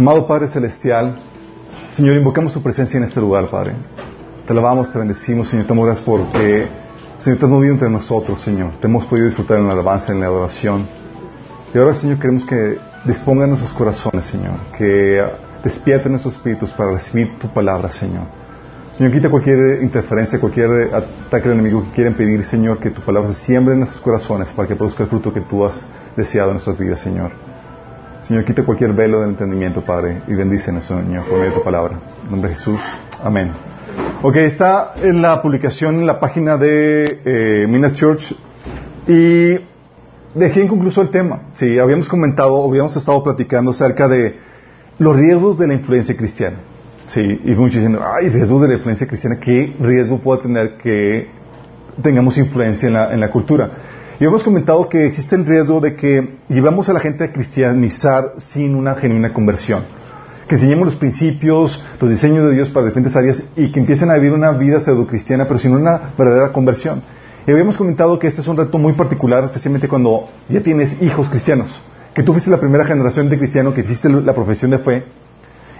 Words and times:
Amado 0.00 0.26
Padre 0.26 0.48
Celestial, 0.48 1.18
Señor, 1.92 2.16
invocamos 2.16 2.54
tu 2.54 2.62
presencia 2.62 2.96
en 2.96 3.04
este 3.04 3.20
lugar, 3.20 3.50
Padre. 3.50 3.74
Te 4.46 4.52
alabamos, 4.54 4.90
te 4.90 4.98
bendecimos, 4.98 5.48
Señor, 5.48 5.66
te 5.66 5.74
gracias 5.74 6.00
porque, 6.00 6.68
Señor, 7.18 7.38
te 7.38 7.44
has 7.44 7.50
movido 7.50 7.74
entre 7.74 7.90
nosotros, 7.90 8.40
Señor. 8.40 8.78
Te 8.80 8.86
hemos 8.86 9.04
podido 9.04 9.26
disfrutar 9.26 9.58
en 9.58 9.66
la 9.66 9.74
alabanza, 9.74 10.12
en 10.12 10.20
la 10.20 10.28
adoración. 10.28 10.86
Y 11.74 11.76
ahora, 11.76 11.92
Señor, 11.92 12.18
queremos 12.18 12.46
que 12.46 12.78
disponga 13.04 13.46
nuestros 13.46 13.74
corazones, 13.74 14.24
Señor, 14.24 14.54
que 14.78 15.22
despierte 15.62 16.08
nuestros 16.08 16.32
espíritus 16.36 16.70
para 16.70 16.92
recibir 16.92 17.38
tu 17.38 17.52
palabra, 17.52 17.90
Señor. 17.90 18.24
Señor, 18.94 19.12
quita 19.12 19.28
cualquier 19.28 19.82
interferencia, 19.82 20.40
cualquier 20.40 20.94
ataque 20.94 21.46
del 21.46 21.58
enemigo 21.58 21.84
que 21.84 21.90
quieren 21.90 22.14
pedir, 22.14 22.42
Señor, 22.46 22.78
que 22.78 22.88
tu 22.88 23.02
palabra 23.02 23.34
se 23.34 23.40
siembre 23.40 23.74
en 23.74 23.80
nuestros 23.80 24.00
corazones 24.00 24.50
para 24.52 24.66
que 24.66 24.76
produzca 24.76 25.02
el 25.02 25.10
fruto 25.10 25.30
que 25.30 25.42
tú 25.42 25.62
has 25.66 25.86
deseado 26.16 26.52
en 26.52 26.54
nuestras 26.54 26.78
vidas, 26.78 27.00
Señor. 27.00 27.49
Señor, 28.30 28.44
quita 28.44 28.64
cualquier 28.64 28.92
velo 28.92 29.18
del 29.18 29.30
entendimiento, 29.30 29.80
Padre, 29.80 30.22
y 30.28 30.34
bendícenos, 30.34 30.84
Señor, 30.84 31.24
por 31.24 31.38
medio 31.38 31.50
de 31.50 31.56
tu 31.56 31.64
palabra. 31.64 31.98
En 32.22 32.30
nombre 32.30 32.50
de 32.50 32.54
Jesús. 32.54 32.80
Amén. 33.24 33.50
Ok, 34.22 34.36
está 34.36 34.92
en 35.02 35.20
la 35.20 35.42
publicación 35.42 35.96
en 35.96 36.06
la 36.06 36.20
página 36.20 36.56
de 36.56 37.22
eh, 37.24 37.66
Minas 37.68 37.92
Church 37.94 38.32
y 39.08 39.58
dejé 40.32 40.62
inconcluso 40.62 41.02
el 41.02 41.10
tema. 41.10 41.48
Sí, 41.54 41.76
habíamos 41.76 42.08
comentado, 42.08 42.64
habíamos 42.64 42.96
estado 42.96 43.20
platicando 43.24 43.72
acerca 43.72 44.06
de 44.06 44.36
los 45.00 45.16
riesgos 45.16 45.58
de 45.58 45.66
la 45.66 45.74
influencia 45.74 46.16
cristiana. 46.16 46.58
Sí, 47.08 47.20
y 47.20 47.50
muchos 47.56 47.82
diciendo, 47.82 48.00
ay, 48.00 48.28
riesgos 48.28 48.60
de 48.60 48.68
la 48.68 48.74
influencia 48.74 49.08
cristiana, 49.08 49.40
¿qué 49.40 49.74
riesgo 49.80 50.20
puede 50.20 50.42
tener 50.42 50.76
que 50.76 51.30
tengamos 52.00 52.38
influencia 52.38 52.86
en 52.86 52.94
la, 52.94 53.12
en 53.12 53.18
la 53.18 53.28
cultura? 53.32 53.72
Y 54.20 54.26
hemos 54.26 54.44
comentado 54.44 54.86
que 54.86 55.06
existe 55.06 55.34
el 55.34 55.46
riesgo 55.46 55.80
de 55.80 55.96
que 55.96 56.36
llevamos 56.50 56.90
a 56.90 56.92
la 56.92 57.00
gente 57.00 57.24
a 57.24 57.32
cristianizar 57.32 58.34
sin 58.36 58.74
una 58.74 58.94
genuina 58.94 59.32
conversión. 59.32 59.84
Que 60.46 60.56
enseñemos 60.56 60.84
los 60.84 60.96
principios, 60.96 61.82
los 61.98 62.10
diseños 62.10 62.44
de 62.44 62.54
Dios 62.54 62.68
para 62.68 62.84
diferentes 62.84 63.16
áreas 63.16 63.42
y 63.56 63.72
que 63.72 63.80
empiecen 63.80 64.10
a 64.10 64.14
vivir 64.16 64.34
una 64.34 64.52
vida 64.52 64.78
pseudo-cristiana, 64.78 65.46
pero 65.46 65.58
sin 65.58 65.72
una 65.72 66.12
verdadera 66.18 66.52
conversión. 66.52 67.00
Y 67.46 67.50
habíamos 67.50 67.78
comentado 67.78 68.18
que 68.18 68.26
este 68.26 68.42
es 68.42 68.46
un 68.46 68.58
reto 68.58 68.76
muy 68.76 68.92
particular, 68.92 69.44
especialmente 69.44 69.88
cuando 69.88 70.26
ya 70.50 70.62
tienes 70.62 71.00
hijos 71.00 71.30
cristianos. 71.30 71.82
Que 72.12 72.22
tú 72.22 72.32
fuiste 72.32 72.50
la 72.50 72.60
primera 72.60 72.84
generación 72.84 73.30
de 73.30 73.38
cristiano 73.38 73.72
que 73.72 73.80
hiciste 73.80 74.10
la 74.10 74.34
profesión 74.34 74.70
de 74.70 74.80
fe. 74.80 75.04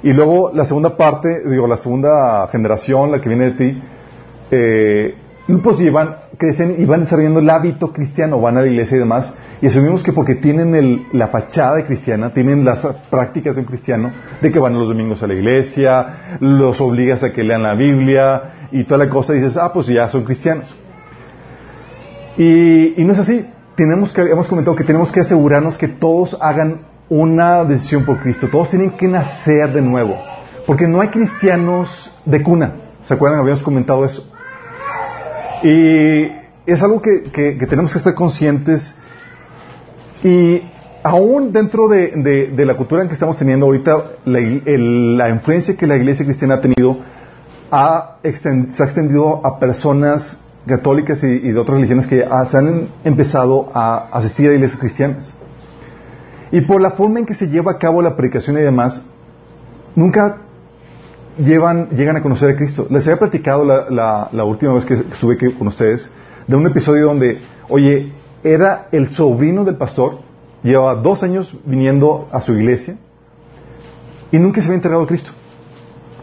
Y 0.02 0.14
luego 0.14 0.50
la 0.55 0.64
segunda 0.64 0.96
parte, 0.96 1.28
digo, 1.46 1.66
la 1.66 1.77
segunda 1.77 2.48
generación, 2.50 3.11
la 3.11 3.20
que 3.20 3.28
viene 3.28 3.50
de 3.50 3.52
ti, 3.52 3.83
eh, 4.50 5.14
pues 5.62 5.78
llevan, 5.78 6.16
crecen 6.41 6.77
y 6.78 6.84
van 6.86 7.00
desarrollando 7.00 7.38
el 7.38 7.50
hábito 7.50 7.92
cristiano, 7.92 8.41
van 8.41 8.56
a 8.56 8.62
la 8.62 8.66
iglesia 8.66 8.96
y 8.96 9.00
demás, 9.00 9.33
y 9.60 9.66
asumimos 9.66 10.02
que 10.02 10.12
porque 10.12 10.36
tienen 10.36 11.06
la 11.12 11.28
fachada 11.28 11.77
de 11.77 11.84
cristiana, 11.84 12.33
tienen 12.33 12.64
las 12.64 12.84
prácticas 13.10 13.55
de 13.55 13.60
un 13.60 13.66
cristiano, 13.66 14.10
de 14.41 14.50
que 14.50 14.58
van 14.58 14.72
los 14.72 14.88
domingos 14.88 15.22
a 15.22 15.27
la 15.27 15.34
iglesia, 15.34 16.38
los 16.41 16.80
obligas 16.80 17.22
a 17.22 17.33
que 17.33 17.44
lean 17.44 17.62
la 17.62 17.74
Biblia 17.74 18.68
y 18.72 18.84
toda 18.84 19.05
la 19.05 19.11
cosa, 19.11 19.34
y 19.34 19.36
dices, 19.36 19.56
ah, 19.58 19.70
pues 19.72 19.86
ya 19.86 20.08
son 20.08 20.24
cristianos. 20.24 20.74
Y, 22.36 22.94
no 22.96 23.12
es 23.12 23.18
así. 23.18 23.46
Tenemos 23.77 24.12
que, 24.12 24.22
hemos 24.22 24.48
comentado 24.48 24.74
que 24.77 24.84
tenemos 24.84 25.12
que 25.12 25.20
asegurarnos 25.20 25.77
que 25.77 25.88
todos 25.88 26.38
hagan 26.41 26.86
una 27.11 27.64
decisión 27.64 28.05
por 28.05 28.18
Cristo, 28.18 28.48
todos 28.50 28.70
tienen 28.70 28.92
que 28.92 29.08
nacer 29.08 29.72
de 29.72 29.83
nuevo, 29.83 30.16
porque 30.66 30.86
no 30.86 31.00
hay 31.00 31.08
cristianos 31.08 32.11
de 32.24 32.42
cuna. 32.42 32.72
¿Se 33.02 33.14
acuerdan? 33.14 33.41
Habíamos 33.41 33.62
comentado 33.62 34.05
eso. 34.05 34.30
Y 35.62 36.33
es 36.66 36.83
algo 36.83 37.03
que, 37.03 37.30
tenemos 37.69 37.92
que 37.92 37.98
estar 37.98 38.14
conscientes 38.14 38.95
y 40.23 40.62
aún 41.02 41.52
dentro 41.52 41.89
de, 41.89 42.52
la 42.57 42.77
cultura 42.77 43.02
en 43.02 43.08
que 43.08 43.14
estamos 43.14 43.36
teniendo 43.36 43.67
ahorita, 43.67 44.05
la, 44.24 45.29
influencia 45.29 45.77
que 45.77 45.86
la 45.86 45.96
iglesia 45.96 46.24
cristiana 46.24 46.57
ha 46.57 46.61
tenido 46.61 46.98
ha 47.70 48.17
se 48.23 48.83
ha 48.83 48.86
extendido 48.86 49.45
a 49.46 49.58
personas 49.58 50.39
católicas 50.67 51.23
y, 51.23 51.52
de 51.52 51.58
otras 51.58 51.77
religiones 51.77 52.07
que 52.07 52.27
se 52.46 52.57
han 52.57 52.89
empezado 53.05 53.70
a 53.73 54.08
asistir 54.13 54.51
a 54.51 54.55
iglesias 54.55 54.79
cristianas. 54.79 55.34
Y 56.52 56.63
por 56.63 56.80
la 56.80 56.92
forma 56.92 57.20
en 57.20 57.27
que 57.27 57.34
se 57.34 57.48
lleva 57.48 57.73
a 57.73 57.79
cabo 57.79 58.02
la 58.02 58.17
predicación 58.17 58.58
y 58.58 58.63
demás, 58.63 59.05
nunca 59.95 60.39
llevan, 61.45 61.90
llegan 61.90 62.17
a 62.17 62.23
conocer 62.23 62.51
a 62.51 62.56
Cristo. 62.56 62.86
Les 62.90 63.06
había 63.06 63.18
platicado 63.18 63.64
la, 63.64 64.45
última 64.45 64.74
vez 64.74 64.84
que 64.84 64.95
estuve 64.95 65.36
con 65.55 65.68
ustedes 65.68 66.11
de 66.46 66.56
un 66.56 66.67
episodio 66.67 67.06
donde, 67.06 67.40
oye, 67.68 68.12
era 68.42 68.89
el 68.92 69.08
sobrino 69.08 69.64
del 69.64 69.77
pastor, 69.77 70.20
llevaba 70.62 70.95
dos 70.96 71.23
años 71.23 71.56
viniendo 71.64 72.28
a 72.33 72.40
su 72.40 72.55
iglesia 72.55 72.98
y 74.33 74.39
nunca 74.39 74.61
se 74.61 74.68
había 74.68 74.77
entregado 74.77 75.02
a 75.02 75.06
Cristo. 75.06 75.33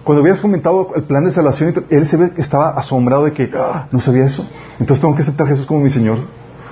Cuando 0.03 0.21
habías 0.21 0.39
comentado 0.39 0.93
el 0.95 1.03
plan 1.03 1.25
de 1.25 1.31
salvación, 1.31 1.73
él 1.89 2.07
se 2.07 2.15
ve 2.15 2.31
que 2.31 2.41
estaba 2.41 2.69
asombrado 2.69 3.25
de 3.25 3.33
que 3.33 3.51
ah, 3.55 3.89
no 3.91 3.99
sabía 3.99 4.25
eso. 4.25 4.47
Entonces 4.79 5.01
tengo 5.01 5.15
que 5.15 5.21
aceptar 5.21 5.47
a 5.47 5.49
Jesús 5.49 5.65
como 5.65 5.81
mi 5.81 5.89
Señor. 5.89 6.19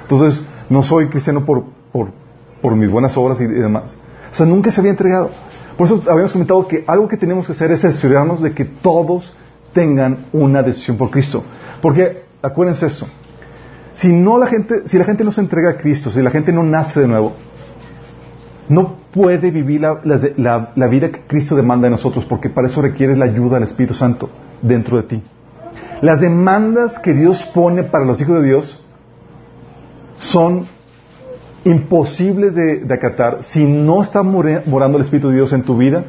Entonces 0.04 0.46
no 0.70 0.84
soy 0.84 1.10
cristiano 1.10 1.46
por, 1.46 1.66
mis 2.76 2.90
buenas 2.90 3.16
obras 3.18 3.40
y 3.42 3.46
demás. 3.46 3.96
O 4.32 4.34
sea, 4.34 4.46
nunca 4.46 4.72
se 4.72 4.80
había 4.80 4.92
entregado. 4.92 5.32
Por 5.78 5.88
eso 5.88 6.02
habíamos 6.10 6.32
comentado 6.32 6.68
que 6.68 6.84
algo 6.88 7.08
que 7.08 7.18
tenemos 7.18 7.46
que 7.46 7.52
hacer 7.52 7.72
es 7.72 7.84
asegurarnos 7.84 8.42
de 8.42 8.54
que 8.54 8.66
todos 8.66 9.36
tengan 9.74 10.28
una 10.32 10.64
decisión 10.64 10.98
por 10.98 11.12
Cristo. 11.12 11.44
Porque, 11.82 12.24
acuérdense 12.42 12.86
esto, 12.86 13.08
si 13.94 14.12
no 14.12 14.38
la 14.38 14.48
gente, 14.48 14.88
si 14.88 14.98
la 14.98 15.06
gente 15.06 15.24
no 15.24 15.32
se 15.32 15.42
entrega 15.42 15.72
a 15.72 15.78
Cristo, 15.78 16.10
si 16.10 16.22
la 16.22 16.32
gente 16.32 16.52
no 16.52 16.64
nace 16.64 17.02
de 17.02 17.08
nuevo, 17.08 17.34
no 18.70 18.96
puede 19.12 19.52
vivir 19.52 19.82
la, 19.82 20.88
vida 20.88 21.12
que 21.12 21.22
Cristo 21.28 21.56
demanda 21.56 21.88
de 21.88 21.92
nosotros, 21.92 22.26
porque 22.26 22.50
para 22.50 22.68
eso 22.68 22.82
requiere 22.82 23.16
la 23.16 23.26
ayuda 23.26 23.56
del 23.56 23.64
Espíritu 23.64 23.94
Santo 23.94 24.30
dentro 24.62 24.98
de 24.98 25.04
ti. 25.04 25.24
Las 26.02 26.20
demandas 26.20 27.00
que 27.00 27.14
Dios 27.14 27.44
pone 27.54 27.84
para 27.84 28.06
los 28.06 28.20
hijos 28.20 28.42
de 28.42 28.48
Dios 28.48 28.84
son 30.18 30.68
imposibles 31.66 32.56
de, 32.56 32.86
acatar 32.94 33.44
si 33.44 33.66
no 33.66 34.02
está 34.02 34.24
morando 34.24 34.98
el 34.98 35.04
Espíritu 35.04 35.30
de 35.30 35.36
Dios 35.36 35.52
en 35.52 35.64
tu 35.64 35.76
vida 35.76 36.06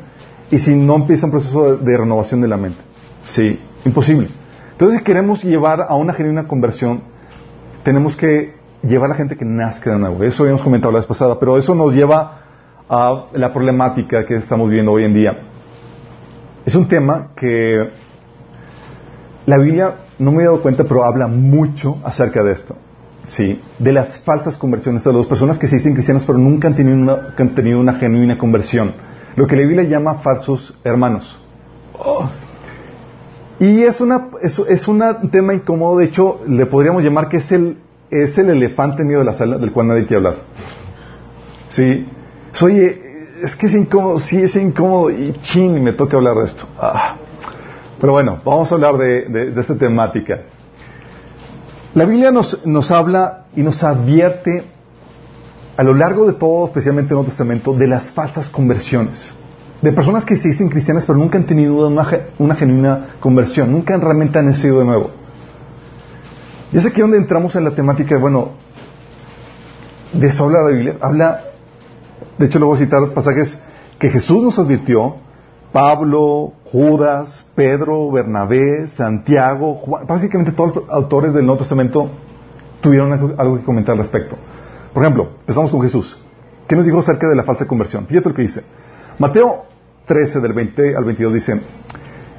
y 0.50 0.58
si 0.58 0.76
no 0.76 0.94
empieza 0.94 1.26
un 1.26 1.32
proceso 1.32 1.76
de, 1.76 1.96
renovación 1.96 2.40
de 2.42 2.48
la 2.48 2.56
mente. 2.56 2.78
Sí, 3.24 3.58
imposible. 3.84 4.28
Entonces, 4.72 4.98
si 4.98 5.04
queremos 5.04 5.42
llevar 5.42 5.86
a 5.88 5.94
una 5.96 6.12
genuina 6.12 6.46
conversión, 6.46 7.02
tenemos 7.82 8.14
que 8.16 8.54
llevar 8.82 9.06
a 9.06 9.08
la 9.08 9.14
gente 9.14 9.36
que 9.36 9.46
nazca 9.46 9.92
de 9.92 9.98
nuevo. 9.98 10.22
Eso 10.22 10.42
habíamos 10.42 10.62
comentado 10.62 10.92
la 10.92 10.98
vez 10.98 11.06
pasada, 11.06 11.40
pero 11.40 11.56
eso 11.56 11.74
nos 11.74 11.94
lleva 11.94 12.42
a 12.88 13.24
la 13.32 13.52
problemática 13.52 14.26
que 14.26 14.36
estamos 14.36 14.68
viviendo 14.68 14.92
hoy 14.92 15.04
en 15.04 15.14
día. 15.14 15.38
Es 16.66 16.74
un 16.74 16.86
tema 16.86 17.30
que 17.34 17.90
la 19.46 19.58
Biblia, 19.58 19.94
no 20.18 20.32
me 20.32 20.42
he 20.42 20.44
dado 20.44 20.60
cuenta, 20.60 20.84
pero 20.84 21.04
habla 21.04 21.26
mucho 21.26 21.96
acerca 22.04 22.42
de 22.42 22.52
esto. 22.52 22.76
Sí, 23.26 23.60
de 23.78 23.92
las 23.92 24.20
falsas 24.20 24.56
conversiones, 24.56 25.02
de 25.02 25.12
las 25.12 25.26
personas 25.26 25.58
que 25.58 25.66
se 25.66 25.76
dicen 25.76 25.94
cristianos 25.94 26.24
pero 26.24 26.38
nunca 26.38 26.68
han 26.68 26.76
tenido 26.76 26.96
una, 26.96 27.34
han 27.36 27.54
tenido 27.54 27.80
una 27.80 27.94
genuina 27.94 28.38
conversión. 28.38 28.94
Lo 29.34 29.46
que 29.46 29.56
la 29.56 29.62
Biblia 29.62 29.82
llama 29.82 30.16
falsos 30.16 30.78
hermanos. 30.84 31.40
Oh. 31.98 32.28
Y 33.58 33.82
es 33.82 34.00
es, 34.68 34.88
un 34.88 35.02
tema 35.30 35.54
incómodo, 35.54 35.98
de 35.98 36.04
hecho, 36.04 36.40
le 36.46 36.66
podríamos 36.66 37.02
llamar 37.02 37.28
que 37.28 37.38
es 37.38 37.50
el, 37.50 37.78
elefante 38.10 39.02
mío 39.02 39.20
de 39.20 39.24
la 39.24 39.34
sala 39.34 39.58
del 39.58 39.72
cual 39.72 39.88
nadie 39.88 40.06
quiere 40.06 40.16
hablar. 40.16 40.42
Sí, 41.68 42.06
oye, 42.62 43.02
es 43.42 43.56
que 43.56 43.66
es 43.66 43.74
incómodo, 43.74 44.18
sí 44.18 44.40
es 44.40 44.54
incómodo 44.56 45.10
y 45.10 45.32
chin, 45.40 45.82
me 45.82 45.92
toca 45.94 46.16
hablar 46.16 46.36
de 46.36 46.44
esto. 46.44 46.66
Ah. 46.78 47.16
Pero 47.98 48.12
bueno, 48.12 48.38
vamos 48.44 48.70
a 48.70 48.74
hablar 48.74 48.98
de, 48.98 49.24
de 49.24 49.60
esta 49.60 49.74
temática. 49.74 50.42
La 51.96 52.04
Biblia 52.04 52.30
nos, 52.30 52.66
nos 52.66 52.90
habla 52.90 53.46
y 53.56 53.62
nos 53.62 53.82
advierte 53.82 54.64
a 55.78 55.82
lo 55.82 55.94
largo 55.94 56.26
de 56.26 56.34
todo, 56.34 56.66
especialmente 56.66 57.06
en 57.06 57.12
el 57.12 57.16
Nuevo 57.22 57.30
Testamento, 57.30 57.72
de 57.72 57.86
las 57.86 58.10
falsas 58.10 58.50
conversiones. 58.50 59.18
De 59.80 59.92
personas 59.92 60.26
que 60.26 60.36
se 60.36 60.48
dicen 60.48 60.68
cristianas 60.68 61.06
pero 61.06 61.18
nunca 61.18 61.38
han 61.38 61.46
tenido 61.46 61.88
una, 61.88 62.06
una 62.38 62.54
genuina 62.54 63.16
conversión, 63.18 63.72
nunca 63.72 63.96
realmente 63.96 64.38
han 64.38 64.44
nacido 64.44 64.80
de 64.80 64.84
nuevo. 64.84 65.10
Y 66.70 66.76
es 66.76 66.84
aquí 66.84 67.00
donde 67.00 67.16
entramos 67.16 67.56
en 67.56 67.64
la 67.64 67.70
temática, 67.70 68.18
bueno, 68.18 68.50
de 70.12 70.26
eso 70.26 70.44
habla 70.44 70.64
la 70.64 70.70
Biblia. 70.72 70.96
Habla, 71.00 71.44
de 72.36 72.44
hecho, 72.44 72.58
le 72.58 72.66
voy 72.66 72.74
a 72.74 72.78
citar 72.78 73.14
pasajes 73.14 73.58
que 73.98 74.10
Jesús 74.10 74.42
nos 74.42 74.58
advirtió 74.58 75.16
Pablo, 75.72 76.52
Judas, 76.72 77.46
Pedro, 77.54 78.10
Bernabé, 78.10 78.88
Santiago, 78.88 79.74
Juan, 79.74 80.06
básicamente 80.06 80.52
todos 80.52 80.76
los 80.76 80.90
autores 80.90 81.34
del 81.34 81.44
Nuevo 81.44 81.60
Testamento 81.60 82.10
tuvieron 82.80 83.12
algo 83.12 83.56
que 83.56 83.64
comentar 83.64 83.92
al 83.92 83.98
respecto. 83.98 84.36
Por 84.92 85.02
ejemplo, 85.02 85.30
empezamos 85.40 85.70
con 85.70 85.82
Jesús. 85.82 86.18
¿Qué 86.66 86.74
nos 86.74 86.86
dijo 86.86 86.98
acerca 86.98 87.28
de 87.28 87.36
la 87.36 87.42
falsa 87.42 87.66
conversión? 87.66 88.06
Fíjate 88.06 88.30
lo 88.30 88.34
que 88.34 88.42
dice. 88.42 88.62
Mateo 89.18 89.66
13, 90.06 90.40
del 90.40 90.52
20 90.52 90.96
al 90.96 91.04
22, 91.04 91.34
dice, 91.34 91.60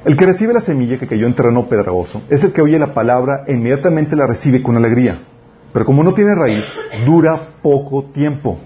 el 0.04 0.16
que 0.16 0.26
recibe 0.26 0.52
la 0.52 0.60
semilla 0.60 0.98
que 0.98 1.06
cayó 1.06 1.26
en 1.26 1.34
terreno 1.34 1.68
pedregoso 1.68 2.22
es 2.30 2.44
el 2.44 2.52
que 2.52 2.62
oye 2.62 2.78
la 2.78 2.94
palabra 2.94 3.44
e 3.46 3.54
inmediatamente 3.54 4.16
la 4.16 4.26
recibe 4.26 4.62
con 4.62 4.76
alegría. 4.76 5.22
Pero 5.72 5.84
como 5.84 6.02
no 6.02 6.14
tiene 6.14 6.34
raíz, 6.34 6.64
dura 7.04 7.54
poco 7.62 8.04
tiempo. 8.04 8.58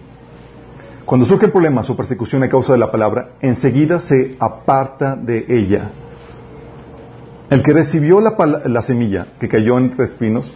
Cuando 1.04 1.26
surge 1.26 1.46
el 1.46 1.52
problema, 1.52 1.82
su 1.82 1.96
persecución 1.96 2.42
a 2.42 2.48
causa 2.48 2.72
de 2.72 2.78
la 2.78 2.90
palabra, 2.90 3.30
enseguida 3.40 3.98
se 3.98 4.36
aparta 4.38 5.16
de 5.16 5.44
ella. 5.48 5.90
El 7.50 7.62
que 7.62 7.72
recibió 7.72 8.20
la, 8.20 8.82
semilla 8.82 9.26
que 9.40 9.48
cayó 9.48 9.78
entre 9.78 10.04
espinos, 10.04 10.54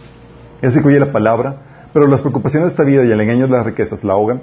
ese 0.61 0.81
que 0.81 0.87
oye 0.87 0.99
la 0.99 1.11
palabra, 1.11 1.89
pero 1.93 2.07
las 2.07 2.21
preocupaciones 2.21 2.69
de 2.69 2.71
esta 2.71 2.83
vida 2.83 3.03
y 3.03 3.11
el 3.11 3.19
engaño 3.19 3.47
de 3.47 3.53
las 3.53 3.65
riquezas 3.65 4.03
la 4.03 4.13
ahogan, 4.13 4.41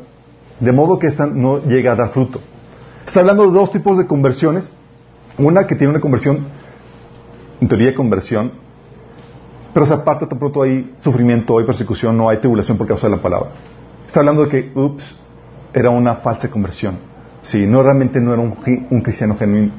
de 0.61 0.73
modo 0.73 0.99
que 0.99 1.07
ésta 1.07 1.27
no 1.27 1.63
llega 1.65 1.93
a 1.93 1.97
dar 1.97 2.11
fruto. 2.11 2.41
Está 3.07 3.21
hablando 3.21 3.47
de 3.47 3.53
dos 3.53 3.73
tipos 3.73 3.99
de 3.99 4.07
conversiones. 4.07 4.71
Una 5.37 5.67
que 5.67 5.75
tiene 5.75 5.91
una 5.91 6.01
conversión, 6.01 6.47
en 7.61 7.69
teoría 7.69 7.95
conversión, 7.95 8.53
pero 9.73 9.87
se 9.87 9.95
aparta 9.95 10.29
tan 10.29 10.39
pronto 10.39 10.63
hay 10.63 10.95
sufrimiento, 11.01 11.59
hay 11.59 11.65
persecución, 11.65 12.17
no 12.17 12.29
hay 12.29 12.39
tribulación 12.39 12.79
por 12.79 12.87
causa 12.87 13.09
de 13.09 13.17
la 13.17 13.23
palabra. 13.23 13.51
Está 14.07 14.21
hablando 14.21 14.45
de 14.45 14.49
que, 14.49 14.73
ups, 14.79 15.19
era 15.75 15.91
una 15.91 16.17
falsa 16.17 16.49
conversión. 16.49 16.99
Sí, 17.43 17.67
no 17.67 17.83
realmente 17.83 18.21
no 18.21 18.33
era 18.33 18.41
un, 18.41 19.03
cristiano 19.03 19.37
genuino. 19.37 19.73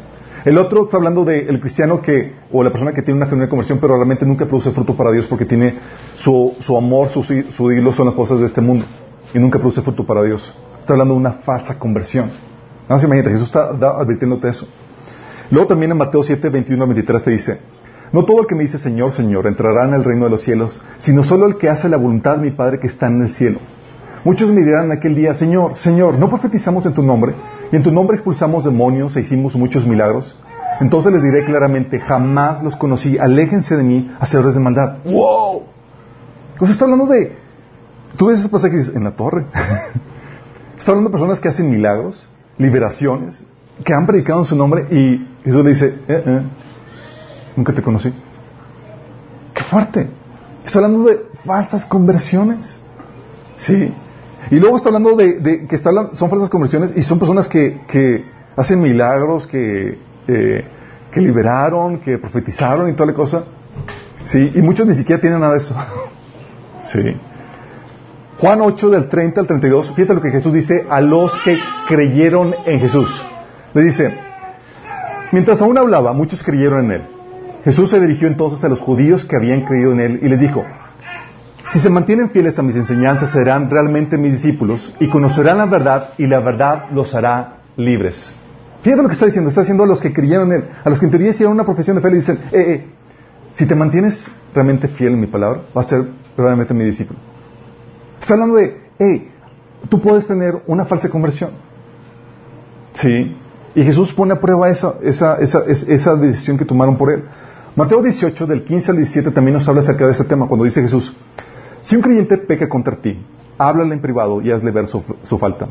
El 0.44 0.60
otro 0.60 0.84
está 0.84 0.98
hablando 0.98 1.26
del 1.26 1.60
cristiano 1.60 2.02
que, 2.02 2.36
o 2.52 2.64
la 2.64 2.70
persona 2.70 2.92
que 2.92 3.02
tiene 3.02 3.18
una 3.18 3.26
genuina 3.26 3.50
conversión, 3.50 3.80
pero 3.80 3.96
realmente 3.96 4.26
nunca 4.26 4.46
produce 4.46 4.70
fruto 4.72 4.96
para 4.96 5.12
Dios 5.12 5.26
porque 5.26 5.46
tiene 5.46 5.76
su, 6.16 6.54
amor, 6.78 7.10
su, 7.10 7.24
su 7.24 7.72
hilo 7.72 7.92
son 7.94 8.06
las 8.06 8.16
cosas 8.16 8.40
de 8.40 8.46
este 8.46 8.62
mundo 8.62 8.86
y 9.34 9.40
nunca 9.40 9.58
produce 9.58 9.82
fruto 9.82 10.06
para 10.06 10.22
Dios. 10.22 10.54
Está 10.80 10.94
hablando 10.94 11.16
de 11.16 11.20
una 11.22 11.32
falsa 11.32 11.80
conversión. 11.80 12.26
Nada 12.84 12.96
más 12.96 13.04
imagínate, 13.04 13.32
Jesús 13.32 13.48
está 13.48 13.70
advirtiéndote 14.00 14.50
eso. 14.50 14.68
Luego 15.50 15.68
también 15.68 15.92
en 15.92 15.98
Mateo 15.98 16.22
7, 16.22 16.50
21 16.50 16.84
a 16.84 16.86
23 16.86 17.24
te 17.24 17.32
dice, 17.32 17.60
no 18.12 18.24
todo 18.24 18.42
el 18.42 18.48
que 18.48 18.56
me 18.56 18.62
dice 18.62 18.78
Señor, 18.78 19.12
Señor 19.12 19.48
entrará 19.48 19.86
en 19.86 19.94
el 19.94 20.04
reino 20.04 20.26
de 20.26 20.32
los 20.32 20.42
cielos, 20.42 20.80
sino 20.98 21.24
solo 21.24 21.48
el 21.48 21.58
que 21.58 21.70
hace 21.70 21.90
la 21.90 21.98
voluntad 21.98 22.38
de 22.38 22.44
mi 22.44 22.52
Padre 22.52 22.80
que 22.80 22.88
está 22.88 23.08
en 23.08 23.24
el 23.24 23.34
cielo. 23.34 23.60
Muchos 24.26 24.52
me 24.52 24.62
dirán 24.62 24.86
en 24.86 24.92
aquel 24.94 25.14
día, 25.14 25.36
Señor, 25.36 25.78
Señor, 25.78 26.18
¿no 26.18 26.28
profetizamos 26.28 26.84
en 26.88 26.96
tu 26.96 27.04
nombre? 27.04 27.36
Y 27.72 27.76
en 27.76 27.84
tu 27.84 27.92
nombre 27.92 28.16
expulsamos 28.16 28.64
demonios 28.64 29.16
e 29.16 29.20
hicimos 29.22 29.56
muchos 29.56 29.86
milagros. 29.86 30.36
Entonces 30.80 31.14
les 31.14 31.22
diré 31.22 31.46
claramente, 31.46 32.00
jamás 32.00 32.64
los 32.64 32.76
conocí, 32.76 33.20
aléjense 33.20 33.78
de 33.78 33.84
mí, 33.84 34.12
hacedores 34.20 34.56
de 34.56 34.62
maldad. 34.62 34.98
¡Wow! 35.06 35.66
Pues 36.58 36.72
está 36.72 36.86
hablando 36.86 37.06
de... 37.06 37.38
Tú 38.18 38.26
ves 38.26 38.40
esos 38.40 38.50
pasajes 38.50 38.92
en 38.96 39.04
la 39.04 39.12
torre. 39.12 39.46
está 40.76 40.92
hablando 40.92 41.12
de 41.12 41.12
personas 41.12 41.40
que 41.40 41.50
hacen 41.50 41.70
milagros, 41.70 42.28
liberaciones, 42.58 43.44
que 43.84 43.94
han 43.94 44.08
predicado 44.08 44.40
en 44.40 44.46
su 44.46 44.56
nombre 44.56 44.88
y 44.90 45.24
Jesús 45.44 45.64
le 45.64 45.70
dice, 45.70 46.00
eh, 46.08 46.24
eh, 46.26 46.42
nunca 47.56 47.74
te 47.74 47.84
conocí. 47.84 48.12
¡Qué 49.54 49.64
fuerte! 49.66 50.10
Está 50.66 50.80
hablando 50.80 51.04
de 51.04 51.28
falsas 51.46 51.86
conversiones. 51.86 52.80
Sí. 53.56 53.94
Y 54.52 54.60
luego 54.60 54.78
está 54.78 54.90
hablando 54.90 55.16
de, 55.16 55.66
que 55.68 55.76
está 55.76 55.92
son 56.14 56.30
falsas 56.30 56.50
conversiones 56.50 56.94
y 56.96 57.02
son 57.02 57.20
personas 57.20 57.48
que, 57.48 58.26
hacen 58.56 58.82
milagros, 58.82 59.48
que, 59.48 59.98
eh, 60.28 60.66
que 61.12 61.20
liberaron, 61.22 62.00
que 62.00 62.18
profetizaron 62.18 62.90
y 62.90 62.94
toda 62.94 63.08
la 63.08 63.14
cosa. 63.14 63.44
Sí, 64.26 64.52
y 64.56 64.62
muchos 64.62 64.88
ni 64.88 64.96
siquiera 64.96 65.20
tienen 65.20 65.40
nada 65.40 65.54
de 65.54 65.60
eso. 65.60 65.76
sí. 66.92 67.18
Juan 68.38 68.62
8 68.62 68.90
del 68.90 69.08
30 69.08 69.42
al 69.42 69.48
32, 69.48 69.94
fíjate 69.96 70.14
lo 70.14 70.22
que 70.22 70.32
Jesús 70.32 70.54
dice 70.54 70.86
a 70.90 71.00
los 71.00 71.32
que 71.44 71.58
creyeron 71.88 72.54
en 72.66 72.80
Jesús. 72.80 73.26
Le 73.74 73.82
dice, 73.82 74.14
mientras 75.32 75.62
aún 75.62 75.78
hablaba, 75.78 76.12
muchos 76.14 76.44
creyeron 76.44 76.86
en 76.86 76.92
él. 76.92 77.08
Jesús 77.64 77.90
se 77.90 78.00
dirigió 78.00 78.28
entonces 78.28 78.64
a 78.64 78.70
los 78.70 78.82
judíos 78.82 79.26
que 79.26 79.36
habían 79.38 79.62
creído 79.62 79.94
en 79.94 80.00
él 80.00 80.20
y 80.22 80.28
les 80.28 80.40
dijo, 80.40 80.64
si 81.68 81.80
se 81.80 81.90
mantienen 81.90 82.30
fieles 82.30 82.58
a 82.60 82.64
mis 82.64 82.76
enseñanzas, 82.76 83.32
serán 83.32 83.70
realmente 83.70 84.18
mis 84.18 84.34
discípulos 84.34 84.94
y 85.00 85.08
conocerán 85.10 85.58
la 85.58 85.66
verdad 85.66 86.10
y 86.18 86.28
la 86.28 86.40
verdad 86.40 86.90
los 86.92 87.14
hará 87.16 87.58
libres. 87.76 88.32
Fíjate 88.82 89.02
lo 89.02 89.08
que 89.08 89.14
está 89.14 89.26
diciendo. 89.26 89.50
Está 89.50 89.62
diciendo 89.62 89.84
a 89.84 89.88
los 89.88 90.00
que 90.00 90.14
creyeron 90.14 90.52
en 90.52 90.62
él, 90.62 90.70
a 90.84 90.90
los 90.90 91.00
que 91.00 91.06
en 91.06 91.12
teoría 91.12 91.32
hicieron 91.32 91.54
una 91.54 91.66
profesión 91.66 91.96
de 91.96 92.04
fe, 92.04 92.10
le 92.12 92.16
dicen, 92.18 92.40
eh, 92.52 92.66
eh, 92.68 92.88
si 93.54 93.66
te 93.66 93.74
mantienes 93.74 94.28
realmente 94.54 94.88
fiel 94.88 95.14
en 95.14 95.22
mi 95.22 95.28
palabra, 95.28 95.64
vas 95.74 95.88
a 95.88 95.90
ser 95.90 96.08
realmente 96.38 96.74
mi 96.74 96.84
discípulo. 96.84 97.20
Está 98.22 98.34
hablando 98.34 98.56
de, 98.58 98.78
hey, 99.00 99.32
tú 99.90 100.00
puedes 100.00 100.28
tener 100.28 100.62
una 100.68 100.86
falsa 100.86 101.10
conversión. 101.10 101.52
Sí. 102.94 103.36
Y 103.74 103.84
Jesús 103.84 104.14
pone 104.14 104.34
a 104.34 104.40
prueba 104.40 104.70
esa, 104.70 104.96
esa, 105.02 106.16
decisión 106.16 106.58
que 106.58 106.66
tomaron 106.66 106.98
por 106.98 107.12
él. 107.12 107.24
Mateo 107.76 108.02
18, 108.02 108.46
del 108.46 108.64
15 108.64 108.92
al 108.92 108.98
17, 108.98 109.32
también 109.32 109.56
nos 109.56 109.68
habla 109.68 109.82
acerca 109.82 110.06
de 110.06 110.12
ese 110.12 110.24
tema 110.24 110.48
cuando 110.48 110.64
dice 110.64 110.82
Jesús, 110.82 111.14
si 111.86 111.96
un 111.96 112.02
creyente 112.02 112.40
peca 112.40 112.68
contra 112.68 112.96
ti, 112.96 113.16
háblale 113.60 113.94
en 113.94 114.02
privado 114.02 114.42
y 114.42 114.52
hazle 114.52 114.72
ver 114.72 114.88
su, 114.88 115.04
falta. 115.38 115.68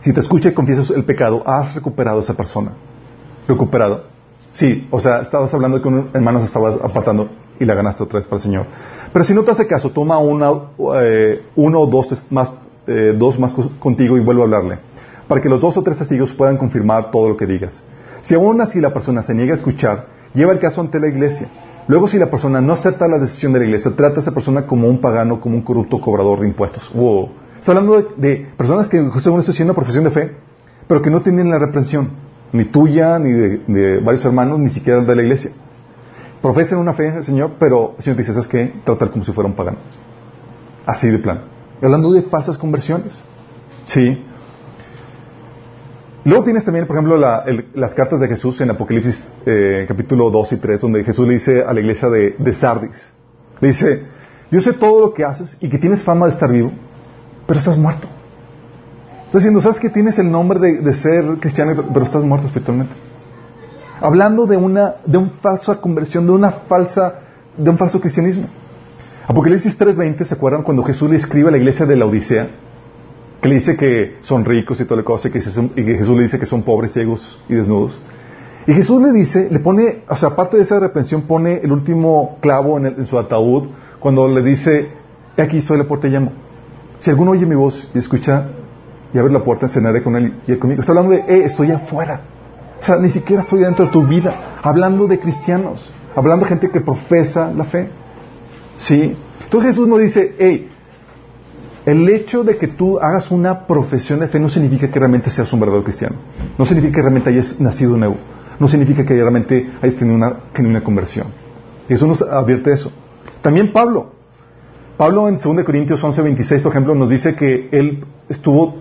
Si 0.00 0.10
te 0.10 0.20
escucha 0.20 0.48
y 0.48 0.54
confiesas 0.54 0.88
el 0.88 1.04
pecado, 1.04 1.42
has 1.44 1.74
recuperado 1.74 2.18
a 2.18 2.20
esa 2.22 2.32
persona. 2.32 2.72
¿Recuperado? 3.46 4.04
Sí, 4.54 4.88
o 4.90 4.98
sea, 4.98 5.20
estabas 5.20 5.52
hablando 5.52 5.82
que 5.82 5.88
un 5.88 6.08
hermano 6.14 6.40
se 6.40 6.46
estaba 6.46 6.70
apartando 6.76 7.28
y 7.60 7.66
la 7.66 7.74
ganaste 7.74 8.02
otra 8.02 8.20
vez 8.20 8.26
para 8.26 8.36
el 8.36 8.42
Señor. 8.42 8.66
Pero 9.12 9.22
si 9.22 9.34
no 9.34 9.42
te 9.42 9.50
hace 9.50 9.66
caso, 9.66 9.90
toma 9.90 10.16
una, 10.18 10.50
eh, 11.02 11.42
uno 11.56 11.80
o 11.80 11.86
dos 11.88 12.26
más, 12.30 12.50
eh, 12.86 13.14
dos 13.14 13.38
más 13.38 13.54
contigo 13.78 14.16
y 14.16 14.20
vuelve 14.20 14.40
a 14.40 14.44
hablarle, 14.44 14.78
para 15.28 15.42
que 15.42 15.50
los 15.50 15.60
dos 15.60 15.76
o 15.76 15.82
tres 15.82 15.98
testigos 15.98 16.32
puedan 16.32 16.56
confirmar 16.56 17.10
todo 17.10 17.28
lo 17.28 17.36
que 17.36 17.44
digas. 17.44 17.82
Si 18.22 18.34
aún 18.34 18.62
así 18.62 18.80
la 18.80 18.94
persona 18.94 19.22
se 19.22 19.34
niega 19.34 19.52
a 19.52 19.56
escuchar, 19.56 20.06
lleva 20.32 20.52
el 20.52 20.58
caso 20.58 20.80
ante 20.80 20.98
la 20.98 21.08
iglesia. 21.08 21.48
Luego, 21.86 22.08
si 22.08 22.18
la 22.18 22.30
persona 22.30 22.60
no 22.60 22.72
acepta 22.72 23.06
la 23.06 23.18
decisión 23.18 23.52
de 23.52 23.58
la 23.58 23.66
iglesia, 23.66 23.92
trata 23.94 24.20
a 24.20 24.22
esa 24.22 24.32
persona 24.32 24.66
como 24.66 24.88
un 24.88 25.00
pagano, 25.00 25.38
como 25.40 25.56
un 25.56 25.62
corrupto 25.62 26.00
cobrador 26.00 26.40
de 26.40 26.48
impuestos. 26.48 26.90
Wow. 26.94 27.30
Está 27.58 27.72
hablando 27.72 28.08
de, 28.16 28.48
personas 28.56 28.88
que, 28.88 28.96
según 29.20 29.40
esto, 29.40 29.52
haciendo 29.52 29.72
una 29.72 29.76
profesión 29.76 30.04
de 30.04 30.10
fe, 30.10 30.36
pero 30.86 31.02
que 31.02 31.10
no 31.10 31.20
tienen 31.20 31.50
la 31.50 31.58
reprensión, 31.58 32.10
ni 32.52 32.64
tuya, 32.64 33.18
ni 33.18 33.32
de, 33.32 34.00
varios 34.00 34.24
hermanos, 34.24 34.58
ni 34.58 34.70
siquiera 34.70 35.02
de 35.02 35.14
la 35.14 35.22
iglesia. 35.22 35.50
Profesan 36.40 36.78
una 36.78 36.92
fe, 36.92 37.22
Señor, 37.22 37.52
pero 37.58 37.94
el 37.96 38.02
Señor 38.02 38.18
dice, 38.18 38.32
¿sabes 38.32 38.48
qué? 38.48 38.74
Tratar 38.84 39.10
como 39.10 39.24
si 39.24 39.32
fuera 39.32 39.48
un 39.48 39.56
pagano. 39.56 39.78
Así 40.86 41.08
de 41.08 41.18
plan. 41.18 41.44
Hablando 41.82 42.12
de 42.12 42.22
falsas 42.22 42.58
conversiones. 42.58 43.14
Sí. 43.84 44.24
Luego 46.24 46.42
tienes 46.42 46.64
también, 46.64 46.86
por 46.86 46.96
ejemplo, 46.96 47.18
las 47.18 47.94
cartas 47.94 48.18
de 48.18 48.28
Jesús 48.28 48.58
en 48.62 48.70
Apocalipsis 48.70 49.30
eh, 49.44 49.84
capítulo 49.86 50.30
2 50.30 50.52
y 50.52 50.56
3, 50.56 50.80
donde 50.80 51.04
Jesús 51.04 51.28
le 51.28 51.34
dice 51.34 51.62
a 51.62 51.74
la 51.74 51.80
iglesia 51.80 52.08
de, 52.08 52.54
Sardis, 52.54 53.12
le 53.60 53.68
dice, 53.68 54.04
yo 54.50 54.58
sé 54.62 54.72
todo 54.72 55.00
lo 55.00 55.12
que 55.12 55.22
haces 55.22 55.58
y 55.60 55.68
que 55.68 55.76
tienes 55.76 56.02
fama 56.02 56.24
de 56.24 56.32
estar 56.32 56.50
vivo, 56.50 56.72
pero 57.46 57.58
estás 57.58 57.76
muerto. 57.76 58.08
Está 59.26 59.36
diciendo, 59.36 59.60
¿sabes 59.60 59.78
que 59.78 59.90
tienes 59.90 60.18
el 60.18 60.30
nombre 60.30 60.60
de, 60.60 60.94
ser 60.94 61.26
cristiano, 61.40 61.90
pero 61.92 62.06
estás 62.06 62.22
muerto 62.22 62.46
espiritualmente? 62.46 62.94
Hablando 64.00 64.46
de 64.46 64.56
una, 64.56 64.94
de 65.04 65.18
una 65.18 65.30
falsa 65.42 65.78
conversión, 65.78 66.24
de 66.24 66.32
una 66.32 66.52
falsa, 66.52 67.16
de 67.58 67.68
un 67.68 67.76
falso 67.76 68.00
cristianismo. 68.00 68.48
Apocalipsis 69.26 69.78
3.20, 69.78 70.24
¿se 70.24 70.34
acuerdan 70.34 70.62
cuando 70.62 70.84
Jesús 70.84 71.10
le 71.10 71.16
escribe 71.16 71.48
a 71.48 71.50
la 71.50 71.58
iglesia 71.58 71.84
de 71.84 71.96
la 71.96 72.06
Odisea? 72.06 72.48
Que 73.44 73.50
le 73.50 73.56
dice 73.56 73.76
que 73.76 74.16
son 74.22 74.42
ricos 74.42 74.80
y 74.80 74.86
toda 74.86 75.02
la 75.02 75.04
cosa, 75.04 75.28
y 75.28 75.30
que, 75.30 75.38
Jesús 75.42 76.16
le 76.16 76.22
dice 76.22 76.38
que 76.38 76.46
son 76.46 76.62
pobres, 76.62 76.94
ciegos 76.94 77.44
y 77.46 77.52
desnudos. 77.52 78.00
Y 78.66 78.72
Jesús 78.72 79.02
le 79.02 79.12
dice, 79.12 79.48
le 79.50 79.58
pone, 79.58 80.02
o 80.08 80.16
sea, 80.16 80.30
aparte 80.30 80.56
de 80.56 80.62
esa 80.62 80.80
reprensión, 80.80 81.26
pone 81.26 81.60
el 81.62 81.70
último 81.70 82.38
clavo 82.40 82.78
en, 82.78 83.04
su 83.04 83.18
ataúd 83.18 83.64
cuando 84.00 84.26
le 84.28 84.40
dice, 84.40 84.88
aquí 85.36 85.58
estoy 85.58 85.76
la 85.76 85.84
puerta 85.84 86.08
y 86.08 86.12
llamo. 86.12 86.32
Si 87.00 87.10
alguno 87.10 87.32
oye 87.32 87.44
mi 87.44 87.54
voz 87.54 87.90
y 87.94 87.98
escucha 87.98 88.48
y 89.12 89.18
abre 89.18 89.30
la 89.30 89.44
puerta, 89.44 89.68
cenaré 89.68 90.02
con 90.02 90.16
él 90.16 90.40
y 90.46 90.52
él 90.52 90.58
conmigo. 90.58 90.80
Está 90.80 90.92
hablando 90.92 91.10
de, 91.10 91.18
eh, 91.18 91.44
estoy 91.44 91.70
afuera. 91.70 92.22
O 92.80 92.82
sea, 92.82 92.96
ni 92.96 93.10
siquiera 93.10 93.42
estoy 93.42 93.60
dentro 93.60 93.84
de 93.84 93.90
tu 93.90 94.06
vida. 94.06 94.58
Hablando 94.62 95.06
de 95.06 95.18
cristianos. 95.18 95.92
Hablando 96.16 96.46
de 96.46 96.48
gente 96.48 96.70
que 96.70 96.80
profesa 96.80 97.52
la 97.54 97.64
fe. 97.64 97.90
¿Sí? 98.78 99.14
Entonces 99.42 99.72
Jesús 99.72 99.86
no 99.86 99.98
dice, 99.98 100.34
hey, 100.38 100.70
el 101.86 102.08
hecho 102.08 102.44
de 102.44 102.56
que 102.56 102.68
tú 102.68 102.98
hagas 102.98 103.30
una 103.30 103.66
profesión 103.66 104.20
de 104.20 104.28
fe 104.28 104.40
no 104.40 104.48
significa 104.48 104.90
que 104.90 104.98
realmente 104.98 105.28
seas 105.30 105.52
un 105.52 105.60
verdadero 105.60 105.84
cristiano. 105.84 106.16
No 106.56 106.64
significa 106.64 106.96
que 106.96 107.02
realmente 107.02 107.28
hayas 107.30 107.60
nacido 107.60 107.96
nuevo. 107.96 108.16
No 108.58 108.68
significa 108.68 109.04
que 109.04 109.14
realmente 109.14 109.70
hayas 109.82 109.96
tenido 109.96 110.16
una 110.16 110.36
genuina 110.54 110.82
conversión. 110.82 111.26
Y 111.88 111.92
eso 111.92 112.06
nos 112.06 112.22
advierte 112.22 112.72
eso. 112.72 112.90
También 113.42 113.72
Pablo. 113.72 114.12
Pablo 114.96 115.28
en 115.28 115.38
2 115.38 115.64
Corintios 115.64 116.02
11, 116.02 116.22
26, 116.22 116.62
por 116.62 116.72
ejemplo, 116.72 116.94
nos 116.94 117.10
dice 117.10 117.34
que 117.34 117.68
él 117.72 118.04
estuvo 118.28 118.76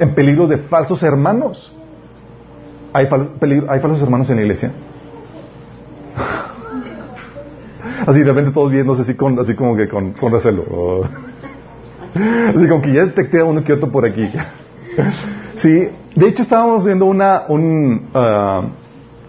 en 0.00 0.14
peligro 0.14 0.48
de 0.48 0.58
falsos 0.58 1.02
hermanos. 1.04 1.72
¿Hay, 2.92 3.06
falsos 3.06 4.02
hermanos 4.02 4.28
en 4.30 4.36
la 4.36 4.42
iglesia? 4.42 4.72
así 8.06 8.18
de 8.18 8.24
repente 8.24 8.50
todos 8.50 8.72
viendo 8.72 8.94
así, 8.94 9.14
con, 9.14 9.38
así 9.38 9.54
como 9.54 9.76
que 9.76 9.86
con, 9.86 10.14
con 10.14 10.32
recelo. 10.32 11.04
Así 12.14 12.68
como 12.68 12.82
que 12.82 12.92
ya 12.92 13.06
detecté 13.06 13.40
a 13.40 13.44
uno 13.44 13.64
que 13.64 13.72
otro 13.72 13.90
por 13.90 14.04
aquí. 14.04 14.28
Sí, 15.56 15.88
de 16.16 16.28
hecho 16.28 16.42
estábamos 16.42 16.84
viendo 16.84 17.06
una, 17.06 17.44
un, 17.48 18.08
uh, 18.12 18.68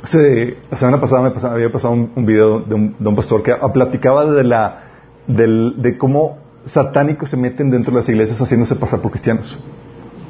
la 0.03 0.77
semana 0.77 0.99
pasada 0.99 1.29
me 1.29 1.49
había 1.49 1.71
pasado 1.71 1.93
un, 1.93 2.25
video 2.25 2.59
de 2.61 2.75
un, 2.75 3.15
pastor 3.15 3.43
que 3.43 3.53
platicaba 3.73 4.25
de 4.25 4.43
la, 4.43 4.83
del, 5.27 5.75
de 5.81 5.97
cómo 5.97 6.39
satánicos 6.65 7.29
se 7.29 7.37
meten 7.37 7.69
dentro 7.69 7.93
de 7.93 7.99
las 7.99 8.09
iglesias 8.09 8.39
haciéndose 8.39 8.75
pasar 8.75 9.01
por 9.01 9.11
cristianos. 9.11 9.57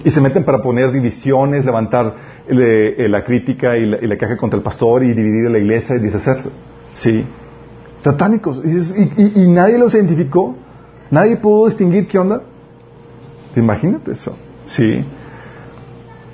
Y 0.04 0.12
se 0.12 0.20
meten 0.20 0.44
para 0.44 0.62
poner 0.62 0.92
divisiones, 0.92 1.64
levantar 1.66 2.16
eh, 2.48 3.08
la 3.10 3.24
crítica 3.24 3.78
y 3.78 3.86
la, 3.86 4.04
y 4.04 4.18
queja 4.18 4.36
contra 4.36 4.58
el 4.58 4.64
pastor 4.64 5.04
y 5.04 5.14
dividir 5.14 5.50
la 5.50 5.60
iglesia 5.60 5.96
y 5.96 6.00
deshacerse. 6.00 6.50
¿Sí? 6.96 7.26
Satánicos. 8.00 8.62
Y, 8.66 9.48
nadie 9.48 9.78
los 9.78 9.94
identificó. 9.94 10.56
Nadie 11.12 11.38
pudo 11.38 11.66
distinguir 11.66 12.08
qué 12.08 12.18
onda. 12.18 12.42
Imagínate 13.56 14.12
eso. 14.12 14.38
¿Sí? 14.66 15.06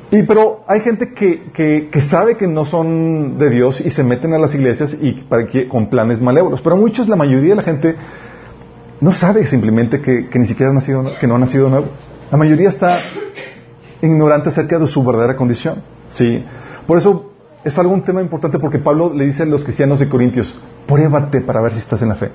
Y 0.09 0.23
pero 0.23 0.61
hay 0.67 0.79
gente 0.81 1.13
que, 1.13 1.89
que, 1.91 2.01
sabe 2.01 2.37
que 2.37 2.47
no 2.47 2.65
son 2.65 3.37
de 3.37 3.49
Dios 3.49 3.81
y 3.81 3.89
se 3.89 4.03
meten 4.03 4.33
a 4.33 4.37
las 4.37 4.55
iglesias 4.55 4.95
y 4.99 5.11
para 5.23 5.45
que, 5.47 5.67
con 5.67 5.89
planes 5.89 6.21
malévolos. 6.21 6.61
Pero 6.61 6.77
muchos, 6.77 7.09
la 7.09 7.17
mayoría 7.17 7.49
de 7.49 7.55
la 7.55 7.63
gente, 7.63 7.95
no 9.01 9.11
sabe 9.11 9.45
simplemente 9.45 10.01
que, 10.01 10.29
ni 10.33 10.45
siquiera 10.45 10.71
ha 10.71 10.73
nacido, 10.73 11.03
que 11.19 11.27
no 11.27 11.35
ha 11.35 11.39
nacido 11.39 11.69
nuevo. 11.69 11.87
La 12.31 12.37
mayoría 12.37 12.69
está 12.69 12.99
ignorante 14.01 14.49
acerca 14.49 14.79
de 14.79 14.87
su 14.87 15.03
verdadera 15.03 15.35
condición. 15.35 15.83
¿sí? 16.09 16.45
Por 16.85 16.99
eso 16.99 17.31
es 17.65 17.77
algo 17.77 17.93
un 17.93 18.03
tema 18.03 18.21
importante 18.21 18.59
porque 18.59 18.79
Pablo 18.79 19.13
le 19.13 19.25
dice 19.25 19.43
a 19.43 19.45
los 19.45 19.63
cristianos 19.63 19.99
de 19.99 20.07
Corintios, 20.07 20.57
pruébate 20.87 21.41
para 21.41 21.59
ver 21.59 21.73
si 21.73 21.79
estás 21.79 22.01
en 22.01 22.09
la 22.09 22.15
fe. 22.15 22.31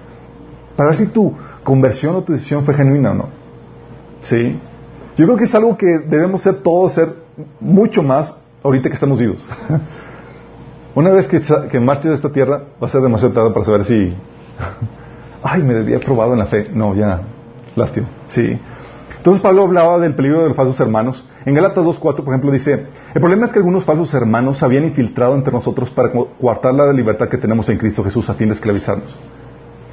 Para 0.76 0.90
ver 0.90 0.98
si 0.98 1.06
tu 1.06 1.34
conversión 1.62 2.16
o 2.16 2.22
tu 2.22 2.32
decisión 2.32 2.64
fue 2.64 2.74
genuina 2.74 3.10
o 3.10 3.14
no. 3.14 3.28
¿Sí? 4.22 4.58
Yo 5.16 5.26
creo 5.26 5.36
que 5.36 5.44
es 5.44 5.54
algo 5.54 5.76
que 5.76 5.86
debemos 6.06 6.40
ser 6.40 6.62
todos, 6.62 6.94
ser 6.94 7.14
mucho 7.60 8.02
más 8.02 8.36
ahorita 8.62 8.88
que 8.88 8.94
estamos 8.94 9.18
vivos. 9.18 9.44
Una 10.94 11.10
vez 11.10 11.26
que, 11.28 11.40
que 11.70 11.80
marches 11.80 12.10
de 12.10 12.14
esta 12.14 12.30
tierra, 12.30 12.64
va 12.82 12.86
a 12.86 12.90
ser 12.90 13.00
demasiado 13.00 13.32
tarde 13.32 13.50
para 13.52 13.64
saber 13.64 13.84
si, 13.84 14.14
ay, 15.42 15.62
me 15.62 15.76
había 15.76 15.98
probado 16.00 16.32
en 16.32 16.38
la 16.38 16.46
fe. 16.46 16.68
No, 16.72 16.94
ya, 16.94 17.22
lástima. 17.76 18.08
Sí. 18.26 18.58
Entonces 19.16 19.40
Pablo 19.40 19.62
hablaba 19.62 19.98
del 19.98 20.14
peligro 20.14 20.42
de 20.42 20.48
los 20.48 20.56
falsos 20.56 20.78
hermanos. 20.80 21.24
En 21.44 21.54
Galatas 21.54 21.84
2.4, 21.84 22.00
por 22.00 22.28
ejemplo, 22.28 22.50
dice, 22.50 22.86
el 23.14 23.20
problema 23.20 23.46
es 23.46 23.52
que 23.52 23.58
algunos 23.58 23.84
falsos 23.84 24.12
hermanos 24.14 24.58
se 24.58 24.64
habían 24.64 24.84
infiltrado 24.84 25.34
entre 25.34 25.52
nosotros 25.52 25.90
para 25.90 26.10
coartar 26.10 26.74
la 26.74 26.92
libertad 26.92 27.28
que 27.28 27.38
tenemos 27.38 27.68
en 27.68 27.78
Cristo 27.78 28.02
Jesús 28.02 28.28
a 28.28 28.34
fin 28.34 28.48
de 28.48 28.54
esclavizarnos. 28.54 29.16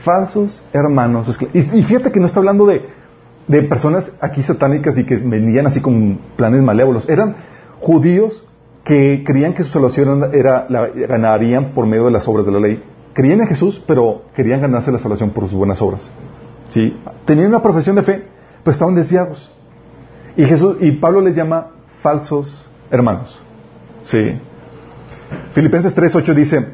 Falsos 0.10 0.64
hermanos. 0.74 1.40
Y, 1.54 1.62
fíjate 1.62 2.12
que 2.12 2.20
no 2.20 2.26
está 2.26 2.40
hablando 2.40 2.66
de, 2.66 2.82
de 3.48 3.62
personas 3.62 4.12
aquí 4.20 4.42
satánicas 4.42 4.98
y 4.98 5.06
que 5.06 5.18
venían 5.18 5.68
así 5.68 5.82
con 5.82 6.20
planes 6.36 6.64
malévolos. 6.64 7.08
Eran 7.08 7.36
judíos 7.80 8.44
que 8.84 9.24
creían 9.24 9.54
que 9.54 9.64
su 9.64 9.72
salvación 9.72 10.32
era, 10.34 10.66
la 10.68 10.88
ganarían 10.88 11.74
por 11.76 11.86
medio 11.86 12.06
de 12.06 12.12
las 12.12 12.28
obras 12.28 12.48
de 12.48 12.52
la 12.52 12.60
ley. 12.60 12.84
Creían 13.14 13.42
en 13.42 13.48
Jesús, 13.48 13.84
pero 13.86 14.24
querían 14.36 14.62
ganarse 14.62 14.92
la 14.92 14.98
salvación 14.98 15.30
por 15.30 15.44
sus 15.44 15.54
buenas 15.54 15.80
obras. 15.80 16.10
¿Sí? 16.70 17.00
Tenían 17.26 17.50
una 17.50 17.62
profesión 17.62 17.96
de 17.96 18.02
fe, 18.02 18.24
pero 18.64 18.72
estaban 18.72 18.96
desviados. 18.96 19.52
Y, 20.36 20.44
Jesús, 20.46 20.78
y 20.80 20.94
Pablo 20.94 21.22
les 21.22 21.36
llama 21.36 21.68
falsos 22.02 22.68
hermanos. 22.90 23.40
¿Sí? 24.06 24.40
Filipenses 25.52 25.96
3.8 25.96 26.34
dice, 26.34 26.66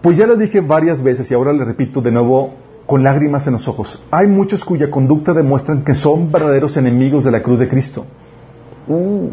pues 0.00 0.16
ya 0.16 0.26
les 0.26 0.38
dije 0.38 0.62
varias 0.62 1.02
veces 1.02 1.30
y 1.30 1.34
ahora 1.34 1.52
les 1.52 1.66
repito 1.66 2.00
de 2.00 2.12
nuevo 2.12 2.67
con 2.88 3.02
lágrimas 3.02 3.46
en 3.46 3.52
los 3.52 3.68
ojos, 3.68 4.02
hay 4.10 4.28
muchos 4.28 4.64
cuya 4.64 4.90
conducta 4.90 5.34
demuestran 5.34 5.84
que 5.84 5.92
son 5.92 6.32
verdaderos 6.32 6.74
enemigos 6.78 7.22
de 7.22 7.30
la 7.30 7.42
cruz 7.42 7.58
de 7.58 7.68
Cristo. 7.68 8.06
Uh. 8.86 9.28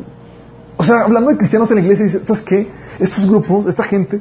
O 0.75 0.83
sea, 0.83 1.03
hablando 1.03 1.29
de 1.29 1.37
cristianos 1.37 1.71
en 1.71 1.77
la 1.77 1.83
iglesia, 1.83 2.03
dice, 2.03 2.25
¿sabes 2.25 2.41
qué? 2.41 2.69
Estos 2.99 3.25
grupos, 3.25 3.65
esta 3.67 3.83
gente, 3.83 4.19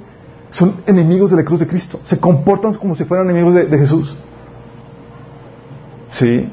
son 0.51 0.77
enemigos 0.87 1.33
de 1.33 1.39
la 1.39 1.45
cruz 1.45 1.59
de 1.59 1.67
Cristo. 1.67 1.99
Se 2.05 2.17
comportan 2.17 2.75
como 2.75 2.95
si 2.95 3.03
fueran 3.03 3.29
enemigos 3.29 3.57
de, 3.57 3.67
de 3.67 3.77
Jesús. 3.77 4.17
¿Sí? 6.11 6.49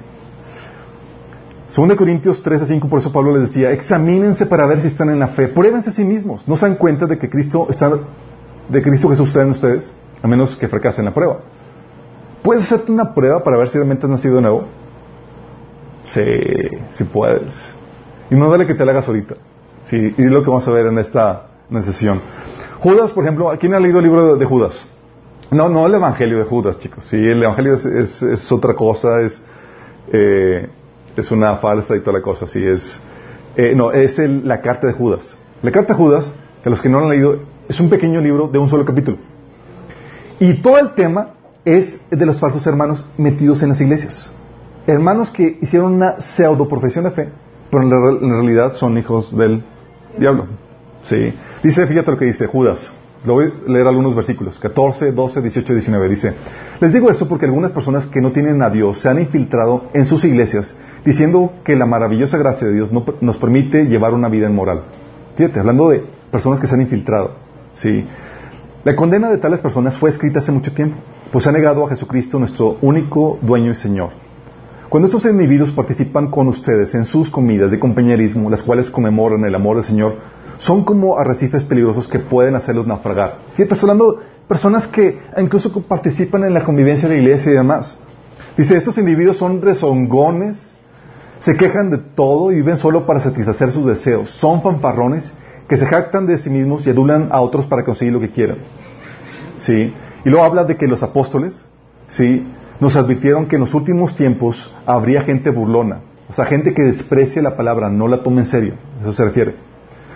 2 1.75 1.95
Corintios 1.95 2.41
3 2.41 2.63
a 2.63 2.65
5, 2.65 2.89
por 2.89 2.97
eso 2.97 3.11
Pablo 3.11 3.37
les 3.37 3.49
decía, 3.49 3.69
examínense 3.73 4.47
para 4.47 4.65
ver 4.65 4.81
si 4.81 4.87
están 4.87 5.11
en 5.11 5.19
la 5.19 5.27
fe, 5.27 5.49
pruébense 5.49 5.91
a 5.91 5.93
sí 5.93 6.03
mismos, 6.03 6.47
no 6.47 6.57
se 6.57 6.65
dan 6.65 6.77
cuenta 6.77 7.05
de 7.05 7.19
que 7.19 7.29
Cristo 7.29 7.67
está, 7.69 7.91
de 8.69 8.81
Cristo 8.81 9.07
Jesús 9.07 9.27
está 9.27 9.43
en 9.43 9.51
ustedes, 9.51 9.93
a 10.23 10.27
menos 10.27 10.57
que 10.57 10.67
fracasen 10.67 11.05
la 11.05 11.13
prueba. 11.13 11.41
¿Puedes 12.43 12.63
hacerte 12.63 12.91
una 12.91 13.13
prueba 13.13 13.43
para 13.43 13.57
ver 13.57 13.69
si 13.69 13.77
realmente 13.77 14.05
has 14.05 14.11
nacido 14.11 14.35
de 14.35 14.41
nuevo? 14.41 14.67
Sí, 16.05 16.23
sí 16.91 17.03
puedes. 17.03 17.73
Y 18.29 18.35
no 18.35 18.49
dale 18.49 18.65
que 18.65 18.73
te 18.73 18.83
la 18.85 18.91
hagas 18.91 19.07
ahorita. 19.07 19.35
Sí, 19.83 20.15
y 20.17 20.23
lo 20.23 20.41
que 20.41 20.49
vamos 20.49 20.67
a 20.67 20.71
ver 20.71 20.87
en 20.87 20.97
esta, 20.97 21.47
sesión. 21.81 22.21
Judas, 22.79 23.13
por 23.13 23.23
ejemplo, 23.23 23.51
¿quién 23.59 23.73
ha 23.73 23.79
leído 23.79 23.99
el 23.99 24.05
libro 24.05 24.35
de, 24.35 24.45
Judas? 24.45 24.87
No, 25.51 25.69
no 25.69 25.85
el 25.85 25.93
Evangelio 25.95 26.39
de 26.39 26.45
Judas, 26.45 26.79
chicos. 26.79 27.05
Sí, 27.05 27.17
el 27.17 27.43
Evangelio 27.43 27.73
es, 27.73 28.51
otra 28.51 28.73
cosa, 28.73 29.21
es... 29.21 29.41
Eh, 30.11 30.69
es 31.15 31.31
una 31.31 31.57
falsa 31.57 31.95
y 31.95 31.99
toda 31.99 32.13
la 32.13 32.21
cosa, 32.21 32.45
así 32.45 32.65
es. 32.65 32.99
Eh, 33.55 33.73
no, 33.75 33.91
es 33.91 34.17
la 34.17 34.61
carta 34.61 34.87
de 34.87 34.93
Judas. 34.93 35.37
La 35.61 35.71
carta 35.71 35.93
de 35.93 35.99
Judas, 35.99 36.33
que 36.63 36.69
los 36.69 36.81
que 36.81 36.89
no 36.89 36.99
lo 36.99 37.05
han 37.05 37.11
leído, 37.11 37.39
es 37.67 37.79
un 37.79 37.89
pequeño 37.89 38.21
libro 38.21 38.47
de 38.47 38.59
un 38.59 38.69
solo 38.69 38.85
capítulo. 38.85 39.17
Y 40.39 40.61
todo 40.61 40.79
el 40.79 40.93
tema 40.93 41.33
es 41.65 42.01
de 42.09 42.25
los 42.25 42.39
falsos 42.39 42.65
hermanos 42.67 43.07
metidos 43.17 43.61
en 43.63 43.69
las 43.69 43.81
iglesias. 43.81 44.31
Hermanos 44.87 45.29
que 45.29 45.59
hicieron 45.61 45.93
una 45.93 46.19
pseudo 46.19 46.67
profesión 46.67 47.03
de 47.03 47.11
fe, 47.11 47.29
pero 47.69 47.83
en, 47.83 48.31
realidad 48.31 48.73
son 48.73 48.97
hijos 48.97 49.35
del 49.35 49.63
diablo. 50.17 50.47
¿Sí? 51.03 51.33
Dice, 51.63 51.85
fíjate 51.87 52.11
lo 52.11 52.17
que 52.17 52.25
dice 52.25 52.47
Judas. 52.47 52.91
Lo 53.23 53.33
voy 53.33 53.45
a 53.45 53.71
leer 53.71 53.85
algunos 53.85 54.15
versículos, 54.15 54.57
14, 54.57 55.11
12, 55.11 55.41
18 55.41 55.71
y 55.71 55.75
19. 55.75 56.09
Dice, 56.09 56.33
les 56.79 56.91
digo 56.91 57.11
esto 57.11 57.27
porque 57.27 57.45
algunas 57.45 57.71
personas 57.71 58.07
que 58.07 58.19
no 58.19 58.31
tienen 58.31 58.63
a 58.63 58.71
Dios 58.71 58.97
se 58.97 59.09
han 59.09 59.19
infiltrado 59.19 59.89
en 59.93 60.05
sus 60.05 60.25
iglesias 60.25 60.75
diciendo 61.05 61.53
que 61.63 61.75
la 61.75 61.85
maravillosa 61.85 62.39
gracia 62.39 62.67
de 62.67 62.73
Dios 62.73 62.91
no, 62.91 63.05
nos 63.21 63.37
permite 63.37 63.85
llevar 63.85 64.13
una 64.13 64.27
vida 64.27 64.49
inmoral. 64.49 64.85
Fíjate, 65.35 65.59
hablando 65.59 65.89
de 65.89 66.03
personas 66.31 66.59
que 66.59 66.65
se 66.65 66.73
han 66.73 66.81
infiltrado. 66.81 67.35
¿sí? 67.73 68.05
La 68.83 68.95
condena 68.95 69.29
de 69.29 69.37
tales 69.37 69.61
personas 69.61 69.97
fue 69.99 70.09
escrita 70.09 70.39
hace 70.39 70.51
mucho 70.51 70.73
tiempo, 70.73 70.97
pues 71.31 71.47
ha 71.47 71.51
negado 71.51 71.85
a 71.85 71.89
Jesucristo 71.89 72.39
nuestro 72.39 72.77
único 72.81 73.39
dueño 73.41 73.71
y 73.71 73.75
Señor. 73.75 74.09
Cuando 74.89 75.07
estos 75.07 75.25
individuos 75.25 75.71
participan 75.71 76.29
con 76.29 76.49
ustedes 76.49 76.93
en 76.95 77.05
sus 77.05 77.29
comidas 77.29 77.71
de 77.71 77.79
compañerismo, 77.79 78.49
las 78.49 78.61
cuales 78.61 78.89
conmemoran 78.89 79.45
el 79.45 79.55
amor 79.55 79.77
del 79.77 79.85
Señor, 79.85 80.17
son 80.57 80.83
como 80.83 81.17
arrecifes 81.17 81.63
peligrosos 81.63 82.09
que 82.09 82.19
pueden 82.19 82.55
hacerlos 82.55 82.85
naufragar. 82.85 83.37
Fíjate, 83.53 83.63
estás 83.63 83.83
hablando 83.83 84.11
de 84.11 84.17
personas 84.49 84.87
que 84.87 85.17
incluso 85.37 85.71
participan 85.83 86.43
en 86.43 86.53
la 86.53 86.65
convivencia 86.65 87.07
de 87.07 87.15
la 87.15 87.21
iglesia 87.21 87.53
y 87.53 87.55
demás. 87.55 87.97
Dice, 88.57 88.75
estos 88.75 88.97
individuos 88.97 89.37
son 89.37 89.61
rezongones, 89.61 90.77
se 91.39 91.55
quejan 91.55 91.89
de 91.89 91.97
todo 91.97 92.51
y 92.51 92.55
viven 92.55 92.75
solo 92.75 93.05
para 93.05 93.21
satisfacer 93.21 93.71
sus 93.71 93.85
deseos. 93.85 94.29
Son 94.29 94.61
fanfarrones 94.61 95.31
que 95.69 95.77
se 95.77 95.85
jactan 95.85 96.27
de 96.27 96.37
sí 96.37 96.49
mismos 96.49 96.85
y 96.85 96.89
adulan 96.89 97.29
a 97.31 97.39
otros 97.39 97.65
para 97.65 97.85
conseguir 97.85 98.11
lo 98.11 98.19
que 98.19 98.29
quieran. 98.29 98.57
¿Sí? 99.57 99.93
Y 100.25 100.29
luego 100.29 100.45
habla 100.45 100.63
de 100.63 100.77
que 100.77 100.87
los 100.87 101.03
apóstoles, 101.03 101.67
¿sí? 102.07 102.47
Nos 102.79 102.95
advirtieron 102.95 103.47
que 103.47 103.55
en 103.55 103.61
los 103.61 103.73
últimos 103.73 104.15
tiempos 104.15 104.73
habría 104.85 105.21
gente 105.21 105.51
burlona. 105.51 106.01
O 106.29 106.33
sea, 106.33 106.45
gente 106.45 106.73
que 106.73 106.83
desprecia 106.83 107.41
la 107.41 107.55
palabra, 107.55 107.89
no 107.89 108.07
la 108.07 108.23
toma 108.23 108.41
en 108.41 108.45
serio. 108.45 108.75
Eso 109.01 109.13
se 109.13 109.23
refiere. 109.23 109.55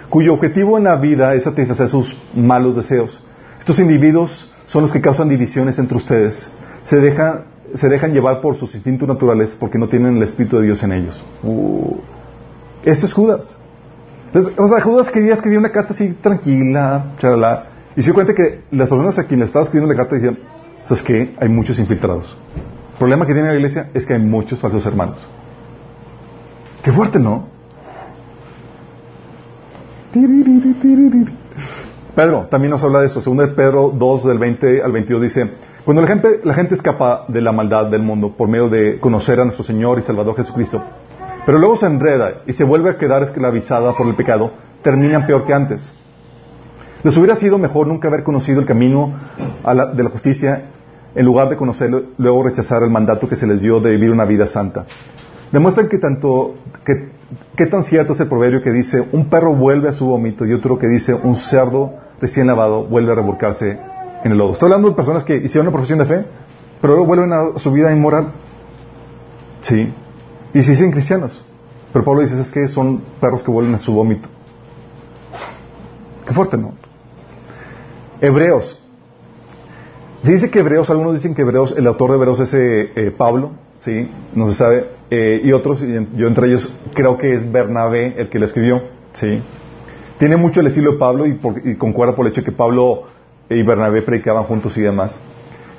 Cuyo 0.09 0.33
objetivo 0.33 0.77
en 0.77 0.85
la 0.85 0.95
vida 0.95 1.33
es 1.33 1.43
satisfacer 1.43 1.89
sus 1.89 2.15
malos 2.33 2.75
deseos. 2.75 3.23
Estos 3.59 3.79
individuos 3.79 4.51
son 4.65 4.83
los 4.83 4.91
que 4.91 5.01
causan 5.01 5.29
divisiones 5.29 5.77
entre 5.79 5.97
ustedes. 5.97 6.49
Se 6.83 6.97
dejan 6.97 7.55
se 7.73 7.89
dejan 7.89 8.13
llevar 8.13 8.41
por 8.41 8.55
sus 8.55 8.73
instintos 8.75 9.07
naturales 9.07 9.55
porque 9.59 9.77
no 9.77 9.87
tienen 9.87 10.17
el 10.17 10.23
Espíritu 10.23 10.57
de 10.57 10.65
Dios 10.65 10.83
en 10.83 10.91
ellos. 10.91 11.23
Uh. 11.43 11.95
Esto 12.83 13.05
es 13.05 13.13
Judas. 13.13 13.57
Entonces, 14.27 14.53
o 14.57 14.67
sea, 14.67 14.81
Judas 14.81 15.09
quería 15.09 15.33
escribir 15.33 15.59
una 15.59 15.71
carta 15.71 15.93
así 15.93 16.09
tranquila, 16.21 17.13
charla, 17.17 17.69
y 17.95 18.03
se 18.03 18.13
cuenta 18.13 18.33
que 18.33 18.63
las 18.71 18.89
personas 18.89 19.17
a 19.17 19.25
quienes 19.25 19.47
estaba 19.47 19.63
escribiendo 19.63 19.93
la 19.93 19.97
carta 19.97 20.15
decían, 20.15 20.39
¿sabes 20.83 21.03
qué? 21.03 21.35
Hay 21.39 21.49
muchos 21.49 21.79
infiltrados. 21.79 22.37
El 22.93 22.99
problema 22.99 23.25
que 23.25 23.33
tiene 23.33 23.49
la 23.49 23.55
iglesia 23.55 23.89
es 23.93 24.05
que 24.05 24.13
hay 24.13 24.21
muchos 24.21 24.59
falsos 24.59 24.85
hermanos. 24.85 25.17
Qué 26.83 26.91
fuerte, 26.91 27.19
¿no? 27.19 27.47
Pedro 32.15 32.47
también 32.49 32.71
nos 32.71 32.83
habla 32.83 32.99
de 32.99 33.07
eso. 33.07 33.21
Segundo 33.21 33.45
de 33.45 33.53
Pedro 33.53 33.91
2, 33.93 34.25
del 34.25 34.39
20 34.39 34.81
al 34.81 34.91
22 34.91 35.21
dice, 35.21 35.51
cuando 35.83 36.01
la 36.01 36.07
gente, 36.07 36.39
la 36.43 36.53
gente 36.53 36.75
escapa 36.75 37.25
de 37.27 37.41
la 37.41 37.51
maldad 37.51 37.87
del 37.87 38.01
mundo 38.01 38.35
por 38.35 38.47
medio 38.47 38.69
de 38.69 38.99
conocer 38.99 39.39
a 39.39 39.43
nuestro 39.43 39.65
Señor 39.65 39.99
y 39.99 40.01
Salvador 40.01 40.35
Jesucristo, 40.35 40.81
pero 41.45 41.59
luego 41.59 41.75
se 41.75 41.85
enreda 41.85 42.43
y 42.45 42.53
se 42.53 42.63
vuelve 42.63 42.89
a 42.89 42.97
quedar 42.97 43.23
esclavizada 43.23 43.93
por 43.93 44.07
el 44.07 44.15
pecado, 44.15 44.53
terminan 44.81 45.27
peor 45.27 45.45
que 45.45 45.53
antes. 45.53 45.93
Les 47.05 47.15
hubiera 47.17 47.35
sido 47.35 47.59
mejor 47.59 47.85
nunca 47.85 48.07
haber 48.07 48.23
conocido 48.23 48.59
el 48.59 48.65
camino 48.65 49.13
de 49.93 50.03
la 50.03 50.09
justicia 50.09 50.71
en 51.13 51.23
lugar 51.23 51.49
de 51.49 51.55
conocerlo, 51.55 52.01
luego 52.17 52.41
rechazar 52.41 52.81
el 52.81 52.89
mandato 52.89 53.29
que 53.29 53.35
se 53.35 53.45
les 53.45 53.61
dio 53.61 53.79
de 53.79 53.91
vivir 53.91 54.09
una 54.09 54.25
vida 54.25 54.47
santa. 54.47 54.87
Demuestran 55.51 55.87
que 55.87 55.99
tanto, 55.99 56.55
que, 56.83 57.65
tan 57.67 57.83
cierto 57.83 58.13
es 58.13 58.19
el 58.21 58.27
proverbio 58.27 58.63
que 58.63 58.71
dice, 58.71 59.07
un 59.11 59.29
perro 59.29 59.53
vuelve 59.53 59.87
a 59.87 59.91
su 59.91 60.07
vómito 60.07 60.47
y 60.47 60.53
otro 60.53 60.79
que 60.79 60.87
dice, 60.87 61.13
un 61.13 61.35
cerdo 61.35 61.93
recién 62.19 62.47
lavado 62.47 62.85
vuelve 62.85 63.11
a 63.11 63.15
revolcarse 63.15 63.77
en 64.23 64.31
el 64.31 64.39
lodo. 64.39 64.53
Estoy 64.53 64.65
hablando 64.65 64.89
de 64.89 64.95
personas 64.95 65.23
que 65.23 65.35
hicieron 65.35 65.67
una 65.67 65.73
profesión 65.73 65.99
de 65.99 66.05
fe, 66.07 66.25
pero 66.81 66.95
luego 66.95 67.05
vuelven 67.05 67.31
a 67.31 67.59
su 67.59 67.71
vida 67.71 67.91
inmoral. 67.93 68.33
Sí. 69.61 69.93
Y 70.55 70.63
se 70.63 70.71
dicen 70.71 70.89
cristianos. 70.89 71.45
Pero 71.93 72.03
Pablo 72.03 72.21
dice, 72.21 72.41
es 72.41 72.49
que 72.49 72.67
son 72.67 73.03
perros 73.21 73.43
que 73.43 73.51
vuelven 73.51 73.75
a 73.75 73.77
su 73.77 73.93
vómito. 73.93 74.27
Qué 76.25 76.33
fuerte, 76.33 76.57
¿no? 76.57 76.73
Hebreos. 78.21 78.81
Se 80.23 80.31
dice 80.31 80.49
que 80.49 80.59
Hebreos, 80.59 80.89
algunos 80.89 81.13
dicen 81.13 81.35
que 81.35 81.43
Hebreos, 81.43 81.75
el 81.77 81.85
autor 81.87 82.11
de 82.11 82.17
Hebreos 82.17 82.39
es 82.39 82.53
eh, 82.53 82.91
eh, 82.95 83.11
Pablo, 83.15 83.51
¿sí? 83.81 84.09
No 84.33 84.49
se 84.49 84.57
sabe. 84.57 84.89
Eh, 85.11 85.41
y 85.43 85.51
otros, 85.51 85.81
yo 85.81 86.27
entre 86.27 86.47
ellos 86.47 86.75
creo 86.95 87.17
que 87.17 87.33
es 87.33 87.51
Bernabé 87.51 88.15
el 88.17 88.29
que 88.29 88.39
lo 88.39 88.45
escribió, 88.45 88.81
¿sí? 89.13 89.41
Tiene 90.17 90.37
mucho 90.37 90.61
el 90.61 90.67
estilo 90.67 90.93
de 90.93 90.97
Pablo 90.97 91.27
y, 91.27 91.33
por, 91.33 91.61
concuerda 91.77 92.15
por 92.15 92.25
el 92.25 92.31
hecho 92.31 92.41
de 92.41 92.45
que 92.45 92.51
Pablo 92.51 93.03
y 93.49 93.61
Bernabé 93.61 94.01
predicaban 94.01 94.45
juntos 94.45 94.75
y 94.77 94.81
demás. 94.81 95.19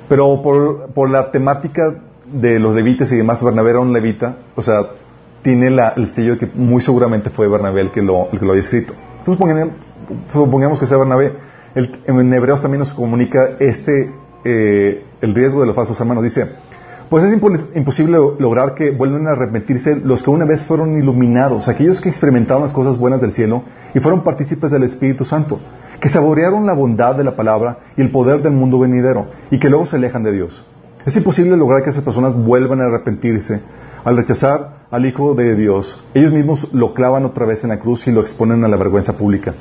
Pero 0.07 0.41
por, 0.41 0.93
por 0.93 1.09
la 1.09 1.31
temática 1.31 1.81
de 2.31 2.59
los 2.59 2.73
levitas 2.73 3.11
y 3.11 3.17
demás, 3.17 3.43
Bernabé 3.43 3.71
era 3.71 3.79
un 3.81 3.91
levita, 3.91 4.37
o 4.55 4.61
sea, 4.61 4.81
tiene 5.41 5.69
la, 5.69 5.89
el 5.97 6.09
sello 6.09 6.33
de 6.33 6.37
que 6.39 6.45
muy 6.45 6.81
seguramente 6.81 7.29
fue 7.29 7.49
Bernabé 7.49 7.81
el 7.81 7.91
que 7.91 8.01
lo, 8.01 8.29
el 8.31 8.39
que 8.39 8.45
lo 8.45 8.51
había 8.51 8.63
escrito. 8.63 8.93
Entonces 9.19 9.73
supongamos 10.31 10.79
que 10.79 10.85
sea 10.85 10.97
Bernabé. 10.97 11.33
En 11.77 12.33
Hebreos 12.33 12.61
también 12.61 12.79
nos 12.79 12.93
comunica 12.93 13.51
este, 13.59 14.11
eh, 14.43 15.05
el 15.21 15.35
riesgo 15.35 15.61
de 15.61 15.67
los 15.67 15.75
falsos 15.75 15.99
hermanos. 15.99 16.23
Dice, 16.23 16.47
pues 17.09 17.23
es 17.23 17.39
imposible 17.75 18.17
lograr 18.39 18.73
que 18.73 18.89
vuelvan 18.89 19.27
a 19.27 19.31
arrepentirse 19.31 19.95
los 19.95 20.23
que 20.23 20.29
una 20.31 20.45
vez 20.45 20.65
fueron 20.65 20.97
iluminados, 20.97 21.67
aquellos 21.67 22.01
que 22.01 22.09
experimentaron 22.09 22.63
las 22.63 22.73
cosas 22.73 22.97
buenas 22.97 23.21
del 23.21 23.31
cielo 23.31 23.63
y 23.93 23.99
fueron 23.99 24.23
partícipes 24.23 24.71
del 24.71 24.83
Espíritu 24.83 25.23
Santo, 25.23 25.59
que 26.01 26.09
saborearon 26.09 26.65
la 26.65 26.73
bondad 26.73 27.15
de 27.15 27.23
la 27.23 27.35
palabra 27.35 27.77
y 27.95 28.01
el 28.01 28.11
poder 28.11 28.41
del 28.41 28.53
mundo 28.53 28.79
venidero 28.79 29.27
y 29.51 29.59
que 29.59 29.69
luego 29.69 29.85
se 29.85 29.97
alejan 29.97 30.23
de 30.23 30.31
Dios. 30.31 30.65
Es 31.05 31.15
imposible 31.15 31.55
lograr 31.55 31.83
que 31.83 31.91
esas 31.91 32.03
personas 32.03 32.35
vuelvan 32.35 32.81
a 32.81 32.85
arrepentirse 32.85 33.61
al 34.03 34.17
rechazar 34.17 34.87
al 34.89 35.05
Hijo 35.05 35.35
de 35.35 35.55
Dios. 35.55 36.03
Ellos 36.13 36.33
mismos 36.33 36.67
lo 36.73 36.93
clavan 36.93 37.23
otra 37.23 37.45
vez 37.45 37.63
en 37.63 37.69
la 37.69 37.79
cruz 37.79 38.07
y 38.07 38.11
lo 38.11 38.21
exponen 38.21 38.63
a 38.63 38.67
la 38.67 38.77
vergüenza 38.77 39.13
pública. 39.13 39.53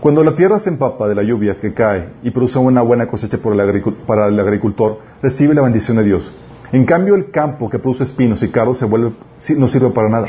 Cuando 0.00 0.24
la 0.24 0.34
tierra 0.34 0.58
se 0.58 0.70
empapa 0.70 1.08
de 1.08 1.14
la 1.14 1.22
lluvia 1.22 1.58
que 1.60 1.74
cae 1.74 2.08
y 2.22 2.30
produce 2.30 2.58
una 2.58 2.80
buena 2.80 3.06
cosecha 3.06 3.36
para 3.38 4.28
el 4.28 4.40
agricultor, 4.40 4.98
recibe 5.20 5.54
la 5.54 5.60
bendición 5.60 5.98
de 5.98 6.04
Dios. 6.04 6.32
En 6.72 6.86
cambio, 6.86 7.14
el 7.14 7.30
campo 7.30 7.68
que 7.68 7.78
produce 7.78 8.04
espinos 8.04 8.42
y 8.42 8.48
cardos 8.48 8.78
se 8.78 8.86
vuelve, 8.86 9.12
no 9.58 9.68
sirve 9.68 9.90
para 9.90 10.08
nada. 10.08 10.28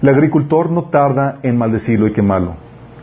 El 0.00 0.08
agricultor 0.08 0.70
no 0.70 0.84
tarda 0.84 1.38
en 1.42 1.58
maldecirlo 1.58 2.06
y 2.06 2.12
quemarlo. 2.12 2.56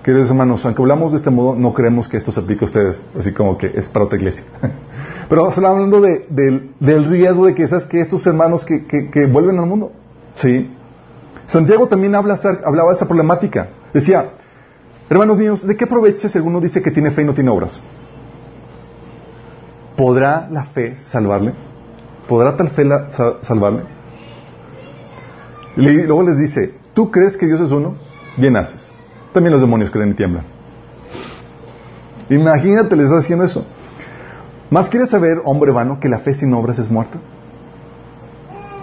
Queridos 0.03 0.31
hermanos, 0.31 0.65
aunque 0.65 0.81
hablamos 0.81 1.11
de 1.11 1.19
este 1.19 1.29
modo, 1.29 1.53
no 1.53 1.71
creemos 1.71 2.07
que 2.07 2.17
esto 2.17 2.31
se 2.31 2.39
aplique 2.39 2.65
a 2.65 2.67
ustedes, 2.67 2.99
así 3.15 3.31
como 3.31 3.55
que 3.59 3.67
es 3.67 3.87
para 3.87 4.05
otra 4.05 4.17
iglesia. 4.17 4.43
Pero 5.29 5.49
estamos 5.49 5.69
hablando 5.69 6.01
del 6.01 7.05
riesgo 7.05 7.45
de 7.45 7.53
que, 7.53 7.67
¿sabes? 7.67 7.85
que 7.85 8.01
estos 8.01 8.25
hermanos 8.25 8.65
que, 8.65 8.87
que, 8.87 9.25
vuelven 9.27 9.59
al 9.59 9.67
mundo. 9.67 9.91
¿sí? 10.33 10.67
Santiago 11.45 11.87
también 11.87 12.15
habla, 12.15 12.39
hablaba 12.65 12.89
de 12.89 12.95
esa 12.95 13.05
problemática. 13.05 13.69
Decía, 13.93 14.31
hermanos 15.11 15.37
míos, 15.37 15.67
¿de 15.67 15.75
qué 15.75 15.83
aprovecha 15.83 16.29
si 16.29 16.37
alguno 16.37 16.61
dice 16.61 16.81
que 16.81 16.89
tiene 16.89 17.11
fe 17.11 17.21
y 17.21 17.25
no 17.25 17.33
tiene 17.33 17.49
obras? 17.49 17.81
¿Podrá 19.97 20.47
la 20.49 20.65
fe 20.65 20.95
salvarle? 20.97 21.53
¿Podrá 22.27 22.55
tal 22.55 22.69
fe 22.69 22.87
salvarle? 23.41 23.83
Y 25.75 25.81
luego 25.81 26.23
les 26.23 26.37
dice, 26.37 26.75
¿tú 26.93 27.11
crees 27.11 27.35
que 27.35 27.45
Dios 27.45 27.59
es 27.59 27.71
uno? 27.71 27.95
Bien 28.37 28.55
haces. 28.55 28.85
También 29.33 29.51
los 29.51 29.61
demonios 29.61 29.91
creen 29.91 30.11
y 30.11 30.13
tiemblan. 30.13 30.45
Imagínate, 32.29 32.95
les 32.95 33.05
está 33.05 33.17
haciendo 33.17 33.43
eso. 33.43 33.65
¿Más 34.69 34.87
quieres 34.87 35.09
saber, 35.09 35.41
hombre 35.43 35.73
vano, 35.73 35.99
que 35.99 36.07
la 36.07 36.19
fe 36.19 36.33
sin 36.33 36.53
obras 36.53 36.79
es 36.79 36.89
muerta? 36.89 37.19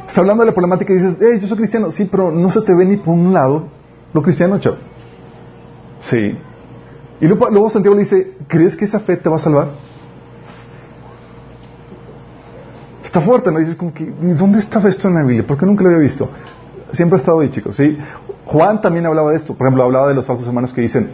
Está 0.06 0.20
hablando 0.20 0.42
de 0.42 0.50
la 0.50 0.54
problemática 0.54 0.92
y 0.92 0.96
dices, 0.96 1.16
hey, 1.20 1.38
yo 1.40 1.48
soy 1.48 1.56
cristiano. 1.56 1.90
Sí, 1.90 2.06
pero 2.10 2.30
no 2.30 2.50
se 2.50 2.60
te 2.60 2.74
ve 2.74 2.84
ni 2.84 2.98
por 2.98 3.14
un 3.14 3.32
lado 3.32 3.68
lo 4.12 4.22
cristiano, 4.22 4.58
chavo. 4.58 4.76
Sí. 6.02 6.38
Y 7.20 7.26
luego, 7.26 7.48
luego 7.50 7.70
Santiago 7.70 7.94
le 7.96 8.02
dice, 8.02 8.36
¿crees 8.46 8.76
que 8.76 8.84
esa 8.84 9.00
fe 9.00 9.16
te 9.16 9.28
va 9.28 9.36
a 9.36 9.40
salvar? 9.40 9.72
Está 13.02 13.20
fuerte, 13.20 13.50
¿no? 13.50 13.58
Dices 13.58 13.76
como 13.76 13.92
que, 13.92 14.04
¿dónde 14.04 14.58
estaba 14.58 14.88
esto 14.88 15.08
en 15.08 15.14
la 15.14 15.22
Biblia? 15.22 15.46
¿Por 15.46 15.56
qué 15.58 15.66
nunca 15.66 15.82
lo 15.82 15.90
había 15.90 16.02
visto? 16.02 16.28
Siempre 16.92 17.16
ha 17.16 17.20
estado 17.20 17.40
ahí, 17.40 17.50
chicos, 17.50 17.76
¿sí? 17.76 17.96
Juan 18.44 18.80
también 18.80 19.06
hablaba 19.06 19.30
de 19.30 19.36
esto. 19.36 19.54
Por 19.54 19.66
ejemplo, 19.66 19.84
hablaba 19.84 20.08
de 20.08 20.14
los 20.14 20.26
falsos 20.26 20.46
hermanos 20.46 20.72
que 20.72 20.82
dicen, 20.82 21.10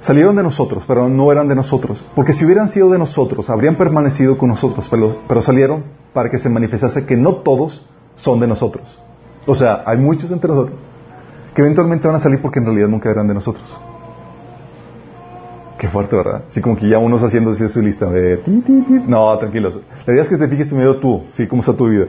salieron 0.00 0.36
de 0.36 0.42
nosotros, 0.42 0.84
pero 0.86 1.08
no 1.08 1.32
eran 1.32 1.48
de 1.48 1.54
nosotros. 1.54 2.04
Porque 2.14 2.32
si 2.32 2.44
hubieran 2.44 2.68
sido 2.68 2.90
de 2.90 2.98
nosotros, 2.98 3.50
habrían 3.50 3.76
permanecido 3.76 4.38
con 4.38 4.50
nosotros, 4.50 4.86
pero, 4.90 5.22
pero 5.26 5.42
salieron 5.42 5.84
para 6.12 6.30
que 6.30 6.38
se 6.38 6.48
manifestase 6.48 7.06
que 7.06 7.16
no 7.16 7.36
todos 7.36 7.86
son 8.16 8.38
de 8.40 8.46
nosotros. 8.46 8.98
O 9.46 9.54
sea, 9.54 9.82
hay 9.86 9.98
muchos 9.98 10.30
entre 10.30 10.48
nosotros 10.48 10.78
que 11.54 11.62
eventualmente 11.62 12.06
van 12.06 12.16
a 12.16 12.20
salir 12.20 12.40
porque 12.40 12.58
en 12.60 12.66
realidad 12.66 12.88
nunca 12.88 13.10
eran 13.10 13.26
de 13.26 13.34
nosotros. 13.34 13.66
Qué 15.80 15.88
fuerte, 15.88 16.14
¿verdad? 16.14 16.42
Así 16.46 16.60
como 16.60 16.76
que 16.76 16.86
ya 16.86 16.98
uno 16.98 17.16
está 17.16 17.28
haciendo 17.28 17.52
así 17.52 17.66
su 17.66 17.80
lista 17.80 18.04
de... 18.04 18.36
Ti, 18.36 18.62
ti, 18.66 18.82
ti. 18.82 19.02
No, 19.06 19.36
tranquilos. 19.38 19.80
La 20.06 20.12
idea 20.12 20.22
es 20.22 20.28
que 20.28 20.36
te 20.36 20.46
fijes 20.46 20.68
primero 20.68 21.00
tú, 21.00 21.24
¿sí? 21.30 21.46
¿Cómo 21.46 21.62
está 21.62 21.74
tu 21.74 21.88
vida? 21.88 22.04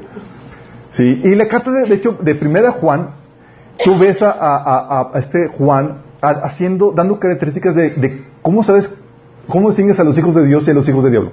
¿Sí? 0.89 1.21
Y 1.23 1.36
la 1.36 1.47
carta, 1.47 1.71
de, 1.71 1.95
hecho, 1.95 2.17
de 2.21 2.36
primera 2.36 2.73
Juan, 2.73 3.12
tú 3.81 3.97
ves 3.97 4.21
a, 4.23 4.31
a, 4.31 5.10
a 5.13 5.19
este 5.19 5.47
Juan 5.57 6.01
haciendo, 6.21 6.91
dando 6.91 7.17
características 7.17 7.73
de, 7.73 7.91
de, 7.91 8.25
cómo 8.41 8.62
sabes, 8.62 8.93
cómo 9.47 9.69
distingues 9.69 10.01
a 10.01 10.03
los 10.03 10.17
hijos 10.17 10.36
de 10.36 10.45
Dios 10.45 10.67
y 10.67 10.71
a 10.71 10.73
los 10.73 10.89
hijos 10.89 11.05
de 11.05 11.10
diablo. 11.10 11.31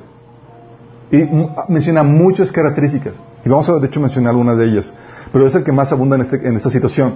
Y 1.11 1.29
menciona 1.69 2.05
muchas 2.05 2.53
características. 2.53 3.15
Y 3.45 3.49
vamos 3.49 3.69
a, 3.69 3.81
de 3.81 3.87
hecho, 3.89 3.99
mencionar 3.99 4.31
algunas 4.31 4.57
de 4.59 4.65
ellas. 4.65 4.95
Pero 5.33 5.45
es 5.45 5.57
el 5.57 5.65
que 5.65 5.73
más 5.73 5.91
abunda 5.91 6.15
en, 6.15 6.23
este, 6.23 6.37
en 6.47 6.55
esta 6.55 6.71
situación. 6.71 7.15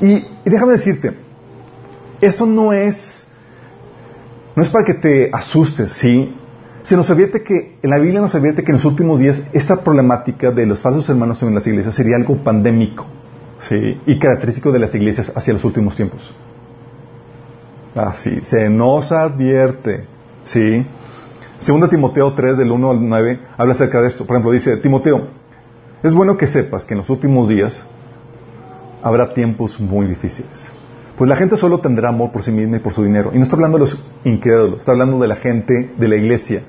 Y, 0.00 0.12
y 0.14 0.26
déjame 0.46 0.72
decirte, 0.72 1.14
eso 2.22 2.46
no 2.46 2.72
es 2.72 3.15
no 4.56 4.62
es 4.62 4.70
para 4.70 4.84
que 4.86 4.94
te 4.94 5.30
asustes, 5.32 5.92
¿sí? 5.92 6.34
Se 6.82 6.96
nos 6.96 7.10
advierte 7.10 7.42
que, 7.42 7.78
en 7.82 7.90
la 7.90 7.98
Biblia 7.98 8.20
nos 8.20 8.34
advierte 8.34 8.64
que 8.64 8.70
en 8.70 8.76
los 8.76 8.84
últimos 8.86 9.20
días 9.20 9.42
esta 9.52 9.82
problemática 9.82 10.50
de 10.50 10.64
los 10.64 10.80
falsos 10.80 11.08
hermanos 11.10 11.42
en 11.42 11.54
las 11.54 11.66
iglesias 11.66 11.94
sería 11.94 12.16
algo 12.16 12.42
pandémico, 12.42 13.06
¿sí? 13.58 14.00
Y 14.06 14.18
característico 14.18 14.72
de 14.72 14.78
las 14.78 14.94
iglesias 14.94 15.30
hacia 15.34 15.52
los 15.52 15.62
últimos 15.62 15.94
tiempos. 15.94 16.34
Así, 17.94 18.40
se 18.42 18.70
nos 18.70 19.12
advierte, 19.12 20.06
¿sí? 20.44 20.86
Segunda 21.58 21.88
Timoteo 21.88 22.32
3, 22.32 22.56
del 22.56 22.72
1 22.72 22.90
al 22.90 23.08
9, 23.08 23.40
habla 23.58 23.74
acerca 23.74 24.00
de 24.00 24.08
esto. 24.08 24.26
Por 24.26 24.36
ejemplo, 24.36 24.52
dice, 24.52 24.78
Timoteo, 24.78 25.28
es 26.02 26.14
bueno 26.14 26.38
que 26.38 26.46
sepas 26.46 26.86
que 26.86 26.94
en 26.94 26.98
los 26.98 27.10
últimos 27.10 27.48
días 27.48 27.84
habrá 29.02 29.34
tiempos 29.34 29.78
muy 29.78 30.06
difíciles. 30.06 30.75
Pues 31.16 31.30
la 31.30 31.36
gente 31.36 31.56
solo 31.56 31.78
tendrá 31.78 32.10
amor 32.10 32.30
por 32.30 32.42
sí 32.42 32.52
misma 32.52 32.76
y 32.76 32.80
por 32.80 32.92
su 32.92 33.02
dinero. 33.02 33.30
Y 33.32 33.38
no 33.38 33.44
está 33.44 33.56
hablando 33.56 33.78
de 33.78 33.84
los 33.84 34.04
incrédulos, 34.24 34.80
está 34.80 34.92
hablando 34.92 35.18
de 35.18 35.28
la 35.28 35.36
gente 35.36 35.92
de 35.96 36.08
la 36.08 36.16
iglesia. 36.16 36.62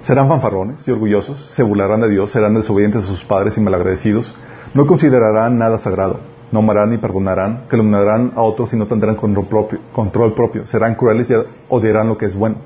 Serán 0.00 0.28
fanfarrones 0.28 0.86
y 0.88 0.90
orgullosos, 0.90 1.50
se 1.50 1.62
burlarán 1.62 2.00
de 2.00 2.08
Dios, 2.08 2.30
serán 2.30 2.54
desobedientes 2.54 3.04
a 3.04 3.06
sus 3.06 3.22
padres 3.22 3.58
y 3.58 3.60
malagradecidos, 3.60 4.34
no 4.72 4.86
considerarán 4.86 5.58
nada 5.58 5.78
sagrado, 5.78 6.20
no 6.50 6.60
amarán 6.60 6.90
ni 6.90 6.96
perdonarán, 6.96 7.64
calumniarán 7.68 8.32
a 8.34 8.40
otros 8.40 8.72
y 8.72 8.76
no 8.76 8.86
tendrán 8.86 9.16
control 9.16 9.46
propio, 9.46 9.80
control 9.92 10.32
propio 10.32 10.64
serán 10.64 10.94
crueles 10.94 11.30
y 11.30 11.34
odiarán 11.68 12.08
lo 12.08 12.16
que 12.16 12.24
es 12.24 12.34
bueno. 12.34 12.56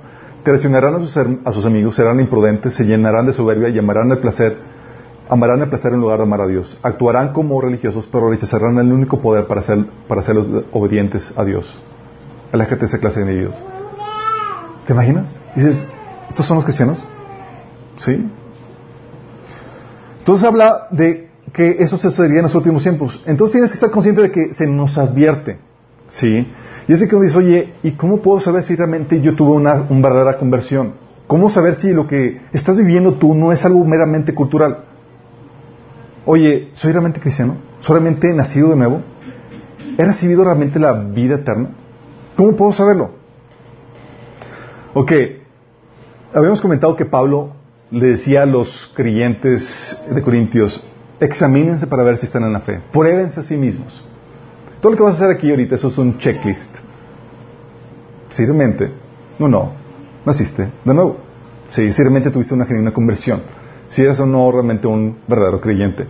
Traicionarán 0.45 0.95
a 0.95 1.01
sus, 1.01 1.17
a 1.17 1.53
sus 1.53 1.67
amigos, 1.67 1.97
serán 1.97 2.21
imprudentes, 2.21 2.75
se 2.75 2.85
llenarán 2.85 3.27
de 3.27 3.33
soberbia 3.33 3.71
y 3.71 3.79
amarán 3.81 4.13
el 4.13 4.19
placer 4.19 4.57
amarán 5.35 5.61
el 5.63 5.69
placer 5.69 5.93
en 5.93 6.01
lugar 6.01 6.19
de 6.19 6.23
amar 6.23 6.41
a 6.41 6.47
Dios. 6.47 6.79
Actuarán 6.83 7.33
como 7.33 7.61
religiosos, 7.61 8.09
pero 8.11 8.31
rechazarán 8.31 8.79
el 8.79 8.93
único 8.93 9.21
poder 9.21 9.47
para 9.47 9.63
ser, 9.63 9.85
para 10.07 10.23
ser 10.23 10.37
obedientes 10.73 11.33
a 11.37 11.45
Dios. 11.45 11.83
Aléjate 12.53 12.81
de 12.81 12.87
esa 12.87 12.99
clase 12.99 13.21
de 13.21 13.27
individuos. 13.27 13.61
¿Te 14.87 14.93
imaginas? 14.93 15.35
dices, 15.57 15.85
¿estos 16.29 16.47
son 16.47 16.57
los 16.57 16.65
cristianos? 16.65 17.05
¿Sí? 17.97 18.31
Entonces 20.21 20.47
habla 20.47 20.87
de 20.91 21.31
que 21.53 21.77
eso 21.81 21.97
se 21.97 22.11
sucedería 22.11 22.39
en 22.39 22.45
los 22.45 22.55
últimos 22.55 22.83
tiempos. 22.83 23.21
Entonces 23.27 23.53
tienes 23.53 23.71
que 23.71 23.75
estar 23.75 23.91
consciente 23.91 24.23
de 24.23 24.31
que 24.31 24.55
se 24.55 24.67
nos 24.67 24.97
advierte. 24.99 25.59
¿Sí? 26.09 26.47
Y 26.87 26.93
es 26.93 27.09
que 27.09 27.17
uno 27.17 27.25
dice, 27.25 27.39
oye, 27.39 27.75
¿y 27.83 27.93
cómo 27.93 28.23
puedo 28.23 28.39
saber 28.39 28.63
si 28.63 28.77
realmente 28.77 29.21
yo 29.21 29.35
tuve 29.35 29.57
una, 29.57 29.87
una 29.89 30.09
verdadera 30.09 30.39
conversión? 30.39 30.95
¿Cómo 31.27 31.49
saber 31.49 31.77
si 31.77 31.93
lo 31.93 32.07
que 32.07 32.43
estás 32.53 32.77
viviendo 32.77 33.15
tú 33.15 33.35
no 33.35 33.51
es 33.51 33.65
algo 33.65 33.85
meramente 33.85 34.33
cultural? 34.33 34.94
Oye, 36.27 36.71
¿soy 36.73 36.93
realmente 36.93 37.21
cristiano? 37.21 37.57
¿Soy 37.81 37.95
realmente 37.95 38.33
nacido 38.33 38.71
de 38.71 38.77
nuevo? 38.77 39.03
¿He 39.97 40.05
recibido 40.05 40.45
realmente 40.45 40.79
la 40.79 40.93
vida 40.93 41.37
eterna? 41.37 41.71
¿Cómo 42.37 42.57
puedo 42.57 42.73
saberlo? 42.73 43.13
Ok, 44.95 45.13
habíamos 46.33 46.61
comentado 46.61 46.97
que 46.97 47.05
Pablo 47.05 47.53
le 47.91 48.07
decía 48.07 48.43
a 48.43 48.47
los 48.47 48.93
creyentes 48.97 50.01
de 50.11 50.23
Corintios, 50.23 50.83
examínense 51.21 51.87
para 51.87 52.03
ver 52.03 52.19
si 52.19 52.27
están 52.27 52.43
en 52.45 52.53
la 52.53 52.61
fe, 52.61 52.81
pruébense 52.93 53.41
a 53.41 53.43
sí 53.43 53.57
mismos. 53.57 54.05
Todo 54.81 54.93
lo 54.93 54.99
que 54.99 55.05
vas 55.05 55.15
a 55.15 55.17
hacer 55.25 55.37
aquí 55.37 55.51
ahorita, 55.51 55.77
eso 55.77 55.89
es 55.89 55.99
un 55.99 56.19
checklist. 56.19 56.75
Si 58.31 58.45
realmente, 58.45 58.93
no, 59.39 59.49
no, 59.49 59.73
naciste 60.25 60.71
de 60.85 60.95
nuevo. 60.95 61.19
Si 61.69 61.89
realmente 61.91 62.31
tuviste 62.31 62.55
una 62.55 62.67
genuina 62.67 62.93
conversión 62.93 63.43
si 63.89 64.03
eres 64.03 64.19
o 64.21 64.27
no 64.27 64.51
realmente 64.51 64.87
un 64.87 65.19
verdadero 65.27 65.61
creyente. 65.61 66.07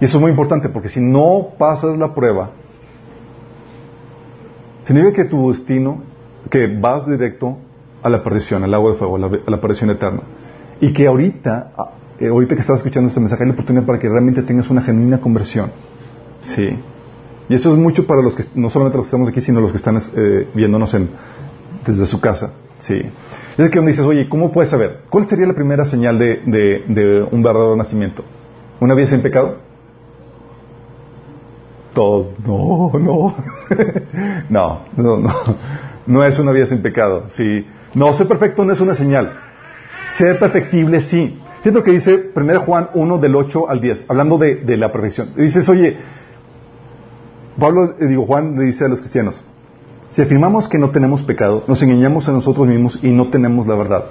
Y 0.00 0.04
eso 0.04 0.18
es 0.18 0.20
muy 0.20 0.30
importante 0.30 0.68
porque 0.68 0.88
si 0.88 1.00
no 1.00 1.50
pasas 1.58 1.96
la 1.96 2.14
prueba, 2.14 2.50
significa 4.84 5.22
que 5.22 5.28
tu 5.28 5.50
destino, 5.50 6.02
que 6.50 6.66
vas 6.66 7.06
directo 7.06 7.58
a 8.02 8.10
la 8.10 8.22
perdición, 8.22 8.64
al 8.64 8.74
agua 8.74 8.92
de 8.92 8.96
fuego, 8.98 9.16
a 9.16 9.50
la, 9.50 9.60
perdición 9.60 9.90
eterna. 9.90 10.22
Y 10.80 10.92
que 10.92 11.06
ahorita, 11.06 11.70
eh, 12.18 12.28
ahorita 12.28 12.54
que 12.54 12.60
estás 12.60 12.78
escuchando 12.78 13.08
este 13.08 13.20
mensaje, 13.20 13.44
hay 13.44 13.48
la 13.48 13.54
oportunidad 13.54 13.86
para 13.86 13.98
que 13.98 14.08
realmente 14.08 14.42
tengas 14.42 14.68
una 14.68 14.82
genuina 14.82 15.20
conversión. 15.20 15.72
Sí. 16.42 16.78
Y 17.48 17.54
eso 17.54 17.72
es 17.72 17.78
mucho 17.78 18.06
para 18.06 18.20
los 18.20 18.34
que, 18.34 18.44
no 18.54 18.68
solamente 18.70 18.98
los 18.98 19.06
que 19.06 19.08
estamos 19.08 19.28
aquí, 19.28 19.40
sino 19.40 19.60
los 19.60 19.70
que 19.70 19.78
están 19.78 19.96
eh, 19.96 20.48
viéndonos 20.54 20.92
en, 20.94 21.10
desde 21.86 22.04
su 22.06 22.20
casa. 22.20 22.52
Sí. 22.78 23.02
Es 23.56 23.70
que 23.70 23.76
donde 23.76 23.92
dices, 23.92 24.04
oye, 24.04 24.28
¿cómo 24.28 24.52
puedes 24.52 24.70
saber? 24.70 25.02
¿Cuál 25.10 25.28
sería 25.28 25.46
la 25.46 25.54
primera 25.54 25.84
señal 25.84 26.18
de, 26.18 27.28
un 27.30 27.42
verdadero 27.42 27.76
nacimiento? 27.76 28.24
¿Una 28.80 28.94
vida 28.94 29.06
sin 29.06 29.22
pecado? 29.22 29.58
Todos, 31.94 32.32
no, 32.44 32.90
no. 32.98 33.34
no, 34.48 34.80
no, 34.96 35.16
no. 35.18 35.34
No 36.06 36.24
es 36.24 36.38
una 36.38 36.52
vida 36.52 36.66
sin 36.66 36.82
pecado. 36.82 37.26
Sí. 37.28 37.66
No, 37.94 38.12
ser 38.12 38.26
perfecto 38.26 38.64
no 38.64 38.72
es 38.72 38.80
una 38.80 38.94
señal. 38.94 39.38
Ser 40.08 40.38
perfectible 40.38 41.00
sí. 41.00 41.40
Lo 41.64 41.82
que 41.82 41.92
dice 41.92 42.30
1 42.34 42.60
Juan 42.60 42.90
1 42.92 43.18
del 43.18 43.34
8 43.34 43.70
al 43.70 43.80
10, 43.80 44.04
hablando 44.08 44.36
de, 44.36 44.56
de 44.56 44.76
la 44.76 44.92
perfección. 44.92 45.30
Dices, 45.34 45.66
oye, 45.68 45.96
Pablo, 47.58 47.94
eh, 47.98 48.06
digo, 48.06 48.26
Juan 48.26 48.56
le 48.58 48.64
dice 48.64 48.84
a 48.84 48.88
los 48.88 48.98
cristianos, 48.98 49.42
si 50.14 50.22
afirmamos 50.22 50.68
que 50.68 50.78
no 50.78 50.90
tenemos 50.90 51.24
pecado, 51.24 51.64
nos 51.66 51.82
engañamos 51.82 52.28
a 52.28 52.32
nosotros 52.32 52.68
mismos 52.68 53.00
y 53.02 53.10
no 53.10 53.30
tenemos 53.30 53.66
la 53.66 53.74
verdad. 53.74 54.04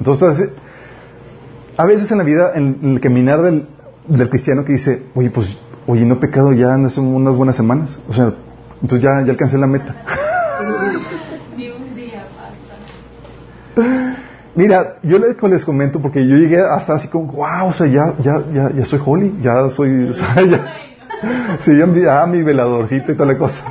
Entonces, 0.00 0.50
a 1.76 1.84
veces 1.86 2.10
en 2.10 2.18
la 2.18 2.24
vida, 2.24 2.50
en 2.56 2.78
el 2.82 3.00
caminar 3.00 3.40
del, 3.42 3.68
del 4.08 4.28
cristiano 4.30 4.64
que 4.64 4.72
dice, 4.72 5.04
oye, 5.14 5.30
pues, 5.30 5.56
oye, 5.86 6.04
no 6.04 6.14
he 6.14 6.16
pecado 6.16 6.52
ya 6.54 6.74
en 6.74 6.86
hace 6.86 7.00
unas 7.00 7.36
buenas 7.36 7.54
semanas. 7.54 8.00
O 8.08 8.12
sea, 8.12 8.34
pues 8.88 9.00
ya, 9.00 9.22
ya 9.24 9.30
alcancé 9.30 9.58
la 9.58 9.68
meta. 9.68 9.94
Mira, 14.56 14.96
yo 15.04 15.20
les, 15.20 15.64
comento 15.64 16.02
porque 16.02 16.26
yo 16.26 16.34
llegué 16.34 16.60
hasta 16.60 16.94
así 16.94 17.06
como, 17.06 17.30
wow, 17.32 17.68
o 17.68 17.72
sea, 17.72 17.86
ya, 17.86 18.16
ya, 18.20 18.42
ya, 18.52 18.72
ya 18.74 18.84
soy 18.86 19.00
holy, 19.04 19.38
ya 19.40 19.70
soy, 19.70 20.08
o 20.08 20.14
sea, 20.14 20.34
ya, 20.42 20.89
sí, 21.60 21.72
ya, 21.76 22.26
mi 22.26 22.42
veladorcito 22.42 23.12
y 23.12 23.14
toda 23.16 23.32
la 23.32 23.38
cosa. 23.38 23.62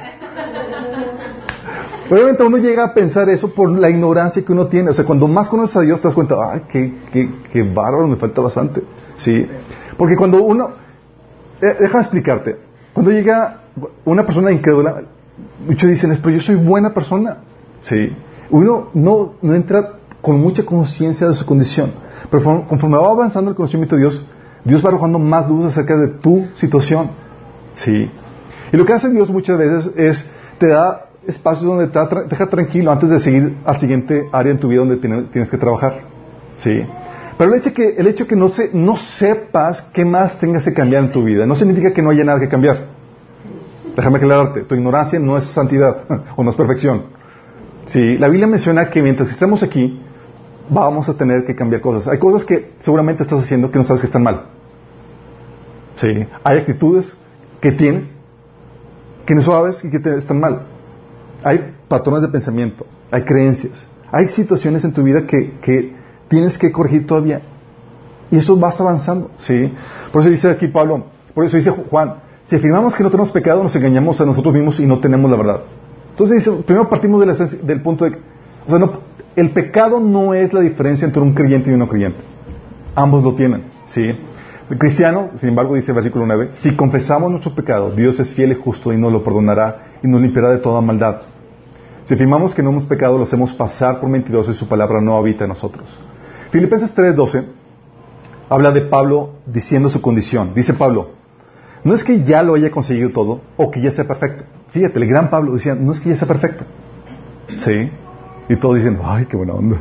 Obviamente 2.10 2.42
uno 2.44 2.58
llega 2.58 2.86
a 2.86 2.94
pensar 2.94 3.30
eso 3.30 3.54
por 3.54 3.70
la 3.78 3.90
ignorancia 3.90 4.44
que 4.44 4.52
uno 4.52 4.68
tiene. 4.68 4.90
O 4.90 4.94
sea, 4.94 5.06
cuando 5.06 5.28
más 5.28 5.48
conoces 5.48 5.78
a 5.78 5.82
Dios 5.82 6.02
te 6.02 6.08
das 6.08 6.16
cuenta, 6.16 6.36
ay, 6.52 6.64
qué, 6.68 6.94
qué, 7.12 7.32
qué 7.52 7.64
bárbaro, 7.64 8.08
me 8.08 8.16
falta 8.16 8.42
bastante. 8.42 8.84
¿Sí? 9.18 9.48
Porque 9.96 10.16
cuando 10.16 10.42
uno, 10.42 10.72
eh, 11.62 11.76
déjame 11.80 12.00
explicarte, 12.00 12.58
cuando 12.94 13.12
llega 13.12 13.62
una 14.06 14.26
persona 14.26 14.52
incrédula, 14.52 15.04
muchos 15.68 15.90
dicen, 15.90 16.18
pero 16.22 16.36
yo 16.36 16.42
soy 16.42 16.56
buena 16.56 16.94
persona. 16.94 17.38
¿Sí? 17.82 18.12
Uno 18.50 18.88
no, 18.96 19.34
no 19.42 19.54
entra 19.54 20.00
con 20.22 20.42
mucha 20.42 20.66
conciencia 20.66 21.28
de 21.28 21.34
su 21.34 21.46
condición. 21.46 21.92
Pero 22.32 22.66
conforme 22.68 22.98
va 22.98 23.12
avanzando 23.12 23.52
el 23.52 23.56
conocimiento 23.56 23.96
de 23.96 24.02
Dios, 24.02 24.26
Dios 24.64 24.84
va 24.84 24.90
arrojando 24.90 25.20
más 25.20 25.48
luz 25.48 25.66
acerca 25.66 25.96
de 25.96 26.08
tu 26.08 26.48
situación. 26.56 27.12
¿Sí? 27.74 28.10
Y 28.72 28.78
lo 28.78 28.86
que 28.86 28.94
hace 28.94 29.10
Dios 29.10 29.30
muchas 29.30 29.58
veces 29.58 29.92
es, 29.96 30.30
te 30.58 30.68
da 30.68 31.10
espacios 31.28 31.66
donde 31.66 31.88
te 31.88 32.00
deja 32.30 32.48
tranquilo 32.48 32.92
antes 32.92 33.10
de 33.10 33.20
seguir 33.20 33.58
al 33.66 33.80
siguiente 33.80 34.28
área 34.32 34.52
en 34.52 34.60
tu 34.60 34.68
vida 34.68 34.80
donde 34.80 34.98
tienes 34.98 35.50
que 35.50 35.58
trabajar. 35.58 36.02
¿Sí? 36.58 36.84
Pero 37.38 37.54
el 37.54 37.60
hecho 37.60 37.74
que, 37.74 37.96
el 37.98 38.08
hecho 38.08 38.28
que 38.28 38.36
no, 38.36 38.50
se, 38.50 38.70
no 38.74 38.98
sepas 38.98 39.82
qué 39.94 40.04
más 40.04 40.40
tengas 40.40 40.66
que 40.66 40.74
cambiar 40.74 41.06
en 41.06 41.12
tu 41.12 41.24
vida 41.24 41.46
no 41.46 41.56
significa 41.56 41.94
que 41.94 42.02
no 42.02 42.10
haya 42.10 42.24
nada 42.24 42.40
que 42.40 42.50
cambiar. 42.50 42.88
Déjame 43.96 44.18
aclararte, 44.18 44.64
tu 44.64 44.76
ignorancia 44.76 45.20
no 45.20 45.38
es 45.38 45.46
santidad 45.46 46.04
o 46.36 46.44
no 46.44 46.50
es 46.50 46.56
perfección. 46.56 47.04
Sí, 47.86 48.18
la 48.18 48.28
Biblia 48.28 48.46
menciona 48.46 48.90
que 48.90 49.02
mientras 49.02 49.30
estemos 49.30 49.64
aquí, 49.64 50.02
vamos 50.70 51.10
a 51.10 51.14
tener 51.16 51.44
que 51.44 51.56
cambiar 51.56 51.82
cosas. 51.82 52.08
Hay 52.08 52.20
cosas 52.20 52.46
que 52.46 52.74
seguramente 52.80 53.24
estás 53.24 53.42
haciendo 53.44 53.72
que 53.72 53.80
no 53.80 53.84
sabes 53.84 54.02
que 54.02 54.08
están 54.08 54.24
mal. 54.24 54.48
Sí, 55.96 56.28
hay 56.44 56.58
actitudes 56.58 57.16
que 57.62 57.72
tienes 57.72 58.06
que 59.30 59.36
no 59.36 59.44
sabes 59.44 59.86
y 59.86 59.92
que 59.92 60.00
te 60.00 60.16
están 60.16 60.40
mal. 60.40 60.64
Hay 61.44 61.76
patrones 61.88 62.24
de 62.24 62.30
pensamiento, 62.30 62.88
hay 63.12 63.22
creencias, 63.24 63.86
hay 64.12 64.28
situaciones 64.28 64.84
en 64.84 64.92
tu 64.92 65.04
vida 65.04 65.28
que, 65.28 65.60
que 65.62 65.94
tienes 66.28 66.58
que 66.58 66.72
corregir 66.72 67.06
todavía. 67.06 67.42
Y 68.32 68.38
eso 68.38 68.56
vas 68.58 68.82
avanzando, 68.82 69.30
¿sí? 69.38 69.72
Por 70.12 70.22
eso 70.22 70.32
dice 70.32 70.50
aquí 70.50 70.68
Pablo, 70.68 71.06
por 71.36 71.46
eso 71.46 71.58
dice 71.58 71.70
Juan, 71.70 72.16
si 72.44 72.56
afirmamos 72.56 72.96
que 72.96 73.04
no 73.04 73.12
tenemos 73.12 73.32
pecado, 73.32 73.62
nos 73.62 73.76
engañamos 73.76 74.20
a 74.20 74.26
nosotros 74.26 74.52
mismos 74.52 74.80
y 74.80 74.88
no 74.88 75.00
tenemos 75.00 75.30
la 75.30 75.38
verdad. 75.38 75.62
Entonces 76.10 76.44
dice, 76.44 76.64
primero 76.64 76.90
partimos 76.90 77.24
del 77.62 77.82
punto 77.84 78.06
de, 78.06 78.18
o 78.66 78.70
sea, 78.70 78.80
no, 78.80 79.02
el 79.36 79.52
pecado 79.52 80.00
no 80.00 80.34
es 80.34 80.54
la 80.54 80.62
diferencia 80.62 81.06
entre 81.06 81.22
un 81.22 81.36
creyente 81.36 81.70
y 81.70 81.74
un 81.74 81.80
no 81.80 81.88
creyente. 81.88 82.20
Ambos 82.96 83.24
lo 83.24 83.36
tienen, 83.36 83.66
¿sí? 83.86 84.12
El 84.70 84.78
cristiano, 84.78 85.30
sin 85.36 85.50
embargo, 85.50 85.76
dice 85.76 85.92
el 85.92 85.96
versículo 85.96 86.28
9, 86.28 86.50
si 86.52 86.76
confesamos 86.76 87.32
nuestro 87.32 87.56
pecado, 87.56 87.92
Dios 87.92 88.20
es 88.20 88.34
fiel 88.34 88.52
y 88.52 88.56
justo 88.56 88.94
y 88.94 88.98
nos 88.98 89.12
lo 89.12 89.24
perdonará 89.24 89.94
y 90.04 90.08
nos 90.08 90.22
limpiará 90.22 90.52
de 90.52 90.60
toda 90.60 90.80
maldad. 90.80 91.22
Si 92.04 92.14
afirmamos 92.14 92.54
que 92.54 92.62
no 92.62 92.70
hemos 92.70 92.86
pecado, 92.86 93.18
lo 93.18 93.24
hacemos 93.24 93.54
pasar 93.54 94.00
por 94.00 94.10
mentiroso 94.10 94.52
y 94.52 94.54
su 94.54 94.68
palabra 94.68 95.02
no 95.02 95.18
habita 95.18 95.46
en 95.46 95.50
nosotros. 95.50 95.90
Filipenses 96.52 96.94
3:12 96.96 97.46
habla 98.48 98.72
de 98.72 98.82
Pablo 98.82 99.34
diciendo 99.46 99.90
su 99.90 100.02
condición. 100.02 100.54
Dice 100.54 100.74
Pablo, 100.74 101.12
no 101.84 101.94
es 101.94 102.04
que 102.04 102.24
ya 102.24 102.44
lo 102.44 102.56
haya 102.56 102.72
conseguido 102.72 103.10
todo 103.10 103.42
o 103.58 103.72
que 103.72 103.82
ya 103.82 103.92
sea 103.92 104.06
perfecto. 104.06 104.44
Fíjate, 104.70 105.00
el 105.00 105.08
gran 105.08 105.30
Pablo 105.30 105.54
decía, 105.54 105.76
no 105.76 105.92
es 105.92 106.00
que 106.00 106.10
ya 106.10 106.16
sea 106.16 106.28
perfecto. 106.28 106.66
¿Sí? 107.60 107.90
Y 108.50 108.56
todos 108.56 108.76
dicen, 108.76 109.00
ay, 109.04 109.26
qué 109.26 109.36
buena 109.38 109.54
onda. 109.54 109.78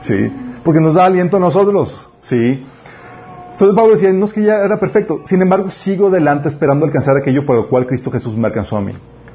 ¿Sí? 0.00 0.32
Porque 0.64 0.80
nos 0.80 0.94
da 0.94 1.04
aliento 1.06 1.36
a 1.36 1.40
nosotros. 1.40 2.10
¿Sí? 2.20 2.64
Entonces 3.52 3.74
Pablo 3.74 3.92
decía, 3.92 4.12
no 4.12 4.26
es 4.26 4.32
que 4.32 4.42
ya 4.42 4.64
era 4.64 4.78
perfecto. 4.78 5.20
Sin 5.24 5.42
embargo, 5.42 5.70
sigo 5.70 6.06
adelante 6.06 6.48
esperando 6.48 6.86
alcanzar 6.86 7.16
aquello 7.16 7.44
por 7.44 7.56
lo 7.56 7.68
cual 7.68 7.86
Cristo 7.86 8.10
Jesús 8.10 8.36
me 8.36 8.46
alcanzó 8.46 8.76
a 8.76 8.80
mí. 8.80 8.92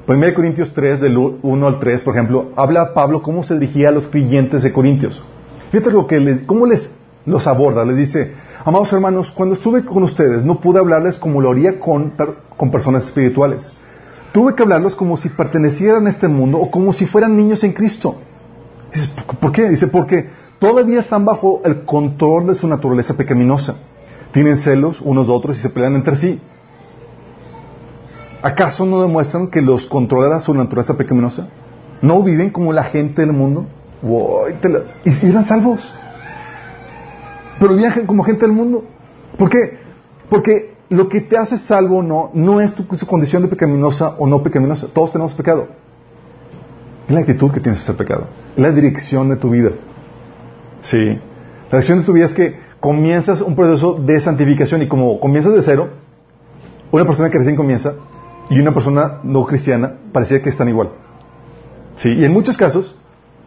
1 0.08 0.34
Corintios 0.34 0.72
3, 0.72 1.00
del 1.00 1.18
1 1.18 1.66
al 1.66 1.78
3, 1.80 2.04
por 2.04 2.14
ejemplo, 2.14 2.50
habla 2.56 2.94
Pablo 2.94 3.22
cómo 3.22 3.42
se 3.42 3.54
dirigía 3.54 3.88
a 3.88 3.92
los 3.92 4.08
creyentes 4.08 4.62
de 4.62 4.72
Corintios. 4.72 5.22
Fíjate 5.70 5.90
lo 5.90 6.06
que 6.06 6.20
les, 6.20 6.42
cómo 6.42 6.64
les 6.64 6.90
los 7.24 7.46
aborda. 7.46 7.84
Les 7.84 7.96
dice, 7.96 8.32
amados 8.64 8.92
hermanos, 8.92 9.32
cuando 9.32 9.54
estuve 9.54 9.84
con 9.84 10.04
ustedes 10.04 10.44
no 10.44 10.60
pude 10.60 10.78
hablarles 10.78 11.18
como 11.18 11.40
lo 11.40 11.50
haría 11.50 11.80
con, 11.80 12.14
con 12.56 12.70
personas 12.70 13.04
espirituales. 13.04 13.72
Tuve 14.32 14.54
que 14.54 14.62
hablarlos 14.62 14.94
como 14.94 15.16
si 15.16 15.28
pertenecieran 15.28 16.06
a 16.06 16.10
este 16.10 16.28
mundo 16.28 16.58
o 16.58 16.70
como 16.70 16.92
si 16.92 17.04
fueran 17.06 17.36
niños 17.36 17.64
en 17.64 17.72
Cristo. 17.72 18.16
¿por 19.40 19.52
qué? 19.52 19.68
Dice, 19.68 19.88
porque 19.88 20.30
todavía 20.58 21.00
están 21.00 21.24
bajo 21.24 21.60
el 21.64 21.84
control 21.84 22.46
de 22.46 22.54
su 22.54 22.68
naturaleza 22.68 23.14
pecaminosa. 23.14 23.76
Tienen 24.36 24.58
celos 24.58 25.00
unos 25.00 25.28
de 25.28 25.32
otros 25.32 25.56
y 25.56 25.62
se 25.62 25.70
pelean 25.70 25.94
entre 25.94 26.14
sí. 26.14 26.38
¿Acaso 28.42 28.84
no 28.84 29.00
demuestran 29.00 29.46
que 29.46 29.62
los 29.62 29.86
controla 29.86 30.40
su 30.40 30.52
naturaleza 30.52 30.94
pecaminosa? 30.94 31.48
¿No 32.02 32.22
viven 32.22 32.50
como 32.50 32.74
la 32.74 32.84
gente 32.84 33.22
del 33.22 33.32
mundo? 33.32 33.64
y 34.02 35.26
eran 35.26 35.46
salvos. 35.46 35.90
Pero 37.58 37.76
viajan 37.76 38.04
como 38.04 38.24
gente 38.24 38.42
del 38.42 38.54
mundo. 38.54 38.84
¿Por 39.38 39.48
qué? 39.48 39.78
Porque 40.28 40.74
lo 40.90 41.08
que 41.08 41.22
te 41.22 41.38
hace 41.38 41.56
salvo 41.56 42.02
no, 42.02 42.30
no 42.34 42.60
es 42.60 42.74
tu, 42.74 42.86
condición 43.06 43.40
de 43.40 43.48
pecaminosa 43.48 44.16
o 44.18 44.26
no 44.26 44.42
pecaminosa. 44.42 44.88
Todos 44.88 45.12
tenemos 45.12 45.32
pecado. 45.32 45.66
Es 47.08 47.14
la 47.14 47.20
actitud 47.20 47.50
que 47.50 47.60
tienes 47.60 47.80
de 47.80 47.86
ser 47.86 47.96
pecado. 47.96 48.26
Es 48.54 48.62
la 48.62 48.70
dirección 48.70 49.30
de 49.30 49.36
tu 49.36 49.48
vida. 49.48 49.70
Sí. 50.82 51.06
La 51.06 51.78
dirección 51.78 52.00
de 52.00 52.04
tu 52.04 52.12
vida 52.12 52.26
es 52.26 52.34
que 52.34 52.65
comienzas 52.80 53.40
un 53.40 53.54
proceso 53.54 53.94
de 53.94 54.20
santificación 54.20 54.82
y 54.82 54.88
como 54.88 55.18
comienzas 55.20 55.54
de 55.54 55.62
cero, 55.62 55.90
una 56.90 57.04
persona 57.04 57.30
que 57.30 57.38
recién 57.38 57.56
comienza 57.56 57.94
y 58.48 58.60
una 58.60 58.72
persona 58.72 59.18
no 59.22 59.44
cristiana 59.44 59.94
parecía 60.12 60.42
que 60.42 60.50
están 60.50 60.68
igual. 60.68 60.90
Sí. 61.96 62.10
Y 62.10 62.24
en 62.24 62.32
muchos 62.32 62.56
casos, 62.56 62.96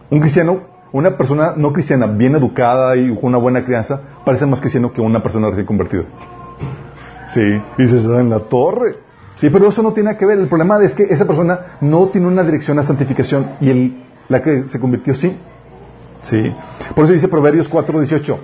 un 0.10 0.20
cristiano, 0.20 0.62
una 0.92 1.18
persona 1.18 1.54
no 1.56 1.72
cristiana, 1.72 2.08
bien 2.08 2.36
educada 2.36 2.96
y 2.96 3.14
con 3.16 3.26
una 3.26 3.38
buena 3.38 3.64
crianza, 3.64 4.02
parece 4.26 4.46
más 4.46 4.60
cristiano 4.60 4.92
que 4.92 5.02
una 5.02 5.22
persona 5.22 5.48
recién 5.50 5.66
convertida. 5.66 6.04
Sí, 7.30 7.42
y 7.78 7.82
dices, 7.82 8.06
ah, 8.08 8.20
en 8.20 8.30
la 8.30 8.40
torre. 8.40 8.98
Sí, 9.36 9.50
pero 9.50 9.68
eso 9.68 9.84
no 9.84 9.94
tiene 9.94 10.18
que 10.18 10.26
ver. 10.26 10.40
El 10.40 10.48
problema 10.48 10.84
es 10.84 10.96
que 10.96 11.04
esa 11.04 11.26
persona 11.26 11.78
no 11.80 12.08
tiene 12.08 12.28
una 12.28 12.44
dirección 12.44 12.78
a 12.80 12.84
santificación 12.84 13.52
y 13.62 13.70
el, 13.70 14.04
la 14.28 14.42
que 14.42 14.64
se 14.64 14.80
convirtió 14.80 15.14
sí. 15.16 15.38
Sí. 16.22 16.54
Por 16.96 17.06
eso 17.06 17.14
dice 17.14 17.28
Proverbios 17.28 17.70
4:18. 17.70 18.38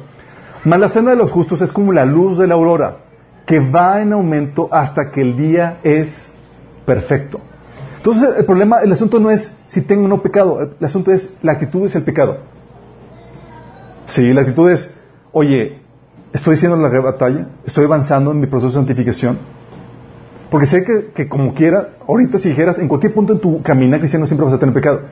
Mas 0.65 0.79
la 0.79 0.89
cena 0.89 1.11
de 1.11 1.15
los 1.15 1.31
justos 1.31 1.61
es 1.61 1.71
como 1.71 1.93
la 1.93 2.05
luz 2.05 2.37
de 2.37 2.47
la 2.47 2.55
aurora, 2.55 2.97
que 3.45 3.59
va 3.59 4.01
en 4.01 4.13
aumento 4.13 4.67
hasta 4.71 5.11
que 5.11 5.21
el 5.21 5.37
día 5.37 5.79
es 5.83 6.29
perfecto. 6.85 7.39
Entonces, 7.97 8.29
el 8.37 8.45
problema, 8.45 8.81
el 8.81 8.91
asunto 8.91 9.19
no 9.19 9.31
es 9.31 9.51
si 9.67 9.81
tengo 9.81 10.05
o 10.05 10.07
no 10.07 10.21
pecado, 10.21 10.59
el 10.61 10.85
asunto 10.85 11.11
es 11.11 11.33
la 11.41 11.53
actitud 11.53 11.85
es 11.85 11.95
el 11.95 12.03
pecado. 12.03 12.37
Sí, 14.07 14.33
la 14.33 14.41
actitud 14.41 14.69
es, 14.69 14.91
oye, 15.31 15.85
Estoy 16.35 16.55
haciendo 16.55 16.75
la 16.75 16.89
batalla, 16.99 17.47
estoy 17.65 17.85
avanzando 17.85 18.31
en 18.31 18.41
mi 18.41 18.47
proceso 18.47 18.67
de 18.67 18.73
santificación. 18.73 19.37
Porque 20.51 20.67
sé 20.67 20.83
que, 20.83 21.11
que 21.13 21.29
como 21.29 21.53
quiera, 21.53 21.91
ahorita 22.05 22.39
si 22.39 22.49
dijeras, 22.49 22.77
en 22.77 22.89
cualquier 22.89 23.13
punto 23.13 23.31
en 23.31 23.39
tu 23.39 23.61
camina 23.61 23.99
cristiano 23.99 24.27
siempre 24.27 24.43
vas 24.43 24.53
a 24.53 24.59
tener 24.59 24.75
pecado. 24.75 25.03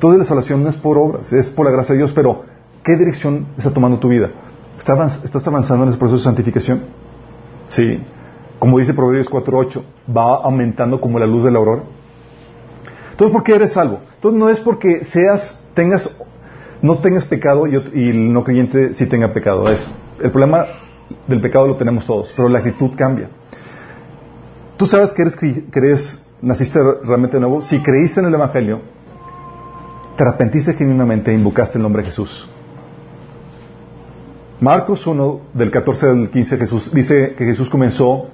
Toda 0.00 0.16
la 0.16 0.24
salvación 0.24 0.62
no 0.62 0.70
es 0.70 0.76
por 0.76 0.96
obras, 0.96 1.30
es 1.34 1.50
por 1.50 1.66
la 1.66 1.72
gracia 1.72 1.92
de 1.92 1.98
Dios, 1.98 2.14
pero 2.14 2.44
¿qué 2.82 2.96
dirección 2.96 3.48
está 3.58 3.74
tomando 3.74 3.98
tu 3.98 4.08
vida? 4.08 4.30
¿Estás 4.78 5.46
avanzando 5.46 5.84
en 5.84 5.90
ese 5.90 5.98
proceso 5.98 6.18
de 6.18 6.24
santificación? 6.24 6.82
Sí. 7.66 8.00
Como 8.58 8.78
dice 8.78 8.94
Proverbios 8.94 9.30
4.8, 9.30 9.82
va 10.16 10.36
aumentando 10.36 11.00
como 11.00 11.18
la 11.18 11.26
luz 11.26 11.44
de 11.44 11.50
la 11.50 11.58
aurora. 11.58 11.82
Entonces, 13.10 13.32
¿por 13.32 13.42
qué 13.42 13.54
eres 13.54 13.72
salvo? 13.72 14.00
Entonces, 14.14 14.38
no 14.38 14.48
es 14.48 14.60
porque 14.60 15.04
seas, 15.04 15.60
tengas, 15.74 16.10
no 16.80 16.98
tengas 16.98 17.24
pecado 17.24 17.66
y, 17.66 17.74
el 18.08 18.32
no 18.32 18.44
creyente 18.44 18.94
sí 18.94 19.06
tenga 19.06 19.32
pecado. 19.32 19.68
Es, 19.68 19.90
el 20.22 20.30
problema 20.30 20.66
del 21.26 21.40
pecado 21.40 21.66
lo 21.66 21.76
tenemos 21.76 22.06
todos, 22.06 22.32
pero 22.36 22.48
la 22.48 22.60
actitud 22.60 22.90
cambia. 22.96 23.28
Tú 24.76 24.86
sabes 24.86 25.12
que 25.12 25.22
eres, 25.22 25.36
que 25.36 25.64
eres 25.74 26.24
naciste 26.40 26.78
realmente 27.02 27.36
de 27.36 27.40
nuevo. 27.40 27.62
Si 27.62 27.80
creíste 27.80 28.20
en 28.20 28.26
el 28.26 28.34
Evangelio, 28.34 28.80
te 30.16 30.24
arrepentiste 30.24 30.74
genuinamente 30.74 31.30
e 31.30 31.34
invocaste 31.34 31.78
el 31.78 31.82
nombre 31.82 32.02
de 32.02 32.10
Jesús. 32.10 32.48
Marcos 34.60 35.06
1, 35.06 35.40
del 35.54 35.70
14 35.70 36.06
al 36.06 36.30
15, 36.30 36.56
Jesús, 36.56 36.90
dice 36.92 37.34
que 37.38 37.44
Jesús 37.44 37.70
comenzó 37.70 38.26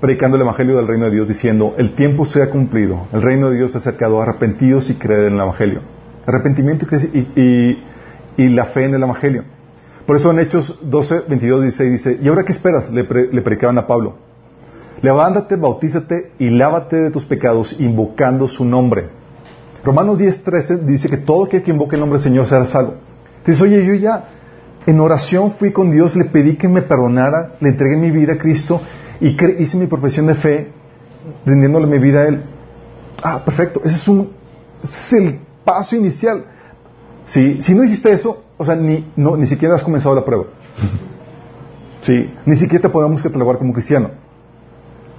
predicando 0.00 0.36
el 0.36 0.42
Evangelio 0.42 0.76
del 0.76 0.86
reino 0.86 1.06
de 1.06 1.10
Dios 1.10 1.26
diciendo, 1.26 1.74
el 1.78 1.96
tiempo 1.96 2.24
se 2.24 2.42
ha 2.42 2.50
cumplido, 2.50 3.08
el 3.12 3.22
reino 3.22 3.50
de 3.50 3.56
Dios 3.56 3.72
se 3.72 3.78
ha 3.78 3.80
acercado, 3.80 4.22
arrepentidos 4.22 4.88
y 4.90 4.94
creed 4.94 5.26
en 5.26 5.34
el 5.34 5.40
Evangelio. 5.40 5.80
Arrepentimiento 6.26 6.86
y, 7.12 7.78
y, 8.36 8.48
la 8.50 8.66
fe 8.66 8.84
en 8.84 8.94
el 8.94 9.02
Evangelio. 9.02 9.42
Por 10.06 10.14
eso 10.14 10.30
en 10.30 10.38
Hechos 10.38 10.78
12, 10.80 11.24
22, 11.28 11.62
16 11.62 11.90
dice, 11.90 12.18
¿y 12.22 12.28
ahora 12.28 12.44
qué 12.44 12.52
esperas? 12.52 12.88
Le, 12.90 13.02
le 13.02 13.42
predicaban 13.42 13.76
a 13.78 13.88
Pablo. 13.88 14.14
Levántate, 15.02 15.56
bautízate 15.56 16.34
y 16.38 16.50
lávate 16.50 17.02
de 17.02 17.10
tus 17.10 17.24
pecados 17.24 17.74
invocando 17.80 18.46
su 18.46 18.64
nombre. 18.64 19.08
Romanos 19.82 20.18
10, 20.18 20.44
13 20.44 20.76
dice 20.84 21.08
que 21.08 21.16
todo 21.16 21.46
aquel 21.46 21.64
que 21.64 21.72
invoque 21.72 21.96
el 21.96 22.00
nombre 22.00 22.18
del 22.18 22.24
Señor 22.24 22.46
será 22.46 22.64
salvo. 22.64 22.94
Dices, 23.44 23.60
oye, 23.60 23.84
yo 23.84 23.94
ya 23.94 24.33
en 24.86 25.00
oración 25.00 25.52
fui 25.52 25.72
con 25.72 25.90
Dios, 25.90 26.16
le 26.16 26.26
pedí 26.26 26.56
que 26.56 26.68
me 26.68 26.82
perdonara, 26.82 27.54
le 27.60 27.70
entregué 27.70 27.96
mi 27.96 28.10
vida 28.10 28.34
a 28.34 28.38
Cristo 28.38 28.80
y 29.20 29.36
hice 29.62 29.78
mi 29.78 29.86
profesión 29.86 30.26
de 30.26 30.34
fe 30.34 30.72
rindiéndole 31.46 31.86
mi 31.86 31.98
vida 31.98 32.20
a 32.20 32.28
Él. 32.28 32.44
Ah, 33.22 33.42
perfecto. 33.44 33.80
Ese 33.84 33.96
es, 33.96 34.08
un, 34.08 34.30
es 34.82 35.12
el 35.12 35.40
paso 35.64 35.96
inicial. 35.96 36.44
Si 37.24 37.74
no 37.74 37.84
hiciste 37.84 38.12
eso, 38.12 38.44
o 38.56 38.64
sea, 38.64 38.76
ni, 38.76 39.12
no, 39.16 39.36
ni 39.36 39.46
siquiera 39.46 39.74
has 39.74 39.82
comenzado 39.82 40.14
la 40.14 40.24
prueba. 40.24 40.44
Sí, 42.02 42.30
ni 42.44 42.54
siquiera 42.56 42.82
te 42.82 42.88
podemos 42.90 43.22
catalogar 43.22 43.56
como 43.56 43.72
cristiano. 43.72 44.10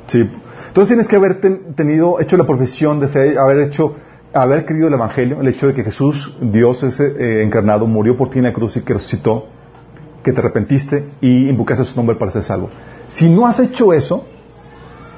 Sí. 0.05 0.19
Entonces 0.67 0.89
tienes 0.89 1.07
que 1.07 1.15
haber 1.15 1.41
tenido, 1.75 2.19
hecho 2.19 2.37
la 2.37 2.43
profesión 2.43 2.99
de 2.99 3.07
fe, 3.07 3.39
haber 3.39 3.61
hecho 3.61 3.95
haber 4.35 4.65
creído 4.65 4.89
el 4.89 4.93
Evangelio, 4.93 5.39
el 5.39 5.47
hecho 5.47 5.67
de 5.67 5.73
que 5.73 5.83
Jesús, 5.83 6.37
Dios 6.41 6.83
ese, 6.83 7.05
eh, 7.05 7.43
encarnado, 7.43 7.87
murió 7.87 8.17
por 8.17 8.29
ti 8.29 8.39
en 8.39 8.43
la 8.43 8.53
cruz 8.53 8.75
y 8.75 8.81
que 8.81 8.93
resucitó, 8.93 9.47
que 10.23 10.33
te 10.33 10.39
arrepentiste 10.39 11.09
y 11.21 11.49
invocaste 11.49 11.85
su 11.85 11.95
nombre 11.95 12.17
para 12.17 12.31
ser 12.31 12.43
salvo. 12.43 12.69
Si 13.07 13.29
no 13.29 13.47
has 13.47 13.59
hecho 13.59 13.93
eso, 13.93 14.25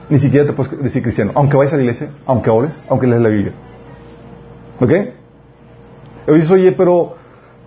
ni 0.10 0.20
siquiera 0.20 0.46
te 0.46 0.54
puedes 0.54 0.82
decir 0.82 1.02
cristiano, 1.02 1.32
aunque 1.34 1.58
vayas 1.58 1.74
a 1.74 1.78
la 1.78 1.84
iglesia, 1.84 2.10
aunque 2.28 2.50
ores, 2.50 2.84
aunque 2.90 3.08
lees 3.08 3.22
la 3.22 3.30
Biblia. 3.30 3.54
¿Ok? 4.80 4.92
Y 6.28 6.34
dices, 6.34 6.52
oye, 6.52 6.72
pero... 6.74 7.16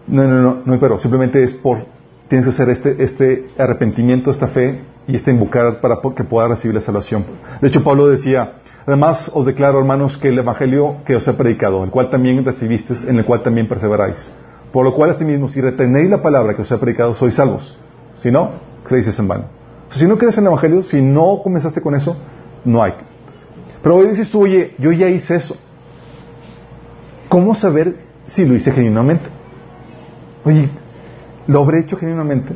No, 0.07 0.25
no, 0.25 0.43
no, 0.43 0.63
no, 0.65 0.81
pero 0.81 0.99
simplemente 0.99 1.43
es 1.43 1.53
por... 1.53 1.85
Tienes 2.29 2.47
que 2.47 2.51
hacer 2.51 2.69
este, 2.69 3.03
este 3.03 3.49
arrepentimiento, 3.59 4.31
esta 4.31 4.47
fe 4.47 4.83
y 5.09 5.17
este 5.17 5.33
invocar 5.33 5.81
para 5.81 5.99
que 6.15 6.23
puedas 6.23 6.49
recibir 6.49 6.75
la 6.75 6.81
salvación. 6.81 7.25
De 7.61 7.69
hecho, 7.69 7.83
Pablo 7.83 8.07
decía, 8.07 8.55
Además, 8.87 9.31
os 9.35 9.47
declaro, 9.47 9.79
hermanos, 9.79 10.17
que 10.17 10.29
el 10.29 10.39
Evangelio 10.39 10.97
que 11.05 11.17
os 11.17 11.27
he 11.29 11.33
predicado, 11.35 11.85
el 11.85 11.91
cual 11.91 12.11
también 12.11 12.45
recibisteis, 12.45 13.05
en 13.05 13.19
el 13.19 13.25
cual 13.25 13.43
también 13.43 13.69
perseveráis. 13.69 14.33
Por 14.73 14.85
lo 14.85 14.95
cual, 14.95 15.11
asimismo, 15.11 15.49
si 15.49 15.61
retenéis 15.61 16.09
la 16.09 16.23
palabra 16.23 16.55
que 16.55 16.63
os 16.63 16.71
he 16.71 16.79
predicado, 16.79 17.15
sois 17.15 17.35
salvos. 17.35 17.77
Si 18.19 18.31
no, 18.31 18.53
creéis 18.85 19.19
en 19.19 19.29
vano. 19.29 19.45
si 19.91 20.07
no 20.07 20.17
crees 20.17 20.39
en 20.39 20.45
el 20.45 20.49
Evangelio, 20.49 20.83
si 20.83 21.03
no 21.03 21.41
comenzaste 21.43 21.81
con 21.81 21.95
eso, 21.95 22.17
no 22.65 22.83
hay. 22.83 22.95
Pero 23.83 23.97
hoy 23.97 24.09
dices 24.09 24.31
tú, 24.31 24.43
oye, 24.43 24.75
yo 24.79 24.93
ya 24.93 25.09
hice 25.09 25.37
eso. 25.37 25.57
¿Cómo 27.29 27.55
saber 27.55 27.97
si 28.27 28.45
lo 28.45 28.55
hice 28.55 28.73
genuinamente? 28.73 29.29
Oye, 30.45 30.69
¿lo 31.47 31.61
habré 31.61 31.81
hecho 31.81 31.97
genuinamente? 31.97 32.55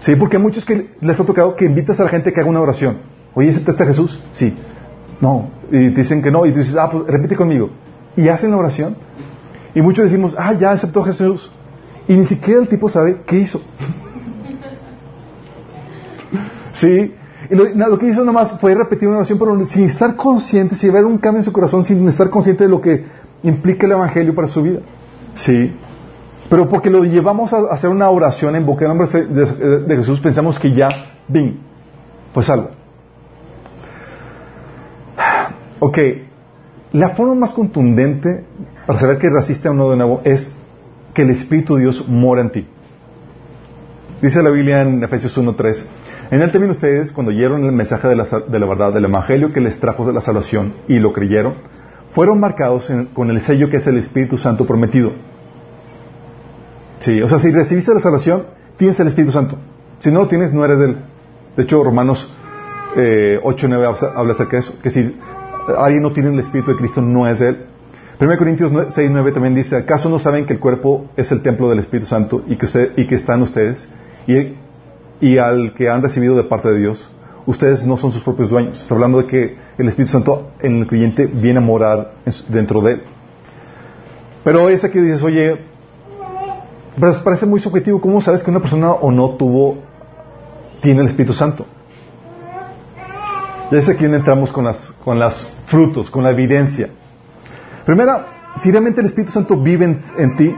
Sí, 0.00 0.16
porque 0.16 0.36
a 0.36 0.40
muchos 0.40 0.64
que 0.64 0.90
les 1.00 1.20
ha 1.20 1.24
tocado 1.24 1.54
que 1.54 1.64
invitas 1.64 2.00
a 2.00 2.04
la 2.04 2.10
gente 2.10 2.32
que 2.32 2.40
haga 2.40 2.50
una 2.50 2.60
oración. 2.60 2.98
Oye, 3.34 3.50
¿aceptaste 3.50 3.84
a 3.84 3.86
Jesús? 3.86 4.20
Sí. 4.32 4.56
No, 5.20 5.50
y 5.70 5.90
dicen 5.90 6.22
que 6.22 6.30
no, 6.30 6.46
y 6.46 6.52
dices, 6.52 6.76
ah, 6.76 6.88
pues 6.90 7.06
repite 7.06 7.36
conmigo. 7.36 7.70
Y 8.16 8.28
hacen 8.28 8.50
la 8.50 8.56
oración. 8.56 8.96
Y 9.74 9.82
muchos 9.82 10.04
decimos, 10.04 10.34
ah, 10.38 10.54
ya 10.54 10.72
aceptó 10.72 11.02
Jesús. 11.02 11.50
Y 12.08 12.14
ni 12.14 12.26
siquiera 12.26 12.60
el 12.60 12.68
tipo 12.68 12.88
sabe 12.88 13.22
qué 13.26 13.38
hizo. 13.38 13.60
¿Sí? 16.72 17.14
Y 17.50 17.54
lo, 17.54 17.98
que 17.98 18.08
hizo 18.08 18.24
nomás 18.24 18.58
fue 18.60 18.74
repetir 18.74 19.08
una 19.08 19.18
oración, 19.18 19.38
pero 19.38 19.64
sin 19.66 19.84
estar 19.84 20.16
consciente, 20.16 20.74
sin 20.74 20.92
ver 20.92 21.04
un 21.04 21.18
cambio 21.18 21.40
en 21.40 21.44
su 21.44 21.52
corazón, 21.52 21.84
sin 21.84 22.06
estar 22.08 22.30
consciente 22.30 22.64
de 22.64 22.70
lo 22.70 22.80
que 22.80 23.04
implica 23.42 23.86
el 23.86 23.92
Evangelio 23.92 24.34
para 24.34 24.48
su 24.48 24.62
vida. 24.62 24.80
¿Sí? 25.34 25.74
Pero 26.48 26.68
porque 26.68 26.90
lo 26.90 27.04
llevamos 27.04 27.52
a 27.52 27.58
hacer 27.70 27.90
una 27.90 28.08
oración, 28.10 28.54
en 28.54 28.62
invocar 28.62 28.90
el 28.90 28.96
nombre 28.96 29.26
de, 29.26 29.96
Jesús, 29.96 30.20
pensamos 30.20 30.58
que 30.58 30.74
ya, 30.74 30.88
¡bing! 31.28 31.58
Pues 32.32 32.48
algo. 32.50 32.70
Ok, 35.84 35.98
la 36.92 37.08
forma 37.08 37.34
más 37.34 37.50
contundente 37.50 38.44
para 38.86 39.00
saber 39.00 39.18
que 39.18 39.28
resiste 39.28 39.66
a 39.66 39.72
uno 39.72 39.90
de 39.90 39.96
nuevo 39.96 40.20
es 40.22 40.48
que 41.12 41.22
el 41.22 41.30
Espíritu 41.30 41.74
de 41.74 41.82
Dios 41.82 42.06
mora 42.08 42.40
en 42.40 42.52
ti. 42.52 42.68
Dice 44.20 44.44
la 44.44 44.50
Biblia 44.50 44.82
en 44.82 45.02
Efesios 45.02 45.36
1.3, 45.36 45.84
en 46.30 46.40
él 46.40 46.52
también 46.52 46.70
ustedes, 46.70 47.10
cuando 47.10 47.32
oyeron 47.32 47.64
el 47.64 47.72
mensaje 47.72 48.06
de 48.06 48.14
la, 48.14 48.24
verdad, 48.64 48.92
del 48.92 49.06
Evangelio 49.06 49.52
que 49.52 49.60
les 49.60 49.80
trajo 49.80 50.06
de 50.06 50.12
la 50.12 50.20
salvación 50.20 50.72
y 50.86 51.00
lo 51.00 51.12
creyeron, 51.12 51.54
fueron 52.12 52.38
marcados 52.38 52.88
con 53.12 53.30
el 53.30 53.40
sello 53.40 53.68
que 53.68 53.78
es 53.78 53.86
el 53.88 53.96
Espíritu 53.96 54.36
Santo 54.36 54.64
prometido. 54.64 55.10
Sí, 57.00 57.20
o 57.20 57.26
sea, 57.26 57.40
si 57.40 57.50
recibiste 57.50 57.92
la 57.92 57.98
salvación, 57.98 58.44
tienes 58.76 59.00
el 59.00 59.08
Espíritu 59.08 59.32
Santo. 59.32 59.58
Si 59.98 60.12
no 60.12 60.20
lo 60.20 60.28
tienes, 60.28 60.52
no 60.52 60.64
eres 60.64 60.78
de 60.78 60.84
él. 60.84 60.96
De 61.56 61.64
hecho, 61.64 61.82
Romanos 61.82 62.32
eh, 62.94 63.40
8.9 63.42 64.12
habla 64.14 64.32
acerca 64.32 64.58
de 64.58 64.60
eso, 64.60 64.78
que 64.80 64.90
si 64.90 65.16
alguien 65.78 66.02
no 66.02 66.12
tiene 66.12 66.30
el 66.30 66.38
Espíritu 66.38 66.72
de 66.72 66.76
Cristo, 66.76 67.00
no 67.00 67.26
es 67.26 67.40
Él. 67.40 67.66
1 68.20 68.38
Corintios 68.38 68.70
6, 68.94 69.10
9 69.10 69.32
también 69.32 69.54
dice, 69.54 69.76
¿acaso 69.76 70.08
no 70.08 70.18
saben 70.18 70.46
que 70.46 70.52
el 70.52 70.60
cuerpo 70.60 71.06
es 71.16 71.32
el 71.32 71.42
templo 71.42 71.68
del 71.68 71.80
Espíritu 71.80 72.06
Santo 72.06 72.42
y 72.46 72.56
que, 72.56 72.66
usted, 72.66 72.92
y 72.96 73.06
que 73.06 73.16
están 73.16 73.42
ustedes? 73.42 73.88
Y, 75.20 75.38
al 75.38 75.74
que 75.74 75.88
han 75.88 76.02
recibido 76.02 76.36
de 76.36 76.44
parte 76.44 76.68
de 76.68 76.78
Dios, 76.78 77.10
ustedes 77.46 77.84
no 77.84 77.96
son 77.96 78.12
sus 78.12 78.22
propios 78.22 78.50
dueños. 78.50 78.80
Está 78.80 78.94
hablando 78.94 79.18
de 79.18 79.26
que 79.26 79.56
el 79.78 79.88
Espíritu 79.88 80.12
Santo 80.12 80.50
en 80.60 80.80
el 80.80 80.86
creyente 80.86 81.26
viene 81.26 81.58
a 81.58 81.62
morar 81.62 82.12
dentro 82.48 82.80
de 82.80 82.92
él. 82.92 83.02
Pero 84.44 84.68
es 84.68 84.84
aquí 84.84 84.98
dices, 84.98 85.22
oye, 85.22 85.58
pero 86.98 87.24
parece 87.24 87.46
muy 87.46 87.60
subjetivo. 87.60 88.00
¿Cómo 88.00 88.20
sabes 88.20 88.42
que 88.42 88.50
una 88.50 88.60
persona 88.60 88.92
o 88.92 89.10
no 89.10 89.30
tuvo, 89.30 89.78
tiene 90.80 91.00
el 91.00 91.06
Espíritu 91.08 91.32
Santo? 91.32 91.66
Y 93.72 93.76
es 93.76 93.88
aquí 93.88 94.04
entramos 94.04 94.52
con 94.52 94.66
las, 94.66 94.92
con 95.02 95.18
las 95.18 95.50
frutos, 95.64 96.10
con 96.10 96.22
la 96.22 96.30
evidencia. 96.30 96.90
Primera, 97.86 98.52
si 98.56 98.70
realmente 98.70 99.00
el 99.00 99.06
Espíritu 99.06 99.32
Santo 99.32 99.56
vive 99.56 99.98
en, 100.18 100.34
ti 100.34 100.54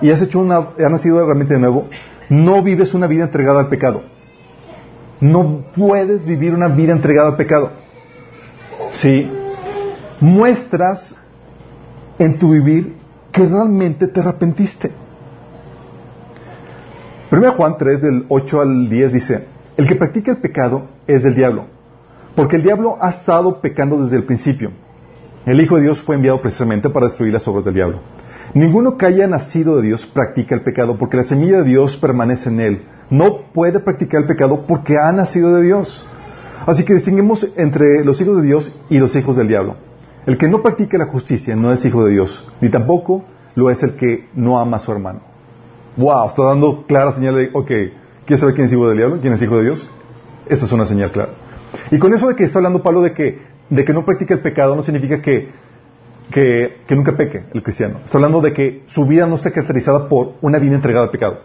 y 0.00 0.10
has 0.10 0.22
hecho 0.22 0.38
una, 0.38 0.56
has 0.56 0.90
nacido 0.90 1.22
realmente 1.22 1.52
de 1.52 1.60
nuevo, 1.60 1.90
no 2.30 2.62
vives 2.62 2.94
una 2.94 3.06
vida 3.08 3.24
entregada 3.24 3.60
al 3.60 3.68
pecado. 3.68 4.04
No 5.20 5.66
puedes 5.76 6.24
vivir 6.24 6.54
una 6.54 6.68
vida 6.68 6.92
entregada 6.92 7.28
al 7.28 7.36
pecado. 7.36 7.72
Si 8.92 9.30
muestras 10.22 11.14
en 12.18 12.38
tu 12.38 12.52
vivir 12.52 12.96
que 13.32 13.44
realmente 13.44 14.08
te 14.08 14.20
arrepentiste. 14.20 14.92
1 17.30 17.52
Juan 17.52 17.76
3, 17.76 18.00
del 18.00 18.24
8 18.30 18.60
al 18.62 18.88
10 18.88 19.12
dice, 19.12 19.46
el 19.76 19.86
que 19.86 19.96
practica 19.96 20.30
el 20.30 20.38
pecado 20.38 20.88
es 21.06 21.22
del 21.22 21.34
diablo 21.34 21.79
porque 22.34 22.56
el 22.56 22.62
diablo 22.62 22.96
ha 23.00 23.10
estado 23.10 23.60
pecando 23.60 24.02
desde 24.02 24.16
el 24.16 24.24
principio. 24.24 24.72
El 25.46 25.60
Hijo 25.60 25.76
de 25.76 25.82
Dios 25.82 26.02
fue 26.02 26.16
enviado 26.16 26.40
precisamente 26.40 26.90
para 26.90 27.06
destruir 27.06 27.32
las 27.32 27.46
obras 27.48 27.64
del 27.64 27.74
diablo. 27.74 28.00
Ninguno 28.54 28.96
que 28.96 29.06
haya 29.06 29.26
nacido 29.26 29.76
de 29.76 29.82
Dios 29.82 30.06
practica 30.06 30.54
el 30.54 30.62
pecado, 30.62 30.98
porque 30.98 31.16
la 31.16 31.24
semilla 31.24 31.58
de 31.58 31.64
Dios 31.64 31.96
permanece 31.96 32.48
en 32.48 32.60
él. 32.60 32.82
No 33.08 33.52
puede 33.52 33.80
practicar 33.80 34.22
el 34.22 34.26
pecado 34.26 34.66
porque 34.66 34.98
ha 34.98 35.10
nacido 35.12 35.54
de 35.54 35.62
Dios. 35.62 36.06
Así 36.66 36.84
que 36.84 36.94
distinguimos 36.94 37.48
entre 37.56 38.04
los 38.04 38.20
hijos 38.20 38.36
de 38.36 38.42
Dios 38.42 38.72
y 38.88 38.98
los 38.98 39.14
hijos 39.16 39.36
del 39.36 39.48
diablo. 39.48 39.76
El 40.26 40.36
que 40.36 40.48
no 40.48 40.62
practica 40.62 40.98
la 40.98 41.06
justicia 41.06 41.56
no 41.56 41.72
es 41.72 41.84
hijo 41.84 42.04
de 42.04 42.12
Dios, 42.12 42.46
ni 42.60 42.68
tampoco 42.68 43.24
lo 43.54 43.70
es 43.70 43.82
el 43.82 43.94
que 43.94 44.28
no 44.34 44.60
ama 44.60 44.76
a 44.76 44.80
su 44.80 44.92
hermano. 44.92 45.20
Wow, 45.96 46.28
está 46.28 46.44
dando 46.44 46.86
clara 46.86 47.12
señal 47.12 47.36
de, 47.36 47.50
ok, 47.52 47.70
¿Quieres 48.30 48.42
saber 48.42 48.54
quién 48.54 48.66
es 48.68 48.72
hijo 48.72 48.86
del 48.86 48.96
diablo? 48.96 49.18
¿Quién 49.20 49.32
es 49.32 49.42
hijo 49.42 49.56
de 49.56 49.64
Dios? 49.64 49.88
Esta 50.46 50.66
es 50.66 50.70
una 50.70 50.86
señal 50.86 51.10
clara. 51.10 51.32
Y 51.90 51.98
con 51.98 52.14
eso 52.14 52.28
de 52.28 52.36
que 52.36 52.44
está 52.44 52.58
hablando 52.58 52.82
Pablo 52.82 53.02
de 53.02 53.12
que, 53.12 53.42
de 53.68 53.84
que 53.84 53.92
no 53.92 54.04
practica 54.04 54.34
el 54.34 54.40
pecado 54.40 54.76
no 54.76 54.82
significa 54.82 55.20
que, 55.20 55.50
que, 56.30 56.76
nunca 56.90 57.16
peque 57.16 57.44
el 57.52 57.62
cristiano. 57.62 58.00
Está 58.04 58.18
hablando 58.18 58.40
de 58.40 58.52
que 58.52 58.82
su 58.86 59.06
vida 59.06 59.26
no 59.26 59.36
está 59.36 59.50
caracterizada 59.50 60.08
por 60.08 60.34
una 60.40 60.58
vida 60.58 60.74
entregada 60.74 61.04
al 61.06 61.10
pecado. 61.10 61.40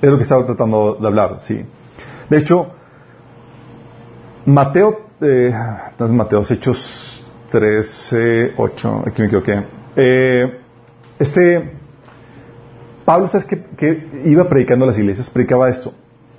Es 0.00 0.10
lo 0.10 0.16
que 0.16 0.22
estaba 0.22 0.44
tratando 0.44 0.96
de 1.00 1.06
hablar, 1.06 1.40
sí. 1.40 1.64
De 2.28 2.38
hecho, 2.38 2.72
Mateo, 4.44 5.06
eh, 5.20 5.52
Mateo, 5.98 6.42
Hechos 6.48 7.24
13, 7.50 8.52
8, 8.56 9.04
aquí 9.06 9.22
me 9.22 9.28
equivoqué. 9.28 9.64
Eh, 9.96 10.60
este, 11.18 11.72
Pablo, 13.04 13.28
¿sabes 13.28 13.46
que, 13.46 13.62
que 13.76 14.22
iba 14.24 14.48
predicando 14.48 14.84
a 14.84 14.88
las 14.88 14.98
iglesias? 14.98 15.30
Predicaba 15.30 15.68
esto. 15.68 15.94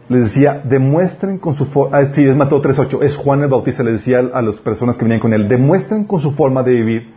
Les 0.08 0.24
decía, 0.24 0.62
demuestren 0.64 1.40
con 1.40 1.56
su 1.56 1.66
forma, 1.66 1.98
ah, 1.98 2.06
sí, 2.06 2.24
es 2.24 2.36
Mateo 2.36 2.62
3.8, 2.62 3.02
es 3.02 3.16
Juan 3.16 3.42
el 3.42 3.48
Bautista, 3.48 3.82
le 3.82 3.94
decía 3.94 4.20
a, 4.20 4.42
las 4.42 4.58
personas 4.58 4.98
que 4.98 5.04
venían 5.04 5.20
con 5.20 5.34
él, 5.34 5.48
demuestren 5.48 6.04
con 6.04 6.20
su 6.20 6.32
forma 6.34 6.62
de 6.62 6.74
vivir 6.74 7.14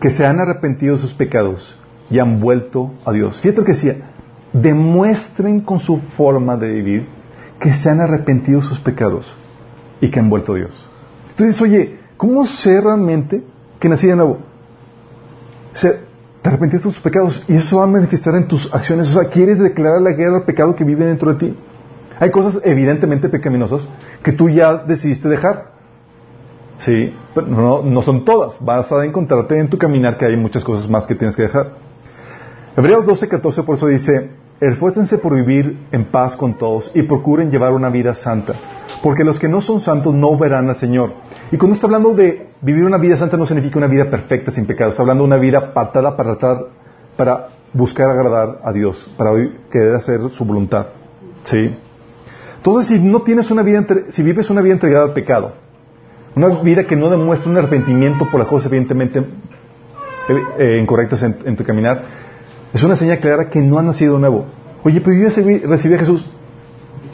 que 0.00 0.10
se 0.10 0.26
han 0.26 0.40
arrepentido 0.40 0.96
de 0.96 1.00
sus 1.00 1.14
pecados 1.14 1.78
y 2.10 2.18
han 2.18 2.40
vuelto 2.40 2.92
a 3.04 3.12
Dios. 3.12 3.40
Fíjate 3.40 3.60
lo 3.60 3.64
que 3.64 3.72
decía, 3.72 3.96
demuestren 4.52 5.60
con 5.60 5.78
su 5.78 5.98
forma 6.16 6.56
de 6.56 6.68
vivir 6.68 7.08
que 7.60 7.72
se 7.72 7.88
han 7.88 8.00
arrepentido 8.00 8.60
de 8.60 8.66
sus 8.66 8.80
pecados 8.80 9.32
y 10.00 10.10
que 10.10 10.18
han 10.18 10.28
vuelto 10.28 10.54
a 10.54 10.56
Dios. 10.56 10.88
Entonces, 11.30 11.60
oye, 11.62 12.00
¿cómo 12.16 12.44
sé 12.46 12.80
realmente 12.80 13.44
que 13.78 13.88
nací 13.88 14.08
de 14.08 14.16
nuevo? 14.16 14.38
Se, 15.72 16.00
te 16.42 16.48
arrepentiste 16.48 16.88
de 16.88 16.94
tus 16.94 17.02
pecados 17.02 17.42
y 17.48 17.54
eso 17.54 17.78
va 17.78 17.84
a 17.84 17.86
manifestar 17.86 18.34
en 18.34 18.46
tus 18.46 18.72
acciones. 18.74 19.08
O 19.08 19.20
sea, 19.20 19.30
quieres 19.30 19.58
declarar 19.58 20.02
la 20.02 20.12
guerra 20.12 20.38
al 20.38 20.44
pecado 20.44 20.74
que 20.74 20.84
vive 20.84 21.06
dentro 21.06 21.32
de 21.32 21.38
ti. 21.38 21.56
Hay 22.20 22.30
cosas 22.30 22.60
evidentemente 22.64 23.28
pecaminosas 23.28 23.88
que 24.22 24.32
tú 24.32 24.48
ya 24.48 24.76
decidiste 24.76 25.28
dejar. 25.28 25.72
Sí, 26.78 27.14
pero 27.34 27.46
no, 27.46 27.82
no 27.82 28.02
son 28.02 28.24
todas. 28.24 28.62
Vas 28.64 28.90
a 28.92 29.04
encontrarte 29.04 29.58
en 29.58 29.68
tu 29.68 29.78
caminar 29.78 30.16
que 30.18 30.26
hay 30.26 30.36
muchas 30.36 30.64
cosas 30.64 30.88
más 30.88 31.06
que 31.06 31.14
tienes 31.14 31.36
que 31.36 31.42
dejar. 31.42 31.72
Hebreos 32.76 33.06
12, 33.06 33.28
14 33.28 33.62
por 33.62 33.76
eso 33.76 33.86
dice, 33.86 34.30
esfuércense 34.60 35.18
por 35.18 35.34
vivir 35.34 35.86
en 35.92 36.06
paz 36.06 36.36
con 36.36 36.58
todos 36.58 36.90
y 36.94 37.02
procuren 37.02 37.50
llevar 37.50 37.72
una 37.72 37.88
vida 37.88 38.14
santa, 38.14 38.54
porque 39.02 39.24
los 39.24 39.38
que 39.38 39.48
no 39.48 39.60
son 39.60 39.80
santos 39.80 40.12
no 40.12 40.36
verán 40.36 40.68
al 40.68 40.76
Señor. 40.76 41.12
Y 41.52 41.56
cuando 41.56 41.74
está 41.74 41.86
hablando 41.86 42.14
de 42.14 42.48
vivir 42.62 42.84
una 42.84 42.98
vida 42.98 43.16
santa 43.16 43.36
no 43.36 43.46
significa 43.46 43.78
una 43.78 43.86
vida 43.86 44.10
perfecta 44.10 44.50
sin 44.50 44.66
pecado, 44.66 44.90
está 44.90 45.02
hablando 45.02 45.22
de 45.22 45.28
una 45.28 45.36
vida 45.36 45.72
patada 45.72 46.16
para 46.16 46.36
tratar, 46.36 46.66
para 47.16 47.48
buscar 47.72 48.10
agradar 48.10 48.60
a 48.64 48.72
Dios, 48.72 49.08
para 49.16 49.30
querer 49.70 49.94
hacer 49.94 50.28
su 50.30 50.44
voluntad. 50.44 50.86
¿Sí? 51.44 51.76
Entonces, 52.66 52.96
si 52.96 53.04
no 53.04 53.20
tienes 53.20 53.50
una 53.50 53.62
vida, 53.62 53.84
si 54.08 54.22
vives 54.22 54.48
una 54.48 54.62
vida 54.62 54.72
entregada 54.72 55.04
al 55.04 55.12
pecado, 55.12 55.52
una 56.34 56.48
vida 56.62 56.84
que 56.84 56.96
no 56.96 57.10
demuestra 57.10 57.50
un 57.50 57.58
arrepentimiento 57.58 58.26
por 58.30 58.40
las 58.40 58.48
cosas 58.48 58.72
evidentemente 58.72 59.18
eh, 59.18 60.42
eh, 60.58 60.78
incorrectas 60.80 61.22
en, 61.24 61.56
tu 61.56 61.62
caminar, 61.62 62.04
es 62.72 62.82
una 62.82 62.96
señal 62.96 63.18
clara 63.18 63.50
que 63.50 63.60
no 63.60 63.78
has 63.78 63.84
nacido 63.84 64.18
nuevo. 64.18 64.46
Oye, 64.82 65.02
pero 65.02 65.14
yo 65.14 65.24
recibí 65.68 65.94
a 65.94 65.98
Jesús 65.98 66.26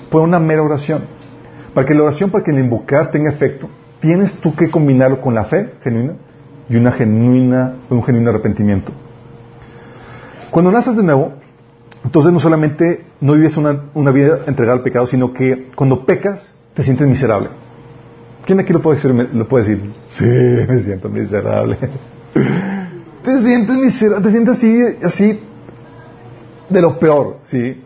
por 0.08 0.22
una 0.22 0.38
mera 0.38 0.62
oración. 0.62 1.06
Para 1.74 1.84
que 1.84 1.94
la 1.94 2.04
oración, 2.04 2.30
para 2.30 2.44
que 2.44 2.52
el 2.52 2.60
invocar 2.60 3.10
tenga 3.10 3.30
efecto, 3.30 3.68
tienes 3.98 4.36
tú 4.36 4.54
que 4.54 4.70
combinarlo 4.70 5.20
con 5.20 5.34
la 5.34 5.46
fe 5.46 5.74
genuina 5.82 6.14
y 6.68 6.76
una 6.76 6.92
genuina, 6.92 7.74
un 7.90 8.04
genuino 8.04 8.30
arrepentimiento. 8.30 8.92
Cuando 10.52 10.70
naces 10.70 10.96
de 10.96 11.02
nuevo, 11.02 11.39
entonces 12.04 12.32
no 12.32 12.40
solamente 12.40 13.04
no 13.20 13.34
vives 13.34 13.56
una, 13.56 13.84
una, 13.94 14.10
vida 14.10 14.40
entregada 14.46 14.78
al 14.78 14.82
pecado, 14.82 15.06
sino 15.06 15.32
que 15.32 15.70
cuando 15.74 16.04
pecas 16.04 16.54
te 16.74 16.82
sientes 16.82 17.06
miserable. 17.06 17.50
¿Quién 18.46 18.58
aquí 18.60 18.72
lo 18.72 18.80
puede 18.80 18.96
decir? 18.96 19.28
Lo 19.32 19.48
puede 19.48 19.64
decir? 19.64 19.92
Sí, 20.12 20.24
me 20.24 20.78
siento 20.78 21.08
miserable. 21.08 21.76
te 23.24 23.40
sientes 23.42 23.76
miserable, 23.76 24.24
te 24.24 24.30
sientes 24.30 24.56
así, 24.56 24.82
así 25.02 25.40
de 26.70 26.80
lo 26.80 26.98
peor, 26.98 27.38
¿sí? 27.42 27.82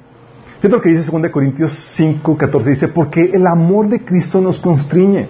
Fíjate 0.61 0.77
lo 0.77 0.81
que 0.81 0.91
dice 0.91 1.11
2 1.11 1.31
Corintios 1.31 1.73
5, 1.97 2.37
14, 2.37 2.71
dice, 2.71 2.89
porque 2.89 3.31
el 3.33 3.47
amor 3.47 3.89
de 3.89 4.05
Cristo 4.05 4.41
nos 4.41 4.59
constriñe, 4.59 5.29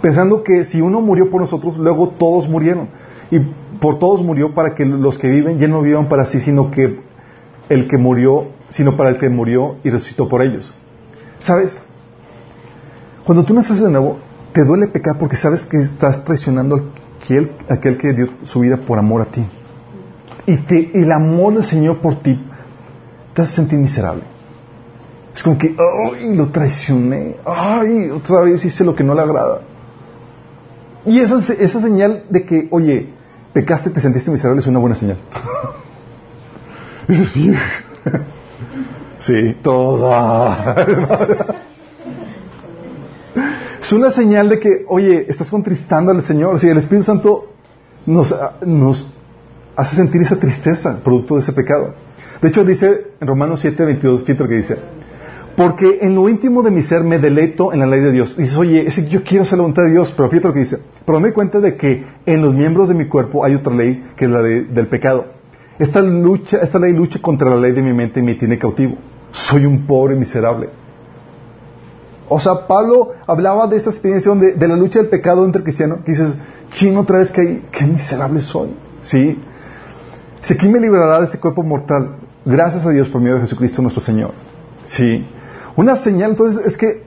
pensando 0.00 0.42
que 0.42 0.64
si 0.64 0.80
uno 0.80 1.00
murió 1.00 1.28
por 1.28 1.40
nosotros, 1.40 1.76
luego 1.76 2.10
todos 2.10 2.48
murieron. 2.48 2.88
Y 3.30 3.40
por 3.80 3.98
todos 3.98 4.22
murió 4.22 4.54
para 4.54 4.74
que 4.74 4.84
los 4.84 5.18
que 5.18 5.28
viven 5.28 5.58
ya 5.58 5.68
no 5.68 5.82
vivan 5.82 6.08
para 6.08 6.24
sí, 6.24 6.40
sino 6.40 6.70
que 6.70 7.00
el 7.68 7.88
que 7.88 7.98
murió, 7.98 8.48
sino 8.68 8.96
para 8.96 9.10
el 9.10 9.18
que 9.18 9.28
murió 9.28 9.76
y 9.84 9.90
resucitó 9.90 10.28
por 10.28 10.42
ellos. 10.42 10.74
¿Sabes? 11.38 11.78
Cuando 13.24 13.44
tú 13.44 13.54
naces 13.54 13.80
de 13.80 13.90
nuevo, 13.90 14.18
te 14.52 14.64
duele 14.64 14.88
pecar 14.88 15.18
porque 15.18 15.36
sabes 15.36 15.64
que 15.64 15.78
estás 15.78 16.24
traicionando 16.24 16.76
a 16.76 17.74
aquel, 17.74 17.96
que 17.96 18.12
dio 18.12 18.28
su 18.42 18.60
vida 18.60 18.76
por 18.78 18.98
amor 18.98 19.22
a 19.22 19.24
ti. 19.26 19.46
Y 20.46 20.56
te, 20.58 20.90
el 20.94 21.10
amor 21.12 21.54
del 21.54 21.64
Señor 21.64 22.00
por 22.00 22.20
ti 22.20 22.38
te 23.34 23.42
hace 23.42 23.54
sentir 23.54 23.78
miserable. 23.78 24.24
Es 25.34 25.42
como 25.42 25.56
que, 25.56 25.74
¡ay! 25.78 26.34
Lo 26.34 26.50
traicioné. 26.50 27.36
¡ay! 27.44 28.10
Otra 28.10 28.42
vez 28.42 28.64
hice 28.64 28.84
lo 28.84 28.94
que 28.94 29.04
no 29.04 29.14
le 29.14 29.22
agrada. 29.22 29.60
Y 31.06 31.20
esa, 31.20 31.36
esa 31.54 31.80
señal 31.80 32.24
de 32.28 32.44
que, 32.44 32.68
oye, 32.70 33.08
pecaste, 33.52 33.90
te 33.90 34.00
sentiste 34.00 34.30
miserable 34.30 34.60
es 34.60 34.66
una 34.66 34.78
buena 34.78 34.96
señal. 34.96 35.18
sí, 39.18 39.56
es 43.80 43.92
una 43.92 44.10
señal 44.10 44.48
de 44.48 44.58
que, 44.58 44.84
oye, 44.88 45.26
estás 45.28 45.50
contristando 45.50 46.12
al 46.12 46.22
Señor. 46.22 46.58
Si 46.58 46.68
el 46.68 46.78
Espíritu 46.78 47.04
Santo 47.04 47.52
nos, 48.06 48.34
nos 48.64 49.12
hace 49.76 49.96
sentir 49.96 50.22
esa 50.22 50.36
tristeza 50.36 51.00
producto 51.02 51.34
de 51.34 51.40
ese 51.40 51.52
pecado. 51.52 51.94
De 52.40 52.48
hecho, 52.48 52.64
dice 52.64 53.12
en 53.20 53.28
Romanos 53.28 53.60
7, 53.60 53.84
22, 53.84 54.22
fíjate 54.22 54.42
lo 54.42 54.48
que 54.48 54.56
dice. 54.56 54.76
Porque 55.56 55.98
en 56.00 56.14
lo 56.14 56.28
íntimo 56.28 56.62
de 56.62 56.70
mi 56.70 56.82
ser 56.82 57.04
me 57.04 57.18
deleito 57.18 57.72
en 57.72 57.80
la 57.80 57.86
ley 57.86 58.00
de 58.00 58.10
Dios. 58.10 58.36
Dices, 58.36 58.56
oye, 58.56 58.88
yo 59.10 59.22
quiero 59.22 59.42
hacer 59.42 59.58
la 59.58 59.62
voluntad 59.62 59.82
de 59.84 59.90
Dios, 59.90 60.14
pero 60.16 60.30
fíjate 60.30 60.48
lo 60.48 60.54
que 60.54 60.60
dice. 60.60 60.78
Pero 61.04 61.20
me 61.20 61.28
doy 61.28 61.34
cuenta 61.34 61.60
de 61.60 61.76
que 61.76 62.04
en 62.24 62.42
los 62.42 62.54
miembros 62.54 62.88
de 62.88 62.94
mi 62.94 63.06
cuerpo 63.06 63.44
hay 63.44 63.54
otra 63.54 63.74
ley, 63.74 64.02
que 64.16 64.24
es 64.24 64.30
la 64.30 64.40
de, 64.40 64.62
del 64.62 64.86
pecado. 64.86 65.41
Esta, 65.82 66.00
lucha, 66.00 66.58
esta 66.58 66.78
ley 66.78 66.92
lucha 66.92 67.20
contra 67.20 67.50
la 67.50 67.56
ley 67.56 67.72
de 67.72 67.82
mi 67.82 67.92
mente 67.92 68.20
y 68.20 68.22
me 68.22 68.36
tiene 68.36 68.56
cautivo. 68.56 68.96
Soy 69.32 69.66
un 69.66 69.84
pobre 69.84 70.14
miserable. 70.14 70.68
O 72.28 72.38
sea, 72.38 72.68
Pablo 72.68 73.14
hablaba 73.26 73.66
de 73.66 73.78
esa 73.78 73.90
experiencia 73.90 74.32
de, 74.36 74.52
de 74.52 74.68
la 74.68 74.76
lucha 74.76 75.00
del 75.00 75.08
pecado 75.08 75.44
entre 75.44 75.64
cristianos. 75.64 76.04
Dices, 76.04 76.36
ching, 76.70 76.96
otra 76.96 77.18
vez 77.18 77.32
que 77.32 77.62
qué 77.72 77.84
miserable 77.84 78.40
soy. 78.40 78.76
¿Sí? 79.02 79.42
Si 80.40 80.54
aquí 80.54 80.68
me 80.68 80.78
librará 80.78 81.18
de 81.18 81.24
este 81.24 81.40
cuerpo 81.40 81.64
mortal, 81.64 82.16
gracias 82.44 82.86
a 82.86 82.90
Dios 82.90 83.08
por 83.08 83.20
medio 83.20 83.34
de 83.34 83.40
Jesucristo 83.40 83.82
nuestro 83.82 84.04
Señor. 84.04 84.34
¿Sí? 84.84 85.26
Una 85.74 85.96
señal 85.96 86.30
entonces 86.30 86.64
es 86.64 86.76
que 86.76 87.02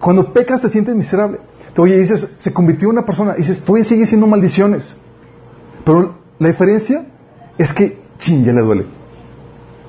cuando 0.00 0.32
pecas 0.32 0.62
te 0.62 0.70
sientes 0.70 0.94
miserable. 0.94 1.40
Oye, 1.76 1.98
dices, 1.98 2.26
se 2.38 2.54
convirtió 2.54 2.88
en 2.88 2.92
una 2.92 3.04
persona, 3.04 3.34
dices, 3.34 3.60
todavía 3.60 3.84
sigue 3.84 4.06
siendo 4.06 4.26
maldiciones. 4.26 4.96
Pero 5.84 6.14
la 6.38 6.48
diferencia 6.48 7.04
es 7.58 7.74
que, 7.74 8.03
ching, 8.18 8.44
ya 8.44 8.52
le 8.52 8.62
duele. 8.62 8.86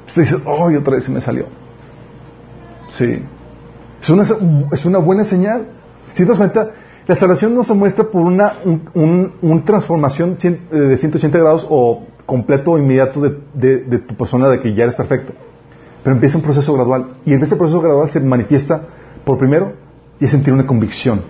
Usted 0.08 0.22
dice, 0.22 0.36
oh, 0.46 0.66
otra 0.66 0.96
vez 0.96 1.04
se 1.04 1.12
me 1.12 1.22
salió. 1.22 1.46
Sí. 2.92 3.22
Es 4.02 4.10
una, 4.10 4.24
es 4.72 4.86
una 4.86 5.00
buena 5.00 5.24
señal. 5.24 5.68
Si 6.14 6.24
te 6.24 6.30
das 6.30 6.38
cuenta, 6.38 6.72
la 7.08 7.16
salvación 7.16 7.54
no 7.54 7.64
se 7.64 7.74
muestra 7.74 8.06
por 8.10 8.22
una 8.22 8.54
un, 8.64 9.34
un, 9.42 9.64
transformación 9.64 10.38
de 10.38 10.98
180 10.98 11.38
grados 11.38 11.68
o 11.70 12.04
completo 12.26 12.72
o 12.72 12.78
inmediato 12.78 13.22
de, 13.22 13.38
de, 13.54 14.00
tu 14.00 14.16
persona 14.16 14.50
de 14.50 14.60
que 14.60 14.74
ya 14.74 14.84
eres 14.84 14.96
perfecto. 14.96 15.34
Pero 16.04 16.16
empieza 16.16 16.38
un 16.38 16.44
proceso 16.44 16.74
gradual. 16.74 17.18
Y 17.26 17.34
en 17.34 17.42
ese 17.42 17.56
proceso 17.56 17.82
gradual 17.82 18.10
se 18.12 18.20
manifiesta, 18.20 18.82
por 19.24 19.38
primero, 19.38 19.74
y 20.20 20.26
es 20.26 20.32
sentir 20.32 20.54
una 20.54 20.66
convicción 20.66 21.24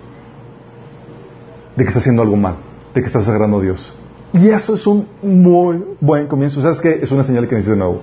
de 1.76 1.84
que 1.84 1.88
estás 1.88 2.02
haciendo 2.02 2.22
algo 2.22 2.36
mal, 2.36 2.56
de 2.94 3.00
que 3.00 3.06
estás 3.06 3.26
agradando 3.28 3.58
a 3.58 3.62
Dios. 3.62 3.94
Y 4.38 4.48
eso 4.48 4.74
es 4.74 4.86
un 4.86 5.06
muy 5.22 5.82
buen 6.00 6.26
comienzo. 6.26 6.60
¿Sabes 6.60 6.80
qué? 6.80 7.00
Es 7.02 7.10
una 7.10 7.24
señal 7.24 7.48
que 7.48 7.54
necesitas 7.54 7.78
de 7.78 7.84
nuevo. 7.84 8.02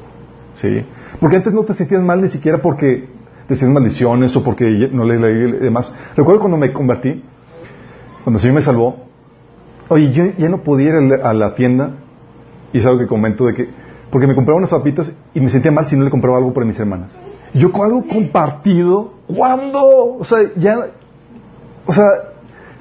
¿Sí? 0.55 0.85
Porque 1.19 1.37
antes 1.37 1.53
no 1.53 1.63
te 1.63 1.73
sentías 1.73 2.01
mal 2.01 2.21
ni 2.21 2.27
siquiera 2.27 2.61
porque 2.61 3.07
decías 3.47 3.69
maldiciones 3.69 4.35
o 4.35 4.43
porque 4.43 4.89
no 4.91 5.05
leí 5.05 5.17
y 5.17 5.51
demás. 5.63 5.93
Recuerdo 6.15 6.39
cuando 6.41 6.57
me 6.57 6.71
convertí, 6.71 7.23
cuando 8.23 8.37
el 8.37 8.41
Señor 8.41 8.55
me 8.55 8.61
salvó, 8.61 8.95
oye, 9.89 10.11
yo 10.11 10.25
ya 10.37 10.49
no 10.49 10.63
podía 10.63 10.89
ir 10.89 10.95
a 11.23 11.33
la 11.33 11.55
tienda, 11.55 11.97
y 12.71 12.77
es 12.77 12.85
algo 12.85 12.99
que 12.99 13.07
comento 13.07 13.45
de 13.45 13.53
que, 13.53 13.69
porque 14.09 14.27
me 14.27 14.35
compraba 14.35 14.57
unas 14.57 14.69
papitas 14.69 15.11
y 15.33 15.39
me 15.39 15.49
sentía 15.49 15.71
mal 15.71 15.87
si 15.87 15.95
no 15.95 16.03
le 16.03 16.09
compraba 16.09 16.37
algo 16.37 16.53
para 16.53 16.65
mis 16.65 16.79
hermanas. 16.79 17.19
Yo 17.53 17.71
con 17.71 17.85
algo 17.85 18.07
compartido, 18.07 19.13
¿cuándo? 19.27 20.17
O 20.19 20.23
sea, 20.23 20.39
ya, 20.55 20.77
o 21.85 21.93
sea, 21.93 22.05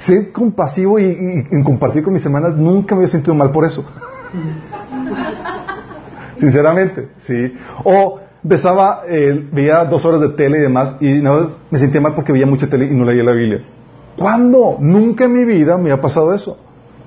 ser 0.04 0.32
compasivo 0.32 0.98
y, 0.98 1.04
y, 1.04 1.46
y, 1.50 1.62
compartir 1.62 2.02
con 2.02 2.12
mis 2.12 2.24
hermanas, 2.24 2.56
nunca 2.56 2.94
me 2.94 3.00
había 3.00 3.08
sentido 3.08 3.34
mal 3.34 3.50
por 3.50 3.64
eso. 3.64 3.84
Sinceramente, 6.36 7.10
sí. 7.18 7.54
O 7.84 8.20
empezaba, 8.42 9.02
eh, 9.08 9.48
veía 9.52 9.84
dos 9.84 10.04
horas 10.04 10.20
de 10.20 10.30
tele 10.30 10.58
y 10.58 10.62
demás, 10.62 10.96
y 11.00 11.20
nada 11.20 11.42
más 11.42 11.58
me 11.70 11.78
sentía 11.78 12.00
mal 12.00 12.14
porque 12.14 12.32
veía 12.32 12.46
mucha 12.46 12.68
tele 12.68 12.86
y 12.86 12.94
no 12.94 13.04
leía 13.04 13.22
la 13.22 13.32
Biblia. 13.32 13.62
¿Cuándo? 14.16 14.76
Nunca 14.80 15.24
en 15.24 15.34
mi 15.34 15.44
vida 15.44 15.78
me 15.78 15.92
ha 15.92 16.00
pasado 16.00 16.34
eso. 16.34 16.58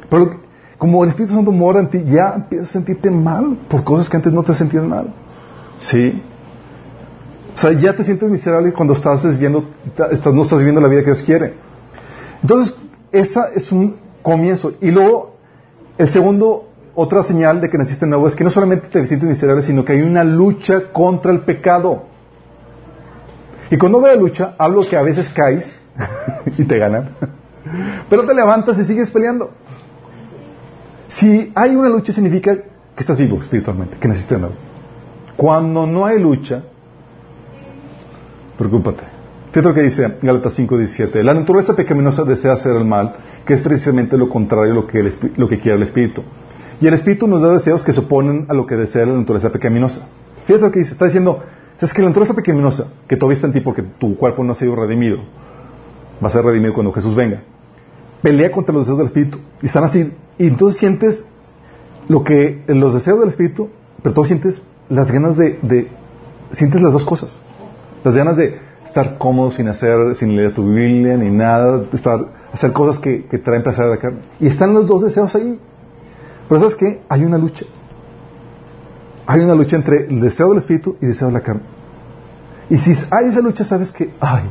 Pero 0.10 0.40
como 0.78 1.04
el 1.04 1.10
Espíritu 1.10 1.34
Santo 1.34 1.52
mora 1.52 1.80
en 1.80 1.90
ti, 1.90 2.04
ya 2.06 2.34
empiezas 2.36 2.70
a 2.70 2.74
sentirte 2.74 3.12
mal 3.12 3.58
por 3.70 3.84
cosas 3.84 4.10
que 4.10 4.18
antes 4.18 4.32
no 4.32 4.44
te 4.44 4.54
sentías 4.54 4.86
mal. 4.86 5.14
¿Sí? 5.78 6.22
O 7.54 7.58
sea, 7.58 7.72
ya 7.74 7.96
te 7.96 8.04
sientes 8.04 8.30
miserable 8.30 8.74
cuando 8.74 8.94
estás 8.94 9.24
desviando, 9.24 9.66
estás, 10.12 10.34
no 10.34 10.44
estás 10.44 10.60
viviendo 10.60 10.82
la 10.82 10.88
vida 10.88 11.02
que 11.02 11.08
Dios 11.08 11.24
quiere. 11.24 11.54
Entonces, 12.42 12.76
esa 13.20 13.50
es 13.56 13.72
un 13.72 13.98
comienzo. 14.22 14.74
Y 14.82 14.92
luego, 14.92 15.36
el 15.98 16.12
segundo, 16.12 16.70
otra 16.94 17.24
señal 17.24 17.62
de 17.62 17.70
que 17.70 17.78
naciste 17.78 18.06
nuevo 18.06 18.28
es 18.28 18.36
que 18.36 18.44
no 18.44 18.50
solamente 18.50 18.88
te 18.88 19.06
sientes 19.06 19.28
miserable, 19.28 19.64
sino 19.64 19.86
que 19.86 19.94
hay 19.94 20.02
una 20.02 20.24
lucha 20.24 20.92
contra 20.92 21.32
el 21.32 21.42
pecado. 21.42 22.04
Y 23.72 23.78
cuando 23.78 24.02
veo 24.02 24.16
lucha, 24.16 24.56
hablo 24.58 24.88
que 24.88 24.96
a 24.96 25.02
veces 25.02 25.30
caes 25.30 25.78
y 26.58 26.64
te 26.66 26.78
ganan, 26.78 27.10
pero 28.10 28.26
te 28.26 28.34
levantas 28.34 28.78
y 28.78 28.86
sigues 28.86 29.10
peleando. 29.10 29.52
Si 31.08 31.52
hay 31.56 31.76
una 31.76 31.90
lucha, 31.90 32.14
significa 32.14 32.56
que 32.56 32.64
estás 32.98 33.18
vivo 33.18 33.40
espiritualmente, 33.40 33.98
que 33.98 34.08
naciste 34.08 34.38
nuevo. 34.38 34.56
Cuando 35.38 35.86
no 35.86 36.06
hay 36.06 36.20
lucha, 36.20 36.64
preocúpate. 38.58 39.15
Fíjate 39.56 39.70
lo 39.70 39.74
que 39.74 39.84
dice 39.84 40.18
Gálatas 40.22 40.60
5:17. 40.60 41.24
La 41.24 41.34
naturaleza 41.34 41.78
pecaminosa 41.78 42.26
desea 42.26 42.52
hacer 42.52 42.76
el 42.76 42.84
mal, 42.84 43.16
que 43.46 43.54
es 43.54 43.62
precisamente 43.62 44.18
lo 44.18 44.28
contrario 44.28 44.74
a 44.74 44.76
lo 44.76 44.86
que, 44.86 45.02
lo 45.38 45.48
que 45.48 45.60
quiere 45.60 45.78
el 45.78 45.84
Espíritu. 45.84 46.24
Y 46.82 46.88
el 46.88 46.94
Espíritu 46.94 47.26
nos 47.26 47.42
da 47.42 47.54
deseos 47.54 47.82
que 47.82 47.94
se 47.94 48.02
oponen 48.02 48.48
a 48.50 48.54
lo 48.54 48.66
que 48.66 48.76
desea 48.76 49.06
la 49.06 49.14
naturaleza 49.14 49.54
pecaminosa. 49.54 50.10
Fíjate 50.44 50.66
lo 50.66 50.72
que 50.74 50.80
dice. 50.80 50.92
Está 50.92 51.06
diciendo, 51.06 51.42
es 51.80 51.94
que 51.94 52.02
la 52.02 52.10
naturaleza 52.10 52.34
pecaminosa, 52.34 52.88
que 53.08 53.16
todavía 53.16 53.36
está 53.36 53.48
en 53.48 53.54
ti 53.54 53.62
porque 53.62 53.82
tu 53.82 54.18
cuerpo 54.18 54.44
no 54.44 54.52
ha 54.52 54.56
sido 54.56 54.76
redimido, 54.76 55.20
va 56.22 56.28
a 56.28 56.32
ser 56.32 56.44
redimido 56.44 56.74
cuando 56.74 56.92
Jesús 56.92 57.16
venga, 57.16 57.44
pelea 58.22 58.52
contra 58.52 58.74
los 58.74 58.82
deseos 58.82 58.98
del 58.98 59.08
Espíritu. 59.08 59.40
Y 59.62 59.68
están 59.68 59.86
así. 59.86 60.12
Y 60.38 60.48
entonces 60.48 60.78
sientes 60.78 61.24
lo 62.10 62.26
que, 62.26 62.62
los 62.68 62.94
deseos 62.94 63.22
del 63.22 63.30
Espíritu, 63.30 63.70
pero 64.04 64.14
tú 64.14 64.26
sientes 64.26 64.62
las 64.90 65.14
ganas 65.14 65.38
de, 65.38 65.60
de 65.62 65.88
sientes 66.52 66.82
las 66.82 66.92
dos 66.92 67.06
cosas. 67.06 67.42
Las 68.04 68.18
ganas 68.18 68.36
de 68.36 68.75
estar 68.86 69.18
cómodo 69.18 69.52
sin 69.52 69.68
hacer, 69.68 70.16
sin 70.16 70.36
leer 70.36 70.54
tu 70.54 70.64
Biblia 70.64 71.18
ni 71.18 71.30
nada, 71.30 71.84
estar, 71.92 72.20
hacer 72.54 72.72
cosas 72.72 73.00
que, 73.00 73.26
traen 73.44 73.64
placer 73.64 73.86
a 73.86 73.90
la 73.90 73.98
carne. 73.98 74.22
Y 74.40 74.48
están 74.48 74.74
los 74.74 74.88
dos 74.88 75.02
deseos 75.02 75.36
ahí. 75.36 75.60
Pero 76.48 76.60
sabes 76.60 76.76
que 76.76 77.02
hay 77.10 77.24
una 77.24 77.38
lucha. 77.38 77.66
Hay 79.28 79.42
una 79.42 79.56
lucha 79.56 79.76
entre 79.76 80.06
el 80.08 80.22
deseo 80.22 80.50
del 80.50 80.60
espíritu 80.60 80.98
y 81.02 81.06
el 81.06 81.12
deseo 81.12 81.28
de 81.28 81.34
la 81.34 81.42
carne. 81.42 81.64
Y 82.70 82.78
si 82.78 82.94
hay 83.12 83.28
esa 83.28 83.42
lucha, 83.42 83.64
sabes 83.64 83.92
que, 83.92 84.14
ay, 84.20 84.44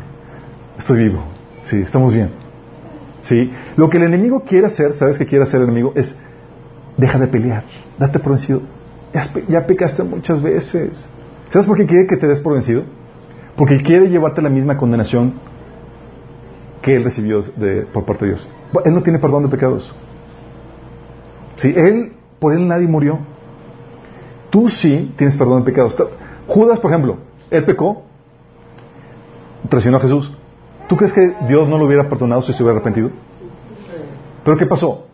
estoy 0.79 1.09
vivo. 1.09 1.25
Sí, 1.63 1.79
estamos 1.79 2.13
bien. 2.13 2.31
Sí, 3.21 3.51
lo 3.77 3.89
que 3.89 3.97
el 3.97 4.03
enemigo 4.03 4.41
quiere 4.41 4.67
hacer, 4.67 4.95
sabes 4.95 5.17
que 5.17 5.25
quiere 5.25 5.45
hacer 5.45 5.61
el 5.61 5.69
enemigo, 5.69 5.93
es 5.95 6.15
deja 6.99 7.19
de 7.19 7.27
pelear, 7.27 7.65
date 7.99 8.19
por 8.19 8.33
vencido. 8.33 8.61
Ya, 9.15 9.25
ya 9.49 9.67
pecaste 9.67 10.03
muchas 10.03 10.43
veces. 10.43 10.91
¿Sabes 11.49 11.67
por 11.67 11.77
qué 11.77 11.87
quiere 11.87 12.07
que 12.07 12.17
te 12.17 12.27
des 12.27 12.41
por 12.41 12.53
vencido? 12.53 12.85
Porque 13.57 13.79
quiere 13.79 14.09
llevarte 14.09 14.43
la 14.43 14.51
misma 14.51 14.77
condenación 14.77 15.35
que 16.83 16.97
él 16.97 17.05
recibió 17.05 17.43
de, 17.43 17.87
por 17.93 18.05
parte 18.05 18.27
de 18.27 18.33
Dios. 18.33 18.49
Él 18.85 18.95
no 18.95 19.03
tiene 19.03 19.19
perdón 19.19 19.45
de 19.45 19.49
pecados. 19.49 19.95
Sí, 21.57 21.73
él, 21.75 22.13
por 22.39 22.53
él 22.53 22.67
nadie 22.67 22.89
murió. 22.89 23.21
Tú 24.51 24.69
sí 24.69 25.15
tienes 25.17 25.37
perdón 25.37 25.61
de 25.61 25.71
pecados. 25.71 25.97
Judas, 26.47 26.81
por 26.81 26.91
ejemplo, 26.91 27.19
él 27.51 27.65
pecó, 27.65 28.03
traicionó 29.69 29.99
a 29.99 30.01
Jesús. 30.01 30.33
¿Tú 30.89 30.97
crees 30.97 31.13
que 31.13 31.35
Dios 31.49 31.69
no 31.69 31.79
lo 31.79 31.87
hubiera 31.87 32.09
perdonado 32.09 32.43
si 32.43 32.53
se 32.53 32.63
hubiera 32.63 32.77
arrepentido? 32.77 33.11
¿Pero 34.45 34.57
qué 34.57 34.67
pasó? 34.67 35.07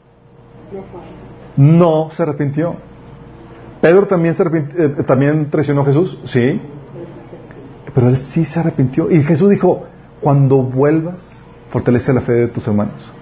No 1.56 2.10
se 2.10 2.22
arrepintió. 2.22 2.76
Pedro 3.80 4.06
también, 4.06 4.34
se 4.34 4.42
eh, 4.42 5.04
también 5.06 5.50
traicionó 5.50 5.82
a 5.82 5.84
Jesús, 5.84 6.18
sí. 6.24 6.60
Pero 7.94 8.08
él 8.08 8.18
sí 8.18 8.44
se 8.44 8.60
arrepintió. 8.60 9.10
Y 9.10 9.22
Jesús 9.22 9.50
dijo, 9.50 9.84
cuando 10.20 10.62
vuelvas, 10.62 11.22
fortalece 11.70 12.12
la 12.12 12.20
fe 12.20 12.32
de 12.32 12.48
tus 12.48 12.66
hermanos. 12.66 13.12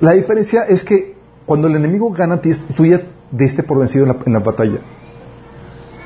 La 0.00 0.12
diferencia 0.12 0.62
es 0.62 0.84
que 0.84 1.14
cuando 1.46 1.68
el 1.68 1.76
enemigo 1.76 2.10
gana 2.10 2.36
a 2.36 2.40
ti, 2.40 2.50
tú 2.74 2.86
ya 2.86 3.00
diste 3.30 3.62
por 3.62 3.78
vencido 3.78 4.06
en 4.26 4.32
la, 4.32 4.38
batalla. 4.38 4.80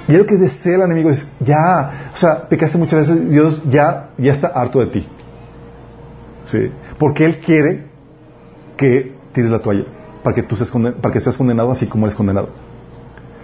Y 0.08 0.12
lo 0.12 0.26
que 0.26 0.36
desea 0.36 0.76
el 0.76 0.82
enemigo 0.82 1.10
es, 1.10 1.30
ya, 1.40 2.10
o 2.14 2.16
sea, 2.16 2.48
pecaste 2.48 2.78
muchas 2.78 3.08
veces, 3.08 3.30
Dios 3.30 3.62
ya, 3.68 4.10
ya 4.18 4.32
está 4.32 4.48
harto 4.48 4.80
de 4.80 4.86
ti. 4.86 5.06
¿Sí? 6.46 6.70
Porque 6.98 7.24
Él 7.24 7.40
quiere 7.40 7.86
que 8.76 9.14
tires 9.32 9.50
la 9.50 9.60
toalla, 9.60 9.84
para 10.22 10.34
que 10.34 10.42
tú 10.42 10.56
seas, 10.56 10.70
para 10.70 11.12
que 11.12 11.20
seas 11.20 11.36
condenado 11.36 11.70
así 11.70 11.86
como 11.86 12.06
eres 12.06 12.16
condenado. 12.16 12.48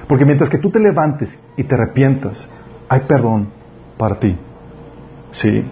Porque 0.09 0.25
mientras 0.25 0.51
que 0.51 0.59
tú 0.59 0.71
te 0.71 0.81
levantes 0.81 1.39
y 1.57 1.65
te 1.65 1.75
arrepientas, 1.75 2.49
hay 2.89 3.01
perdón 3.01 3.64
para 3.97 4.19
ti. 4.19 4.37
¿Sí? 5.31 5.69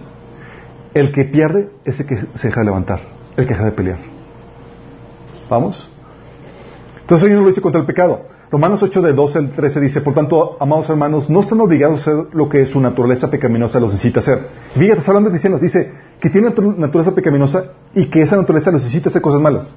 El 0.93 1.11
que 1.11 1.25
pierde 1.25 1.69
es 1.85 1.99
el 1.99 2.07
que 2.07 2.17
se 2.35 2.47
deja 2.47 2.61
de 2.61 2.65
levantar, 2.65 3.01
el 3.35 3.45
que 3.47 3.53
deja 3.53 3.65
de 3.65 3.71
pelear. 3.71 3.99
¿Vamos? 5.49 5.89
Entonces 7.01 7.27
hay 7.27 7.35
una 7.35 7.45
lucha 7.45 7.61
contra 7.61 7.81
el 7.81 7.87
pecado. 7.87 8.25
Romanos 8.51 8.83
8 8.83 9.01
de 9.01 9.13
12 9.13 9.37
al 9.39 9.51
13 9.51 9.79
dice, 9.79 10.01
por 10.01 10.13
tanto, 10.13 10.57
amados 10.59 10.87
hermanos, 10.89 11.27
no 11.27 11.39
están 11.39 11.59
obligados 11.59 12.07
a 12.07 12.11
hacer 12.11 12.27
lo 12.33 12.47
que 12.47 12.65
su 12.67 12.79
naturaleza 12.79 13.31
pecaminosa 13.31 13.79
los 13.79 13.91
necesita 13.93 14.19
hacer. 14.19 14.47
Fíjate, 14.75 14.99
está 14.99 15.11
hablando 15.11 15.29
de 15.29 15.33
cristianos, 15.33 15.59
dice 15.59 15.91
que 16.19 16.29
tiene 16.29 16.49
naturaleza 16.49 17.15
pecaminosa 17.15 17.71
y 17.95 18.05
que 18.05 18.21
esa 18.21 18.37
naturaleza 18.37 18.69
los 18.71 18.83
necesita 18.83 19.09
hacer 19.09 19.21
cosas 19.21 19.41
malas. 19.41 19.73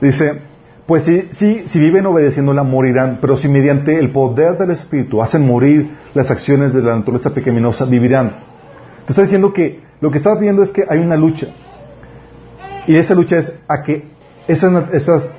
Dice, 0.00 0.40
pues 0.92 1.04
si, 1.04 1.22
si, 1.30 1.68
si 1.68 1.78
viven 1.78 2.04
obedeciéndola, 2.04 2.64
morirán, 2.64 3.16
pero 3.18 3.38
si 3.38 3.48
mediante 3.48 3.98
el 3.98 4.12
poder 4.12 4.58
del 4.58 4.72
Espíritu 4.72 5.22
hacen 5.22 5.46
morir 5.46 5.96
las 6.12 6.30
acciones 6.30 6.74
de 6.74 6.82
la 6.82 6.94
naturaleza 6.94 7.32
pecaminosa, 7.32 7.86
vivirán. 7.86 8.40
Te 9.06 9.12
está 9.12 9.22
diciendo 9.22 9.54
que 9.54 9.80
lo 10.02 10.10
que 10.10 10.18
está 10.18 10.34
viendo 10.34 10.62
es 10.62 10.70
que 10.70 10.84
hay 10.86 10.98
una 10.98 11.16
lucha. 11.16 11.46
Y 12.86 12.96
esa 12.96 13.14
lucha 13.14 13.38
es 13.38 13.58
a 13.66 13.82
que 13.82 14.04
esas, 14.46 14.92
esas, 14.92 15.30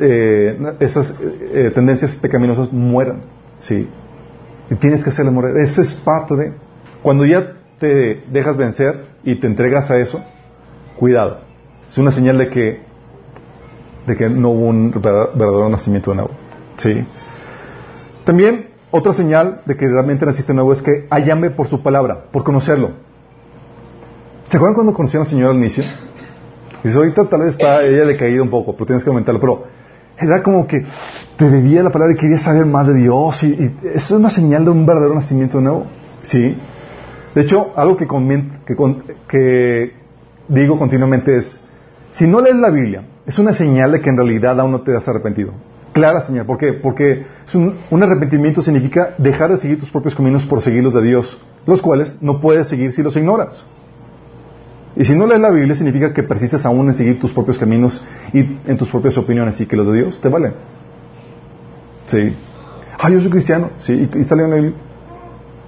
eh, 0.00 0.58
esas 0.80 1.14
eh, 1.20 1.70
tendencias 1.72 2.16
pecaminosas 2.16 2.72
mueran. 2.72 3.20
¿sí? 3.58 3.88
Y 4.68 4.74
tienes 4.74 5.04
que 5.04 5.10
hacerle 5.10 5.30
morir. 5.30 5.58
Eso 5.58 5.80
es 5.80 5.92
parte 5.94 6.34
de... 6.34 6.54
Cuando 7.04 7.24
ya 7.24 7.52
te 7.78 8.24
dejas 8.32 8.56
vencer 8.56 9.04
y 9.22 9.36
te 9.36 9.46
entregas 9.46 9.92
a 9.92 9.98
eso, 9.98 10.24
cuidado. 10.98 11.42
Es 11.86 11.96
una 11.98 12.10
señal 12.10 12.36
de 12.38 12.48
que 12.48 12.87
de 14.08 14.16
que 14.16 14.28
no 14.28 14.50
hubo 14.50 14.66
un 14.66 14.90
verdadero 14.90 15.68
nacimiento 15.68 16.14
nuevo. 16.14 16.30
¿Sí? 16.76 17.06
También 18.24 18.70
otra 18.90 19.12
señal 19.12 19.60
de 19.66 19.76
que 19.76 19.86
realmente 19.86 20.24
naciste 20.26 20.52
de 20.52 20.56
nuevo 20.56 20.72
es 20.72 20.82
que 20.82 21.06
hay 21.10 21.30
hambre 21.30 21.50
por 21.50 21.68
su 21.68 21.82
palabra, 21.82 22.24
por 22.32 22.42
conocerlo. 22.42 22.92
¿Se 24.48 24.56
acuerdan 24.56 24.74
cuando 24.74 24.94
conocieron 24.94 25.26
al 25.26 25.30
Señor 25.30 25.50
al 25.50 25.56
inicio? 25.56 25.84
Dice, 26.82 26.96
ahorita 26.96 27.28
tal 27.28 27.40
vez 27.40 27.50
está 27.50 27.84
ella 27.84 28.06
decaída 28.06 28.42
un 28.42 28.48
poco, 28.48 28.72
pero 28.72 28.86
tienes 28.86 29.04
que 29.04 29.10
aumentarlo. 29.10 29.40
Pero 29.40 29.64
era 30.18 30.42
como 30.42 30.66
que 30.66 30.84
te 31.36 31.50
bebía 31.50 31.82
la 31.82 31.90
palabra 31.90 32.14
y 32.14 32.16
quería 32.16 32.38
saber 32.38 32.64
más 32.64 32.86
de 32.86 32.94
Dios. 32.94 33.42
Y, 33.42 33.76
es 33.94 34.10
una 34.10 34.30
señal 34.30 34.64
de 34.64 34.70
un 34.70 34.86
verdadero 34.86 35.14
nacimiento 35.14 35.60
nuevo. 35.60 35.86
¿Sí? 36.22 36.56
De 37.34 37.42
hecho, 37.42 37.72
algo 37.76 37.96
que 37.96 38.06
digo 40.48 40.78
continuamente 40.78 41.36
es, 41.36 41.60
si 42.10 42.26
no 42.26 42.40
lees 42.40 42.56
la 42.56 42.70
Biblia, 42.70 43.04
es 43.26 43.38
una 43.38 43.52
señal 43.52 43.92
de 43.92 44.00
que 44.00 44.10
en 44.10 44.16
realidad 44.16 44.58
aún 44.58 44.72
no 44.72 44.80
te 44.80 44.96
has 44.96 45.06
arrepentido. 45.08 45.52
Clara 45.92 46.20
señal. 46.20 46.46
¿Por 46.46 46.58
qué? 46.58 46.72
Porque 46.74 47.26
un, 47.54 48.02
arrepentimiento 48.02 48.62
significa 48.62 49.14
dejar 49.18 49.50
de 49.50 49.58
seguir 49.58 49.80
tus 49.80 49.90
propios 49.90 50.14
caminos 50.14 50.46
por 50.46 50.62
seguir 50.62 50.82
los 50.82 50.94
de 50.94 51.02
Dios, 51.02 51.40
los 51.66 51.82
cuales 51.82 52.16
no 52.20 52.40
puedes 52.40 52.68
seguir 52.68 52.92
si 52.92 53.02
los 53.02 53.16
ignoras. 53.16 53.66
Y 54.96 55.04
si 55.04 55.14
no 55.14 55.26
lees 55.26 55.40
la 55.40 55.50
Biblia 55.50 55.74
significa 55.74 56.12
que 56.12 56.22
persistes 56.22 56.64
aún 56.64 56.88
en 56.88 56.94
seguir 56.94 57.18
tus 57.18 57.32
propios 57.32 57.58
caminos 57.58 58.02
y 58.32 58.58
en 58.66 58.76
tus 58.76 58.90
propias 58.90 59.16
opiniones 59.18 59.60
y 59.60 59.66
que 59.66 59.76
los 59.76 59.86
de 59.88 60.02
Dios 60.02 60.20
te 60.20 60.28
valen. 60.28 60.54
Sí. 62.06 62.34
Ah, 62.98 63.10
yo 63.10 63.20
soy 63.20 63.30
cristiano. 63.30 63.70
Sí. 63.80 63.92
¿Y, 63.92 64.20
está 64.20 64.34
leyendo 64.34 64.56
la 64.56 64.62
Biblia? 64.62 64.80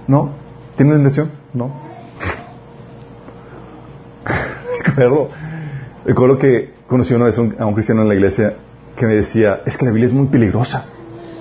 ¿No? 0.07 0.31
¿Tienes 0.75 0.97
intención? 0.97 1.31
No. 1.53 1.71
Recuerdo, 4.95 5.29
recuerdo 6.05 6.37
que 6.37 6.73
conocí 6.87 7.13
una 7.13 7.25
vez 7.25 7.37
a 7.37 7.65
un 7.65 7.73
cristiano 7.73 8.01
en 8.01 8.09
la 8.09 8.15
iglesia 8.15 8.55
que 8.95 9.05
me 9.05 9.15
decía, 9.15 9.61
es 9.65 9.77
que 9.77 9.85
la 9.85 9.91
Biblia 9.91 10.07
es 10.07 10.13
muy 10.13 10.27
peligrosa. 10.27 10.85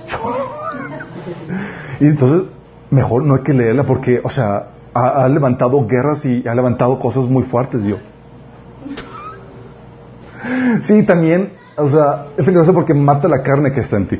y 2.00 2.06
entonces, 2.06 2.48
mejor 2.90 3.24
no 3.24 3.34
hay 3.34 3.42
que 3.42 3.52
leerla 3.52 3.84
porque, 3.84 4.20
o 4.22 4.30
sea, 4.30 4.68
ha, 4.94 5.28
levantado 5.28 5.86
guerras 5.86 6.24
y 6.24 6.46
ha 6.46 6.54
levantado 6.54 6.98
cosas 6.98 7.24
muy 7.24 7.44
fuertes, 7.44 7.82
yo. 7.82 7.96
sí, 10.82 11.02
también, 11.04 11.52
o 11.76 11.88
sea, 11.88 12.26
es 12.36 12.44
peligrosa 12.44 12.72
porque 12.72 12.94
mata 12.94 13.28
la 13.28 13.42
carne 13.42 13.72
que 13.72 13.80
está 13.80 13.96
en 13.96 14.06
ti, 14.06 14.18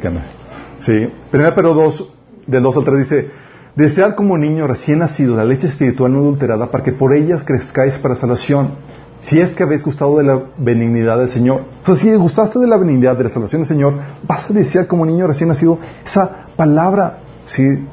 Sí. 0.78 1.12
Primero 1.30 1.55
pero 1.55 1.74
2, 1.74 2.12
del 2.47 2.62
2 2.62 2.76
al 2.76 2.84
3 2.84 2.99
dice, 2.99 3.30
desear 3.76 4.14
como 4.14 4.38
niño 4.38 4.66
recién 4.66 5.01
nacido 5.01 5.36
la 5.36 5.45
leche 5.45 5.66
espiritual 5.66 6.12
no 6.12 6.20
adulterada 6.20 6.70
para 6.70 6.82
que 6.82 6.93
por 6.93 7.14
ella 7.14 7.43
crezcáis 7.45 7.99
para 7.99 8.16
salvación. 8.16 8.76
Si 9.20 9.38
es 9.38 9.54
que 9.54 9.62
habéis 9.62 9.84
gustado 9.84 10.16
de 10.16 10.24
la 10.24 10.42
benignidad 10.56 11.18
del 11.18 11.30
Señor. 11.30 11.64
Pues 11.84 11.98
si 11.98 12.10
gustaste 12.14 12.58
de 12.58 12.66
la 12.66 12.78
benignidad, 12.78 13.16
de 13.16 13.24
la 13.24 13.30
salvación 13.30 13.62
del 13.62 13.68
Señor, 13.68 13.94
vas 14.26 14.50
a 14.50 14.54
desear 14.54 14.86
como 14.86 15.04
niño 15.04 15.26
recién 15.26 15.48
nacido 15.48 15.78
esa 16.04 16.46
palabra. 16.56 17.18
¿sí? 17.44 17.86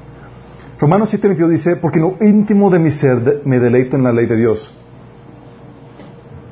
Romanos 0.79 1.13
7:22 1.13 1.49
dice, 1.49 1.75
porque 1.75 1.99
lo 1.99 2.15
íntimo 2.21 2.69
de 2.69 2.79
mi 2.79 2.91
ser 2.91 3.41
me 3.45 3.59
deleito 3.59 3.97
en 3.97 4.03
la 4.03 4.13
ley 4.13 4.25
de 4.25 4.37
Dios. 4.37 4.73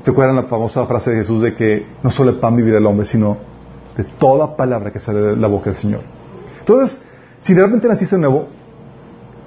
¿Se 0.02 0.10
acuerdan 0.10 0.36
la 0.36 0.44
famosa 0.44 0.86
frase 0.86 1.10
de 1.10 1.16
Jesús 1.16 1.42
de 1.42 1.54
que 1.54 1.86
no 2.02 2.10
solo 2.10 2.30
el 2.30 2.38
pan 2.38 2.54
vivirá 2.54 2.78
el 2.78 2.86
hombre, 2.86 3.06
sino 3.06 3.38
de 3.96 4.04
toda 4.04 4.56
palabra 4.56 4.92
que 4.92 5.00
sale 5.00 5.20
de 5.20 5.36
la 5.36 5.48
boca 5.48 5.70
del 5.70 5.76
Señor? 5.76 6.02
Entonces, 6.60 7.02
si 7.38 7.54
realmente 7.54 7.88
naciste 7.88 8.16
de 8.16 8.20
nuevo, 8.20 8.48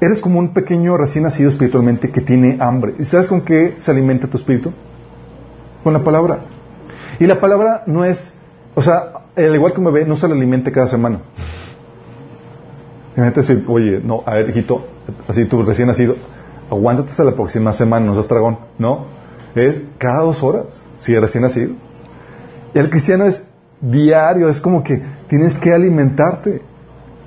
eres 0.01 0.21
como 0.21 0.39
un 0.39 0.53
pequeño 0.53 0.97
recién 0.97 1.23
nacido 1.23 1.49
espiritualmente 1.49 2.11
que 2.11 2.21
tiene 2.21 2.57
hambre. 2.59 2.95
¿Y 2.97 3.03
sabes 3.03 3.27
con 3.27 3.41
qué 3.41 3.75
se 3.77 3.91
alimenta 3.91 4.27
tu 4.27 4.37
espíritu? 4.37 4.73
Con 5.83 5.93
la 5.93 6.03
palabra. 6.03 6.45
Y 7.19 7.27
la 7.27 7.39
palabra 7.39 7.83
no 7.87 8.05
es, 8.05 8.33
o 8.75 8.81
sea, 8.81 9.11
al 9.35 9.55
igual 9.55 9.73
que 9.73 9.79
un 9.79 9.85
bebé, 9.85 10.05
no 10.05 10.15
se 10.15 10.27
le 10.27 10.33
alimente 10.33 10.71
cada 10.71 10.87
semana. 10.87 11.21
Imagínate 13.15 13.41
decir, 13.41 13.65
oye, 13.67 13.99
no, 14.03 14.23
a 14.25 14.35
ver, 14.35 14.49
hijito, 14.49 14.85
así 15.27 15.45
tú 15.45 15.61
recién 15.63 15.87
nacido, 15.87 16.15
aguántate 16.69 17.09
hasta 17.09 17.23
la 17.23 17.35
próxima 17.35 17.73
semana, 17.73 18.05
no 18.05 18.13
seas 18.13 18.27
dragón, 18.27 18.59
¿no? 18.77 19.07
Es 19.55 19.81
cada 19.97 20.21
dos 20.21 20.41
horas, 20.43 20.65
si 21.01 21.11
eres 21.11 21.23
recién 21.23 21.43
nacido. 21.43 21.73
Y 22.73 22.79
el 22.79 22.89
cristiano 22.89 23.25
es 23.25 23.43
diario, 23.81 24.47
es 24.47 24.61
como 24.61 24.83
que 24.83 25.01
tienes 25.27 25.57
que 25.57 25.73
alimentarte. 25.73 26.61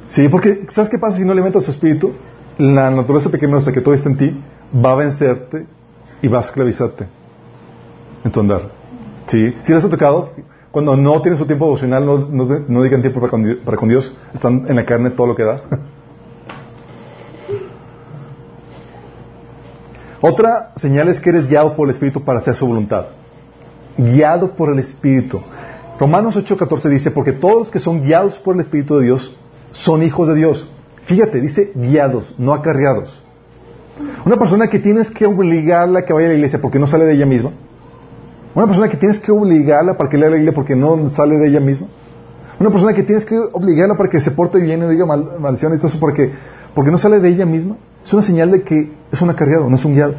Sí, 0.07 0.29
porque 0.29 0.67
¿sabes 0.71 0.89
qué 0.89 0.99
pasa 0.99 1.19
si 1.19 1.25
no 1.25 1.33
alimentas 1.33 1.65
tu 1.65 1.71
espíritu? 1.71 2.13
La 2.59 2.91
naturaleza 2.91 3.31
pequeñosa 3.31 3.73
que 3.73 3.81
todo 3.81 3.95
está 3.95 4.09
en 4.09 4.17
ti 4.17 4.45
va 4.75 4.93
a 4.93 4.97
vencerte 4.97 5.67
y 6.21 6.29
va 6.29 6.39
a 6.39 6.43
esclavizarte 6.43 7.22
en 8.25 8.31
tu 8.31 8.41
andar. 8.41 8.71
¿Sí? 9.27 9.55
Si 9.63 9.73
les 9.73 9.85
ha 9.85 9.89
tocado, 9.89 10.31
cuando 10.71 10.97
no 10.97 11.21
tienen 11.21 11.39
su 11.39 11.47
tiempo 11.47 11.67
devocional, 11.67 12.05
no, 12.05 12.19
no, 12.67 12.83
digan 12.83 13.03
tiempo 13.03 13.21
para 13.21 13.31
con, 13.31 13.59
para 13.65 13.77
con, 13.77 13.89
Dios, 13.89 14.17
están 14.33 14.65
en 14.69 14.77
la 14.77 14.85
carne 14.85 15.11
todo 15.11 15.27
lo 15.29 15.37
que 15.37 15.45
da. 15.45 15.63
Otra 20.21 20.73
señal 20.77 21.09
es 21.09 21.21
que 21.21 21.31
eres 21.31 21.49
guiado 21.49 21.75
por 21.75 21.89
el 21.89 21.91
Espíritu 21.93 22.23
para 22.23 22.39
hacer 22.39 22.55
su 22.55 22.67
voluntad. 22.67 23.07
Guiado 23.99 24.53
por 24.53 24.73
el 24.73 24.79
Espíritu. 24.79 25.43
Romanos 25.99 26.37
8:14 26.37 26.89
dice, 26.89 27.11
porque 27.11 27.33
todos 27.33 27.59
los 27.59 27.71
que 27.71 27.79
son 27.79 28.03
guiados 28.03 28.39
por 28.39 28.55
el 28.55 28.61
Espíritu 28.61 28.97
de 28.99 29.05
Dios 29.05 29.37
son 29.73 30.03
hijos 30.03 30.29
de 30.29 30.37
Dios. 30.37 30.71
Fíjate, 31.05 31.41
dice 31.41 31.73
guiados, 31.75 32.35
no 32.39 32.55
acarreados. 32.55 33.23
Una 34.25 34.37
persona 34.37 34.69
que 34.69 34.79
tienes 34.79 35.11
que 35.11 35.27
obligarla 35.27 36.01
a 36.01 36.03
que 36.05 36.13
vaya 36.13 36.27
a 36.27 36.31
la 36.31 36.37
iglesia 36.37 36.61
porque 36.61 36.79
no 36.79 36.87
sale 36.87 37.05
de 37.05 37.15
ella 37.15 37.27
misma. 37.27 37.51
Una 38.55 38.67
persona 38.67 38.89
que 38.89 38.97
tienes 38.97 39.19
que 39.19 39.33
obligarla 39.33 39.97
para 39.97 40.11
que 40.11 40.19
lea 40.19 40.29
la 40.29 40.37
iglesia 40.37 40.55
porque 40.55 40.77
no 40.77 41.11
sale 41.11 41.39
de 41.39 41.49
ella 41.49 41.61
misma. 41.61 41.87
Una 42.61 42.71
persona 42.71 42.93
que 42.93 43.03
tienes 43.03 43.25
que 43.25 43.39
obligarla 43.39 43.97
para 43.97 44.09
que 44.09 44.21
se 44.21 44.31
porte 44.31 44.59
bien 44.59 44.83
y 44.83 44.87
diga 44.89 45.07
mal, 45.07 45.37
maldiciones 45.41 45.83
eso 45.83 45.99
porque, 45.99 46.33
porque 46.75 46.91
no 46.91 46.99
sale 46.99 47.19
de 47.19 47.29
ella 47.29 47.47
misma. 47.47 47.77
Es 48.05 48.13
una 48.13 48.23
señal 48.23 48.51
de 48.51 48.63
que 48.63 48.93
es 49.11 49.23
un 49.23 49.31
acarreado, 49.31 49.69
no 49.69 49.77
es 49.77 49.85
un 49.85 49.95
guiado. 49.95 50.15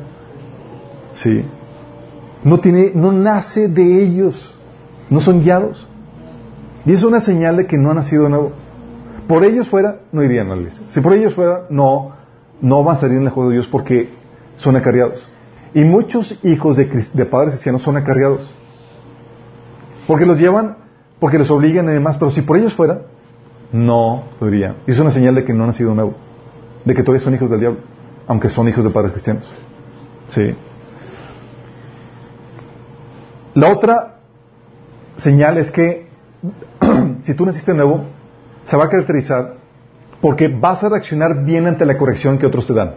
Sí. 1.14 1.46
No 2.44 2.60
tiene, 2.60 2.92
no 2.96 3.12
nace 3.12 3.68
de 3.68 4.04
ellos. 4.04 4.58
No 5.10 5.22
son 5.22 5.42
guiados. 5.42 5.88
Y 6.86 6.94
es 6.94 7.04
una 7.04 7.22
señal 7.22 7.58
de 7.58 7.68
que 7.68 7.78
no 7.78 7.92
ha 7.92 7.94
nacido 7.94 8.24
de 8.24 8.30
nuevo. 8.30 8.52
Por 9.28 9.44
ellos 9.44 9.70
fuera, 9.70 10.00
no 10.12 10.24
irían 10.24 10.48
a 10.48 10.56
la 10.56 10.62
iglesia. 10.62 10.84
Si 10.90 11.02
por 11.02 11.14
ellos 11.14 11.34
fuera, 11.34 11.68
no, 11.70 12.14
no 12.62 12.84
van 12.84 12.98
a 12.98 13.00
salir 13.00 13.18
en 13.18 13.24
el 13.24 13.30
juego 13.30 13.50
de 13.50 13.56
Dios 13.56 13.68
porque 13.68 14.10
son 14.56 14.76
acarreados. 14.76 15.30
Y 15.74 15.84
muchos 15.84 16.38
hijos 16.44 16.78
de, 16.78 17.26
padres 17.26 17.54
cristianos 17.54 17.82
son 17.82 17.98
acarreados. 17.98 18.54
Porque 20.06 20.26
los 20.26 20.40
llevan, 20.40 20.78
porque 21.20 21.40
los 21.40 21.50
obligan 21.50 21.88
y 21.90 21.94
demás, 21.94 22.18
pero 22.18 22.30
si 22.30 22.42
por 22.42 22.58
ellos 22.58 22.74
fuera, 22.74 23.04
no 23.72 24.26
lo 24.40 24.48
irían. 24.48 24.78
Y 24.86 24.92
es 24.92 25.00
una 25.00 25.12
señal 25.12 25.36
de 25.36 25.46
que 25.46 25.54
no 25.54 25.64
han 25.64 25.70
nacido 25.70 25.96
nuevo. 25.96 26.14
De 26.86 26.94
que 26.94 27.02
todavía 27.02 27.24
son 27.24 27.34
hijos 27.34 27.50
del 27.50 27.60
diablo, 27.60 27.80
aunque 28.28 28.50
son 28.50 28.68
hijos 28.68 28.84
de 28.84 28.92
padres 28.92 29.14
cristianos. 29.14 29.52
Sí. 30.28 30.56
La 33.56 33.72
otra 33.72 34.20
señal 35.18 35.58
es 35.58 35.72
que 35.72 36.08
si 37.24 37.34
tú 37.34 37.46
naciste 37.46 37.74
nuevo, 37.74 38.06
se 38.66 38.78
va 38.78 38.86
a 38.86 38.90
caracterizar 38.90 39.56
porque 40.22 40.48
vas 40.48 40.84
a 40.84 40.90
reaccionar 40.90 41.44
bien 41.44 41.68
ante 41.68 41.86
la 41.86 41.98
corrección 41.98 42.38
que 42.38 42.46
otros 42.46 42.68
te 42.68 42.74
dan. 42.74 42.96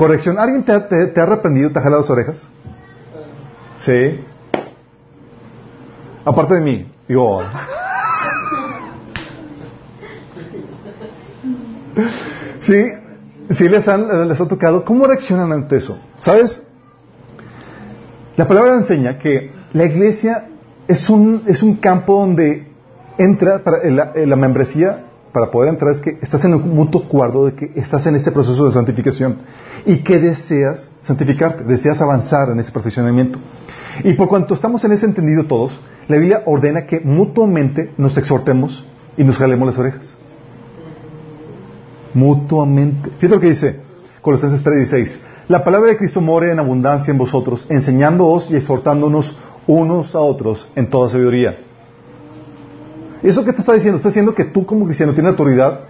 Corrección. 0.00 0.38
¿Alguien 0.38 0.64
te, 0.64 0.72
ha 0.72 1.22
arrepentido, 1.22 1.70
te 1.72 1.78
ha 1.78 1.82
jalado 1.82 2.00
las 2.00 2.08
orejas? 2.08 2.48
Sí. 3.80 4.24
Aparte 6.24 6.54
de 6.54 6.62
mí, 6.62 6.90
digo. 7.06 7.42
sí, 12.60 12.82
sí 13.50 13.68
les, 13.68 13.86
han, 13.88 14.26
les 14.26 14.40
ha 14.40 14.48
tocado. 14.48 14.86
¿Cómo 14.86 15.06
reaccionan 15.06 15.52
ante 15.52 15.76
eso? 15.76 15.98
¿Sabes? 16.16 16.62
La 18.36 18.48
palabra 18.48 18.76
enseña 18.76 19.18
que 19.18 19.52
la 19.74 19.84
iglesia 19.84 20.48
es 20.88 21.10
un, 21.10 21.42
es 21.46 21.62
un 21.62 21.76
campo 21.76 22.20
donde 22.20 22.68
entra 23.18 23.62
para 23.62 23.84
la, 23.84 24.36
membresía 24.36 25.09
para 25.32 25.50
poder 25.50 25.70
entrar 25.70 25.92
es 25.92 26.00
que 26.00 26.18
estás 26.20 26.44
en 26.44 26.54
un 26.54 26.74
mutuo 26.74 27.04
acuerdo 27.04 27.46
de 27.46 27.54
que 27.54 27.72
estás 27.76 28.06
en 28.06 28.16
este 28.16 28.32
proceso 28.32 28.66
de 28.66 28.72
santificación 28.72 29.38
y 29.86 29.98
que 29.98 30.18
deseas 30.18 30.90
santificarte, 31.02 31.64
deseas 31.64 32.00
avanzar 32.02 32.50
en 32.50 32.58
ese 32.58 32.72
perfeccionamiento. 32.72 33.38
Y 34.02 34.14
por 34.14 34.28
cuanto 34.28 34.54
estamos 34.54 34.84
en 34.84 34.92
ese 34.92 35.06
entendido 35.06 35.44
todos, 35.44 35.78
la 36.08 36.16
Biblia 36.16 36.42
ordena 36.46 36.86
que 36.86 37.00
mutuamente 37.00 37.92
nos 37.96 38.16
exhortemos 38.18 38.84
y 39.16 39.24
nos 39.24 39.38
jalemos 39.38 39.68
las 39.68 39.78
orejas. 39.78 40.14
Mutuamente. 42.12 43.10
Fíjate 43.18 43.34
lo 43.36 43.40
que 43.40 43.48
dice 43.48 43.80
Colosenses 44.20 44.64
3:16. 44.64 45.18
La 45.48 45.62
palabra 45.62 45.90
de 45.90 45.96
Cristo 45.96 46.20
more 46.20 46.50
en 46.50 46.58
abundancia 46.58 47.12
en 47.12 47.18
vosotros, 47.18 47.66
enseñándoos 47.68 48.50
y 48.50 48.56
exhortándonos 48.56 49.36
unos 49.66 50.14
a 50.14 50.20
otros 50.20 50.68
en 50.74 50.90
toda 50.90 51.08
sabiduría 51.08 51.69
¿Eso 53.22 53.44
qué 53.44 53.52
te 53.52 53.60
está 53.60 53.74
diciendo? 53.74 53.98
Está 53.98 54.08
diciendo 54.08 54.34
que 54.34 54.44
tú 54.44 54.64
como 54.64 54.86
cristiano 54.86 55.12
tienes 55.12 55.30
autoridad 55.30 55.80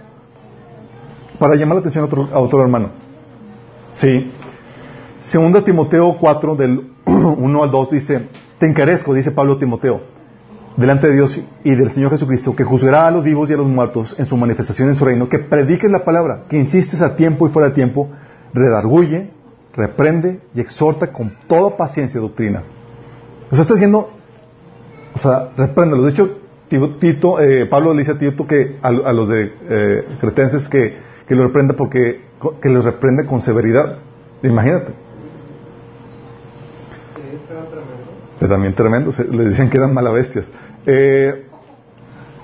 para 1.39 1.55
llamar 1.55 1.75
la 1.75 1.79
atención 1.79 2.07
a 2.31 2.39
otro, 2.39 2.61
hermano. 2.61 2.89
Sí. 3.93 4.31
Segunda 5.21 5.63
Timoteo 5.63 6.17
4, 6.19 6.55
del 6.55 6.91
1 7.05 7.63
al 7.63 7.71
2, 7.71 7.89
dice, 7.89 8.27
te 8.59 8.67
encarezco, 8.67 9.13
dice 9.13 9.31
Pablo 9.31 9.57
Timoteo, 9.57 10.01
delante 10.75 11.07
de 11.07 11.13
Dios 11.13 11.39
y 11.63 11.75
del 11.75 11.91
Señor 11.91 12.11
Jesucristo, 12.11 12.55
que 12.55 12.63
juzgará 12.63 13.07
a 13.07 13.11
los 13.11 13.23
vivos 13.23 13.49
y 13.49 13.53
a 13.53 13.57
los 13.57 13.67
muertos 13.67 14.15
en 14.17 14.25
su 14.25 14.35
manifestación 14.35 14.89
en 14.89 14.95
su 14.95 15.05
reino, 15.05 15.29
que 15.29 15.39
prediques 15.39 15.89
la 15.89 16.03
palabra, 16.03 16.43
que 16.49 16.57
insistes 16.57 17.01
a 17.01 17.15
tiempo 17.15 17.47
y 17.47 17.51
fuera 17.51 17.69
de 17.69 17.75
tiempo, 17.75 18.09
redarguye, 18.53 19.31
reprende 19.73 20.41
y 20.53 20.59
exhorta 20.59 21.13
con 21.13 21.33
toda 21.47 21.77
paciencia 21.77 22.17
y 22.17 22.21
doctrina. 22.21 22.63
O 23.49 23.55
sea, 23.55 23.61
está 23.61 23.73
diciendo, 23.75 24.09
o 25.13 25.19
sea, 25.19 25.49
repréndelo. 25.57 26.03
De 26.03 26.11
hecho, 26.11 26.40
Tito, 26.99 27.39
eh, 27.39 27.65
Pablo 27.65 27.93
le 27.93 27.99
dice 27.99 28.11
a 28.11 28.17
Tito 28.17 28.47
que 28.47 28.77
a, 28.81 28.91
los 28.91 29.27
de 29.27 29.53
eh, 29.69 30.05
cretenses 30.19 30.69
que, 30.69 30.95
que 31.27 31.35
lo 31.35 31.43
reprenda 31.43 31.75
porque 31.75 32.31
que 32.61 32.69
los 32.69 32.85
reprende 32.85 33.25
con 33.25 33.41
severidad. 33.41 33.97
Imagínate. 34.43 34.93
Sí, 38.39 38.47
también 38.47 38.73
tremendo. 38.73 39.11
le 39.29 39.43
decían 39.45 39.69
que 39.69 39.77
eran 39.77 39.93
malabestias. 39.93 40.51
Eh, 40.85 41.45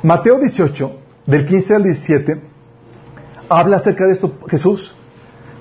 Mateo 0.03 0.39
18, 0.39 0.91
del 1.25 1.45
15 1.45 1.75
al 1.75 1.83
17, 1.83 2.41
habla 3.49 3.77
acerca 3.77 4.05
de 4.05 4.11
esto 4.11 4.33
Jesús. 4.47 4.95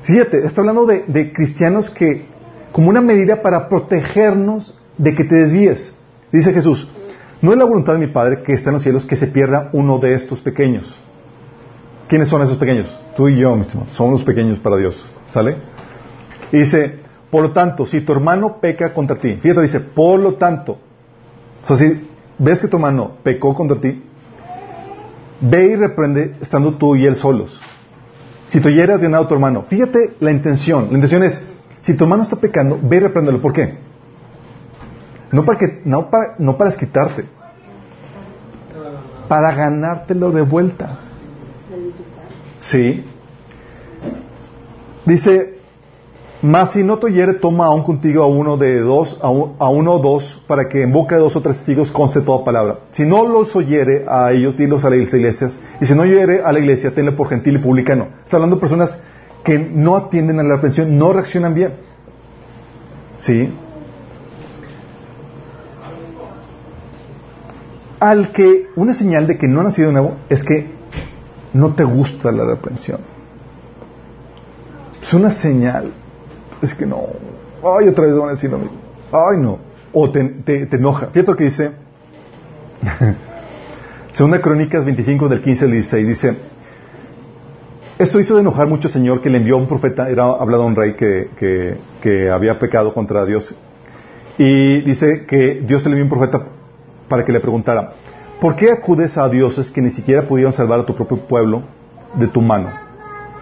Fíjate, 0.03 0.45
está 0.45 0.61
hablando 0.61 0.85
de, 0.87 1.05
de 1.07 1.33
cristianos 1.33 1.91
que, 1.91 2.27
como 2.73 2.91
una 2.91 3.01
medida 3.01 3.41
para 3.41 3.69
protegernos 3.69 4.79
de 4.99 5.14
que 5.14 5.25
te 5.25 5.37
desvíes. 5.37 5.93
Dice 6.31 6.53
Jesús, 6.53 6.89
no 7.43 7.53
es 7.53 7.59
la 7.59 7.64
voluntad 7.64 7.95
de 7.95 7.99
mi 7.99 8.07
Padre 8.07 8.43
que 8.43 8.53
está 8.53 8.70
en 8.70 8.74
los 8.74 8.82
cielos 8.82 9.05
que 9.05 9.16
se 9.16 9.26
pierda 9.26 9.70
uno 9.72 9.99
de 9.99 10.14
estos 10.14 10.41
pequeños. 10.41 10.99
¿Quiénes 12.09 12.28
son 12.28 12.43
esos 12.43 12.57
pequeños? 12.57 12.89
Tú 13.16 13.28
y 13.28 13.39
yo, 13.39 13.55
mis 13.57 13.68
hermanos. 13.68 13.93
Somos 13.95 14.12
los 14.12 14.24
pequeños 14.24 14.59
para 14.61 14.76
Dios. 14.76 15.05
¿Sale? 15.28 15.57
Y 16.53 16.59
dice, 16.59 17.01
por 17.30 17.43
lo 17.43 17.53
tanto, 17.53 17.84
si 17.87 18.01
tu 18.01 18.12
hermano 18.12 18.59
peca 18.61 18.93
contra 18.93 19.16
ti, 19.16 19.34
fíjate, 19.43 19.62
dice, 19.62 19.80
por 19.80 20.20
lo 20.20 20.34
tanto, 20.34 20.78
o 21.64 21.66
sea, 21.66 21.76
si 21.76 22.09
ves 22.39 22.61
que 22.61 22.68
tu 22.68 22.76
hermano 22.76 23.16
pecó 23.22 23.55
contra 23.55 23.80
ti, 23.80 24.03
ve 25.41 25.66
y 25.66 25.76
reprende 25.76 26.37
estando 26.41 26.76
tú 26.76 26.97
y 26.97 27.07
él 27.07 27.16
solos. 27.16 27.61
Si 28.47 28.61
tú 28.61 28.70
hieras 28.70 29.03
ganado 29.03 29.24
a 29.24 29.28
tu 29.28 29.34
hermano, 29.34 29.64
fíjate 29.64 30.14
la 30.20 30.30
intención. 30.30 30.89
La 30.91 30.95
intención 30.95 31.24
es, 31.24 31.43
si 31.80 31.95
tu 31.95 32.05
hermano 32.05 32.22
está 32.22 32.37
pecando, 32.37 32.78
ve 32.80 32.97
y 32.97 33.01
repréndelo. 33.01 33.43
¿Por 33.43 33.53
qué? 33.53 33.78
No 35.33 35.45
para, 35.45 35.59
que, 35.59 35.83
no 35.85 36.11
para, 36.11 36.35
no 36.39 36.57
para 36.57 36.70
desquitarte, 36.70 37.24
para 39.29 39.53
ganártelo 39.55 40.31
de 40.31 40.43
vuelta. 40.43 40.99
Sí. 42.61 43.05
Dice, 45.05 45.59
mas 46.43 46.72
si 46.72 46.85
no 46.85 46.99
te 46.99 47.07
oyere, 47.07 47.35
toma 47.35 47.66
aún 47.66 47.83
contigo 47.83 48.22
a 48.22 48.27
uno 48.27 48.57
de 48.57 48.81
dos, 48.81 49.18
a, 49.22 49.31
uno 49.31 49.95
o 49.95 49.99
dos, 49.99 50.43
para 50.47 50.68
que 50.68 50.83
en 50.83 50.93
boca 50.93 51.16
de 51.16 51.22
dos 51.22 51.35
o 51.35 51.41
tres 51.41 51.57
testigos 51.57 51.91
conste 51.91 52.20
toda 52.20 52.45
palabra. 52.45 52.81
Si 52.93 53.05
no 53.05 53.27
los 53.27 53.55
oyere 53.57 54.05
a 54.09 54.33
ellos, 54.33 54.57
dilos 54.57 54.85
a 54.85 54.91
las 54.91 55.12
iglesias. 55.12 55.59
Y 55.81 55.87
si 55.87 55.95
no 55.95 56.03
oyere 56.03 56.43
a 56.45 56.53
la 56.53 56.59
iglesia, 56.59 56.95
tenle 56.95 57.12
por 57.12 57.29
gentil 57.29 57.57
y 57.57 57.59
publicano. 57.59 58.09
Está 58.24 58.37
hablando 58.37 58.57
de 58.57 58.61
personas 58.61 58.99
que 59.45 59.59
no 59.59 59.97
atienden 59.97 60.41
a 60.41 60.43
la 60.43 60.55
reprensión, 60.57 60.99
no 60.99 61.12
reaccionan 61.12 61.55
bien. 61.55 61.74
¿Sí? 63.18 63.53
Al 67.99 68.32
que, 68.32 68.68
una 68.76 68.92
señal 68.92 69.26
de 69.26 69.38
que 69.38 69.49
no 69.49 69.61
ha 69.61 69.64
nacido 69.64 69.90
nuevo 69.90 70.16
es 70.28 70.44
que 70.44 70.70
no 71.55 71.74
te 71.74 71.84
gusta 71.84 72.30
la 72.30 72.44
reprensión. 72.44 73.01
Es 75.01 75.14
una 75.14 75.30
señal. 75.30 75.92
Es 76.61 76.74
que 76.74 76.84
no. 76.84 77.05
Ay, 77.62 77.88
otra 77.88 78.07
vez 78.07 78.16
van 78.16 78.28
a 78.28 78.32
decir 78.32 78.51
lo 78.51 78.59
mismo. 78.59 78.76
Ay, 79.12 79.38
no. 79.40 79.59
O 79.92 80.11
te, 80.11 80.22
te, 80.44 80.76
enoja. 80.76 81.07
Fíjate 81.07 81.30
lo 81.30 81.36
que 81.36 81.44
dice. 81.44 81.72
Segunda 84.12 84.40
Crónicas 84.40 84.84
25 84.84 85.28
del 85.28 85.42
15 85.42 85.64
al 85.64 85.70
16 85.72 86.09
dice, 86.09 86.36
esto 87.99 88.18
hizo 88.20 88.34
de 88.34 88.40
enojar 88.40 88.66
mucho 88.66 88.88
Señor 88.88 89.20
que 89.20 89.30
le 89.30 89.38
envió 89.38 89.57
un 89.57 89.66
profeta, 89.66 90.09
era 90.09 90.24
hablado 90.24 90.62
a 90.62 90.66
un 90.66 90.76
rey 90.76 90.94
que, 90.94 91.30
que, 91.38 91.78
que, 92.01 92.30
había 92.30 92.59
pecado 92.59 92.92
contra 92.94 93.24
Dios. 93.26 93.55
Y 94.38 94.80
dice 94.82 95.26
que 95.26 95.61
Dios 95.62 95.82
le 95.84 95.90
envió 95.90 96.05
un 96.05 96.11
profeta 96.11 96.47
para 97.09 97.25
que 97.25 97.33
le 97.33 97.41
preguntara, 97.41 97.93
¿por 98.41 98.57
qué 98.57 98.71
acudes 98.71 99.17
a 99.19 99.29
dioses 99.29 99.71
que 99.71 99.81
ni 99.81 99.91
siquiera 99.91 100.23
pudieron 100.23 100.53
salvar 100.53 100.81
a 100.81 100.87
tu 100.87 100.95
propio 100.95 101.19
pueblo 101.19 101.63
de 102.15 102.29
tu 102.29 102.41
mano? 102.41 102.71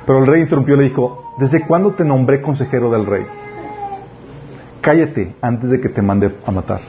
Pero 0.07 0.19
el 0.19 0.27
rey 0.27 0.43
interrumpió 0.43 0.75
y 0.75 0.79
le 0.79 0.85
dijo, 0.85 1.35
¿desde 1.39 1.67
cuándo 1.67 1.93
te 1.93 2.05
nombré 2.05 2.43
consejero 2.43 2.91
del 2.91 3.07
rey? 3.07 3.27
Cállate 4.81 5.35
antes 5.41 5.71
de 5.71 5.81
que 5.81 5.89
te 5.89 6.03
mande 6.03 6.37
a 6.45 6.51
matar. 6.51 6.81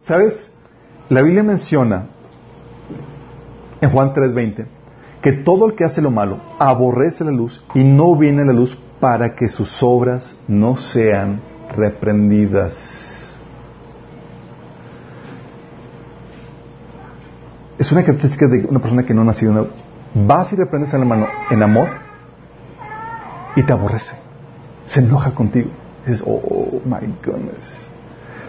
¿Sabes? 0.00 0.52
La 1.08 1.22
Biblia 1.22 1.42
menciona 1.42 2.06
en 3.80 3.90
Juan 3.90 4.12
3:20 4.12 4.66
que 5.22 5.32
todo 5.32 5.66
el 5.66 5.74
que 5.74 5.84
hace 5.84 6.00
lo 6.00 6.10
malo 6.10 6.38
aborrece 6.58 7.24
la 7.24 7.30
luz 7.30 7.62
y 7.74 7.84
no 7.84 8.16
viene 8.16 8.42
a 8.42 8.46
la 8.46 8.52
luz 8.52 8.78
para 9.00 9.34
que 9.34 9.48
sus 9.48 9.82
obras 9.82 10.36
no 10.48 10.76
sean 10.76 11.40
reprendidas. 11.76 13.19
Es 17.90 17.92
una 17.92 18.04
característica 18.04 18.46
de 18.46 18.66
una 18.66 18.78
persona 18.78 19.02
que 19.02 19.12
no 19.12 19.22
ha 19.22 19.24
nacido. 19.24 19.66
Vas 20.14 20.52
y 20.52 20.54
reprendes 20.54 20.94
al 20.94 21.00
hermano 21.00 21.26
en 21.50 21.60
amor 21.60 21.88
y 23.56 23.64
te 23.64 23.72
aborrece. 23.72 24.14
Se 24.86 25.00
enoja 25.00 25.34
contigo. 25.34 25.70
dices, 26.06 26.22
oh 26.24 26.80
my 26.84 27.12
goodness. 27.26 27.88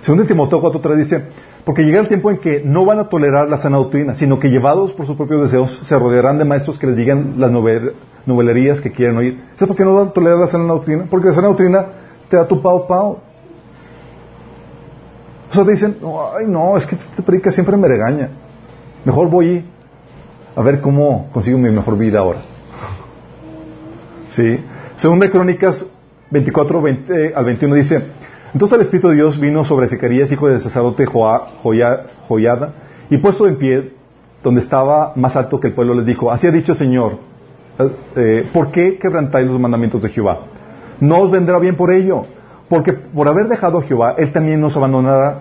Segundo 0.01 0.27
Timoteo 0.27 0.61
4.3 0.61 0.95
dice, 0.95 1.25
porque 1.65 1.81
llega 1.81 1.99
el 2.01 2.07
tiempo 2.07 2.29
en 2.29 2.37
que 2.37 2.61
no 2.63 2.85
van 2.85 2.99
a 2.99 3.09
tolerar 3.09 3.49
la 3.49 3.57
sana 3.57 3.77
doctrina, 3.77 4.13
sino 4.13 4.37
que 4.37 4.51
llevados 4.51 4.93
por 4.93 5.07
sus 5.07 5.17
propios 5.17 5.41
deseos 5.41 5.81
se 5.85 5.97
rodearán 5.97 6.37
de 6.37 6.45
maestros 6.45 6.77
que 6.77 6.85
les 6.85 6.97
digan 6.97 7.39
las 7.39 7.49
novelerías 8.27 8.79
que 8.79 8.91
quieren 8.91 9.17
oír. 9.17 9.43
¿Sabes 9.55 9.69
por 9.69 9.75
qué 9.75 9.83
no 9.83 9.95
van 9.95 10.09
a 10.09 10.11
tolerar 10.11 10.37
la 10.37 10.47
sana 10.49 10.65
doctrina? 10.65 11.07
Porque 11.09 11.29
la 11.29 11.33
sana 11.33 11.47
doctrina 11.47 11.87
te 12.29 12.37
da 12.37 12.47
tu 12.47 12.61
pao 12.61 12.85
pao. 12.85 13.19
O 15.49 15.51
sea, 15.51 15.65
te 15.65 15.71
dicen, 15.71 15.97
ay 16.37 16.45
no, 16.45 16.77
es 16.77 16.85
que 16.85 16.93
este 16.93 17.23
predica 17.23 17.49
siempre 17.49 17.75
me 17.75 17.87
regaña. 17.87 18.29
Mejor 19.03 19.29
voy 19.29 19.65
a 20.55 20.61
ver 20.61 20.81
cómo 20.81 21.29
consigo 21.31 21.57
mi 21.57 21.71
mejor 21.71 21.97
vida 21.97 22.19
ahora. 22.19 22.41
¿Sí? 24.29 24.59
Segunda 24.95 25.29
Crónicas 25.29 25.85
24 26.29 26.81
20, 26.81 27.33
al 27.35 27.45
21 27.45 27.75
dice, 27.75 28.03
entonces 28.53 28.75
el 28.75 28.81
Espíritu 28.81 29.09
de 29.09 29.15
Dios 29.15 29.39
vino 29.39 29.65
sobre 29.65 29.89
Zacarías, 29.89 30.31
hijo 30.31 30.47
del 30.47 30.61
sacerdote 30.61 31.05
Joyada, 31.05 32.73
y 33.09 33.17
puesto 33.17 33.47
en 33.47 33.57
pie, 33.57 33.93
donde 34.43 34.61
estaba 34.61 35.13
más 35.15 35.35
alto 35.35 35.59
que 35.59 35.67
el 35.67 35.73
pueblo, 35.73 35.93
les 35.93 36.05
dijo, 36.05 36.31
así 36.31 36.47
ha 36.47 36.51
dicho 36.51 36.73
el 36.73 36.77
Señor, 36.77 37.17
eh, 38.15 38.47
¿por 38.53 38.71
qué 38.71 38.97
quebrantáis 38.97 39.47
los 39.47 39.59
mandamientos 39.59 40.01
de 40.01 40.09
Jehová? 40.09 40.41
No 40.99 41.19
os 41.19 41.31
vendrá 41.31 41.59
bien 41.59 41.75
por 41.75 41.91
ello, 41.91 42.25
porque 42.69 42.93
por 42.93 43.27
haber 43.27 43.47
dejado 43.47 43.79
a 43.79 43.81
Jehová, 43.83 44.15
Él 44.17 44.31
también 44.31 44.61
nos 44.61 44.77
abandonará. 44.77 45.39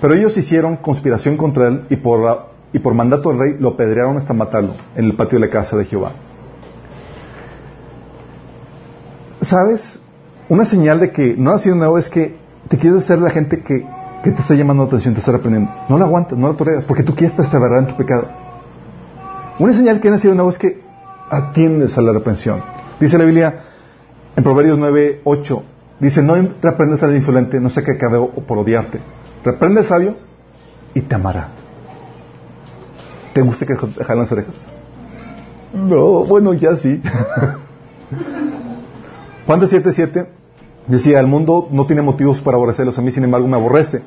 Pero 0.00 0.14
ellos 0.14 0.36
hicieron 0.36 0.76
conspiración 0.76 1.36
contra 1.36 1.68
Él 1.68 1.84
y 1.90 1.96
por, 1.96 2.51
y 2.72 2.78
por 2.78 2.94
mandato 2.94 3.28
del 3.28 3.38
rey 3.38 3.56
lo 3.58 3.70
apedrearon 3.70 4.16
hasta 4.16 4.32
matarlo 4.32 4.74
en 4.96 5.04
el 5.04 5.16
patio 5.16 5.38
de 5.38 5.46
la 5.46 5.52
casa 5.52 5.76
de 5.76 5.84
Jehová. 5.84 6.12
¿Sabes? 9.40 10.00
Una 10.48 10.64
señal 10.64 11.00
de 11.00 11.12
que 11.12 11.34
no 11.36 11.50
ha 11.52 11.58
sido 11.58 11.76
nuevo 11.76 11.98
es 11.98 12.08
que 12.08 12.36
te 12.68 12.78
quieres 12.78 13.02
hacer 13.02 13.18
la 13.18 13.30
gente 13.30 13.62
que, 13.62 13.84
te 14.22 14.30
está 14.30 14.54
llamando 14.54 14.84
la 14.84 14.88
atención, 14.88 15.14
te 15.14 15.20
está 15.20 15.32
reprendiendo. 15.32 15.70
No 15.88 15.98
la 15.98 16.04
aguantas, 16.04 16.38
no 16.38 16.48
la 16.48 16.56
toleras, 16.56 16.84
porque 16.84 17.02
tú 17.02 17.14
quieres 17.14 17.34
perseverar 17.36 17.78
en 17.78 17.86
tu 17.88 17.96
pecado. 17.96 18.28
Una 19.58 19.72
señal 19.72 20.00
que 20.00 20.08
ha 20.08 20.12
nacido 20.12 20.34
nuevo 20.34 20.50
es 20.50 20.58
que 20.58 20.80
atiendes 21.28 21.98
a 21.98 22.02
la 22.02 22.12
reprensión. 22.12 22.62
Dice 23.00 23.18
la 23.18 23.24
Biblia 23.24 23.60
en 24.36 24.44
Proverbios 24.44 24.78
9, 24.78 25.22
8, 25.24 25.62
dice, 26.00 26.22
no 26.22 26.34
reprendes 26.62 27.02
al 27.02 27.14
insolente, 27.14 27.60
no 27.60 27.68
sé 27.68 27.82
qué 27.82 27.92
acabe 27.92 28.18
por 28.46 28.58
odiarte. 28.58 29.00
Reprende 29.44 29.80
al 29.80 29.86
sabio 29.86 30.16
y 30.94 31.00
te 31.02 31.14
amará. 31.14 31.61
¿Te 33.32 33.40
gusta 33.40 33.66
que 33.66 33.74
te 33.74 34.14
las 34.14 34.32
orejas? 34.32 34.54
No, 35.74 36.24
bueno, 36.24 36.54
ya 36.54 36.76
sí. 36.76 37.02
Juan 39.46 39.60
de 39.60 39.66
7, 39.66 39.92
7 39.92 40.26
Decía, 40.86 41.20
el 41.20 41.28
mundo 41.28 41.68
no 41.70 41.86
tiene 41.86 42.02
motivos 42.02 42.40
para 42.40 42.56
aborrecerlos, 42.56 42.98
a 42.98 43.02
mí 43.02 43.12
sin 43.12 43.22
embargo 43.22 43.46
me 43.46 43.56
aborrece, 43.56 44.02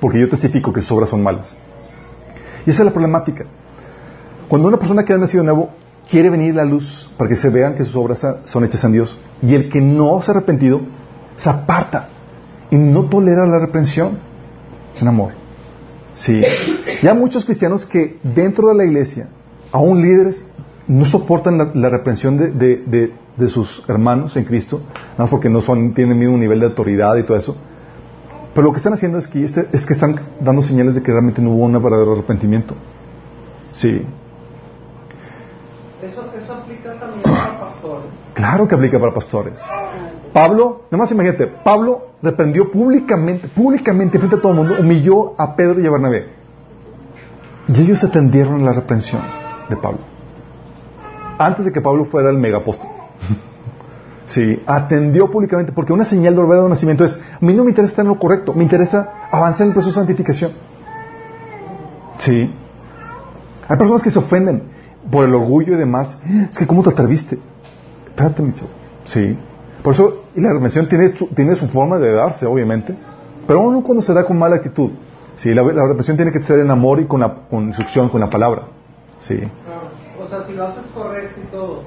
porque 0.00 0.20
yo 0.20 0.28
testifico 0.28 0.72
que 0.72 0.80
sus 0.80 0.92
obras 0.92 1.10
son 1.10 1.22
malas. 1.22 1.56
Y 2.64 2.70
esa 2.70 2.82
es 2.82 2.86
la 2.86 2.92
problemática. 2.92 3.44
Cuando 4.48 4.68
una 4.68 4.76
persona 4.76 5.04
que 5.04 5.12
ha 5.12 5.18
nacido 5.18 5.42
nuevo 5.42 5.70
quiere 6.08 6.30
venir 6.30 6.52
a 6.52 6.62
la 6.62 6.64
luz 6.64 7.12
para 7.16 7.28
que 7.28 7.36
se 7.36 7.50
vean 7.50 7.74
que 7.74 7.84
sus 7.84 7.96
obras 7.96 8.24
son 8.44 8.64
hechas 8.64 8.84
en 8.84 8.92
Dios, 8.92 9.18
y 9.42 9.54
el 9.54 9.68
que 9.68 9.80
no 9.80 10.22
se 10.22 10.30
ha 10.30 10.34
arrepentido 10.34 10.80
se 11.34 11.50
aparta 11.50 12.08
y 12.70 12.76
no 12.76 13.06
tolera 13.06 13.44
la 13.46 13.58
reprensión 13.58 14.18
en 15.00 15.08
amor. 15.08 15.32
Sí. 16.16 16.42
Ya 17.02 17.14
muchos 17.14 17.44
cristianos 17.44 17.86
que 17.86 18.18
dentro 18.22 18.68
de 18.68 18.74
la 18.74 18.84
iglesia, 18.84 19.28
aún 19.70 20.02
líderes, 20.02 20.44
no 20.88 21.04
soportan 21.04 21.72
la, 21.74 21.88
reprensión 21.88 22.36
de 22.36 23.12
de 23.36 23.48
sus 23.48 23.84
hermanos 23.88 24.36
en 24.36 24.44
Cristo, 24.44 24.80
no 25.18 25.26
porque 25.28 25.48
no 25.48 25.60
son, 25.60 25.92
tienen 25.94 26.12
el 26.12 26.18
mismo 26.18 26.38
nivel 26.38 26.60
de 26.60 26.66
autoridad 26.66 27.16
y 27.16 27.22
todo 27.22 27.36
eso. 27.36 27.56
Pero 28.54 28.66
lo 28.66 28.72
que 28.72 28.78
están 28.78 28.94
haciendo 28.94 29.18
es 29.18 29.28
que, 29.28 29.44
este, 29.44 29.68
es 29.72 29.84
que 29.84 29.92
están 29.92 30.18
dando 30.40 30.62
señales 30.62 30.94
de 30.94 31.02
que 31.02 31.12
realmente 31.12 31.42
no 31.42 31.50
hubo 31.50 31.64
un 31.64 31.72
verdadero 31.72 32.12
arrepentimiento. 32.12 32.74
Sí. 33.72 34.02
Eso, 36.02 36.30
eso 36.34 36.52
aplica 36.54 36.98
también 36.98 37.22
para 37.22 37.60
pastores. 37.60 38.06
Claro 38.32 38.66
que 38.66 38.74
aplica 38.74 38.98
para 38.98 39.12
pastores. 39.12 39.58
Pablo, 40.36 40.82
nada 40.90 40.98
más 40.98 41.10
imagínate, 41.10 41.46
Pablo 41.46 42.08
reprendió 42.20 42.70
públicamente, 42.70 43.48
públicamente 43.48 44.18
frente 44.18 44.36
a 44.36 44.38
todo 44.38 44.52
el 44.52 44.58
mundo, 44.58 44.74
humilló 44.78 45.32
a 45.40 45.56
Pedro 45.56 45.80
y 45.80 45.86
a 45.86 45.90
Bernabé. 45.90 46.26
Y 47.68 47.80
ellos 47.80 48.04
atendieron 48.04 48.62
la 48.62 48.74
reprensión 48.74 49.22
de 49.70 49.76
Pablo. 49.78 50.00
Antes 51.38 51.64
de 51.64 51.72
que 51.72 51.80
Pablo 51.80 52.04
fuera 52.04 52.28
el 52.28 52.36
megapóstol. 52.36 52.90
Sí, 54.26 54.60
atendió 54.66 55.30
públicamente, 55.30 55.70
porque 55.70 55.92
una 55.92 56.04
señal 56.04 56.34
de 56.34 56.42
verdadero 56.42 56.68
nacimiento 56.68 57.04
es, 57.04 57.16
a 57.16 57.38
mí 57.44 57.54
no 57.54 57.62
me 57.62 57.70
interesa 57.70 57.92
estar 57.92 58.04
lo 58.04 58.18
correcto, 58.18 58.52
me 58.52 58.64
interesa 58.64 59.08
avanzar 59.30 59.62
en 59.62 59.68
el 59.68 59.72
proceso 59.72 60.00
de 60.00 60.06
santificación. 60.06 60.50
Sí. 62.18 62.52
Hay 63.68 63.76
personas 63.78 64.02
que 64.02 64.10
se 64.10 64.18
ofenden 64.18 64.64
por 65.12 65.24
el 65.24 65.32
orgullo 65.32 65.74
y 65.74 65.76
demás. 65.76 66.18
Es 66.50 66.58
que, 66.58 66.66
¿cómo 66.66 66.82
te 66.82 66.90
atreviste? 66.90 67.38
Espérate, 68.08 68.42
mucho. 68.42 68.66
Sí. 69.04 69.38
Por 69.86 69.94
eso, 69.94 70.24
y 70.34 70.40
la 70.40 70.52
redención 70.52 70.88
tiene, 70.88 71.10
tiene 71.10 71.54
su 71.54 71.68
forma 71.68 72.00
de 72.00 72.10
darse, 72.10 72.44
obviamente, 72.44 72.92
pero 73.46 73.60
uno 73.60 73.84
cuando 73.84 74.02
se 74.02 74.12
da 74.12 74.24
con 74.24 74.36
mala 74.36 74.56
actitud. 74.56 74.90
Sí, 75.36 75.54
la, 75.54 75.62
la 75.62 75.94
tiene 76.02 76.32
que 76.32 76.42
ser 76.42 76.58
en 76.58 76.72
amor 76.72 76.98
y 76.98 77.06
con 77.06 77.20
la 77.20 77.32
con 77.48 77.66
instrucción, 77.66 78.08
con 78.08 78.20
la 78.20 78.28
palabra. 78.28 78.62
Sí. 79.20 79.38
O 80.20 80.26
sea, 80.26 80.42
si 80.42 80.54
lo 80.54 80.66
haces 80.66 80.82
correcto 80.92 81.40
y 81.40 81.46
todo, 81.52 81.82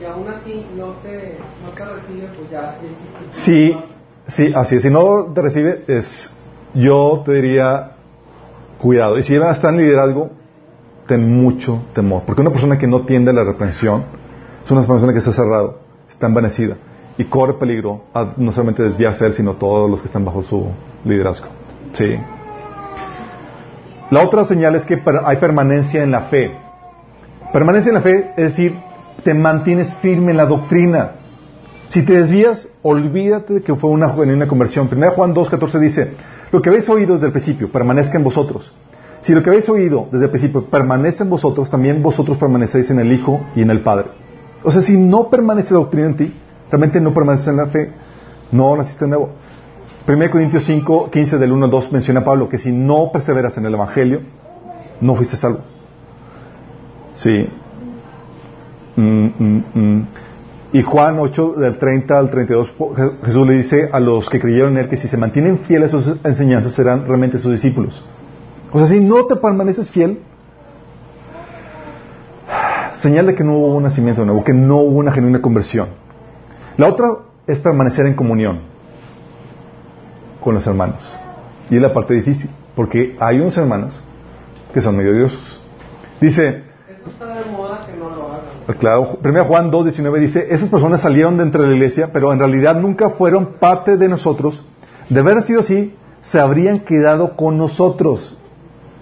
y 0.00 0.04
aún 0.06 0.28
así 0.28 0.64
no 0.78 0.92
te, 1.02 1.36
no 1.62 1.72
te 1.72 1.84
recibe, 1.84 2.28
pues 2.38 2.50
ya 2.50 2.78
es... 2.82 3.36
Sí, 3.36 3.76
sí, 4.26 4.54
así 4.56 4.76
es. 4.76 4.82
Si 4.82 4.88
no 4.88 5.26
te 5.34 5.42
recibe, 5.42 5.84
es, 5.88 6.34
yo 6.72 7.22
te 7.26 7.32
diría, 7.34 7.96
cuidado. 8.80 9.18
Y 9.18 9.24
si 9.24 9.34
está 9.34 9.68
en 9.68 9.76
liderazgo, 9.76 10.30
ten 11.06 11.30
mucho 11.30 11.82
temor. 11.92 12.22
Porque 12.24 12.40
una 12.40 12.50
persona 12.50 12.78
que 12.78 12.86
no 12.86 13.04
tiende 13.04 13.30
a 13.30 13.34
la 13.34 13.44
reprensión 13.44 14.06
es 14.64 14.70
una 14.70 14.86
persona 14.86 15.12
que 15.12 15.18
está 15.18 15.32
cerrado, 15.32 15.80
está 16.08 16.26
envanecida 16.26 16.78
y 17.20 17.24
corre 17.26 17.52
peligro 17.52 18.04
a 18.14 18.32
no 18.38 18.50
solamente 18.50 18.82
desviarse 18.82 19.26
él, 19.26 19.34
sino 19.34 19.52
todos 19.52 19.90
los 19.90 20.00
que 20.00 20.06
están 20.06 20.24
bajo 20.24 20.42
su 20.42 20.68
liderazgo. 21.04 21.48
Sí. 21.92 22.16
La 24.10 24.24
otra 24.24 24.46
señal 24.46 24.74
es 24.74 24.86
que 24.86 25.02
hay 25.26 25.36
permanencia 25.36 26.02
en 26.02 26.12
la 26.12 26.22
fe. 26.22 26.56
Permanece 27.52 27.90
en 27.90 27.94
la 27.96 28.00
fe, 28.00 28.32
es 28.38 28.44
decir, 28.44 28.74
te 29.22 29.34
mantienes 29.34 29.92
firme 29.96 30.30
en 30.30 30.38
la 30.38 30.46
doctrina. 30.46 31.10
Si 31.88 32.06
te 32.06 32.14
desvías, 32.14 32.68
olvídate 32.80 33.52
de 33.52 33.62
que 33.62 33.74
fue 33.74 33.90
una 33.90 34.08
genuina 34.14 34.48
conversión. 34.48 34.88
1 34.90 35.10
Juan 35.10 35.34
2.14 35.34 35.78
dice, 35.78 36.14
lo 36.52 36.62
que 36.62 36.70
habéis 36.70 36.88
oído 36.88 37.14
desde 37.14 37.26
el 37.26 37.32
principio, 37.32 37.70
permanezca 37.70 38.16
en 38.16 38.24
vosotros. 38.24 38.72
Si 39.20 39.34
lo 39.34 39.42
que 39.42 39.50
habéis 39.50 39.68
oído 39.68 40.08
desde 40.10 40.24
el 40.24 40.30
principio 40.30 40.70
permanece 40.70 41.22
en 41.24 41.28
vosotros, 41.28 41.68
también 41.68 42.02
vosotros 42.02 42.38
permanecéis 42.38 42.88
en 42.90 42.98
el 42.98 43.12
Hijo 43.12 43.44
y 43.54 43.60
en 43.60 43.68
el 43.68 43.82
Padre. 43.82 44.06
O 44.64 44.70
sea, 44.70 44.80
si 44.80 44.96
no 44.96 45.28
permanece 45.28 45.74
la 45.74 45.80
doctrina 45.80 46.06
en 46.06 46.16
ti, 46.16 46.34
realmente 46.70 47.00
no 47.00 47.12
permaneces 47.12 47.48
en 47.48 47.56
la 47.56 47.66
fe, 47.66 47.92
no 48.52 48.76
naciste 48.76 49.06
nuevo. 49.06 49.30
1 50.06 50.30
Corintios 50.30 50.64
5, 50.64 51.10
15 51.10 51.38
del 51.38 51.52
1 51.52 51.64
al 51.66 51.70
2 51.70 51.92
menciona 51.92 52.24
Pablo 52.24 52.48
que 52.48 52.58
si 52.58 52.72
no 52.72 53.10
perseveras 53.12 53.56
en 53.58 53.66
el 53.66 53.74
Evangelio, 53.74 54.20
no 55.00 55.14
fuiste 55.14 55.36
salvo. 55.36 55.60
Sí. 57.12 57.48
Mm, 58.96 59.26
mm, 59.38 59.64
mm. 59.74 60.06
Y 60.72 60.82
Juan 60.82 61.18
8, 61.18 61.54
del 61.54 61.78
30 61.78 62.18
al 62.18 62.30
32, 62.30 62.74
Jesús 63.24 63.46
le 63.46 63.54
dice 63.54 63.88
a 63.92 63.98
los 63.98 64.30
que 64.30 64.38
creyeron 64.38 64.72
en 64.72 64.84
Él 64.84 64.88
que 64.88 64.96
si 64.96 65.08
se 65.08 65.16
mantienen 65.16 65.58
fieles 65.58 65.92
a 65.94 66.00
sus 66.00 66.24
enseñanzas 66.24 66.72
serán 66.72 67.04
realmente 67.06 67.38
sus 67.38 67.52
discípulos. 67.52 68.04
O 68.72 68.78
sea, 68.78 68.86
si 68.86 69.00
no 69.00 69.26
te 69.26 69.34
permaneces 69.34 69.90
fiel, 69.90 70.20
señal 72.94 73.26
de 73.26 73.34
que 73.34 73.42
no 73.42 73.56
hubo 73.56 73.74
un 73.74 73.82
nacimiento 73.82 74.24
nuevo, 74.24 74.44
que 74.44 74.52
no 74.52 74.76
hubo 74.76 74.98
una 74.98 75.10
genuina 75.10 75.40
conversión. 75.40 75.88
La 76.76 76.88
otra 76.88 77.06
es 77.46 77.60
permanecer 77.60 78.06
en 78.06 78.14
comunión 78.14 78.60
con 80.40 80.54
los 80.54 80.66
hermanos. 80.66 81.18
Y 81.68 81.76
es 81.76 81.82
la 81.82 81.92
parte 81.92 82.14
difícil, 82.14 82.50
porque 82.74 83.16
hay 83.20 83.38
unos 83.38 83.56
hermanos 83.56 84.00
que 84.72 84.80
son 84.80 84.96
medio 84.96 85.12
diosos. 85.12 85.62
Dice. 86.20 86.64
Claro, 88.78 89.18
1 89.22 89.44
Juan 89.46 89.70
2, 89.70 89.84
19 89.84 90.20
dice, 90.20 90.46
esas 90.50 90.68
personas 90.68 91.00
salieron 91.00 91.36
de 91.36 91.44
entre 91.44 91.66
la 91.66 91.74
iglesia, 91.74 92.10
pero 92.12 92.32
en 92.32 92.38
realidad 92.38 92.76
nunca 92.76 93.10
fueron 93.10 93.54
parte 93.58 93.96
de 93.96 94.08
nosotros. 94.08 94.64
De 95.08 95.20
haber 95.20 95.42
sido 95.42 95.60
así, 95.60 95.94
se 96.20 96.38
habrían 96.38 96.80
quedado 96.80 97.36
con 97.36 97.56
nosotros. 97.58 98.36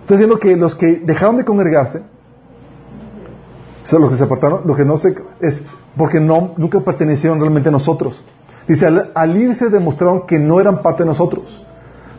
Está 0.02 0.14
diciendo 0.14 0.38
que 0.38 0.56
los 0.56 0.74
que 0.74 1.02
dejaron 1.04 1.36
de 1.36 1.44
congregarse, 1.44 1.98
o 1.98 3.86
sea, 3.86 3.98
los 3.98 4.10
que 4.10 4.16
se 4.16 4.24
apartaron, 4.24 4.62
lo 4.64 4.74
que 4.74 4.84
no 4.84 4.96
sé, 4.96 5.14
es 5.40 5.62
porque 5.98 6.20
no, 6.20 6.54
nunca 6.56 6.80
pertenecieron 6.80 7.40
realmente 7.40 7.68
a 7.68 7.72
nosotros. 7.72 8.22
Dice, 8.66 8.86
al, 8.86 9.36
irse 9.36 9.68
demostraron 9.68 10.26
que 10.26 10.38
no 10.38 10.60
eran 10.60 10.80
parte 10.80 11.02
de 11.02 11.08
nosotros. 11.08 11.62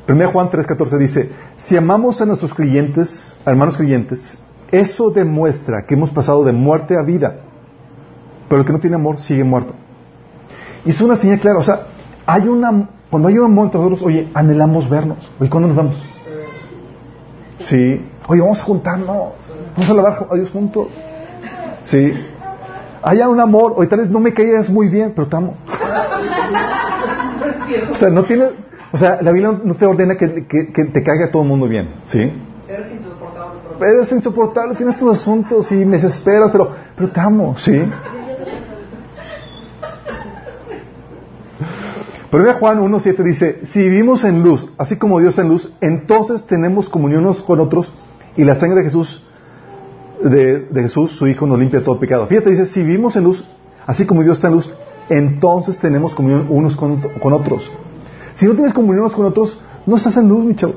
1 0.07 0.31
Juan 0.31 0.49
3:14 0.49 0.97
dice, 0.97 1.31
si 1.57 1.77
amamos 1.77 2.21
a 2.21 2.25
nuestros 2.25 2.53
creyentes, 2.53 3.35
a 3.45 3.51
hermanos 3.51 3.77
creyentes, 3.77 4.37
eso 4.71 5.11
demuestra 5.11 5.85
que 5.87 5.93
hemos 5.93 6.11
pasado 6.11 6.43
de 6.43 6.51
muerte 6.51 6.97
a 6.97 7.03
vida. 7.03 7.41
Pero 8.49 8.61
el 8.61 8.67
que 8.67 8.73
no 8.73 8.79
tiene 8.79 8.95
amor 8.95 9.17
sigue 9.17 9.43
muerto. 9.43 9.73
Y 10.85 10.89
es 10.89 11.01
una 11.01 11.15
señal 11.15 11.39
clara, 11.39 11.59
o 11.59 11.63
sea, 11.63 11.81
hay 12.25 12.47
una, 12.47 12.89
cuando 13.09 13.27
hay 13.27 13.37
un 13.37 13.45
amor 13.45 13.65
entre 13.65 13.79
nosotros, 13.79 14.01
oye, 14.01 14.29
anhelamos 14.33 14.89
vernos. 14.89 15.31
Oye, 15.39 15.49
¿cuándo 15.49 15.67
nos 15.67 15.77
vemos? 15.77 16.03
Sí. 17.59 18.01
Oye, 18.27 18.41
vamos 18.41 18.61
a 18.61 18.63
juntarnos. 18.63 19.33
Vamos 19.75 19.89
a 19.89 19.91
alabar 19.91 20.27
a 20.31 20.35
Dios 20.35 20.49
juntos. 20.49 20.87
Sí. 21.83 22.13
Haya 23.01 23.29
un 23.29 23.39
amor, 23.39 23.73
oye, 23.77 23.87
tal 23.87 23.99
vez 23.99 24.09
no 24.09 24.19
me 24.19 24.33
caías 24.33 24.69
muy 24.69 24.87
bien, 24.89 25.13
pero 25.15 25.27
te 25.27 25.35
amo. 25.35 25.55
O 27.91 27.95
sea, 27.95 28.09
no 28.09 28.23
tienes, 28.23 28.49
o 28.91 28.97
sea, 28.97 29.19
la 29.21 29.31
Biblia 29.31 29.59
no 29.63 29.75
te 29.75 29.85
ordena 29.85 30.15
que, 30.15 30.45
que- 30.47 30.73
que 30.73 30.85
te 30.85 31.03
caiga 31.03 31.29
todo 31.31 31.43
el 31.43 31.47
mundo 31.47 31.67
bien, 31.67 31.95
¿sí? 32.05 32.19
Eres 32.67 32.91
insoportable. 32.91 33.59
pero- 33.79 33.91
Eres 33.91 34.11
insoportable, 34.11 34.75
tienes 34.75 34.95
tus 34.97 35.11
asuntos 35.11 35.71
y 35.71 35.75
me 35.85 35.97
desesperas, 35.97 36.51
pero, 36.51 36.71
pero 36.95 37.09
te 37.09 37.19
amo, 37.19 37.55
¿sí? 37.57 37.83
Pero 42.31 42.53
Juan 42.55 42.79
1.7 42.79 43.23
dice, 43.23 43.59
si 43.65 43.79
vivimos 43.79 44.23
en 44.23 44.43
luz, 44.43 44.67
así 44.77 44.97
como 44.97 45.19
Dios 45.19 45.31
está 45.31 45.41
en 45.43 45.49
luz, 45.49 45.71
entonces 45.81 46.45
tenemos 46.45 46.89
comunión 46.89 47.23
unos 47.25 47.41
con 47.41 47.59
otros 47.59 47.91
y 48.35 48.43
la 48.43 48.55
sangre 48.55 48.79
de 48.79 48.83
Jesús, 48.85 49.23
de, 50.21 50.67
Jesús, 50.73 51.11
su 51.11 51.27
Hijo, 51.27 51.45
nos 51.47 51.59
limpia 51.59 51.83
todo 51.83 51.99
pecado. 51.99 52.27
Fíjate, 52.27 52.49
dice, 52.49 52.65
si 52.65 52.83
vivimos 52.83 53.15
en 53.15 53.23
luz, 53.23 53.43
así 53.85 54.05
como 54.05 54.23
Dios 54.23 54.37
está 54.37 54.47
en 54.47 54.53
luz, 54.53 54.73
entonces 55.09 55.77
tenemos 55.79 56.15
comunión 56.15 56.47
unos 56.49 56.75
con, 56.75 56.99
con 57.19 57.33
otros. 57.33 57.71
Si 58.35 58.45
no 58.45 58.53
tienes 58.53 58.73
comunión 58.73 59.01
unos 59.01 59.15
con 59.15 59.25
otros, 59.25 59.59
no 59.85 59.95
estás 59.95 60.17
en 60.17 60.29
luz, 60.29 60.45
mi 60.45 60.55
chavo. 60.55 60.73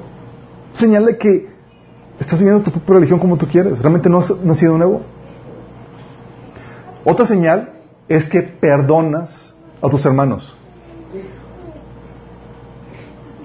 Señal 0.74 1.04
de 1.06 1.18
que 1.18 1.48
estás 2.18 2.38
viviendo 2.38 2.62
tu 2.62 2.70
propia 2.70 2.94
religión 2.94 3.18
como 3.18 3.36
tú 3.36 3.46
quieres. 3.46 3.80
Realmente 3.80 4.08
no 4.08 4.18
has 4.18 4.30
nacido 4.42 4.78
nuevo. 4.78 5.02
Otra 7.04 7.26
señal 7.26 7.74
es 8.08 8.28
que 8.28 8.42
perdonas 8.42 9.56
a 9.82 9.90
tus 9.90 10.04
hermanos. 10.06 10.56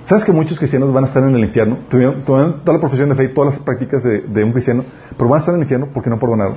¿Sabes 0.07 0.23
que 0.23 0.31
muchos 0.31 0.57
cristianos 0.57 0.93
van 0.93 1.03
a 1.03 1.07
estar 1.07 1.21
en 1.21 1.35
el 1.35 1.43
infierno? 1.43 1.79
Tuvieron, 1.89 2.23
toda 2.23 2.61
la 2.65 2.79
profesión 2.79 3.09
de 3.09 3.15
fe 3.15 3.25
y 3.25 3.33
todas 3.33 3.55
las 3.55 3.59
prácticas 3.59 4.03
de, 4.03 4.43
un 4.43 4.53
cristiano, 4.53 4.85
pero 5.17 5.29
van 5.29 5.37
a 5.37 5.39
estar 5.39 5.53
en 5.53 5.59
el 5.59 5.63
infierno 5.65 5.89
porque 5.93 6.09
no 6.09 6.17
perdonaron. 6.17 6.55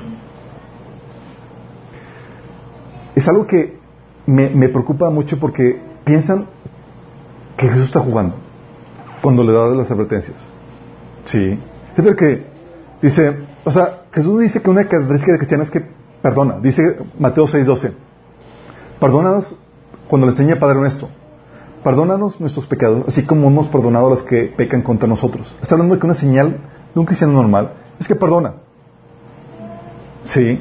Es 3.17 3.27
algo 3.27 3.49
que 3.49 3.77
me, 4.27 4.69
preocupa 4.69 5.11
mucho 5.11 5.37
porque 5.41 5.83
piensan 6.05 6.47
que 7.57 7.69
Jesús 7.69 7.87
está 7.87 7.99
jugando 7.99 8.37
cuando 9.21 9.43
le 9.43 9.53
da 9.53 9.67
las 9.75 9.91
advertencias. 9.91 10.37
Sí. 11.25 11.59
Fíjate 11.97 12.15
que 12.15 12.47
dice, 13.03 13.37
o 13.65 13.73
sea, 13.73 14.03
Jesús 14.13 14.41
dice 14.41 14.63
que 14.63 14.71
una 14.71 14.85
característica 14.85 15.33
de 15.33 15.39
cristiano 15.39 15.65
es 15.65 15.73
que 15.73 15.85
perdona. 16.23 16.61
Dice 16.61 16.99
Mateo 17.19 17.49
6:12, 17.49 17.95
perdónanos 19.01 19.53
cuando 20.09 20.29
le 20.29 20.35
enseña 20.35 20.61
Padre 20.61 20.79
nuestro. 20.79 21.20
Perdónanos 21.83 22.41
nuestros 22.41 22.67
pecados, 22.67 23.05
así 23.09 23.25
como 23.25 23.49
hemos 23.49 23.69
perdonado 23.69 24.07
a 24.07 24.11
los 24.11 24.23
que 24.23 24.53
pecan 24.55 24.83
contra 24.83 25.09
nosotros. 25.09 25.55
Está 25.63 25.75
hablando 25.75 25.95
de 25.95 26.01
que 26.01 26.07
una 26.07 26.15
señal 26.15 26.61
de 26.95 27.01
un 27.01 27.07
cristiano 27.07 27.33
normal 27.33 27.73
es 27.99 28.07
que 28.07 28.15
perdona. 28.15 28.55
Sí. 30.27 30.61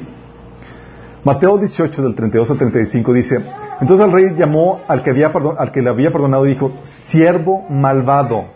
Mateo 1.22 1.58
18, 1.58 2.02
del 2.02 2.14
32 2.14 2.50
al 2.50 2.58
35 2.58 3.12
dice, 3.12 3.44
entonces 3.80 4.06
el 4.06 4.12
rey 4.12 4.34
llamó 4.34 4.80
al 4.88 5.02
que, 5.02 5.10
había 5.10 5.28
al 5.28 5.72
que 5.72 5.82
le 5.82 5.90
había 5.90 6.10
perdonado 6.10 6.46
y 6.46 6.50
dijo, 6.50 6.72
siervo 6.82 7.66
malvado. 7.68 8.46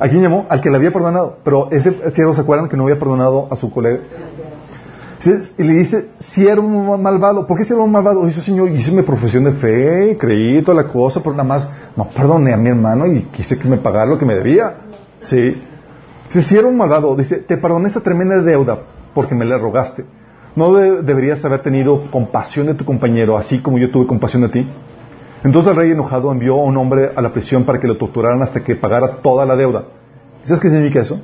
¿A 0.00 0.08
quién 0.08 0.22
llamó? 0.22 0.46
Al 0.48 0.60
que 0.60 0.70
le 0.70 0.76
había 0.76 0.92
perdonado. 0.92 1.38
Pero 1.42 1.68
ese 1.72 2.12
siervo, 2.12 2.34
¿se 2.34 2.40
acuerdan 2.40 2.68
que 2.68 2.76
no 2.76 2.84
había 2.84 3.00
perdonado 3.00 3.48
a 3.50 3.56
su 3.56 3.72
colega? 3.72 4.00
Y 5.58 5.62
le 5.64 5.72
dice, 5.74 6.10
siervo 6.18 6.96
malvado. 6.96 7.46
¿Por 7.46 7.58
qué 7.58 7.64
siervo 7.64 7.86
malvado? 7.88 8.24
Dice, 8.24 8.40
Señor, 8.40 8.70
hice 8.70 8.92
mi 8.92 9.02
profesión 9.02 9.44
de 9.44 9.52
fe, 9.52 10.16
creí 10.18 10.62
toda 10.62 10.82
la 10.82 10.88
cosa, 10.88 11.20
pero 11.20 11.32
nada 11.32 11.44
más 11.44 11.70
no 11.96 12.08
perdoné 12.08 12.52
a 12.54 12.56
mi 12.56 12.68
hermano 12.68 13.06
y 13.06 13.22
quise 13.32 13.58
que 13.58 13.68
me 13.68 13.78
pagara 13.78 14.06
lo 14.06 14.18
que 14.18 14.24
me 14.24 14.34
debía. 14.34 14.74
Sí. 15.22 15.60
Dice, 16.26 16.42
siervo 16.42 16.70
malvado, 16.70 17.16
dice, 17.16 17.38
te 17.38 17.56
perdoné 17.56 17.88
esa 17.88 18.00
tremenda 18.00 18.40
deuda 18.42 18.78
porque 19.14 19.34
me 19.34 19.44
la 19.44 19.58
rogaste. 19.58 20.04
¿No 20.54 20.72
de- 20.74 21.02
deberías 21.02 21.44
haber 21.44 21.62
tenido 21.62 22.10
compasión 22.10 22.66
de 22.66 22.74
tu 22.74 22.84
compañero, 22.84 23.36
así 23.36 23.60
como 23.60 23.78
yo 23.78 23.90
tuve 23.90 24.06
compasión 24.06 24.42
de 24.42 24.48
ti? 24.50 24.68
Entonces 25.44 25.70
el 25.70 25.76
rey 25.76 25.90
enojado 25.92 26.30
envió 26.32 26.54
a 26.60 26.64
un 26.64 26.76
hombre 26.76 27.10
a 27.14 27.20
la 27.22 27.32
prisión 27.32 27.64
para 27.64 27.78
que 27.80 27.86
lo 27.86 27.96
torturaran 27.96 28.42
hasta 28.42 28.62
que 28.62 28.76
pagara 28.76 29.20
toda 29.22 29.44
la 29.46 29.56
deuda. 29.56 29.84
¿Sabes 30.42 30.60
qué 30.60 30.68
significa 30.68 31.00
eso? 31.00 31.20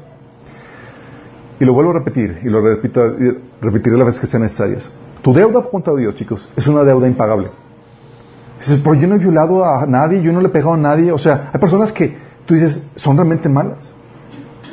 Y 1.60 1.64
lo 1.64 1.72
vuelvo 1.72 1.90
a 1.92 1.94
repetir, 1.94 2.40
y 2.42 2.48
lo 2.48 2.60
repito, 2.60 3.00
repetiré 3.60 3.96
las 3.96 4.06
veces 4.06 4.20
que 4.20 4.26
sean 4.26 4.42
necesarias. 4.42 4.90
Tu 5.22 5.32
deuda 5.32 5.62
contra 5.62 5.94
Dios, 5.94 6.14
chicos, 6.16 6.48
es 6.56 6.66
una 6.66 6.82
deuda 6.82 7.06
impagable. 7.06 7.50
Dices, 8.58 8.80
pero 8.82 8.94
yo 8.94 9.06
no 9.06 9.14
he 9.14 9.18
violado 9.18 9.64
a 9.64 9.86
nadie, 9.86 10.20
yo 10.22 10.32
no 10.32 10.40
le 10.40 10.48
he 10.48 10.50
pegado 10.50 10.74
a 10.74 10.76
nadie. 10.76 11.12
O 11.12 11.18
sea, 11.18 11.50
hay 11.52 11.60
personas 11.60 11.92
que 11.92 12.16
tú 12.46 12.54
dices, 12.54 12.82
son 12.96 13.16
realmente 13.16 13.48
malas. 13.48 13.90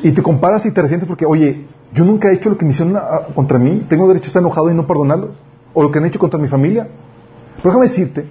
Y 0.03 0.11
te 0.11 0.21
comparas 0.23 0.65
y 0.65 0.71
te 0.71 0.81
resientes 0.81 1.07
porque, 1.07 1.25
oye, 1.25 1.67
yo 1.93 2.03
nunca 2.03 2.29
he 2.29 2.33
hecho 2.33 2.49
lo 2.49 2.57
que 2.57 2.65
me 2.65 2.71
hicieron 2.71 2.95
a- 2.97 3.33
contra 3.35 3.59
mí, 3.59 3.85
tengo 3.87 4.07
derecho 4.07 4.25
a 4.25 4.27
estar 4.29 4.41
enojado 4.41 4.71
y 4.71 4.73
no 4.75 4.87
perdonarlos. 4.87 5.31
O 5.73 5.83
lo 5.83 5.91
que 5.91 5.99
han 5.99 6.05
hecho 6.05 6.19
contra 6.19 6.39
mi 6.39 6.47
familia. 6.47 6.87
Pero 7.57 7.69
déjame 7.69 7.85
decirte 7.87 8.29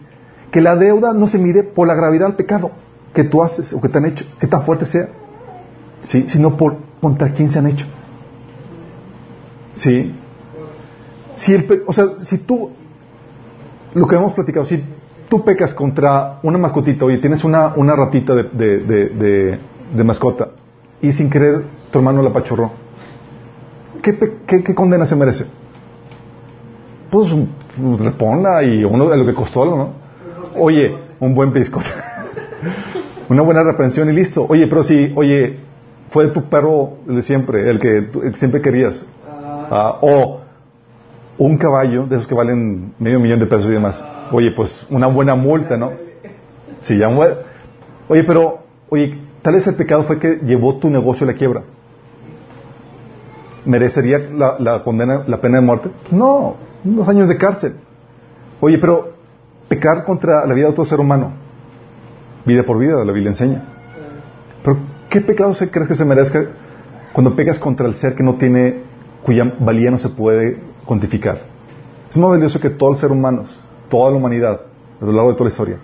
que 0.51 0.61
la 0.61 0.75
deuda 0.77 1.13
no 1.13 1.27
se 1.29 1.39
mide 1.39 1.63
por 1.63 1.87
la 1.87 1.95
gravedad 1.95 2.27
del 2.27 2.37
pecado 2.37 2.71
que 3.15 3.25
tú 3.25 3.43
haces 3.43 3.73
o 3.73 3.81
que 3.81 3.89
te 3.89 3.99
han 3.99 4.07
hecho, 4.07 4.25
que 4.41 4.47
tan 4.47 4.63
fuerte 4.65 4.85
sea, 4.87 5.09
sino 6.03 6.57
por 6.57 6.77
contra 7.01 7.33
quién 7.33 7.49
se 7.51 7.59
han 7.59 7.67
hecho. 7.67 7.87
¿Sí? 9.75 10.15
Si 11.37 11.55
el 11.55 11.83
o 11.87 11.93
sea, 11.93 12.07
si 12.21 12.39
tú, 12.39 12.71
lo 13.95 14.07
que 14.07 14.17
hemos 14.17 14.35
platicado, 14.35 14.67
si 14.67 14.83
tú 15.29 15.45
pecas 15.45 15.73
contra 15.73 16.41
una 16.43 16.59
mascotita, 16.59 17.05
oye, 17.05 17.19
tienes 17.19 17.45
una, 17.45 17.73
una 17.77 17.97
ratita 17.97 18.35
de, 18.35 18.79
de, 18.79 19.59
de, 19.95 20.05
mascota 20.05 20.51
y 21.01 21.13
sin 21.13 21.31
querer 21.31 21.65
tu 21.91 21.99
hermano 21.99 22.23
la 22.23 22.33
pachorró, 22.33 22.73
¿qué, 24.03 24.19
qué, 24.47 24.75
condena 24.75 25.07
se 25.07 25.17
merece? 25.17 25.47
Pues 27.11 27.33
reponla 27.99 28.63
y 28.63 28.85
uno 28.85 29.15
lo 29.15 29.27
que 29.27 29.35
costó 29.35 29.65
¿no? 29.65 29.93
Oye, 30.59 30.95
un 31.21 31.35
buen 31.35 31.53
pisco. 31.53 31.81
una 33.29 33.43
buena 33.43 33.63
reprensión 33.63 34.11
y 34.11 34.13
listo. 34.13 34.45
Oye, 34.49 34.67
pero 34.67 34.83
si, 34.83 35.13
oye, 35.17 35.61
fue 36.11 36.29
tu 36.29 36.49
perro 36.49 36.99
de 37.07 37.23
siempre, 37.23 37.71
el 37.71 37.79
que 37.79 37.99
el 37.99 38.33
que 38.33 38.37
siempre 38.37 38.61
querías. 38.61 39.05
Ah, 39.71 39.99
o 40.01 40.41
un 41.39 41.57
caballo, 41.57 42.07
de 42.07 42.17
esos 42.17 42.27
que 42.27 42.35
valen 42.35 42.95
medio 42.99 43.21
millón 43.21 43.39
de 43.39 43.47
pesos 43.47 43.67
y 43.67 43.73
demás, 43.73 44.05
oye, 44.33 44.51
pues 44.51 44.87
una 44.91 45.07
buena 45.07 45.35
multa, 45.37 45.77
¿no? 45.77 45.93
Sí, 46.83 46.99
ya 46.99 47.09
Oye, 48.09 48.25
pero, 48.25 48.59
oye, 48.89 49.19
tal 49.43 49.55
vez 49.55 49.67
el 49.67 49.77
pecado 49.77 50.05
fue 50.05 50.19
que 50.19 50.41
llevó 50.45 50.77
tu 50.77 50.91
negocio 50.91 51.25
a 51.25 51.31
la 51.31 51.37
quiebra. 51.37 51.63
¿Merecería 53.65 54.19
la, 54.19 54.57
la 54.59 54.83
condena, 54.83 55.23
la 55.27 55.41
pena 55.41 55.61
de 55.61 55.65
muerte? 55.65 55.91
No, 56.11 56.57
unos 56.85 57.09
años 57.09 57.29
de 57.29 57.37
cárcel. 57.37 57.77
Oye, 58.61 58.79
pero 58.79 59.15
pecar 59.69 60.05
contra 60.05 60.45
la 60.47 60.55
vida 60.55 60.67
de 60.67 60.73
otro 60.73 60.85
ser 60.85 60.99
humano, 60.99 61.33
vida 62.45 62.65
por 62.65 62.79
vida, 62.79 63.05
la 63.05 63.13
Biblia 63.13 63.31
enseña. 63.31 63.63
Pero, 64.65 64.79
¿qué 65.09 65.21
pecado 65.21 65.55
se 65.55 65.71
crees 65.71 65.89
que 65.89 65.95
se 65.95 66.05
merezca 66.05 66.41
cuando 67.13 67.37
pegas 67.37 67.59
contra 67.59 67.87
el 67.87 67.95
ser 67.97 68.15
que 68.15 68.23
no 68.23 68.35
tiene, 68.35 68.83
cuya 69.25 69.55
valía 69.61 69.91
no 69.91 69.99
se 69.99 70.09
puede 70.09 70.61
cuantificar? 70.85 71.43
Es 72.11 72.17
más 72.17 72.31
valioso 72.31 72.59
que 72.61 72.71
todo 72.71 72.93
el 72.93 72.99
ser 72.99 73.13
humano, 73.13 73.45
toda 73.89 74.11
la 74.11 74.17
humanidad, 74.17 74.61
a 75.01 75.05
lo 75.05 75.13
largo 75.13 75.31
de 75.31 75.35
toda 75.35 75.49
la 75.49 75.53
historia. 75.53 75.79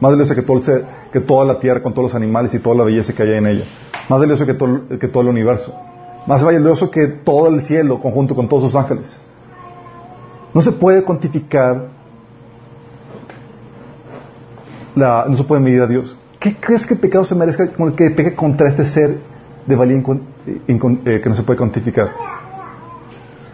Más 0.00 0.12
valioso 0.12 0.34
que, 0.34 0.42
todo 0.42 0.56
el 0.56 0.62
ser, 0.62 0.84
que 1.12 1.20
toda 1.20 1.44
la 1.44 1.58
tierra 1.58 1.82
con 1.82 1.92
todos 1.92 2.12
los 2.12 2.14
animales 2.14 2.54
y 2.54 2.58
toda 2.58 2.76
la 2.76 2.84
belleza 2.84 3.12
que 3.12 3.22
hay 3.22 3.34
en 3.34 3.46
ella. 3.46 3.64
Más 4.08 4.20
valioso 4.20 4.46
que 4.46 4.54
todo, 4.54 4.88
que 4.98 5.08
todo 5.08 5.22
el 5.22 5.28
universo. 5.28 5.74
Más 6.26 6.42
valioso 6.42 6.90
que 6.90 7.06
todo 7.08 7.48
el 7.48 7.64
cielo 7.64 8.00
conjunto 8.00 8.34
con 8.34 8.48
todos 8.48 8.64
sus 8.64 8.76
ángeles. 8.76 9.20
No 10.54 10.60
se 10.60 10.72
puede 10.72 11.02
cuantificar, 11.02 11.88
no 14.94 15.36
se 15.36 15.44
puede 15.44 15.60
medir 15.60 15.82
a 15.82 15.86
Dios. 15.86 16.16
¿Qué 16.38 16.56
crees 16.56 16.86
que 16.86 16.94
el 16.94 17.00
pecado 17.00 17.24
se 17.24 17.34
merezca 17.34 17.72
con 17.72 17.88
el 17.88 17.94
que 17.94 18.10
pegue 18.10 18.34
contra 18.34 18.68
este 18.68 18.84
ser 18.84 19.18
de 19.66 19.76
valía 19.76 20.02
eh, 20.46 21.20
que 21.22 21.28
no 21.28 21.36
se 21.36 21.42
puede 21.42 21.58
cuantificar? 21.58 22.10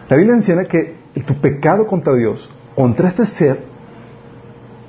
La 0.09 0.17
Biblia 0.17 0.35
enseña 0.35 0.65
que 0.65 0.97
tu 1.25 1.35
pecado 1.35 1.85
contra 1.85 2.13
Dios, 2.15 2.49
contra 2.75 3.09
este 3.09 3.25
ser, 3.27 3.59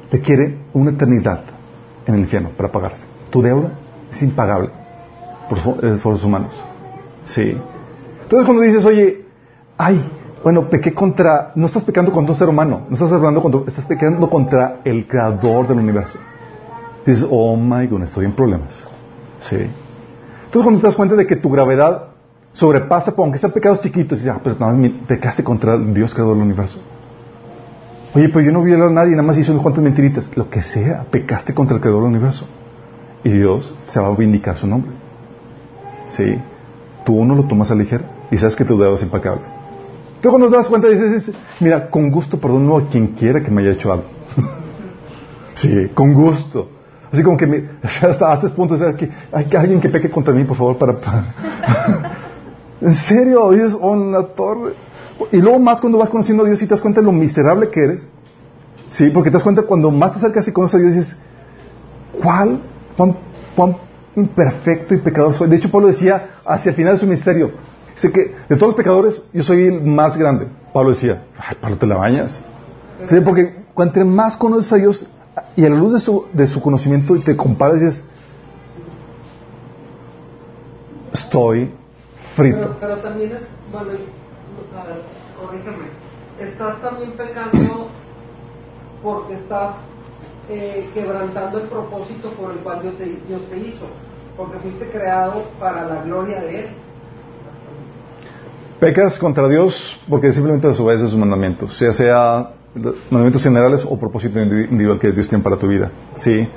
te 0.08 0.20
quiere 0.20 0.58
una 0.72 0.90
eternidad 0.90 1.44
en 2.06 2.14
el 2.14 2.20
infierno 2.20 2.50
para 2.56 2.72
pagarse. 2.72 3.06
Tu 3.28 3.42
deuda 3.42 3.72
es 4.10 4.22
impagable 4.22 4.70
por 5.48 5.84
esfuerzos 5.84 6.24
humanos. 6.24 6.52
Sí. 7.26 7.54
Entonces 8.22 8.46
cuando 8.46 8.62
dices, 8.62 8.84
oye, 8.86 9.26
ay, 9.76 10.10
bueno, 10.42 10.70
pequé 10.70 10.94
contra, 10.94 11.52
no 11.54 11.66
estás 11.66 11.84
pecando 11.84 12.12
contra 12.12 12.32
un 12.32 12.38
ser 12.38 12.48
humano, 12.48 12.86
no 12.88 12.94
estás 12.94 13.12
hablando 13.12 13.42
contra, 13.42 13.60
estás 13.66 13.84
pecando 13.84 14.30
contra 14.30 14.80
el 14.84 15.06
creador 15.06 15.68
del 15.68 15.78
universo. 15.78 16.18
Dices, 17.04 17.26
oh 17.30 17.56
my 17.56 17.86
God, 17.86 18.04
estoy 18.04 18.24
en 18.24 18.32
problemas. 18.32 18.82
Sí. 19.40 19.56
Entonces 19.56 20.62
cuando 20.62 20.80
te 20.80 20.86
das 20.86 20.96
cuenta 20.96 21.14
de 21.14 21.26
que 21.26 21.36
tu 21.36 21.50
gravedad 21.50 22.09
sobrepasa, 22.60 23.14
aunque 23.16 23.38
sean 23.38 23.52
pecados 23.52 23.80
chiquitos, 23.80 24.18
dices, 24.18 24.34
ah, 24.36 24.40
pero 24.44 24.54
no, 24.60 24.90
pecaste 25.06 25.42
contra 25.42 25.78
Dios 25.78 26.12
creador 26.12 26.34
del 26.34 26.44
universo. 26.44 26.78
Oye, 28.14 28.28
pero 28.28 28.42
yo 28.42 28.52
no 28.52 28.62
violé 28.62 28.84
a 28.84 28.90
nadie, 28.90 29.12
nada 29.12 29.22
más 29.22 29.38
hice 29.38 29.50
unas 29.50 29.62
cuantas 29.62 29.82
mentiritas. 29.82 30.30
Lo 30.36 30.50
que 30.50 30.62
sea, 30.62 31.06
pecaste 31.10 31.54
contra 31.54 31.76
el 31.76 31.80
creador 31.80 32.02
del 32.02 32.10
universo. 32.10 32.46
Y 33.24 33.30
Dios 33.30 33.74
se 33.86 33.98
va 33.98 34.08
a 34.08 34.14
vindicar 34.14 34.56
su 34.56 34.66
nombre. 34.66 34.92
Sí. 36.10 36.38
Tú 37.06 37.24
no 37.24 37.34
lo 37.34 37.44
tomas 37.44 37.70
a 37.70 37.74
ligera 37.74 38.04
y 38.30 38.36
sabes 38.36 38.56
que 38.56 38.66
tu 38.66 38.76
dedo 38.78 38.94
es 38.94 39.02
impecable. 39.02 39.42
Tú 40.20 40.28
cuando 40.28 40.50
te 40.50 40.56
das 40.56 40.68
cuenta 40.68 40.88
dices, 40.88 41.32
mira, 41.60 41.88
con 41.88 42.10
gusto 42.10 42.38
perdono 42.38 42.76
a 42.76 42.88
quien 42.88 43.06
quiera 43.08 43.40
que 43.40 43.50
me 43.50 43.62
haya 43.62 43.70
hecho 43.72 43.90
algo. 43.90 44.04
sí, 45.54 45.88
con 45.94 46.12
gusto. 46.12 46.68
Así 47.10 47.22
como 47.22 47.38
que 47.38 47.46
me, 47.46 47.70
hasta, 47.82 48.34
este 48.34 48.50
punto, 48.50 48.74
o 48.74 48.96
que 48.96 49.10
hay 49.32 49.46
alguien 49.56 49.80
que 49.80 49.88
peque 49.88 50.10
contra 50.10 50.34
mí, 50.34 50.44
por 50.44 50.58
favor, 50.58 50.76
para... 50.76 52.18
en 52.80 52.94
serio, 52.94 53.50
dices, 53.50 53.76
oh, 53.80 53.96
la 53.96 54.26
torre. 54.28 54.72
Y 55.32 55.36
luego 55.36 55.58
más 55.58 55.80
cuando 55.80 55.98
vas 55.98 56.08
conociendo 56.08 56.44
a 56.44 56.46
Dios 56.46 56.62
y 56.62 56.66
te 56.66 56.70
das 56.70 56.80
cuenta 56.80 57.00
de 57.00 57.06
lo 57.06 57.12
miserable 57.12 57.68
que 57.70 57.80
eres. 57.80 58.06
Sí, 58.88 59.10
porque 59.10 59.30
te 59.30 59.34
das 59.34 59.42
cuenta 59.42 59.62
cuando 59.62 59.90
más 59.90 60.12
te 60.12 60.18
acercas 60.18 60.48
y 60.48 60.52
conoces 60.52 60.76
a 60.76 60.78
Dios 60.78 60.94
dices, 60.94 61.16
¿cuál? 62.22 62.62
¿Cuán, 62.96 63.76
imperfecto 64.16 64.94
y 64.94 64.98
pecador 64.98 65.34
soy? 65.34 65.48
De 65.48 65.56
hecho, 65.56 65.70
Pablo 65.70 65.88
decía 65.88 66.40
hacia 66.44 66.70
el 66.70 66.76
final 66.76 66.94
de 66.94 67.00
su 67.00 67.06
ministerio, 67.06 67.52
dice 67.94 68.10
que 68.10 68.34
de 68.48 68.56
todos 68.56 68.68
los 68.68 68.74
pecadores 68.74 69.22
yo 69.32 69.42
soy 69.42 69.66
el 69.66 69.82
más 69.82 70.16
grande. 70.16 70.48
Pablo 70.72 70.90
decía, 70.90 71.24
ay, 71.38 71.56
Pablo, 71.60 71.78
te 71.78 71.86
la 71.86 71.96
bañas. 71.96 72.42
Sí, 73.08 73.20
porque 73.20 73.64
cuanto 73.74 74.04
más 74.04 74.36
conoces 74.36 74.72
a 74.72 74.76
Dios 74.76 75.06
y 75.56 75.64
a 75.64 75.70
la 75.70 75.76
luz 75.76 75.92
de 75.92 76.00
su, 76.00 76.26
de 76.32 76.46
su 76.46 76.60
conocimiento 76.60 77.14
y 77.14 77.22
te 77.22 77.36
comparas 77.36 77.76
y 77.76 77.84
dices, 77.84 78.04
estoy 81.12 81.72
frito. 82.40 82.76
Pero, 82.80 82.98
también 82.98 83.32
es, 83.32 83.50
bueno, 83.70 83.90
a 83.90 84.86
ver, 84.86 85.02
corrígeme, 85.40 85.86
estás 86.38 86.80
también 86.80 87.12
pecando 87.12 87.88
porque 89.02 89.34
estás 89.34 89.76
eh, 90.48 90.90
quebrantando 90.92 91.58
el 91.58 91.68
propósito 91.68 92.32
por 92.34 92.52
el 92.52 92.58
cual 92.58 92.82
Dios 92.82 92.96
te, 92.96 93.06
Dios 93.28 93.42
te 93.48 93.58
hizo, 93.58 93.86
porque 94.36 94.58
fuiste 94.58 94.90
creado 94.90 95.44
para 95.58 95.86
la 95.86 96.02
gloria 96.02 96.40
de 96.40 96.60
Él. 96.60 96.68
Pecas 98.78 99.18
contra 99.18 99.48
Dios 99.48 100.00
porque 100.08 100.32
simplemente 100.32 100.68
desobedeces 100.68 101.10
sus 101.10 101.18
mandamientos, 101.18 101.76
sea 101.76 101.92
sea 101.92 102.54
mandamientos 103.10 103.42
generales 103.42 103.84
o 103.88 103.98
propósito 103.98 104.40
individual 104.40 104.98
que 104.98 105.12
Dios 105.12 105.28
tiene 105.28 105.42
para 105.42 105.56
tu 105.56 105.66
vida. 105.66 105.90
Sí. 106.16 106.48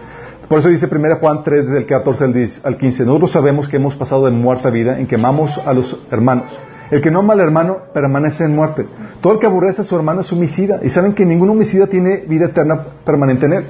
Por 0.48 0.60
eso 0.60 0.70
dice 0.70 0.88
1 0.92 1.16
Juan 1.20 1.44
3, 1.44 1.66
desde 1.66 1.80
el 1.80 1.86
14 1.86 2.62
al 2.64 2.78
15, 2.78 3.06
nosotros 3.06 3.32
sabemos 3.32 3.68
que 3.68 3.78
hemos 3.78 3.96
pasado 3.96 4.26
de 4.26 4.32
muerte 4.32 4.68
a 4.68 4.72
vida 4.72 5.00
en 5.00 5.08
que 5.08 5.16
amamos 5.16 5.58
a 5.58 5.74
los 5.74 5.98
hermanos. 6.12 6.46
El 6.92 7.02
que 7.02 7.10
no 7.10 7.20
ama 7.20 7.34
al 7.34 7.40
hermano 7.40 7.78
permanece 7.94 8.44
en 8.44 8.56
muerte. 8.56 8.86
Todo 9.22 9.34
el 9.34 9.40
que 9.40 9.48
aborrece 9.48 9.82
a 9.82 9.84
su 9.84 9.96
hermano 9.96 10.22
es 10.22 10.32
homicida. 10.32 10.80
Y 10.84 10.90
saben 10.90 11.14
que 11.14 11.26
ningún 11.26 11.50
homicida 11.50 11.88
tiene 11.88 12.18
vida 12.28 12.46
eterna 12.46 12.86
permanente 13.04 13.46
en 13.46 13.54
él. 13.54 13.66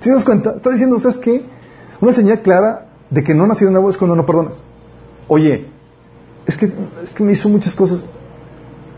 ¿Sí 0.00 0.10
das 0.10 0.24
cuenta? 0.24 0.52
Está 0.56 0.70
diciendo, 0.70 0.98
¿sabes 0.98 1.18
qué? 1.18 1.44
Una 2.00 2.12
señal 2.12 2.42
clara 2.42 2.86
de 3.10 3.24
que 3.24 3.34
no 3.34 3.46
nacido 3.46 3.70
nuevo 3.70 3.88
es 3.88 3.96
cuando 3.96 4.14
no 4.14 4.26
perdonas. 4.26 4.56
Oye, 5.26 5.68
es 6.46 6.56
que, 6.56 6.72
es 7.02 7.10
que 7.10 7.24
me 7.24 7.32
hizo 7.32 7.48
muchas 7.48 7.74
cosas. 7.74 8.04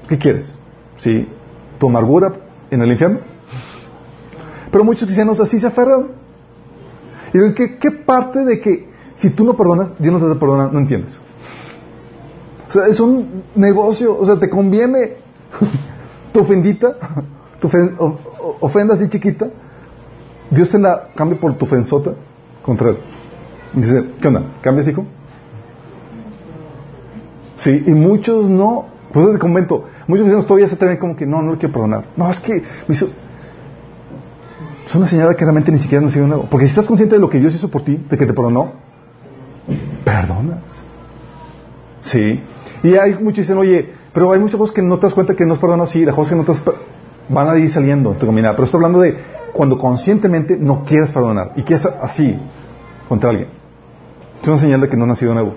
¿Qué 0.09 0.19
quieres? 0.19 0.55
¿Sí? 0.99 1.29
¿Tu 1.79 1.87
amargura 1.87 2.33
en 2.71 2.83
el 2.83 2.91
infierno? 2.91 3.21
Pero 4.71 4.85
muchos 4.85 5.05
cristianos 5.05 5.41
así 5.41 5.59
se 5.59 5.67
aferran. 5.67 6.09
Y 7.37 7.55
¿qué, 7.55 7.77
¿qué 7.79 7.91
parte 7.91 8.45
de 8.45 8.61
que 8.61 8.89
si 9.15 9.31
tú 9.31 9.45
no 9.45 9.55
perdonas, 9.55 9.95
Dios 9.99 10.13
no 10.13 10.33
te 10.33 10.39
perdona? 10.39 10.69
No 10.73 10.79
entiendes. 10.79 11.19
O 12.69 12.73
sea, 12.73 12.87
es 12.87 12.99
un 13.01 13.45
negocio, 13.55 14.19
o 14.19 14.25
sea, 14.25 14.39
te 14.39 14.51
conviene 14.51 15.17
tu 16.33 16.41
ofendita, 16.41 16.97
tu 17.61 17.71
ofenda 18.61 18.95
así 18.95 19.09
chiquita, 19.09 19.49
Dios 20.51 20.71
te 20.71 20.79
la 20.79 21.09
cambia 21.15 21.39
por 21.39 21.57
tu 21.57 21.65
ofensota 21.65 22.15
contra 22.63 22.91
él. 22.91 22.99
Dice, 23.75 24.05
¿qué 24.21 24.29
onda? 24.29 24.43
¿Cambias, 24.63 24.89
hijo? 24.89 25.05
Sí, 27.57 27.83
y 27.87 27.93
muchos 27.93 28.49
no. 28.49 28.87
Pues 29.13 29.33
te 29.33 29.39
comento, 29.39 29.85
muchos 30.09 30.25
cristianos 30.25 30.47
todavía 30.47 30.69
se 30.69 30.75
atreven 30.75 30.99
como 30.99 31.17
que 31.17 31.25
no, 31.27 31.41
no 31.41 31.53
lo 31.53 31.59
quiero 31.59 31.73
perdonar. 31.73 32.07
No, 32.17 32.29
es 32.31 32.39
que 32.41 32.53
me 32.53 32.95
hizo... 32.95 33.09
Es 34.87 34.95
una 34.95 35.07
señal 35.07 35.29
de 35.29 35.35
que 35.35 35.45
realmente 35.45 35.73
ni 35.73 35.79
siquiera 35.79 36.05
nacido 36.05 36.29
nuevo. 36.29 36.47
Porque 36.49 36.67
si 36.67 36.71
estás 36.71 36.87
consciente 36.87 37.17
de 37.17 37.21
lo 37.21 37.29
que 37.29 37.41
Dios 37.41 37.55
hizo 37.55 37.69
por 37.69 37.83
ti, 37.83 37.97
de 38.09 38.17
que 38.17 38.25
te 38.25 38.33
perdonó, 38.33 38.73
perdonas. 40.05 40.85
Sí. 42.01 42.41
Y 42.85 42.95
hay 42.95 43.15
muchos 43.15 43.35
que 43.35 43.41
dicen, 43.41 43.59
oye, 43.59 43.93
pero 44.13 44.33
hay 44.33 44.39
muchas 44.39 44.57
cosas 44.57 44.75
que 44.75 44.83
no 44.83 44.97
te 44.99 45.07
das 45.07 45.15
cuenta 45.15 45.35
que 45.35 45.45
no 45.45 45.55
es 45.55 45.61
perdonado, 45.61 45.89
sí, 45.89 46.05
las 46.05 46.15
cosas 46.15 46.31
que 46.31 46.37
no 46.37 46.45
te 46.45 46.53
das 46.53 46.63
van 47.29 47.49
a 47.49 47.59
ir 47.59 47.69
saliendo 47.69 48.13
en 48.13 48.19
tu 48.19 48.27
caminar. 48.27 48.55
Pero 48.55 48.67
estoy 48.67 48.79
hablando 48.79 49.01
de 49.01 49.17
cuando 49.53 49.77
conscientemente 49.77 50.57
no 50.57 50.85
quieres 50.85 51.11
perdonar 51.11 51.53
y 51.57 51.63
quieres 51.63 51.85
así 51.85 52.39
contra 53.09 53.31
alguien. 53.31 53.49
Es 54.41 54.47
una 54.47 54.59
señal 54.59 54.81
de 54.81 54.89
que 54.89 54.97
no 54.97 55.05
has 55.05 55.09
nacido 55.09 55.35
nuevo. 55.35 55.55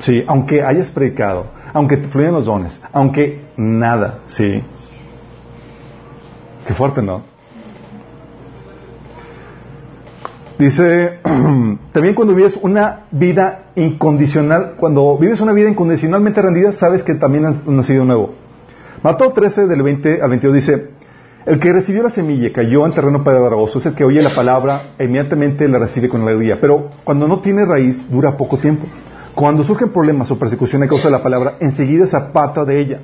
Sí, 0.00 0.22
aunque 0.26 0.62
hayas 0.62 0.90
predicado, 0.90 1.46
aunque 1.72 1.96
te 1.96 2.08
fluyan 2.08 2.32
los 2.32 2.44
dones, 2.44 2.82
aunque 2.92 3.46
nada, 3.56 4.18
sí. 4.26 4.62
Qué 6.66 6.74
fuerte, 6.74 7.00
¿no? 7.00 7.33
Dice, 10.58 11.18
también 11.92 12.14
cuando 12.14 12.34
vives 12.34 12.58
una 12.62 13.06
vida 13.10 13.64
incondicional, 13.74 14.74
cuando 14.76 15.18
vives 15.18 15.40
una 15.40 15.52
vida 15.52 15.68
incondicionalmente 15.68 16.40
rendida, 16.40 16.72
sabes 16.72 17.02
que 17.02 17.14
también 17.14 17.44
has 17.44 17.66
nacido 17.66 18.04
nuevo. 18.04 18.34
Mateo 19.02 19.32
13, 19.32 19.66
del 19.66 19.82
20 19.82 20.22
al 20.22 20.30
22 20.30 20.54
dice, 20.54 20.90
el 21.44 21.58
que 21.58 21.72
recibió 21.72 22.02
la 22.02 22.10
semilla 22.10 22.52
cayó 22.52 22.86
en 22.86 22.94
terreno 22.94 23.22
pedregoso, 23.24 23.78
es 23.78 23.86
el 23.86 23.94
que 23.94 24.04
oye 24.04 24.22
la 24.22 24.34
palabra 24.34 24.94
e 24.96 25.04
inmediatamente 25.04 25.68
la 25.68 25.78
recibe 25.78 26.08
con 26.08 26.22
alegría, 26.22 26.58
pero 26.60 26.90
cuando 27.02 27.28
no 27.28 27.40
tiene 27.40 27.66
raíz 27.66 28.08
dura 28.08 28.36
poco 28.36 28.58
tiempo. 28.58 28.86
Cuando 29.34 29.64
surgen 29.64 29.90
problemas 29.90 30.30
o 30.30 30.38
persecución 30.38 30.84
a 30.84 30.88
causa 30.88 31.08
de 31.08 31.12
la 31.12 31.22
palabra, 31.22 31.56
enseguida 31.58 32.06
se 32.06 32.16
aparta 32.16 32.64
de 32.64 32.80
ella. 32.80 33.00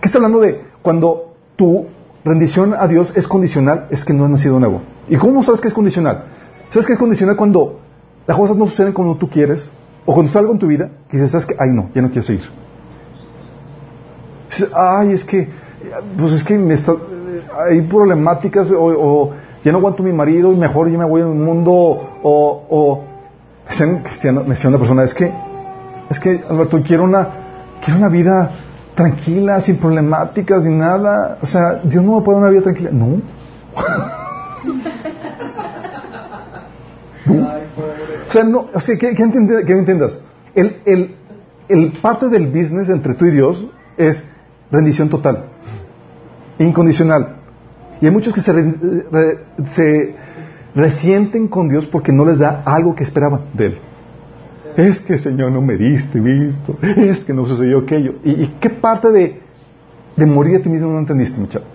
¿Qué 0.00 0.06
está 0.06 0.18
hablando 0.18 0.40
de 0.40 0.62
cuando 0.80 1.34
tu 1.54 1.86
rendición 2.24 2.74
a 2.74 2.88
Dios 2.88 3.12
es 3.14 3.28
condicional? 3.28 3.86
Es 3.90 4.04
que 4.04 4.14
no 4.14 4.24
has 4.24 4.30
nacido 4.30 4.58
nuevo. 4.58 4.80
¿Y 5.08 5.16
cómo 5.16 5.42
sabes 5.42 5.60
que 5.60 5.68
es 5.68 5.74
condicional? 5.74 6.24
¿Sabes 6.72 6.86
qué 6.86 6.94
es 6.94 6.98
condicional 6.98 7.36
cuando 7.36 7.80
las 8.26 8.36
cosas 8.36 8.56
no 8.56 8.66
suceden 8.66 8.92
como 8.92 9.16
tú 9.16 9.28
quieres? 9.28 9.70
O 10.06 10.14
cuando 10.14 10.32
salgo 10.32 10.52
en 10.52 10.58
tu 10.58 10.66
vida, 10.66 10.90
que 11.08 11.18
dices, 11.18 11.30
¿sabes 11.30 11.46
qué? 11.46 11.54
Ay, 11.60 11.68
no, 11.70 11.90
ya 11.94 12.02
no 12.02 12.08
quiero 12.08 12.22
seguir. 12.22 12.48
Dices, 14.48 14.70
ay, 14.74 15.12
es 15.12 15.24
que 15.24 15.48
pues 16.18 16.32
es 16.32 16.44
que 16.44 16.56
me 16.58 16.74
está, 16.74 16.92
hay 17.68 17.82
problemáticas 17.82 18.72
o, 18.74 19.30
ya 19.62 19.70
no 19.70 19.78
aguanto 19.78 20.02
mi 20.02 20.12
marido 20.12 20.52
y 20.52 20.56
mejor 20.56 20.88
yo 20.88 20.98
me 20.98 21.04
voy 21.04 21.22
un 21.22 21.44
mundo 21.44 21.72
o, 21.72 22.66
o 22.70 23.04
me 23.78 24.42
decía 24.48 24.68
una 24.68 24.78
persona, 24.78 25.04
es 25.04 25.14
que, 25.14 25.32
es 26.10 26.18
que 26.18 26.42
Alberto, 26.48 26.82
quiero 26.82 27.04
una, 27.04 27.28
quiero 27.84 27.98
una 27.98 28.08
vida 28.08 28.50
tranquila, 28.94 29.60
sin 29.60 29.76
problemáticas 29.76 30.64
ni 30.64 30.74
nada. 30.74 31.38
O 31.42 31.46
sea, 31.46 31.80
Dios 31.84 32.02
no 32.04 32.16
me 32.18 32.22
puede 32.22 32.40
dar 32.40 32.48
una 32.48 32.50
vida 32.50 32.62
tranquila. 32.62 32.90
No. 32.92 33.20
O 37.26 38.32
sea, 38.32 38.44
no, 38.44 38.68
o 38.72 38.80
sea, 38.80 38.96
que, 38.96 39.14
que, 39.14 39.22
entiendas. 39.22 40.18
El, 40.54 40.80
el, 40.84 41.14
el 41.68 41.92
parte 42.00 42.28
del 42.28 42.48
business 42.48 42.88
entre 42.88 43.14
tú 43.14 43.26
y 43.26 43.30
Dios 43.30 43.66
es 43.96 44.24
rendición 44.70 45.08
total, 45.08 45.42
incondicional. 46.58 47.36
Y 48.00 48.06
hay 48.06 48.12
muchos 48.12 48.32
que 48.34 48.40
se, 48.40 48.52
se 49.66 50.16
resienten 50.74 51.48
con 51.48 51.68
Dios 51.68 51.86
porque 51.86 52.12
no 52.12 52.24
les 52.24 52.38
da 52.38 52.62
algo 52.64 52.94
que 52.94 53.04
esperaban 53.04 53.42
de 53.54 53.66
Él. 53.66 53.78
Es 54.76 55.00
que 55.00 55.18
Señor 55.18 55.52
no 55.52 55.60
me 55.60 55.76
diste 55.76 56.18
visto, 56.18 56.78
es 56.82 57.20
que 57.20 57.32
no 57.34 57.46
sucedió 57.46 57.80
aquello. 57.80 58.14
¿Y, 58.24 58.46
qué 58.60 58.70
parte 58.70 59.10
de, 59.10 59.40
de, 60.16 60.26
morir 60.26 60.56
a 60.56 60.62
ti 60.62 60.68
mismo 60.68 60.90
no 60.90 60.98
entendiste, 60.98 61.38
muchacho? 61.38 61.66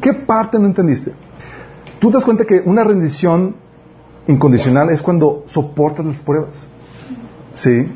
¿Qué 0.00 0.14
parte 0.14 0.58
no 0.58 0.66
entendiste? 0.66 1.12
Tú 1.98 2.08
te 2.08 2.14
das 2.14 2.24
cuenta 2.24 2.44
que 2.44 2.62
una 2.64 2.82
rendición 2.82 3.56
incondicional 4.26 4.90
es 4.90 5.02
cuando 5.02 5.44
soportas 5.46 6.04
las 6.04 6.22
pruebas. 6.22 6.68
¿Sí? 7.52 7.92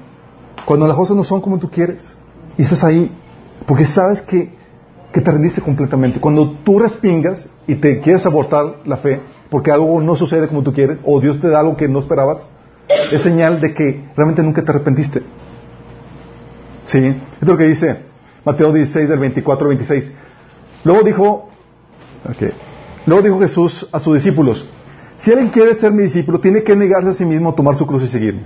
Cuando 0.64 0.86
las 0.86 0.96
cosas 0.96 1.16
no 1.16 1.24
son 1.24 1.40
como 1.40 1.58
tú 1.58 1.70
quieres. 1.70 2.16
Y 2.56 2.62
estás 2.62 2.84
ahí. 2.84 3.10
Porque 3.66 3.84
sabes 3.84 4.22
que, 4.22 4.52
que 5.12 5.20
te 5.20 5.30
rendiste 5.30 5.60
completamente. 5.60 6.20
Cuando 6.20 6.58
tú 6.64 6.78
respingas 6.78 7.48
y 7.66 7.76
te 7.76 8.00
quieres 8.00 8.26
abortar 8.26 8.80
la 8.84 8.96
fe, 8.96 9.20
porque 9.50 9.70
algo 9.70 10.00
no 10.00 10.16
sucede 10.16 10.48
como 10.48 10.62
tú 10.62 10.72
quieres, 10.72 10.98
o 11.04 11.20
Dios 11.20 11.40
te 11.40 11.48
da 11.48 11.60
algo 11.60 11.76
que 11.76 11.88
no 11.88 12.00
esperabas, 12.00 12.48
es 13.12 13.22
señal 13.22 13.60
de 13.60 13.72
que 13.74 14.08
realmente 14.16 14.42
nunca 14.42 14.62
te 14.62 14.70
arrepentiste. 14.70 15.22
¿Sí? 16.86 17.22
Es 17.40 17.48
lo 17.48 17.56
que 17.56 17.64
dice 17.64 17.98
Mateo 18.44 18.72
16 18.72 19.08
del 19.08 19.18
24 19.18 19.64
al 19.64 19.68
26. 19.76 20.12
Luego 20.84 21.02
dijo, 21.02 21.48
luego 23.06 23.22
dijo 23.22 23.40
Jesús 23.40 23.88
a 23.90 24.00
sus 24.00 24.14
discípulos, 24.14 24.68
si 25.18 25.30
alguien 25.30 25.50
quiere 25.50 25.74
ser 25.74 25.92
mi 25.92 26.02
discípulo, 26.02 26.40
tiene 26.40 26.62
que 26.62 26.74
negarse 26.76 27.10
a 27.10 27.12
sí 27.12 27.24
mismo, 27.24 27.54
tomar 27.54 27.76
su 27.76 27.86
cruz 27.86 28.02
y 28.02 28.08
seguirme. 28.08 28.42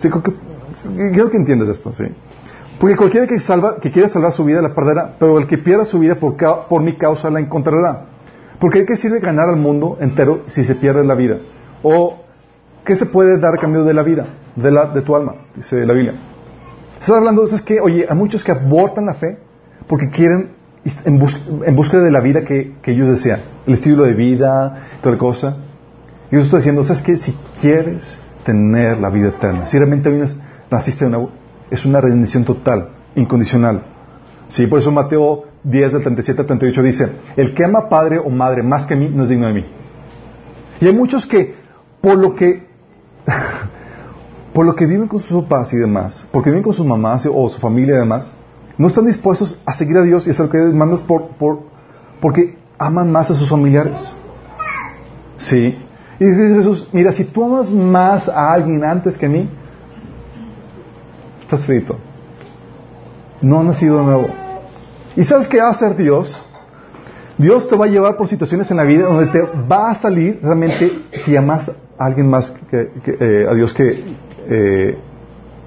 Sí, 0.00 0.08
creo 0.08 0.22
que, 0.22 1.30
que 1.30 1.36
entiendas 1.36 1.68
esto, 1.68 1.92
¿sí? 1.92 2.04
Porque 2.78 2.96
cualquiera 2.96 3.26
que, 3.26 3.40
salva, 3.40 3.78
que 3.80 3.90
quiera 3.90 4.08
salvar 4.08 4.32
su 4.32 4.44
vida 4.44 4.62
la 4.62 4.74
perderá, 4.74 5.16
pero 5.18 5.38
el 5.38 5.46
que 5.46 5.58
pierda 5.58 5.84
su 5.84 5.98
vida 5.98 6.16
por, 6.16 6.82
mi 6.82 6.92
causa 6.94 7.30
la 7.30 7.40
encontrará. 7.40 8.06
Porque 8.60 8.80
¿de 8.80 8.86
qué 8.86 8.96
sirve 8.96 9.18
ganar 9.20 9.48
al 9.48 9.56
mundo 9.56 9.98
entero 10.00 10.42
si 10.46 10.62
se 10.62 10.76
pierde 10.76 11.04
la 11.04 11.14
vida? 11.14 11.38
O 11.82 12.22
¿qué 12.84 12.94
se 12.94 13.06
puede 13.06 13.38
dar 13.38 13.54
a 13.54 13.58
cambio 13.58 13.84
de 13.84 13.94
la 13.94 14.02
vida, 14.02 14.26
de, 14.54 14.70
la, 14.70 14.86
de 14.86 15.02
tu 15.02 15.16
alma? 15.16 15.34
Dice 15.56 15.84
la 15.84 15.92
Biblia. 15.92 16.14
Estás 17.00 17.16
hablando 17.16 17.44
de 17.44 17.60
que, 17.62 17.80
oye, 17.80 18.06
hay 18.08 18.16
muchos 18.16 18.44
que 18.44 18.52
abortan 18.52 19.06
la 19.06 19.14
fe 19.14 19.38
porque 19.86 20.08
quieren 20.08 20.58
en, 21.04 21.18
búsqueda 21.76 22.02
de 22.02 22.10
la 22.10 22.20
vida 22.20 22.42
que, 22.42 22.74
ellos 22.84 23.08
desean, 23.08 23.40
el 23.68 23.74
estilo 23.74 24.04
de 24.04 24.14
vida, 24.14 24.86
toda 25.02 25.14
la 25.14 25.18
cosa. 25.18 25.56
Y 26.30 26.36
yo 26.36 26.40
estoy 26.40 26.60
diciendo, 26.60 26.82
¿sabes 26.84 27.02
qué? 27.02 27.16
Si 27.16 27.36
quieres 27.60 28.18
tener 28.44 28.98
la 28.98 29.10
vida 29.10 29.28
eterna, 29.28 29.66
si 29.66 29.76
realmente 29.76 30.10
naciste 30.70 31.04
de 31.04 31.10
nuevo, 31.10 31.30
es 31.70 31.84
una 31.84 32.00
redención 32.00 32.44
total, 32.44 32.88
incondicional. 33.14 33.84
Sí, 34.48 34.66
por 34.66 34.78
eso 34.78 34.90
Mateo 34.90 35.44
10 35.64 35.92
del 35.92 36.02
37 36.02 36.40
al 36.40 36.46
38 36.46 36.82
dice, 36.82 37.12
el 37.36 37.52
que 37.52 37.64
ama 37.64 37.90
padre 37.90 38.18
o 38.18 38.30
madre 38.30 38.62
más 38.62 38.86
que 38.86 38.96
mí 38.96 39.10
no 39.10 39.24
es 39.24 39.28
digno 39.28 39.48
de 39.48 39.52
mí. 39.52 39.66
Y 40.80 40.86
hay 40.86 40.94
muchos 40.94 41.26
que, 41.26 41.54
por 42.00 42.16
lo 42.16 42.34
que, 42.34 42.66
por 44.54 44.64
lo 44.64 44.74
que 44.74 44.86
viven 44.86 45.08
con 45.08 45.20
sus 45.20 45.42
papás 45.42 45.74
y 45.74 45.76
demás, 45.76 46.26
porque 46.32 46.48
viven 46.48 46.62
con 46.62 46.72
sus 46.72 46.86
mamás 46.86 47.28
o 47.30 47.48
su 47.50 47.60
familia 47.60 47.96
y 47.96 47.98
demás, 47.98 48.32
no 48.78 48.86
están 48.86 49.04
dispuestos 49.04 49.60
a 49.66 49.74
seguir 49.74 49.98
a 49.98 50.02
Dios 50.02 50.26
y 50.26 50.30
hacer 50.30 50.46
lo 50.46 50.52
que 50.52 50.58
Dios 50.58 50.72
manda 50.72 50.96
por, 51.06 51.36
por, 51.36 51.64
porque 52.20 52.57
aman 52.78 53.10
más 53.10 53.30
a 53.30 53.34
sus 53.34 53.48
familiares. 53.48 53.98
Sí. 55.38 55.78
Y 56.20 56.24
dice 56.24 56.54
Jesús, 56.56 56.88
mira, 56.92 57.12
si 57.12 57.24
tú 57.24 57.44
amas 57.44 57.70
más 57.70 58.28
a 58.28 58.52
alguien 58.52 58.84
antes 58.84 59.16
que 59.16 59.26
a 59.26 59.28
mí, 59.28 59.48
estás 61.40 61.64
frito. 61.64 61.96
No 63.40 63.60
has 63.60 63.64
nacido 63.66 63.98
de 63.98 64.04
nuevo. 64.04 64.28
¿Y 65.16 65.24
sabes 65.24 65.48
qué 65.48 65.58
va 65.58 65.68
a 65.68 65.70
hacer 65.70 65.96
Dios? 65.96 66.44
Dios 67.38 67.68
te 67.68 67.76
va 67.76 67.84
a 67.84 67.88
llevar 67.88 68.16
por 68.16 68.26
situaciones 68.26 68.68
en 68.70 68.76
la 68.76 68.82
vida 68.82 69.06
donde 69.06 69.26
te 69.26 69.40
va 69.40 69.92
a 69.92 69.94
salir 69.94 70.40
realmente 70.42 71.04
si 71.12 71.36
amas 71.36 71.68
a 71.68 72.04
alguien 72.04 72.28
más 72.28 72.52
que, 72.68 72.90
eh, 73.06 73.46
a 73.48 73.54
Dios 73.54 73.72
que 73.72 74.16
eh, 74.48 74.98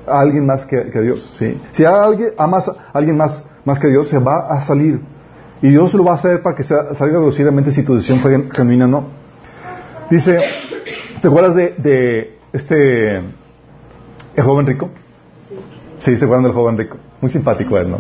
a 0.05 0.19
alguien 0.19 0.45
más 0.45 0.65
que, 0.65 0.77
a 0.77 1.01
Dios. 1.01 1.33
¿sí? 1.37 1.59
Si 1.71 1.85
a 1.85 2.03
alguien, 2.03 2.31
amas 2.37 2.67
a 2.67 2.75
alguien 2.93 3.15
más, 3.15 3.43
más 3.63 3.79
que 3.79 3.87
a 3.87 3.89
Dios, 3.89 4.09
se 4.09 4.19
va 4.19 4.47
a 4.49 4.61
salir. 4.61 5.01
Y 5.61 5.69
Dios 5.69 5.93
lo 5.93 6.03
va 6.03 6.11
a 6.11 6.15
hacer 6.15 6.41
para 6.41 6.55
que 6.55 6.63
salga 6.63 7.19
velocidamente 7.19 7.71
si 7.71 7.83
tu 7.83 7.93
decisión 7.93 8.19
fue 8.19 8.49
genuina 8.51 8.85
o 8.85 8.87
no. 8.87 9.05
Dice, 10.09 10.39
¿te 11.21 11.27
acuerdas 11.27 11.55
de, 11.55 12.39
este 12.51 13.17
el 13.17 14.43
joven 14.43 14.65
rico? 14.65 14.89
Sí, 15.99 16.17
se 16.17 16.25
acuerdan 16.25 16.45
del 16.45 16.53
joven 16.53 16.77
rico. 16.77 16.97
Muy 17.21 17.29
simpático 17.29 17.77
él, 17.77 17.91
¿no? 17.91 17.99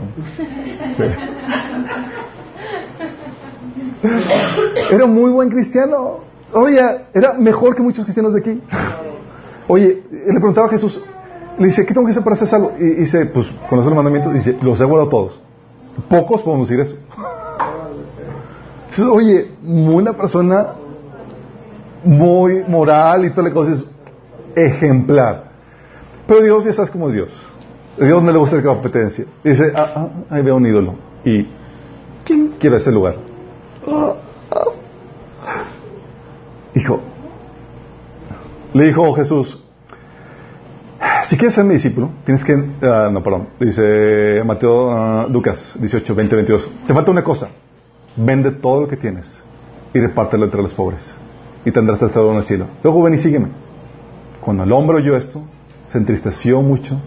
Era 4.89 5.05
muy 5.05 5.29
buen 5.29 5.49
cristiano. 5.49 6.21
Oye, 6.53 6.81
era 7.13 7.33
mejor 7.33 7.75
que 7.75 7.83
muchos 7.83 8.03
cristianos 8.03 8.33
de 8.33 8.39
aquí. 8.39 8.61
Oye, 9.67 10.03
le 10.11 10.33
preguntaba 10.33 10.67
a 10.67 10.69
Jesús, 10.71 10.99
le 11.59 11.67
dice, 11.67 11.85
¿qué 11.85 11.93
tengo 11.93 12.05
que 12.05 12.11
hacer 12.11 12.23
para 12.23 12.35
ser 12.35 12.47
salvo? 12.47 12.73
Y 12.79 12.83
dice, 12.83 13.27
pues, 13.27 13.47
conoce 13.69 13.87
los 13.87 13.95
mandamientos. 13.95 14.33
Dice, 14.33 14.57
los 14.61 14.81
he 14.81 14.83
guardado 14.83 15.09
todos. 15.09 15.39
Pocos 16.09 16.41
podemos 16.41 16.67
decir 16.67 16.81
eso. 16.81 16.97
Entonces, 18.91 19.05
oye, 19.05 19.51
una 19.63 20.11
persona 20.11 20.73
muy 22.03 22.61
moral 22.67 23.23
y 23.25 23.29
todas 23.29 23.45
las 23.45 23.53
cosas, 23.53 23.85
ejemplar. 24.53 25.51
Pero 26.27 26.41
Dios 26.41 26.65
ya 26.65 26.73
sabes 26.73 26.91
cómo 26.91 27.07
es 27.07 27.13
Dios. 27.13 27.29
Dios 27.97 28.21
no 28.21 28.31
le 28.33 28.37
gusta 28.37 28.57
la 28.57 28.63
competencia. 28.63 29.25
dice, 29.45 29.71
ah, 29.73 29.93
ah, 29.95 30.09
ahí 30.29 30.43
veo 30.43 30.57
un 30.57 30.65
ídolo. 30.65 30.95
¿Y 31.23 31.47
quién 32.25 32.55
quiere 32.59 32.77
ese 32.77 32.91
lugar? 32.91 33.15
Ah, 33.87 34.15
ah. 34.51 35.63
Dijo, 36.73 36.99
le 38.73 38.85
dijo 38.87 39.13
Jesús, 39.13 39.63
si 41.29 41.37
quieres 41.37 41.55
ser 41.55 41.63
mi 41.63 41.75
discípulo, 41.75 42.09
tienes 42.25 42.43
que... 42.43 42.55
Uh, 42.55 43.09
no, 43.09 43.23
perdón. 43.23 43.47
Dice 43.57 44.43
Mateo, 44.43 44.87
uh, 44.87 45.29
Lucas 45.29 45.77
18, 45.79 46.13
20, 46.13 46.35
22. 46.35 46.71
Te 46.87 46.93
falta 46.93 47.09
una 47.09 47.23
cosa. 47.23 47.47
Vende 48.15 48.51
todo 48.51 48.81
lo 48.81 48.87
que 48.87 48.97
tienes 48.97 49.41
y 49.93 49.99
repártelo 49.99 50.45
entre 50.45 50.61
los 50.61 50.73
pobres. 50.73 51.15
Y 51.65 51.71
tendrás 51.71 52.01
el 52.01 52.07
tesoro 52.07 52.31
en 52.31 52.37
el 52.37 52.45
cielo. 52.45 52.67
Luego 52.83 53.03
ven 53.03 53.13
y 53.13 53.17
sígueme. 53.17 53.49
Cuando 54.41 54.63
el 54.63 54.71
hombre 54.71 54.97
oyó 54.97 55.15
esto, 55.15 55.43
se 55.87 55.97
entristeció 55.97 56.61
mucho, 56.61 56.99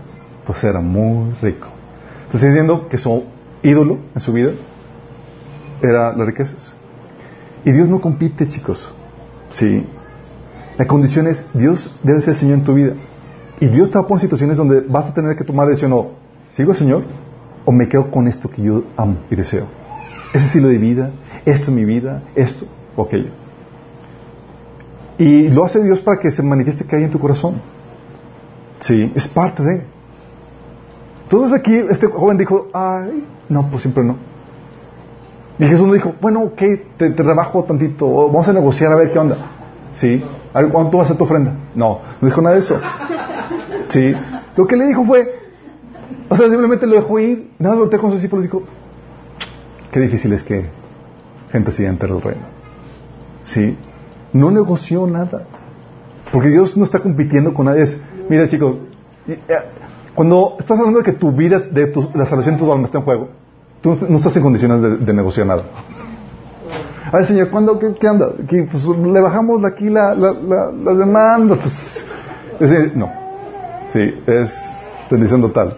pues 0.47 0.63
era 0.65 0.81
muy 0.81 1.33
rico. 1.43 1.69
Estoy 2.33 2.49
diciendo 2.49 2.89
que 2.89 2.99
su 2.99 3.25
ídolo 3.63 3.99
en 4.15 4.21
su 4.21 4.33
vida 4.33 4.53
era 5.83 6.17
las 6.17 6.27
riquezas. 6.27 6.75
Y 7.65 7.73
Dios 7.73 7.89
no 7.89 8.01
compite, 8.01 8.49
chicos. 8.49 8.93
Sí. 9.51 9.87
La 10.77 10.87
condición 10.87 11.27
es, 11.27 11.47
Dios 11.55 11.95
debe 12.03 12.21
ser 12.21 12.35
el 12.35 12.41
Señor 12.41 12.59
en 12.59 12.65
tu 12.65 12.75
vida. 12.75 12.95
Y 13.61 13.69
Dios 13.69 13.91
te 13.91 13.99
va 13.99 14.05
a 14.05 14.07
poner 14.07 14.21
situaciones 14.21 14.57
donde 14.57 14.81
vas 14.81 15.09
a 15.09 15.15
tener 15.15 15.37
que 15.37 15.45
tomar 15.45 15.69
decisión 15.69 16.09
sigo 16.53 16.73
al 16.73 16.77
Señor 16.77 17.05
o 17.65 17.73
me 17.73 17.89
quedo 17.89 18.11
con 18.11 18.29
esto 18.29 18.51
que 18.51 18.63
yo 18.63 18.85
amo 18.97 19.19
y 19.31 19.37
deseo. 19.37 19.84
Ese 20.35 20.47
estilo 20.47 20.69
de 20.69 20.79
vida, 20.79 21.13
esto 21.47 21.71
es 21.71 21.77
mi 21.77 21.85
vida, 21.85 22.25
esto 22.35 22.67
o 22.97 23.05
aquello. 23.05 23.31
Y 25.17 25.49
lo 25.49 25.65
hace 25.65 25.81
Dios 25.81 26.01
para 26.01 26.19
que 26.19 26.33
se 26.33 26.43
manifieste 26.43 26.85
que 26.85 26.97
hay 26.97 27.05
en 27.05 27.11
tu 27.13 27.21
corazón. 27.21 27.63
Sí, 28.81 29.13
es 29.15 29.29
parte 29.29 29.63
de. 29.63 29.85
Entonces 31.23 31.57
aquí 31.57 31.73
este 31.89 32.09
joven 32.09 32.37
dijo, 32.37 32.67
ay, 32.73 33.25
no, 33.49 33.71
pues 33.71 33.83
siempre 33.83 34.03
no. 34.03 34.17
Y 35.61 35.67
Jesús 35.67 35.87
me 35.87 35.95
dijo, 35.95 36.15
bueno, 36.21 36.43
ok, 36.43 36.63
te, 36.99 37.11
te 37.11 37.23
rebajo 37.23 37.63
tantito, 37.63 38.27
vamos 38.27 38.49
a 38.49 38.53
negociar 38.53 38.91
a 38.91 38.97
ver 38.97 39.13
qué 39.13 39.19
onda. 39.21 39.37
Sí, 39.93 40.21
a 40.53 40.63
ver, 40.63 40.73
¿cuánto 40.73 40.99
va 40.99 41.05
a 41.05 41.07
ser 41.07 41.17
tu 41.17 41.23
ofrenda? 41.23 41.55
No, 41.77 42.01
no 42.21 42.29
dijo 42.29 42.43
nada 42.43 42.57
de 42.57 42.61
eso. 42.61 42.81
Sí. 43.87 44.13
Lo 44.57 44.67
que 44.67 44.77
le 44.77 44.87
dijo 44.87 45.05
fue, 45.05 45.33
o 46.29 46.35
sea, 46.35 46.49
simplemente 46.49 46.89
lo 46.89 46.97
dejó 46.97 47.21
ir, 47.21 47.53
nada, 47.61 47.77
lo 47.77 47.89
con 47.89 48.11
sus 48.11 48.15
discípulos 48.15 48.43
dijo, 48.43 48.65
qué 49.95 50.01
difícil 50.01 50.33
es 50.33 50.43
que 50.43 50.65
gente 51.53 51.71
siga 51.71 51.89
entre 51.89 52.13
el 52.13 52.21
reino. 52.21 52.43
Sí. 53.45 53.79
No 54.33 54.51
negoció 54.51 55.07
nada. 55.07 55.45
Porque 56.33 56.49
Dios 56.49 56.77
no 56.77 56.83
está 56.83 56.99
compitiendo 56.99 57.55
con 57.55 57.67
nadie. 57.67 57.85
mira 58.29 58.49
chicos, 58.49 58.75
eh, 59.29 59.39
cuando 60.17 60.57
estás 60.59 60.77
hablando 60.77 60.99
de 60.99 61.05
que 61.05 61.13
tu 61.13 61.31
vida, 61.31 61.61
de 61.61 61.93
la 62.13 62.27
salvación 62.27 62.57
de 62.57 62.61
tu 62.61 62.73
alma 62.73 62.87
está 62.87 62.99
en 62.99 63.05
juego, 63.05 63.29
tú 63.81 63.97
no 64.09 64.17
estás 64.17 64.37
en 64.37 64.43
condiciones 64.43 65.07
de, 65.07 65.15
negociar 65.15 65.47
nada. 65.47 65.63
A 67.13 67.17
ver, 67.19 67.27
señor, 67.29 67.51
¿cuándo, 67.51 67.79
qué, 67.79 68.09
anda? 68.09 68.33
Pues, 68.49 68.85
le 68.85 69.21
bajamos 69.21 69.65
aquí 69.65 69.89
la, 69.91 70.13
la, 70.17 70.33
la, 70.33 70.95
demanda. 70.95 71.55
Pues, 71.55 72.05
es 72.59 72.97
no. 72.97 73.13
Sí, 73.93 74.01
es 74.27 74.53
bendición 75.09 75.41
total. 75.41 75.77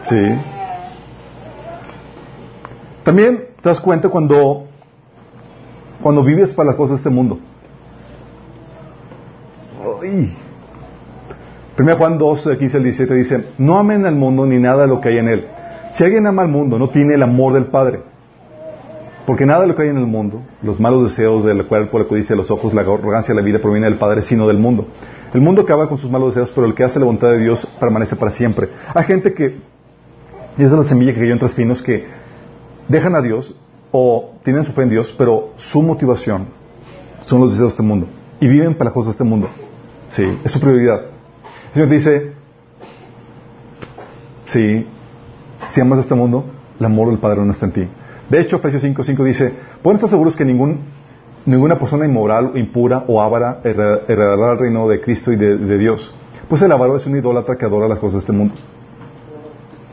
Sí. 0.00 0.16
También 3.04 3.44
te 3.60 3.68
das 3.68 3.80
cuenta 3.80 4.08
cuando, 4.08 4.64
cuando 6.02 6.24
vives 6.24 6.52
para 6.52 6.68
las 6.68 6.76
cosas 6.76 6.92
de 6.92 6.96
este 6.96 7.10
mundo. 7.10 7.38
Ay. 10.02 10.36
Primero 11.76 11.98
Juan 11.98 12.18
2, 12.18 12.56
15 12.58 12.76
al 12.76 12.82
17 12.82 13.14
dice, 13.14 13.44
no 13.58 13.78
amen 13.78 14.06
al 14.06 14.14
mundo 14.14 14.46
ni 14.46 14.58
nada 14.58 14.82
de 14.82 14.88
lo 14.88 15.00
que 15.00 15.10
hay 15.10 15.18
en 15.18 15.28
él. 15.28 15.46
Si 15.92 16.02
alguien 16.02 16.26
ama 16.26 16.42
al 16.42 16.48
mundo, 16.48 16.78
no 16.78 16.88
tiene 16.88 17.14
el 17.14 17.22
amor 17.22 17.52
del 17.52 17.66
Padre. 17.66 18.00
Porque 19.26 19.46
nada 19.46 19.62
de 19.62 19.68
lo 19.68 19.74
que 19.74 19.82
hay 19.82 19.88
en 19.88 19.96
el 19.96 20.06
mundo, 20.06 20.42
los 20.62 20.78
malos 20.78 21.10
deseos 21.10 21.44
del 21.44 21.66
cuerpo, 21.66 21.98
la 21.98 22.04
codicia 22.04 22.34
de 22.34 22.42
los 22.42 22.50
ojos, 22.50 22.74
la 22.74 22.82
arrogancia 22.82 23.34
de 23.34 23.40
la 23.40 23.44
vida 23.44 23.58
proviene 23.58 23.86
del 23.86 23.98
Padre, 23.98 24.22
sino 24.22 24.46
del 24.46 24.58
mundo. 24.58 24.86
El 25.32 25.40
mundo 25.40 25.62
acaba 25.62 25.88
con 25.88 25.98
sus 25.98 26.10
malos 26.10 26.34
deseos, 26.34 26.52
pero 26.54 26.66
el 26.66 26.74
que 26.74 26.84
hace 26.84 26.98
la 26.98 27.06
voluntad 27.06 27.30
de 27.30 27.38
Dios 27.38 27.66
permanece 27.80 28.16
para 28.16 28.30
siempre. 28.30 28.68
Hay 28.94 29.04
gente 29.04 29.32
que, 29.32 29.58
y 30.56 30.62
esa 30.62 30.74
es 30.74 30.78
la 30.78 30.84
semilla 30.84 31.12
que 31.14 31.20
cayó 31.20 31.32
entre 31.32 31.48
espinos, 31.48 31.82
que 31.82 32.06
dejan 32.88 33.14
a 33.14 33.22
Dios 33.22 33.54
o 33.92 34.32
tienen 34.42 34.64
su 34.64 34.72
fe 34.72 34.82
en 34.82 34.90
Dios, 34.90 35.14
pero 35.16 35.50
su 35.56 35.82
motivación 35.82 36.48
son 37.26 37.40
los 37.40 37.50
deseos 37.50 37.68
de 37.68 37.74
este 37.74 37.82
mundo. 37.82 38.08
Y 38.40 38.48
viven 38.48 38.74
para 38.74 38.86
las 38.86 38.94
cosas 38.94 39.08
de 39.08 39.12
este 39.12 39.24
mundo. 39.24 39.48
Sí, 40.08 40.38
es 40.44 40.50
su 40.50 40.60
prioridad. 40.60 41.00
El 41.68 41.74
Señor 41.74 41.88
dice, 41.88 42.32
sí, 44.46 44.86
si 45.70 45.80
amas 45.80 46.00
este 46.00 46.14
mundo, 46.14 46.44
el 46.78 46.86
amor 46.86 47.08
del 47.08 47.18
Padre 47.18 47.44
no 47.44 47.52
está 47.52 47.66
en 47.66 47.72
ti. 47.72 47.88
De 48.28 48.40
hecho, 48.40 48.56
Efesios 48.56 48.84
5.5 48.84 49.24
dice, 49.24 49.52
pueden 49.82 49.96
estar 49.96 50.10
seguros 50.10 50.36
que 50.36 50.44
ningún, 50.44 50.80
ninguna 51.46 51.78
persona 51.78 52.06
inmoral, 52.06 52.52
impura 52.54 53.04
o 53.06 53.20
ávara 53.20 53.60
heredará 53.64 54.52
el 54.52 54.58
reino 54.58 54.88
de 54.88 55.00
Cristo 55.00 55.32
y 55.32 55.36
de, 55.36 55.78
Dios. 55.78 56.14
Pues 56.48 56.62
el 56.62 56.72
avaro 56.72 56.96
es 56.96 57.06
un 57.06 57.16
idólatra 57.16 57.56
que 57.56 57.64
adora 57.64 57.88
las 57.88 57.98
cosas 57.98 58.14
de 58.14 58.18
este 58.20 58.32
mundo. 58.32 58.54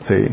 Sí. 0.00 0.28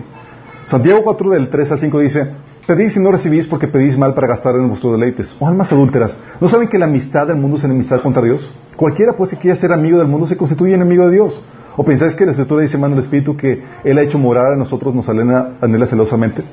Santiago 0.66 1.04
4 1.04 1.30
del 1.32 1.50
3 1.50 1.72
al 1.72 1.80
5 1.80 2.00
dice, 2.00 2.32
pedís 2.70 2.96
y 2.96 3.00
no 3.00 3.12
recibís 3.12 3.48
porque 3.48 3.68
pedís 3.68 3.98
mal 3.98 4.14
para 4.14 4.28
gastar 4.28 4.54
en 4.54 4.68
vuestros 4.68 4.92
deleites. 4.94 5.36
O 5.40 5.48
almas 5.48 5.72
adúlteras. 5.72 6.20
¿No 6.40 6.48
saben 6.48 6.68
que 6.68 6.78
la 6.78 6.86
amistad 6.86 7.26
del 7.26 7.38
mundo 7.38 7.58
es 7.58 7.64
enemistad 7.64 8.00
contra 8.00 8.22
Dios? 8.22 8.54
Cualquiera 8.76 9.14
pues 9.14 9.32
que 9.32 9.38
quiera 9.38 9.56
ser 9.56 9.74
amigo 9.74 9.98
del 9.98 10.08
mundo 10.08 10.28
se 10.28 10.38
constituye 10.38 10.76
enemigo 10.76 11.08
de 11.08 11.14
Dios. 11.14 11.44
¿O 11.76 11.84
pensáis 11.84 12.14
que 12.14 12.26
la 12.26 12.32
Escritura 12.32 12.62
dice, 12.62 12.78
mano 12.78 12.94
el 12.94 13.00
Espíritu, 13.00 13.36
que 13.36 13.64
Él 13.84 13.98
ha 13.98 14.04
hecho 14.04 14.20
morar 14.20 14.54
a 14.54 14.56
nosotros, 14.56 14.94
nos 14.94 15.10
alena, 15.10 15.58
anhela 15.62 15.88
celosamente? 15.88 16.44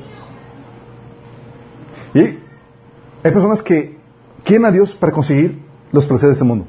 Y 2.15 2.21
hay 2.21 3.33
personas 3.33 3.63
que 3.63 3.99
quieren 4.43 4.65
a 4.65 4.71
Dios 4.71 4.95
para 4.95 5.13
conseguir 5.13 5.61
los 5.93 6.07
placeres 6.07 6.31
de 6.31 6.33
este 6.33 6.45
mundo. 6.45 6.65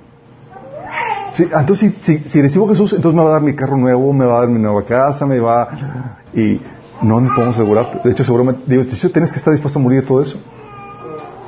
entonces, 1.40 1.94
si, 2.26 2.42
recibo 2.42 2.66
a 2.66 2.70
Jesús, 2.70 2.92
entonces 2.92 3.16
me 3.16 3.24
va 3.24 3.30
a 3.30 3.34
dar 3.34 3.44
mi 3.44 3.56
carro 3.56 3.78
nuevo, 3.78 4.12
me 4.12 4.26
va 4.26 4.38
a 4.38 4.40
dar 4.42 4.50
mi 4.50 4.60
nueva 4.60 4.84
casa, 4.84 5.26
me 5.26 5.40
va... 5.40 6.18
Y 6.34 6.60
no 7.02 7.20
me 7.20 7.30
podemos 7.30 7.56
asegurar. 7.56 8.02
De 8.04 8.12
hecho, 8.12 8.24
seguramente, 8.24 8.64
digo, 8.68 8.84
tienes 8.84 9.32
que 9.32 9.38
estar 9.38 9.54
dispuesto 9.54 9.80
a 9.80 9.82
morir 9.82 10.02
de 10.02 10.08
todo 10.08 10.22
eso. 10.22 10.40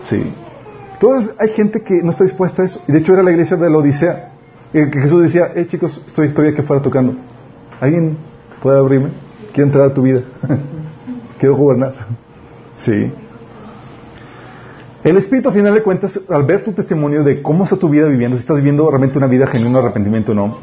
Sí. 0.09 0.33
Entonces, 0.93 1.33
hay 1.39 1.49
gente 1.49 1.81
que 1.81 1.95
no 2.03 2.11
está 2.11 2.23
dispuesta 2.23 2.61
a 2.61 2.65
eso. 2.65 2.81
Y 2.87 2.91
de 2.91 2.99
hecho, 2.99 3.13
era 3.13 3.23
la 3.23 3.31
iglesia 3.31 3.57
de 3.57 3.69
la 3.69 3.77
Odisea. 3.77 4.31
Que 4.71 5.01
Jesús 5.01 5.23
decía, 5.23 5.51
eh 5.55 5.65
chicos, 5.65 6.01
estoy 6.05 6.29
todavía 6.29 6.55
que 6.55 6.63
fuera 6.63 6.81
tocando. 6.81 7.15
¿Alguien 7.79 8.17
puede 8.61 8.77
abrirme? 8.77 9.11
Quiero 9.53 9.67
entrar 9.67 9.87
a 9.87 9.93
tu 9.93 10.01
vida. 10.01 10.21
Quiero 11.39 11.55
gobernar. 11.55 11.93
Sí. 12.77 13.11
El 15.03 15.15
Espíritu, 15.15 15.49
a 15.49 15.51
final 15.53 15.73
de 15.73 15.81
cuentas, 15.81 16.19
al 16.29 16.43
ver 16.43 16.63
tu 16.63 16.73
testimonio 16.73 17.23
de 17.23 17.41
cómo 17.41 17.63
está 17.63 17.77
tu 17.77 17.89
vida 17.89 18.07
viviendo, 18.07 18.35
si 18.35 18.41
estás 18.41 18.57
viviendo 18.57 18.89
realmente 18.89 19.17
una 19.17 19.27
vida 19.27 19.47
genuina 19.47 19.79
arrepentimiento 19.79 20.33
o 20.33 20.35
no, 20.35 20.57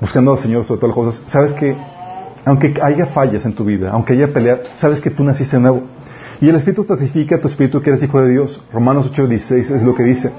buscando 0.00 0.32
al 0.32 0.38
Señor 0.38 0.64
sobre 0.64 0.80
todas 0.80 0.96
las 0.96 1.04
cosas, 1.04 1.24
sabes 1.26 1.52
que, 1.54 1.76
aunque 2.44 2.74
haya 2.82 3.06
fallas 3.06 3.44
en 3.44 3.54
tu 3.54 3.64
vida, 3.64 3.90
aunque 3.90 4.14
haya 4.14 4.32
peleas, 4.32 4.60
sabes 4.74 5.00
que 5.00 5.10
tú 5.10 5.24
naciste 5.24 5.56
de 5.56 5.62
nuevo. 5.62 5.82
Y 6.40 6.48
el 6.48 6.56
Espíritu 6.56 6.84
testifica 6.84 7.36
a 7.36 7.40
tu 7.40 7.48
Espíritu 7.48 7.82
que 7.82 7.90
eres 7.90 8.02
hijo 8.02 8.20
de 8.22 8.30
Dios. 8.30 8.62
Romanos 8.72 9.08
8, 9.10 9.26
16 9.26 9.70
es 9.70 9.82
lo 9.82 9.94
que 9.94 10.04
dice. 10.04 10.32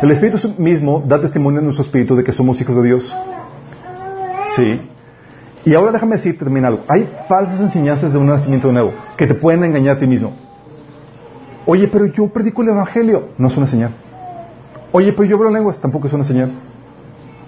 El 0.00 0.10
Espíritu 0.12 0.54
mismo 0.58 1.02
da 1.04 1.20
testimonio 1.20 1.58
en 1.58 1.64
nuestro 1.64 1.84
Espíritu 1.84 2.14
de 2.14 2.22
que 2.22 2.30
somos 2.30 2.60
hijos 2.60 2.76
de 2.76 2.82
Dios. 2.82 3.16
Sí. 4.50 4.80
Y 5.64 5.74
ahora 5.74 5.90
déjame 5.90 6.16
decirte 6.16 6.44
también 6.44 6.64
algo. 6.64 6.84
Hay 6.86 7.08
falsas 7.28 7.60
enseñanzas 7.60 8.12
de 8.12 8.18
un 8.18 8.26
nacimiento 8.26 8.70
nuevo 8.70 8.92
que 9.16 9.26
te 9.26 9.34
pueden 9.34 9.64
engañar 9.64 9.96
a 9.96 9.98
ti 9.98 10.06
mismo. 10.06 10.36
Oye, 11.66 11.88
pero 11.88 12.06
yo 12.06 12.28
predico 12.28 12.62
el 12.62 12.68
Evangelio. 12.68 13.30
No 13.36 13.48
es 13.48 13.56
una 13.56 13.66
señal. 13.66 13.94
Oye, 14.92 15.12
pero 15.12 15.24
yo 15.24 15.36
hablo 15.36 15.50
lenguas. 15.50 15.80
Tampoco 15.80 16.06
es 16.06 16.12
una 16.12 16.24
señal. 16.24 16.52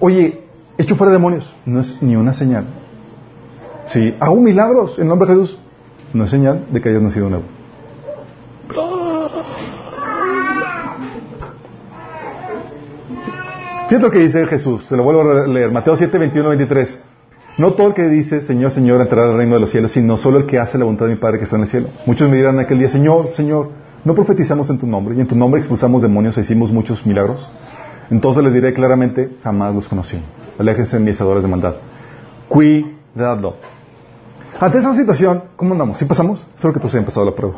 Oye, 0.00 0.40
echo 0.76 0.96
fuera 0.96 1.12
demonios. 1.12 1.54
No 1.64 1.80
es 1.80 1.96
ni 2.02 2.16
una 2.16 2.34
señal. 2.34 2.66
Sí. 3.90 4.14
Hago 4.20 4.36
milagros 4.36 4.98
en 4.98 5.08
nombre 5.08 5.28
de 5.28 5.34
Jesús. 5.34 5.58
No 6.12 6.24
es 6.24 6.30
señal 6.30 6.66
de 6.70 6.80
que 6.80 6.88
hayas 6.88 7.02
nacido 7.02 7.28
nuevo. 7.28 7.44
Fíjate 13.88 14.06
lo 14.06 14.10
que 14.12 14.20
dice 14.20 14.46
Jesús, 14.46 14.84
se 14.84 14.96
lo 14.96 15.02
vuelvo 15.02 15.32
a 15.32 15.48
leer, 15.48 15.72
Mateo 15.72 15.96
7, 15.96 16.16
21, 16.16 16.50
23. 16.50 17.02
No 17.58 17.72
todo 17.72 17.88
el 17.88 17.94
que 17.94 18.04
dice 18.04 18.40
Señor, 18.40 18.70
Señor 18.70 19.00
entrará 19.00 19.28
al 19.28 19.36
reino 19.36 19.54
de 19.54 19.60
los 19.60 19.72
cielos, 19.72 19.90
sino 19.90 20.16
solo 20.16 20.38
el 20.38 20.46
que 20.46 20.60
hace 20.60 20.78
la 20.78 20.84
voluntad 20.84 21.06
de 21.06 21.14
mi 21.14 21.18
Padre 21.18 21.38
que 21.38 21.44
está 21.44 21.56
en 21.56 21.62
el 21.62 21.68
cielo. 21.68 21.88
Muchos 22.06 22.30
me 22.30 22.36
dirán 22.36 22.60
aquel 22.60 22.78
día, 22.78 22.88
Señor, 22.88 23.30
Señor, 23.30 23.70
no 24.04 24.14
profetizamos 24.14 24.70
en 24.70 24.78
tu 24.78 24.86
nombre 24.86 25.16
y 25.16 25.20
en 25.20 25.26
tu 25.26 25.34
nombre 25.34 25.58
expulsamos 25.58 26.02
demonios 26.02 26.38
e 26.38 26.42
hicimos 26.42 26.70
muchos 26.70 27.04
milagros. 27.04 27.50
Entonces 28.10 28.44
les 28.44 28.54
diré 28.54 28.72
claramente, 28.72 29.36
jamás 29.42 29.74
los 29.74 29.88
conocí. 29.88 30.22
Aléjense 30.56 31.00
mis 31.00 31.18
de 31.18 31.48
maldad. 31.48 31.74
Cuidado. 32.48 33.56
Ante 34.60 34.78
esa 34.78 34.94
situación, 34.94 35.44
¿cómo 35.56 35.72
andamos? 35.72 35.98
¿Sí 35.98 36.04
pasamos? 36.04 36.46
Espero 36.54 36.74
que 36.74 36.80
todos 36.80 36.94
hayan 36.94 37.06
pasado 37.06 37.26
la 37.26 37.34
prueba. 37.34 37.56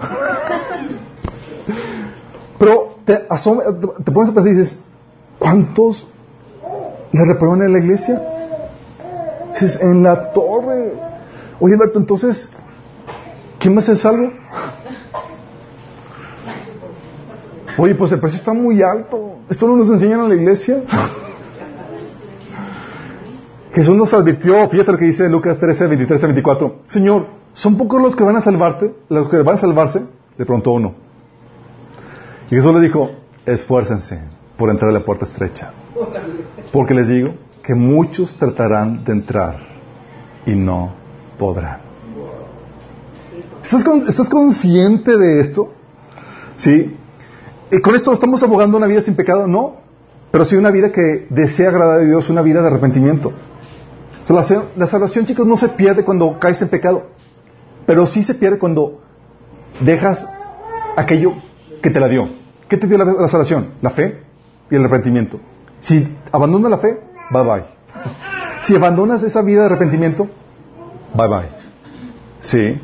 Pero 2.59 2.97
te, 3.05 3.17
te 3.17 4.13
pones 4.13 4.31
a 4.31 4.35
pensar 4.35 4.53
y 4.53 4.57
dices, 4.57 4.79
¿cuántos 5.39 6.07
¿Le 7.13 7.25
reprueban 7.27 7.63
en 7.63 7.73
la 7.73 7.79
iglesia? 7.79 8.23
Es 9.61 9.79
en 9.81 10.03
la 10.03 10.33
torre. 10.33 10.95
Oye, 11.61 11.75
Alberto, 11.75 11.99
entonces, 11.99 12.49
¿quién 13.59 13.75
más 13.75 13.89
es 13.89 14.01
salvo? 14.01 14.33
Oye, 17.77 17.95
pues 17.95 18.13
el 18.13 18.21
precio 18.21 18.39
está 18.39 18.55
muy 18.55 18.83
alto. 18.83 19.37
¿Esto 19.49 19.67
no 19.69 19.77
nos 19.77 19.89
enseñan 19.89 20.21
en 20.21 20.29
la 20.31 20.35
iglesia? 20.35 20.83
Jesús 23.75 23.97
nos 23.97 24.13
advirtió, 24.13 24.69
fíjate 24.69 24.93
lo 24.93 24.99
que 24.99 25.07
dice 25.07 25.29
Lucas 25.29 25.59
13, 25.59 25.87
23 25.87 26.23
a 26.23 26.27
24. 26.27 26.75
Señor, 26.89 27.27
¿son 27.55 27.79
pocos 27.79 28.03
los 28.03 28.15
que 28.15 28.23
van 28.23 28.37
a 28.37 28.43
salvarte? 28.43 28.95
¿Los 29.09 29.29
que 29.29 29.39
van 29.39 29.55
a 29.55 29.59
salvarse? 29.59 30.01
Le 30.37 30.45
preguntó 30.45 30.73
uno. 30.73 30.95
Y 32.51 32.55
Jesús 32.55 32.75
le 32.75 32.81
dijo, 32.81 33.11
esfuércense 33.47 34.21
por 34.59 34.69
entrar 34.69 34.91
a 34.91 34.93
la 34.93 35.05
puerta 35.05 35.25
estrecha. 35.25 35.73
Porque 36.71 36.93
les 36.93 37.09
digo 37.09 37.35
que 37.63 37.75
muchos 37.75 38.37
tratarán 38.37 39.05
de 39.05 39.13
entrar 39.13 39.57
y 40.45 40.55
no 40.55 40.93
podrán. 41.39 41.81
¿Estás, 43.63 44.29
consciente 44.29 45.17
de 45.17 45.41
esto? 45.41 45.73
¿Sí? 46.57 46.95
¿Y 47.71 47.81
con 47.81 47.95
esto 47.95 48.13
estamos 48.13 48.43
abogando 48.43 48.77
una 48.77 48.87
vida 48.87 49.01
sin 49.01 49.15
pecado? 49.15 49.47
No. 49.47 49.77
Pero 50.31 50.45
sí 50.45 50.57
una 50.57 50.71
vida 50.71 50.93
que 50.93 51.27
desea 51.31 51.71
agradar 51.71 52.01
a 52.01 52.03
Dios, 52.03 52.29
una 52.29 52.43
vida 52.43 52.61
de 52.61 52.67
arrepentimiento. 52.67 53.33
La 54.29 54.87
salvación, 54.87 55.27
chicos, 55.27 55.47
no 55.47 55.57
se 55.57 55.69
pierde 55.69 56.05
cuando 56.05 56.39
caes 56.39 56.63
en 56.63 56.69
pecado. 56.69 57.07
Pero 57.87 58.07
sí 58.07 58.23
se 58.23 58.35
pierde 58.35 58.59
cuando 58.59 59.01
dejas 59.81 60.27
aquello 60.97 61.35
que 61.83 61.91
te 61.91 61.99
la 61.99 62.09
dio. 62.09 62.29
¿Qué 62.69 62.77
te 62.77 62.87
dio 62.87 62.99
la 62.99 63.29
salvación? 63.29 63.75
La 63.83 63.91
fe 63.91 64.23
y 64.71 64.77
el 64.77 64.83
arrepentimiento. 64.83 65.41
Si 65.81 66.17
abandonas 66.31 66.71
la 66.71 66.79
fe, 66.79 67.01
bye 67.31 67.43
bye. 67.43 67.65
Si 68.63 68.77
abandonas 68.77 69.25
esa 69.25 69.43
vida 69.43 69.63
de 69.63 69.67
arrepentimiento, 69.67 70.29
bye 71.15 71.27
bye. 71.27 71.49
¿Sí? 72.39 72.81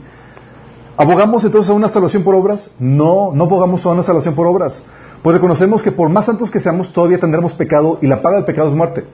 ¿Abogamos 0.96 1.44
entonces 1.44 1.70
a 1.70 1.74
una 1.74 1.88
salvación 1.88 2.24
por 2.24 2.34
obras? 2.34 2.68
No, 2.80 3.30
no 3.32 3.44
abogamos 3.44 3.86
a 3.86 3.90
una 3.90 4.02
salvación 4.02 4.34
por 4.34 4.48
obras. 4.48 4.82
Pues 5.22 5.34
reconocemos 5.34 5.80
que 5.80 5.92
por 5.92 6.08
más 6.08 6.24
santos 6.24 6.50
que 6.50 6.58
seamos, 6.58 6.92
todavía 6.92 7.20
tendremos 7.20 7.52
pecado 7.52 8.00
y 8.02 8.08
la 8.08 8.22
paga 8.22 8.38
del 8.38 8.44
pecado 8.44 8.68
es 8.68 8.74
muerte. 8.74 9.04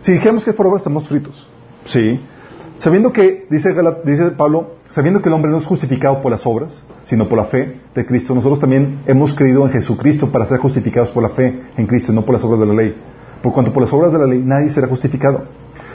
Si 0.00 0.12
dijéramos 0.12 0.44
que 0.44 0.50
es 0.50 0.56
por 0.56 0.66
obras, 0.66 0.80
estamos 0.80 1.08
fritos. 1.08 1.48
¿Sí? 1.84 2.20
Sabiendo 2.78 3.12
que, 3.12 3.46
dice, 3.50 3.74
dice 4.04 4.30
Pablo, 4.32 4.74
sabiendo 4.88 5.20
que 5.20 5.28
el 5.28 5.34
hombre 5.34 5.50
no 5.50 5.58
es 5.58 5.66
justificado 5.66 6.22
por 6.22 6.30
las 6.30 6.46
obras, 6.46 6.84
sino 7.04 7.28
por 7.28 7.38
la 7.38 7.46
fe 7.46 7.80
de 7.94 8.06
Cristo, 8.06 8.34
nosotros 8.34 8.60
también 8.60 9.02
hemos 9.06 9.34
creído 9.34 9.64
en 9.66 9.72
Jesucristo 9.72 10.30
para 10.30 10.46
ser 10.46 10.58
justificados 10.58 11.10
por 11.10 11.24
la 11.24 11.30
fe 11.30 11.60
en 11.76 11.86
Cristo, 11.86 12.12
no 12.12 12.24
por 12.24 12.34
las 12.34 12.44
obras 12.44 12.60
de 12.60 12.66
la 12.66 12.74
ley. 12.74 12.94
Por 13.42 13.52
cuanto 13.52 13.72
por 13.72 13.82
las 13.82 13.92
obras 13.92 14.12
de 14.12 14.18
la 14.18 14.26
ley 14.26 14.42
nadie 14.44 14.70
será 14.70 14.86
justificado. 14.86 15.42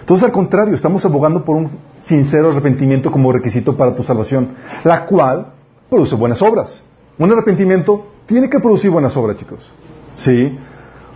Entonces, 0.02 0.26
al 0.26 0.34
contrario, 0.34 0.76
estamos 0.76 1.06
abogando 1.06 1.46
por 1.46 1.56
un 1.56 1.72
sincero 2.02 2.52
arrepentimiento 2.52 3.10
como 3.10 3.32
requisito 3.32 3.78
para 3.78 3.96
tu 3.96 4.04
salvación, 4.04 4.50
la 4.84 5.06
cual 5.06 5.54
produce 5.90 6.16
buenas 6.16 6.42
obras. 6.42 6.82
Un 7.18 7.32
arrepentimiento 7.32 8.08
tiene 8.26 8.50
que 8.50 8.60
producir 8.60 8.92
buenas 8.92 9.16
obras, 9.16 9.38
chicos. 9.38 9.72
¿Sí? 10.16 10.58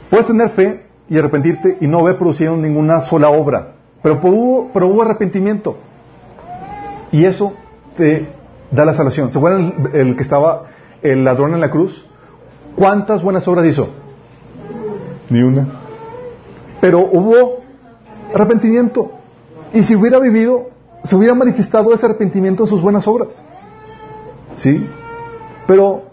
Puedes 0.09 0.27
tener 0.27 0.49
fe 0.49 0.86
y 1.09 1.17
arrepentirte 1.17 1.77
y 1.81 1.87
no 1.87 1.99
haber 1.99 2.17
producido 2.17 2.55
ninguna 2.57 3.01
sola 3.01 3.29
obra, 3.29 3.73
pero 4.01 4.19
hubo, 4.23 4.69
pero 4.73 4.87
hubo 4.87 5.01
arrepentimiento. 5.01 5.77
Y 7.11 7.25
eso 7.25 7.53
te 7.95 8.29
da 8.71 8.85
la 8.85 8.93
salvación. 8.93 9.31
¿Se 9.31 9.37
acuerdan 9.37 9.89
el, 9.93 10.15
que 10.15 10.23
estaba 10.23 10.63
el 11.01 11.23
ladrón 11.23 11.53
en 11.53 11.61
la 11.61 11.69
cruz? 11.69 12.05
¿Cuántas 12.75 13.23
buenas 13.23 13.47
obras 13.47 13.65
hizo? 13.65 13.89
Ni 15.29 15.41
una. 15.41 15.67
Pero 16.81 16.99
hubo 16.99 17.59
arrepentimiento. 18.33 19.11
Y 19.73 19.83
si 19.83 19.95
hubiera 19.95 20.19
vivido, 20.19 20.69
se 21.03 21.15
hubiera 21.15 21.33
manifestado 21.33 21.93
ese 21.93 22.05
arrepentimiento 22.05 22.63
en 22.63 22.69
sus 22.69 22.81
buenas 22.81 23.07
obras. 23.07 23.43
¿Sí? 24.55 24.87
Pero 25.65 26.03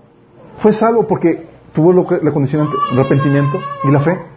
fue 0.58 0.72
salvo 0.72 1.06
porque 1.06 1.46
tuvo 1.74 1.92
lo 1.92 2.06
que, 2.06 2.18
la 2.22 2.32
condición 2.32 2.68
de 2.94 3.00
arrepentimiento 3.00 3.58
y 3.84 3.90
la 3.90 4.00
fe. 4.00 4.33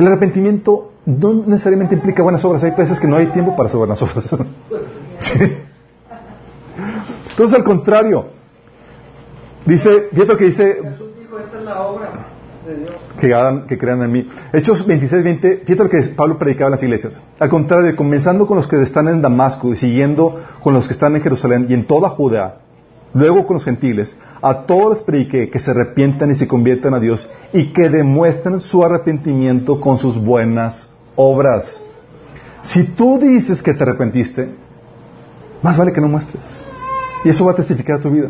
El 0.00 0.06
arrepentimiento 0.06 0.92
no 1.04 1.34
necesariamente 1.46 1.94
implica 1.94 2.22
buenas 2.22 2.42
obras. 2.42 2.64
Hay 2.64 2.70
veces 2.70 2.98
que 2.98 3.06
no 3.06 3.16
hay 3.16 3.26
tiempo 3.26 3.54
para 3.54 3.68
hacer 3.68 3.76
buenas 3.76 4.00
obras. 4.00 4.24
¿Sí? 5.18 5.34
Entonces, 7.28 7.54
al 7.54 7.64
contrario, 7.64 8.28
dice, 9.66 10.08
fíjate 10.10 10.36
que 10.38 10.44
dice... 10.44 10.78
Jesús 10.82 11.08
dijo, 11.18 11.38
esta 11.38 11.58
es 11.58 11.64
la 11.64 11.82
obra 11.82 12.12
de 12.66 12.76
Dios. 12.76 12.96
Que, 13.20 13.34
hagan, 13.34 13.66
que 13.66 13.76
crean 13.76 14.02
en 14.02 14.10
mí. 14.10 14.26
Hechos 14.54 14.86
26, 14.86 15.22
20, 15.22 15.56
fíjate 15.66 15.84
lo 15.84 15.90
que 15.90 16.08
Pablo 16.16 16.38
predicaba 16.38 16.68
en 16.68 16.72
las 16.72 16.82
iglesias. 16.82 17.22
Al 17.38 17.50
contrario, 17.50 17.94
comenzando 17.94 18.46
con 18.46 18.56
los 18.56 18.66
que 18.66 18.80
están 18.80 19.06
en 19.08 19.20
Damasco 19.20 19.70
y 19.70 19.76
siguiendo 19.76 20.40
con 20.62 20.72
los 20.72 20.86
que 20.86 20.94
están 20.94 21.14
en 21.14 21.20
Jerusalén 21.20 21.66
y 21.68 21.74
en 21.74 21.86
toda 21.86 22.08
Judea, 22.08 22.54
luego 23.14 23.46
con 23.46 23.54
los 23.54 23.64
gentiles, 23.64 24.16
a 24.42 24.66
todos 24.66 24.90
les 24.90 25.02
prediqué 25.02 25.50
que 25.50 25.58
se 25.58 25.70
arrepientan 25.70 26.30
y 26.30 26.34
se 26.34 26.48
conviertan 26.48 26.94
a 26.94 27.00
Dios 27.00 27.28
y 27.52 27.72
que 27.72 27.88
demuestren 27.88 28.60
su 28.60 28.84
arrepentimiento 28.84 29.80
con 29.80 29.98
sus 29.98 30.18
buenas 30.18 30.88
obras. 31.16 31.82
Si 32.62 32.84
tú 32.84 33.18
dices 33.18 33.62
que 33.62 33.74
te 33.74 33.82
arrepentiste, 33.82 34.54
más 35.62 35.76
vale 35.76 35.92
que 35.92 36.00
no 36.00 36.08
muestres. 36.08 36.44
Y 37.24 37.30
eso 37.30 37.44
va 37.44 37.52
a 37.52 37.54
testificar 37.54 38.00
tu 38.00 38.10
vida. 38.10 38.28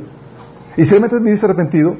Y 0.76 0.84
si 0.84 0.90
realmente 0.90 1.18
viviste 1.20 1.46
arrepentido, 1.46 1.96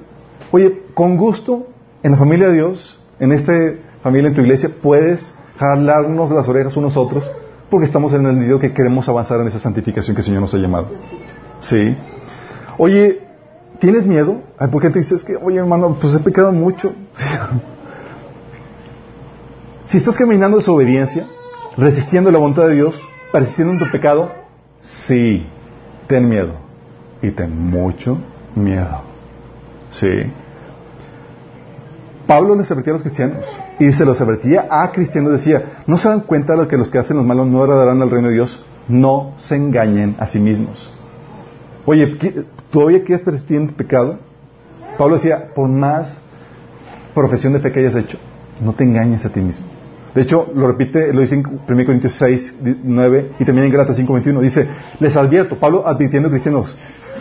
oye, 0.50 0.86
con 0.94 1.16
gusto, 1.16 1.66
en 2.02 2.12
la 2.12 2.18
familia 2.18 2.48
de 2.48 2.54
Dios, 2.54 3.00
en 3.18 3.32
esta 3.32 3.52
familia, 4.02 4.28
en 4.28 4.34
tu 4.34 4.40
iglesia, 4.40 4.70
puedes 4.80 5.32
jalarnos 5.56 6.30
las 6.30 6.48
orejas 6.48 6.76
unos 6.76 6.96
a 6.96 7.00
otros, 7.00 7.30
porque 7.68 7.86
estamos 7.86 8.12
en 8.14 8.26
el 8.26 8.36
medio 8.36 8.58
que 8.58 8.72
queremos 8.72 9.08
avanzar 9.08 9.40
en 9.40 9.48
esa 9.48 9.60
santificación 9.60 10.16
que 10.16 10.22
el 10.22 10.26
Señor 10.26 10.40
nos 10.40 10.54
ha 10.54 10.58
llamado. 10.58 10.88
Sí. 11.60 11.96
Oye, 12.82 13.20
¿tienes 13.78 14.06
miedo? 14.06 14.40
¿Por 14.72 14.80
qué 14.80 14.88
te 14.88 15.00
dices 15.00 15.22
que, 15.22 15.36
oye 15.36 15.58
hermano, 15.58 15.98
pues 16.00 16.14
he 16.14 16.20
pecado 16.20 16.50
mucho? 16.50 16.94
si 19.84 19.98
estás 19.98 20.16
caminando 20.16 20.56
en 20.56 20.62
su 20.62 20.74
obediencia, 20.74 21.26
resistiendo 21.76 22.30
la 22.30 22.38
voluntad 22.38 22.68
de 22.68 22.76
Dios, 22.76 22.98
persistiendo 23.32 23.74
en 23.74 23.80
tu 23.80 23.90
pecado, 23.90 24.32
sí, 24.80 25.46
ten 26.08 26.26
miedo 26.26 26.54
y 27.20 27.30
ten 27.32 27.54
mucho 27.54 28.16
miedo. 28.54 29.02
¿Sí? 29.90 30.32
Pablo 32.26 32.54
les 32.54 32.70
advertía 32.70 32.92
a 32.92 32.94
los 32.94 33.02
cristianos 33.02 33.46
y 33.78 33.92
se 33.92 34.06
los 34.06 34.18
advertía 34.22 34.68
a 34.70 34.90
cristianos. 34.90 35.32
Decía, 35.32 35.82
¿no 35.86 35.98
se 35.98 36.08
dan 36.08 36.20
cuenta 36.20 36.56
de 36.56 36.66
que 36.66 36.78
los 36.78 36.90
que 36.90 36.96
hacen 36.96 37.18
los 37.18 37.26
malos 37.26 37.46
no 37.46 37.62
agradarán 37.62 38.00
al 38.00 38.10
reino 38.10 38.28
de 38.28 38.34
Dios? 38.34 38.64
No 38.88 39.34
se 39.36 39.56
engañen 39.56 40.16
a 40.18 40.28
sí 40.28 40.40
mismos. 40.40 40.90
Oye, 41.86 42.16
¿todavía 42.70 43.02
quieres 43.04 43.22
persistir 43.22 43.56
en 43.56 43.68
tu 43.68 43.74
pecado? 43.74 44.18
Pablo 44.98 45.16
decía, 45.16 45.52
por 45.54 45.68
más 45.68 46.18
profesión 47.14 47.52
de 47.52 47.60
fe 47.60 47.72
que 47.72 47.80
hayas 47.80 47.96
hecho, 47.96 48.18
no 48.62 48.72
te 48.72 48.84
engañes 48.84 49.24
a 49.24 49.30
ti 49.30 49.40
mismo. 49.40 49.66
De 50.14 50.22
hecho, 50.22 50.48
lo 50.54 50.66
repite, 50.66 51.12
lo 51.12 51.20
dice 51.20 51.36
en 51.36 51.46
1 51.46 51.60
Corintios 51.66 52.14
6, 52.14 52.56
9 52.82 53.32
y 53.38 53.44
también 53.44 53.66
en 53.66 53.72
Gálatas 53.72 53.96
5, 53.96 54.12
21. 54.12 54.40
Dice, 54.40 54.66
les 54.98 55.16
advierto, 55.16 55.58
Pablo 55.58 55.86
advirtiendo 55.86 56.28
a 56.28 56.32
cristianos, 56.32 56.76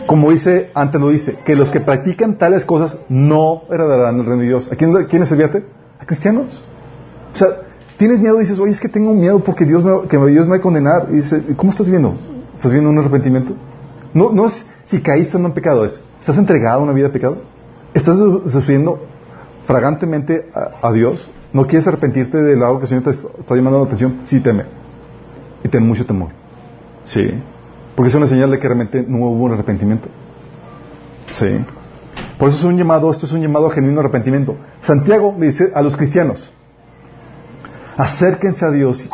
como 0.06 0.30
dice, 0.30 0.70
antes 0.74 1.00
lo 1.00 1.08
dice, 1.08 1.38
que 1.44 1.54
los 1.54 1.70
que 1.70 1.80
practican 1.80 2.36
tales 2.36 2.64
cosas 2.64 2.98
no 3.08 3.62
heredarán 3.70 4.18
el 4.18 4.26
reino 4.26 4.42
de 4.42 4.48
Dios. 4.48 4.68
¿A 4.72 4.76
quién, 4.76 4.92
les 4.92 5.32
advierte? 5.32 5.64
A 6.00 6.04
cristianos. 6.04 6.64
O 7.32 7.36
sea, 7.36 7.48
tienes 7.96 8.20
miedo 8.20 8.38
dices, 8.38 8.58
oye, 8.58 8.72
es 8.72 8.80
que 8.80 8.88
tengo 8.88 9.14
miedo 9.14 9.38
porque 9.40 9.64
Dios 9.64 9.84
me, 9.84 10.08
que 10.08 10.16
Dios 10.16 10.46
me 10.46 10.52
va 10.52 10.56
a 10.56 10.60
condenar. 10.60 11.06
Y 11.10 11.16
dice, 11.16 11.42
¿cómo 11.56 11.70
estás 11.70 11.88
viendo? 11.88 12.18
¿Estás 12.54 12.72
viendo 12.72 12.90
un 12.90 12.98
arrepentimiento? 12.98 13.54
No, 14.12 14.32
no 14.32 14.46
es 14.46 14.66
si 14.90 15.00
caíste 15.00 15.36
en 15.36 15.44
un 15.44 15.52
pecado, 15.52 15.84
es, 15.84 16.00
¿estás 16.18 16.36
entregado 16.36 16.80
a 16.80 16.82
una 16.82 16.92
vida 16.92 17.06
de 17.06 17.12
pecado? 17.12 17.42
¿Estás 17.94 18.18
sufriendo 18.18 19.06
fragantemente 19.64 20.48
a, 20.82 20.90
Dios? 20.90 21.30
¿No 21.52 21.66
quieres 21.68 21.86
arrepentirte 21.86 22.38
de 22.38 22.56
lado 22.56 22.78
que 22.78 22.82
el 22.82 22.88
Señor 22.88 23.04
te 23.04 23.10
está 23.10 23.54
llamando 23.54 23.78
la 23.78 23.84
atención? 23.84 24.22
Sí, 24.24 24.40
teme. 24.40 24.64
Y 25.62 25.68
ten 25.68 25.86
mucho 25.86 26.04
temor. 26.04 26.30
Sí. 27.04 27.30
Porque 27.94 28.08
es 28.08 28.14
una 28.16 28.26
señal 28.26 28.50
de 28.50 28.58
que 28.58 28.66
realmente 28.66 29.04
no 29.06 29.18
hubo 29.18 29.44
un 29.44 29.52
arrepentimiento. 29.52 30.08
Sí. 31.30 31.64
Por 32.36 32.48
eso 32.48 32.58
es 32.58 32.64
un 32.64 32.76
llamado, 32.76 33.10
esto 33.12 33.26
es 33.26 33.32
un 33.32 33.42
llamado 33.42 33.68
a 33.68 33.70
genuino 33.70 34.00
arrepentimiento. 34.00 34.56
Santiago 34.80 35.36
le 35.38 35.46
dice 35.46 35.70
a 35.72 35.82
los 35.82 35.96
cristianos, 35.96 36.50
acérquense 37.96 38.64
a 38.64 38.70
Dios, 38.70 39.08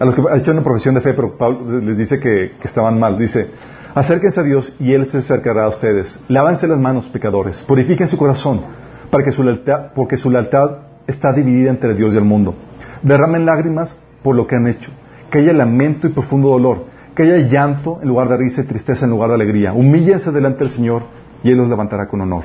a 0.00 0.04
los 0.04 0.14
que 0.14 0.20
han 0.20 0.38
hecho 0.38 0.50
una 0.50 0.64
profesión 0.64 0.96
de 0.96 1.00
fe, 1.00 1.14
pero 1.14 1.36
Pablo 1.36 1.80
les 1.80 1.96
dice 1.96 2.18
que, 2.18 2.52
estaban 2.64 2.98
mal, 2.98 3.18
dice, 3.18 3.50
acérquense 3.94 4.40
a 4.40 4.42
Dios 4.42 4.74
y 4.78 4.92
Él 4.92 5.06
se 5.08 5.18
acercará 5.18 5.64
a 5.64 5.68
ustedes. 5.68 6.18
Lávanse 6.28 6.66
las 6.66 6.78
manos, 6.78 7.06
pecadores, 7.06 7.62
purifiquen 7.62 8.08
su 8.08 8.16
corazón, 8.16 8.62
para 9.10 9.24
que 9.24 9.32
su 9.32 9.42
lealtad, 9.42 9.92
porque 9.94 10.16
su 10.16 10.30
lealtad 10.30 10.78
está 11.06 11.32
dividida 11.32 11.70
entre 11.70 11.94
Dios 11.94 12.14
y 12.14 12.16
el 12.16 12.24
mundo. 12.24 12.54
Derramen 13.02 13.44
lágrimas 13.46 13.96
por 14.22 14.36
lo 14.36 14.46
que 14.46 14.56
han 14.56 14.66
hecho, 14.66 14.90
que 15.30 15.38
haya 15.38 15.52
lamento 15.52 16.06
y 16.06 16.10
profundo 16.10 16.48
dolor 16.48 16.92
que 17.14 17.24
haya 17.24 17.48
llanto 17.48 17.98
en 18.02 18.08
lugar 18.08 18.28
de 18.28 18.36
risa 18.36 18.62
y 18.62 18.64
tristeza 18.64 19.04
en 19.04 19.10
lugar 19.10 19.28
de 19.28 19.34
alegría. 19.34 19.72
Humíllense 19.72 20.30
delante 20.32 20.60
del 20.60 20.70
Señor 20.70 21.04
y 21.42 21.50
Él 21.50 21.58
los 21.58 21.68
levantará 21.68 22.06
con 22.08 22.20
honor. 22.20 22.44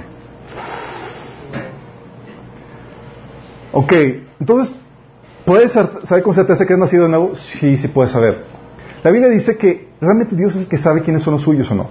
Ok, 3.72 3.94
entonces, 4.40 4.74
¿puedes 5.45 5.72
saber 5.72 6.24
con 6.24 6.34
certeza 6.34 6.65
que 6.65 6.74
has 6.74 6.80
nacido 6.80 7.03
de 7.03 7.10
nuevo? 7.10 7.36
Sí, 7.36 7.78
sí 7.78 7.88
puedes 7.88 8.11
saber. 8.11 8.57
La 9.08 9.14
Biblia 9.14 9.30
dice 9.30 9.56
que 9.56 9.88
realmente 10.02 10.36
Dios 10.36 10.54
es 10.56 10.64
el 10.64 10.68
que 10.68 10.76
sabe 10.76 11.02
quiénes 11.02 11.24
son 11.24 11.36
los 11.36 11.42
suyos 11.42 11.72
o 11.72 11.76
no. 11.76 11.88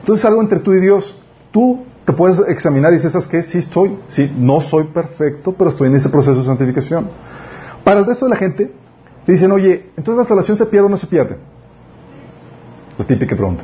Entonces, 0.00 0.24
algo 0.24 0.42
entre 0.42 0.58
tú 0.58 0.72
y 0.72 0.80
Dios, 0.80 1.16
tú 1.52 1.84
te 2.04 2.12
puedes 2.14 2.40
examinar 2.48 2.90
y 2.90 2.96
dices, 2.96 3.12
¿sabes 3.12 3.28
qué? 3.28 3.44
Sí 3.44 3.58
estoy, 3.58 3.96
sí, 4.08 4.28
no 4.36 4.60
soy 4.60 4.88
perfecto, 4.88 5.52
pero 5.52 5.70
estoy 5.70 5.86
en 5.86 5.94
ese 5.94 6.08
proceso 6.08 6.40
de 6.40 6.44
santificación. 6.44 7.10
Para 7.84 8.00
el 8.00 8.06
resto 8.06 8.24
de 8.24 8.30
la 8.30 8.36
gente, 8.36 8.72
le 9.24 9.32
dicen, 9.32 9.52
oye, 9.52 9.90
entonces 9.96 10.16
la 10.16 10.24
salvación 10.24 10.56
se 10.56 10.66
pierde 10.66 10.86
o 10.86 10.88
no 10.88 10.96
se 10.96 11.06
pierde. 11.06 11.36
La 12.98 13.06
típica 13.06 13.36
pregunta. 13.36 13.62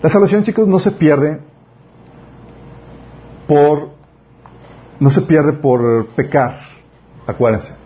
La 0.00 0.08
salvación, 0.08 0.42
chicos, 0.42 0.66
no 0.66 0.78
se 0.78 0.90
pierde 0.90 1.38
por 3.46 3.90
no 5.00 5.10
se 5.10 5.20
pierde 5.20 5.52
por 5.52 6.06
pecar. 6.16 6.54
Acuérdense. 7.26 7.83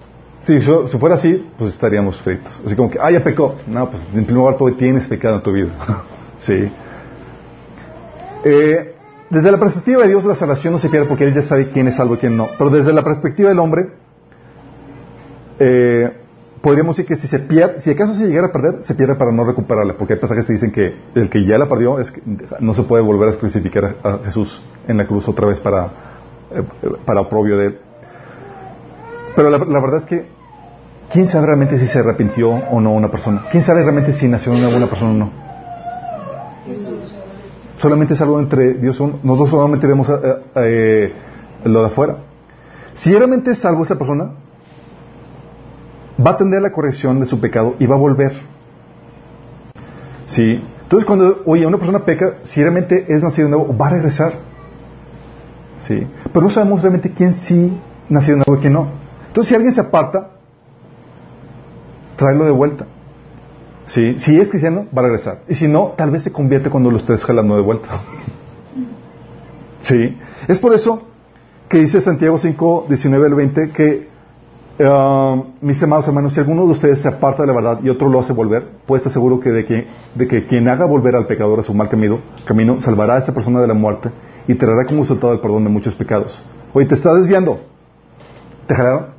Si, 0.49 0.59
si 0.63 0.99
fuera 0.99 1.17
así, 1.17 1.47
pues 1.59 1.75
estaríamos 1.75 2.23
fritos. 2.23 2.59
Así 2.65 2.75
como 2.75 2.89
que, 2.89 2.99
ah, 2.99 3.11
ya 3.11 3.23
pecó. 3.23 3.57
No, 3.67 3.91
pues 3.91 4.03
en 4.15 4.25
primer 4.25 4.33
lugar 4.33 4.57
tú 4.57 4.71
tienes 4.77 5.07
pecado 5.07 5.37
en 5.37 5.43
tu 5.43 5.53
vida. 5.53 5.69
sí. 6.39 6.73
Eh, 8.47 8.95
desde 9.29 9.53
la 9.53 9.59
perspectiva 9.59 10.05
de 10.05 10.09
Dios, 10.09 10.25
la 10.25 10.35
salvación 10.35 10.73
no 10.73 10.79
se 10.79 10.89
pierde 10.89 11.07
porque 11.07 11.25
Él 11.25 11.35
ya 11.35 11.43
sabe 11.43 11.69
quién 11.69 11.87
es 11.89 11.97
salvo 11.97 12.15
y 12.15 12.17
quién 12.17 12.35
no. 12.35 12.49
Pero 12.57 12.71
desde 12.71 12.95
la 12.95 13.05
perspectiva 13.05 13.51
del 13.51 13.59
hombre, 13.59 13.91
eh, 15.59 16.17
podríamos 16.63 16.97
decir 16.97 17.07
que 17.07 17.17
si 17.17 17.29
se 17.29 17.41
pierde, 17.41 17.83
si 17.83 17.91
acaso 17.91 18.15
se 18.15 18.27
llegara 18.27 18.47
a 18.47 18.51
perder, 18.51 18.83
se 18.83 18.95
pierde 18.95 19.17
para 19.17 19.31
no 19.31 19.45
recuperarla, 19.45 19.99
porque 19.99 20.15
hay 20.15 20.19
pasajes 20.19 20.47
que 20.47 20.55
dicen 20.55 20.73
que 20.73 20.97
el 21.15 21.29
que 21.29 21.45
ya 21.45 21.59
la 21.59 21.69
perdió 21.69 21.99
no 22.61 22.73
se 22.73 22.85
puede 22.85 23.03
volver 23.03 23.29
a 23.29 23.39
crucificar 23.39 23.97
a 24.03 24.21
Jesús 24.25 24.63
en 24.87 24.97
la 24.97 25.07
cruz 25.07 25.29
otra 25.29 25.47
vez 25.47 25.61
para, 25.61 25.93
eh, 26.53 26.63
para 27.05 27.21
oprobio 27.21 27.59
de 27.59 27.67
él. 27.67 27.79
Pero 29.39 29.51
la, 29.51 29.59
verdad 29.59 29.99
es 29.99 30.05
que, 30.05 30.27
¿quién 31.13 31.27
sabe 31.27 31.47
realmente 31.47 31.79
si 31.79 31.87
se 31.87 31.99
arrepintió 31.99 32.51
o 32.51 32.81
no 32.81 32.93
una 32.93 33.11
persona? 33.11 33.45
¿Quién 33.51 33.63
sabe 33.63 33.83
realmente 33.83 34.13
si 34.13 34.29
nació 34.29 34.53
una 34.53 34.69
buena 34.69 34.89
persona 34.89 35.11
o 35.11 35.15
no? 35.15 35.49
Solamente 37.79 38.15
es 38.15 38.21
algo 38.21 38.41
entre 38.41 38.75
Dios 38.75 38.99
uno. 39.01 39.21
Nosotros 39.23 39.51
solamente 39.51 39.87
vemos 39.87 40.09
eh, 40.09 40.15
eh, 40.57 41.13
lo 41.65 41.81
de 41.83 41.87
afuera. 41.87 42.17
Si 42.93 43.13
realmente 43.13 43.53
es 43.53 43.59
salvo 43.59 43.85
esa 43.85 43.97
persona, 43.97 44.33
va 46.25 46.31
a 46.31 46.35
atender 46.35 46.61
la 46.61 46.73
corrección 46.73 47.21
de 47.21 47.27
su 47.27 47.41
pecado 47.41 47.77
y 47.79 47.87
va 47.87 47.95
a 47.95 47.99
volver. 47.99 48.33
¿Sí? 50.27 50.61
Entonces 50.83 51.07
cuando, 51.07 51.43
oye, 51.47 51.67
una 51.67 51.79
persona 51.79 52.05
peca, 52.05 52.39
si 52.43 52.61
realmente 52.61 53.07
es 53.09 53.23
nacido 53.23 53.49
de 53.49 53.57
nuevo, 53.57 53.77
va 53.77 53.87
a 53.87 53.91
regresar. 53.91 54.33
¿Sí? 55.79 56.05
Pero 56.33 56.41
no 56.43 56.51
sabemos 56.51 56.83
realmente 56.83 57.13
quién 57.13 57.33
sí 57.33 57.81
nació 58.09 58.35
de 58.35 58.39
nuevo 58.39 58.57
y 58.57 58.61
quién 58.61 58.73
no. 58.73 58.89
Entonces 59.29 59.51
si 59.51 59.55
alguien 59.55 59.73
se 59.73 59.83
aparta, 59.83 60.38
tráelo 62.19 62.45
de 62.45 62.51
vuelta. 62.51 62.87
¿Sí? 63.87 64.19
Si 64.19 64.39
es 64.39 64.51
cristiano, 64.51 64.87
va 64.95 65.01
a 65.01 65.05
regresar. 65.05 65.39
Y 65.49 65.55
si 65.55 65.67
no, 65.67 65.95
tal 65.97 66.11
vez 66.11 66.23
se 66.25 66.33
convierte 66.33 66.69
cuando 66.69 66.91
lo 66.91 66.99
estés 66.99 67.25
jalando 67.25 67.57
de 67.57 67.63
vuelta. 67.63 67.89
¿Sí? 69.81 70.19
Es 70.47 70.59
por 70.59 70.75
eso 70.75 71.05
que 71.69 71.79
dice 71.79 72.01
Santiago 72.01 72.37
5, 72.37 72.87
19 72.89 73.27
al 73.27 73.35
20 73.35 73.71
que, 73.71 74.09
uh, 74.81 75.45
mis 75.63 75.83
amados 75.83 76.07
hermanos, 76.09 76.35
si 76.35 76.41
alguno 76.41 76.67
de 76.67 76.73
ustedes 76.73 77.01
se 77.01 77.09
aparta 77.09 77.45
de 77.45 77.47
la 77.47 77.55
verdad 77.55 77.81
y 77.83 77.89
otro 77.89 78.09
lo 78.09 78.21
hace 78.21 78.35
volver, 78.35 78.69
puede 78.85 78.99
estar 79.01 79.13
seguro 79.13 79.41
que 79.41 79.51
de, 79.51 79.65
que 79.65 79.87
de 80.15 80.27
que 80.27 80.45
quien 80.45 80.69
haga 80.69 80.85
volver 80.85 81.15
al 81.17 81.27
pecador 81.27 81.61
a 81.61 81.63
su 81.63 81.73
mal 81.73 81.89
camino, 81.89 82.21
camino 82.45 82.81
salvará 82.83 83.15
a 83.15 83.19
esa 83.19 83.33
persona 83.33 83.61
de 83.61 83.69
la 83.69 83.75
muerte 83.75 84.11
y 84.47 84.55
traerá 84.55 84.85
como 84.87 85.01
resultado 85.01 85.33
el 85.33 85.41
perdón 85.41 85.65
de 85.65 85.71
muchos 85.71 85.95
pecados. 85.95 86.43
Oye, 86.75 86.87
te 86.87 86.95
estás 86.95 87.17
desviando. 87.17 87.61
¿Te 88.67 88.75
jalaron? 88.75 89.18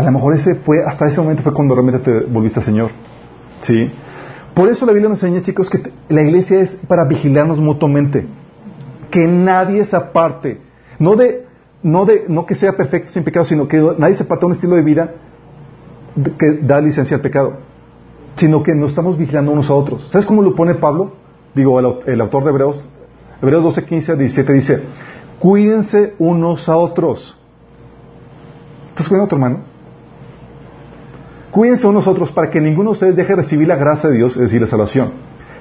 A 0.00 0.02
lo 0.02 0.12
mejor 0.12 0.34
ese 0.34 0.54
fue, 0.54 0.82
hasta 0.82 1.06
ese 1.06 1.20
momento 1.20 1.42
fue 1.42 1.52
cuando 1.52 1.74
realmente 1.74 2.00
te 2.00 2.24
volviste 2.24 2.58
al 2.60 2.64
Señor. 2.64 2.90
¿Sí? 3.58 3.92
Por 4.54 4.70
eso 4.70 4.86
la 4.86 4.92
Biblia 4.92 5.10
nos 5.10 5.22
enseña, 5.22 5.42
chicos, 5.42 5.68
que 5.68 5.92
la 6.08 6.22
iglesia 6.22 6.60
es 6.60 6.76
para 6.88 7.04
vigilarnos 7.06 7.58
mutuamente. 7.58 8.26
Que 9.10 9.26
nadie 9.26 9.84
se 9.84 9.94
aparte. 9.94 10.58
No 10.98 11.16
de, 11.16 11.46
no 11.82 12.06
de, 12.06 12.24
no 12.28 12.46
que 12.46 12.54
sea 12.54 12.78
perfecto 12.78 13.10
sin 13.10 13.24
pecado, 13.24 13.44
sino 13.44 13.68
que 13.68 13.76
nadie 13.98 14.14
se 14.14 14.22
aparte 14.22 14.40
de 14.40 14.46
un 14.46 14.52
estilo 14.52 14.74
de 14.74 14.82
vida 14.82 15.12
que 16.38 16.60
da 16.62 16.80
licencia 16.80 17.16
al 17.16 17.22
pecado. 17.22 17.58
Sino 18.36 18.62
que 18.62 18.74
nos 18.74 18.90
estamos 18.90 19.18
vigilando 19.18 19.52
unos 19.52 19.68
a 19.68 19.74
otros. 19.74 20.08
¿Sabes 20.10 20.24
cómo 20.24 20.40
lo 20.40 20.54
pone 20.54 20.76
Pablo? 20.76 21.12
Digo, 21.54 21.78
el, 21.78 22.20
autor 22.22 22.44
de 22.44 22.50
Hebreos. 22.50 22.88
Hebreos 23.42 23.62
12, 23.64 23.84
15 23.84 24.12
a 24.12 24.14
17 24.14 24.52
dice, 24.54 24.82
cuídense 25.38 26.14
unos 26.18 26.70
a 26.70 26.76
otros. 26.76 27.36
¿Estás 28.90 29.06
cuidando 29.06 29.26
a 29.26 29.28
tu 29.28 29.36
hermano? 29.36 29.69
Cuídense 31.50 31.86
unos 31.86 32.06
otros 32.06 32.30
para 32.30 32.48
que 32.48 32.60
ninguno 32.60 32.90
de 32.90 32.92
ustedes 32.92 33.16
deje 33.16 33.30
de 33.30 33.42
recibir 33.42 33.66
la 33.66 33.76
gracia 33.76 34.08
de 34.08 34.16
Dios, 34.16 34.36
es 34.36 34.42
decir, 34.42 34.60
la 34.60 34.68
salvación. 34.68 35.12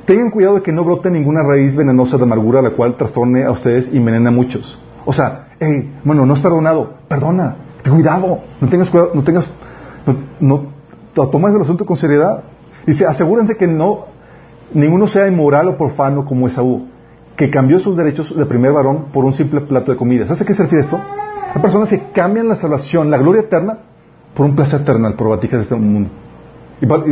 Tengan 0.05 0.29
cuidado 0.29 0.55
de 0.55 0.61
que 0.61 0.71
no 0.71 0.83
brote 0.83 1.09
ninguna 1.09 1.43
raíz 1.43 1.75
venenosa 1.75 2.17
de 2.17 2.23
amargura 2.23 2.61
la 2.61 2.71
cual 2.71 2.95
trastorne 2.95 3.43
a 3.43 3.51
ustedes 3.51 3.91
y 3.91 3.97
envenena 3.97 4.29
a 4.29 4.31
muchos. 4.31 4.79
O 5.05 5.13
sea, 5.13 5.49
hey, 5.59 5.99
bueno, 6.03 6.25
no 6.25 6.33
es 6.33 6.41
perdonado, 6.41 6.93
perdona, 7.07 7.57
cuidado, 7.83 8.41
no 8.61 8.69
tengas 8.69 8.89
cuidado, 8.89 9.11
no 9.13 9.23
tengas, 9.23 9.51
no, 10.39 10.67
no 11.15 11.29
tomes 11.29 11.55
el 11.55 11.61
asunto 11.61 11.85
con 11.85 11.97
seriedad. 11.97 12.43
Dice, 12.85 13.05
asegúrense 13.05 13.55
que 13.55 13.67
no, 13.67 14.05
ninguno 14.73 15.07
sea 15.07 15.27
inmoral 15.27 15.69
o 15.69 15.77
profano 15.77 16.25
como 16.25 16.47
Esaú, 16.47 16.87
que 17.35 17.49
cambió 17.49 17.79
sus 17.79 17.97
derechos 17.97 18.35
de 18.35 18.45
primer 18.45 18.73
varón 18.73 19.05
por 19.11 19.25
un 19.25 19.33
simple 19.33 19.61
plato 19.61 19.91
de 19.91 19.97
comida. 19.97 20.25
¿Sabes 20.25 20.43
a 20.43 20.45
qué 20.45 20.53
se 20.53 20.63
refiere 20.63 20.83
esto? 20.83 20.99
Hay 21.53 21.61
personas 21.61 21.89
que 21.89 22.11
cambian 22.13 22.47
la 22.47 22.55
salvación, 22.55 23.09
la 23.09 23.17
gloria 23.17 23.41
eterna, 23.41 23.79
por 24.39 24.45
un 24.45 24.55
placer 24.55 24.79
eterno 24.79 25.13
por 25.17 25.27
batijas 25.27 25.57
de 25.57 25.63
este 25.63 25.75
mundo. 25.75 26.09
Y 26.79 26.85
Pablo 26.85 27.11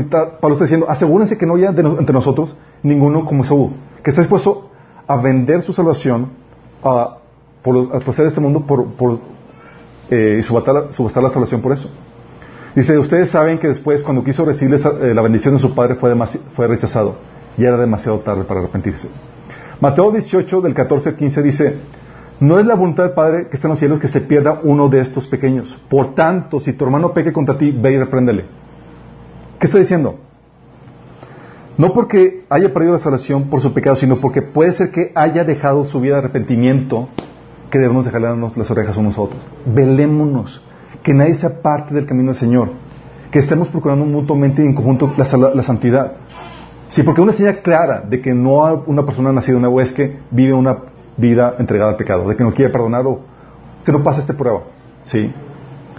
está 0.53 0.63
diciendo, 0.63 0.85
asegúrense 0.89 1.37
que 1.37 1.45
no 1.45 1.55
haya 1.55 1.67
entre 1.67 2.13
nosotros 2.13 2.55
ninguno 2.83 3.25
como 3.25 3.43
Saúl, 3.43 3.73
que 4.01 4.11
está 4.11 4.21
dispuesto 4.21 4.69
a 5.05 5.17
vender 5.17 5.61
su 5.61 5.73
salvación 5.73 6.29
a, 6.81 7.17
por 7.61 7.93
al 7.93 8.01
placer 8.01 8.23
de 8.23 8.29
este 8.29 8.39
mundo 8.39 8.65
por, 8.65 8.93
por 8.93 9.19
eh, 10.09 10.41
subastar, 10.41 10.93
subastar, 10.93 11.21
la 11.21 11.29
salvación 11.29 11.59
por 11.59 11.73
eso. 11.73 11.89
Dice, 12.73 12.97
ustedes 12.97 13.27
saben 13.29 13.59
que 13.59 13.67
después 13.67 14.03
cuando 14.03 14.23
quiso 14.23 14.45
recibir 14.45 14.75
eh, 14.75 15.13
la 15.13 15.21
bendición 15.21 15.55
de 15.55 15.59
su 15.59 15.75
padre 15.75 15.95
fue, 15.95 16.15
fue 16.55 16.65
rechazado 16.65 17.17
y 17.57 17.65
era 17.65 17.75
demasiado 17.75 18.19
tarde 18.19 18.45
para 18.45 18.61
arrepentirse. 18.61 19.09
Mateo 19.81 20.11
18 20.11 20.61
del 20.61 20.73
14 20.73 21.09
al 21.09 21.15
15 21.17 21.43
dice, 21.43 21.77
no 22.39 22.59
es 22.59 22.65
la 22.65 22.75
voluntad 22.75 23.03
del 23.03 23.13
Padre 23.13 23.47
que 23.47 23.55
está 23.55 23.67
en 23.67 23.71
los 23.71 23.79
cielos 23.79 23.99
que 23.99 24.07
se 24.07 24.21
pierda 24.21 24.59
uno 24.63 24.89
de 24.89 24.99
estos 24.99 25.25
pequeños. 25.27 25.79
Por 25.89 26.13
tanto, 26.13 26.59
si 26.59 26.73
tu 26.73 26.85
hermano 26.85 27.13
peque 27.13 27.33
contra 27.33 27.57
ti, 27.57 27.71
ve 27.71 27.93
y 27.93 27.97
repréndele. 27.97 28.45
¿Qué 29.59 29.65
está 29.65 29.79
diciendo? 29.79 30.19
No 31.77 31.93
porque 31.93 32.43
haya 32.49 32.73
perdido 32.73 32.93
la 32.93 32.99
salvación 32.99 33.49
por 33.49 33.61
su 33.61 33.73
pecado, 33.73 33.95
sino 33.95 34.19
porque 34.19 34.41
puede 34.41 34.73
ser 34.73 34.91
que 34.91 35.11
haya 35.15 35.43
dejado 35.43 35.85
su 35.85 35.99
vida 35.99 36.13
de 36.13 36.19
arrepentimiento, 36.19 37.09
que 37.69 37.79
debemos 37.79 38.05
dejarnos 38.05 38.57
las 38.57 38.71
orejas 38.71 38.97
unos 38.97 39.17
a 39.17 39.21
otros. 39.21 39.41
Velémonos, 39.65 40.63
que 41.03 41.13
nadie 41.13 41.35
sea 41.35 41.61
parte 41.61 41.93
del 41.93 42.05
camino 42.05 42.31
del 42.31 42.39
Señor, 42.39 42.71
que 43.31 43.39
estemos 43.39 43.67
procurando 43.67 44.05
mutuamente 44.05 44.63
y 44.63 44.65
en 44.65 44.73
conjunto 44.73 45.13
la, 45.17 45.63
santidad. 45.63 46.13
Sí, 46.87 47.03
porque 47.03 47.21
una 47.21 47.31
señal 47.31 47.59
clara 47.59 48.01
de 48.01 48.21
que 48.21 48.33
no 48.33 48.83
una 48.87 49.05
persona 49.05 49.31
nacida 49.31 49.59
nuevo 49.59 49.81
es 49.81 49.91
que 49.91 50.19
vive 50.31 50.53
una 50.53 50.77
vida 51.17 51.55
entregada 51.59 51.91
al 51.91 51.97
pecado, 51.97 52.29
de 52.29 52.35
que 52.35 52.43
no 52.43 52.53
quiere 52.53 52.71
perdonar 52.71 53.05
o 53.05 53.19
que 53.83 53.91
no 53.91 54.03
pasa 54.03 54.21
esta 54.21 54.33
prueba. 54.33 54.61
¿Sí? 55.03 55.33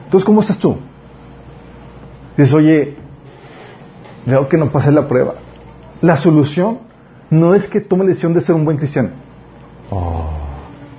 Entonces, 0.05 0.25
¿cómo 0.25 0.41
estás 0.41 0.59
tú? 0.59 0.77
Dices, 2.37 2.55
oye, 2.55 2.97
veo 4.25 4.49
que 4.49 4.57
no 4.57 4.71
pase 4.71 4.93
la 4.93 5.09
prueba. 5.09 5.35
La 6.01 6.17
solución 6.17 6.79
no 7.31 7.55
es 7.55 7.67
que 7.67 7.81
tome 7.81 8.05
la 8.05 8.11
decisión 8.11 8.33
de 8.33 8.41
ser 8.41 8.55
un 8.55 8.65
buen 8.65 8.77
cristiano. 8.77 9.11
Oh. 9.91 10.29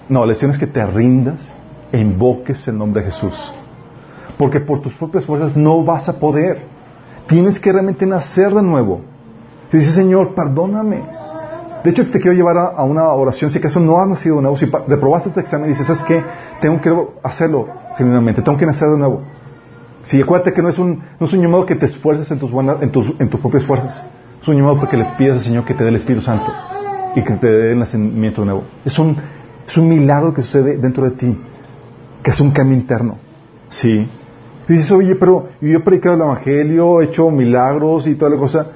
No, 0.10 0.26
la 0.26 0.30
decisión 0.34 0.52
es 0.52 0.58
que 0.58 0.68
te 0.68 0.86
rindas 0.86 1.50
e 1.92 2.00
invoques 2.00 2.68
el 2.68 2.78
nombre 2.78 3.04
de 3.04 3.12
Jesús. 3.12 3.54
Porque 4.38 4.60
por 4.60 4.82
tus 4.82 4.94
propias 4.94 5.26
fuerzas 5.26 5.56
no 5.56 5.84
vas 5.84 6.10
a 6.10 6.20
poder. 6.20 6.64
Tienes 7.28 7.60
que 7.60 7.72
realmente 7.72 8.06
nacer 8.06 8.54
de 8.54 8.62
nuevo. 8.62 9.02
Te 9.70 9.78
dice, 9.78 9.92
Señor, 9.92 10.34
perdóname. 10.34 11.19
De 11.84 11.92
hecho, 11.92 12.04
te 12.10 12.20
quiero 12.20 12.36
llevar 12.36 12.58
a, 12.58 12.84
una 12.84 13.08
oración. 13.10 13.50
Si 13.50 13.58
acaso 13.58 13.80
no 13.80 14.00
has 14.00 14.08
nacido 14.08 14.36
de 14.38 14.42
nuevo, 14.42 14.58
si 14.58 14.66
reprobaste 14.66 15.30
este 15.30 15.42
examen 15.42 15.68
y 15.68 15.70
dices, 15.70 15.88
¿sabes 15.88 16.04
qué? 16.04 16.24
Tengo 16.60 16.82
que 16.82 16.92
hacerlo 17.24 17.68
genuinamente, 17.98 18.42
tengo 18.42 18.58
que 18.58 18.66
nacer 18.66 18.90
de 18.90 18.98
nuevo. 18.98 19.22
Si 20.04 20.22
acuérdate 20.22 20.54
que 20.54 20.62
no 20.62 20.70
es 20.70 20.80
un, 20.80 21.04
no 21.20 21.26
es 21.26 21.34
un 21.34 21.42
llamado 21.42 21.66
que 21.66 21.76
te 21.76 21.86
esfuerces 21.86 22.30
en 22.32 22.40
tus, 22.40 22.52
buenas, 22.52 22.82
en, 22.82 22.92
tus, 22.92 23.14
en 23.20 23.30
tus 23.30 23.40
propias 23.40 23.66
fuerzas. 23.66 24.04
Es 24.42 24.48
un 24.48 24.56
llamado 24.56 24.78
porque 24.80 24.98
le 24.98 25.06
pidas 25.18 25.38
al 25.38 25.44
Señor 25.44 25.66
que 25.66 25.74
te 25.74 25.84
dé 25.84 25.90
el 25.90 25.96
Espíritu 25.96 26.24
Santo 26.24 26.52
y 27.16 27.24
que 27.24 27.34
te 27.34 27.48
dé 27.48 27.72
el 27.72 27.80
nacimiento 27.80 28.42
de 28.42 28.46
nuevo. 28.46 28.64
Es 28.86 28.98
un, 29.00 29.18
es 29.68 29.78
un 29.78 29.90
milagro 29.90 30.34
que 30.34 30.42
sucede 30.42 30.78
dentro 30.78 31.06
de 31.06 31.12
ti, 31.12 31.38
que 32.24 32.32
es 32.32 32.40
un 32.40 32.52
cambio 32.52 32.78
interno. 32.78 33.18
Sí. 33.70 34.08
Dices, 34.68 34.92
oye, 34.92 35.16
pero 35.16 35.50
yo 35.62 35.78
he 35.78 35.80
predicado 35.82 36.16
el 36.16 36.22
Evangelio, 36.22 37.02
he 37.02 37.06
hecho 37.06 37.30
milagros 37.30 38.08
y 38.08 38.16
toda 38.16 38.32
la 38.32 38.38
cosa. 38.38 38.68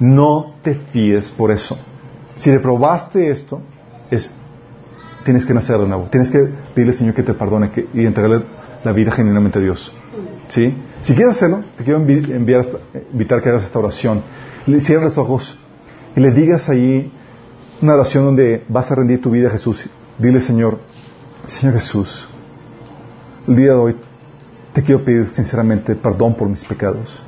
No 0.00 0.54
te 0.62 0.74
fíes 0.74 1.30
por 1.32 1.50
eso. 1.50 1.76
Si 2.38 2.50
reprobaste 2.50 3.28
esto, 3.28 3.60
es, 4.10 4.32
tienes 5.24 5.44
que 5.44 5.52
nacer 5.52 5.78
de 5.78 5.86
nuevo. 5.86 6.08
Tienes 6.10 6.30
que 6.30 6.38
pedirle 6.74 6.92
al 6.92 6.98
Señor 6.98 7.14
que 7.14 7.24
te 7.24 7.34
perdone 7.34 7.70
y 7.92 8.06
entregarle 8.06 8.44
la 8.84 8.92
vida 8.92 9.10
genuinamente 9.10 9.58
a 9.58 9.62
Dios. 9.62 9.92
¿Sí? 10.48 10.74
Si 11.02 11.14
quieres 11.14 11.36
hacerlo, 11.36 11.64
te 11.76 11.84
quiero 11.84 12.00
enviar, 12.00 12.64
invitar 13.12 13.42
que 13.42 13.48
hagas 13.48 13.64
esta 13.64 13.78
oración. 13.78 14.22
Le 14.66 14.78
los 14.78 15.18
ojos 15.18 15.58
y 16.14 16.20
le 16.20 16.30
digas 16.30 16.68
ahí 16.68 17.12
una 17.82 17.94
oración 17.94 18.24
donde 18.24 18.64
vas 18.68 18.90
a 18.90 18.94
rendir 18.94 19.20
tu 19.20 19.30
vida 19.30 19.48
a 19.48 19.50
Jesús. 19.50 19.90
Dile, 20.18 20.40
Señor, 20.40 20.78
Señor 21.46 21.74
Jesús, 21.74 22.28
el 23.46 23.56
día 23.56 23.72
de 23.72 23.78
hoy 23.78 23.96
te 24.72 24.82
quiero 24.82 25.04
pedir 25.04 25.26
sinceramente 25.26 25.96
perdón 25.96 26.34
por 26.34 26.48
mis 26.48 26.64
pecados. 26.64 27.22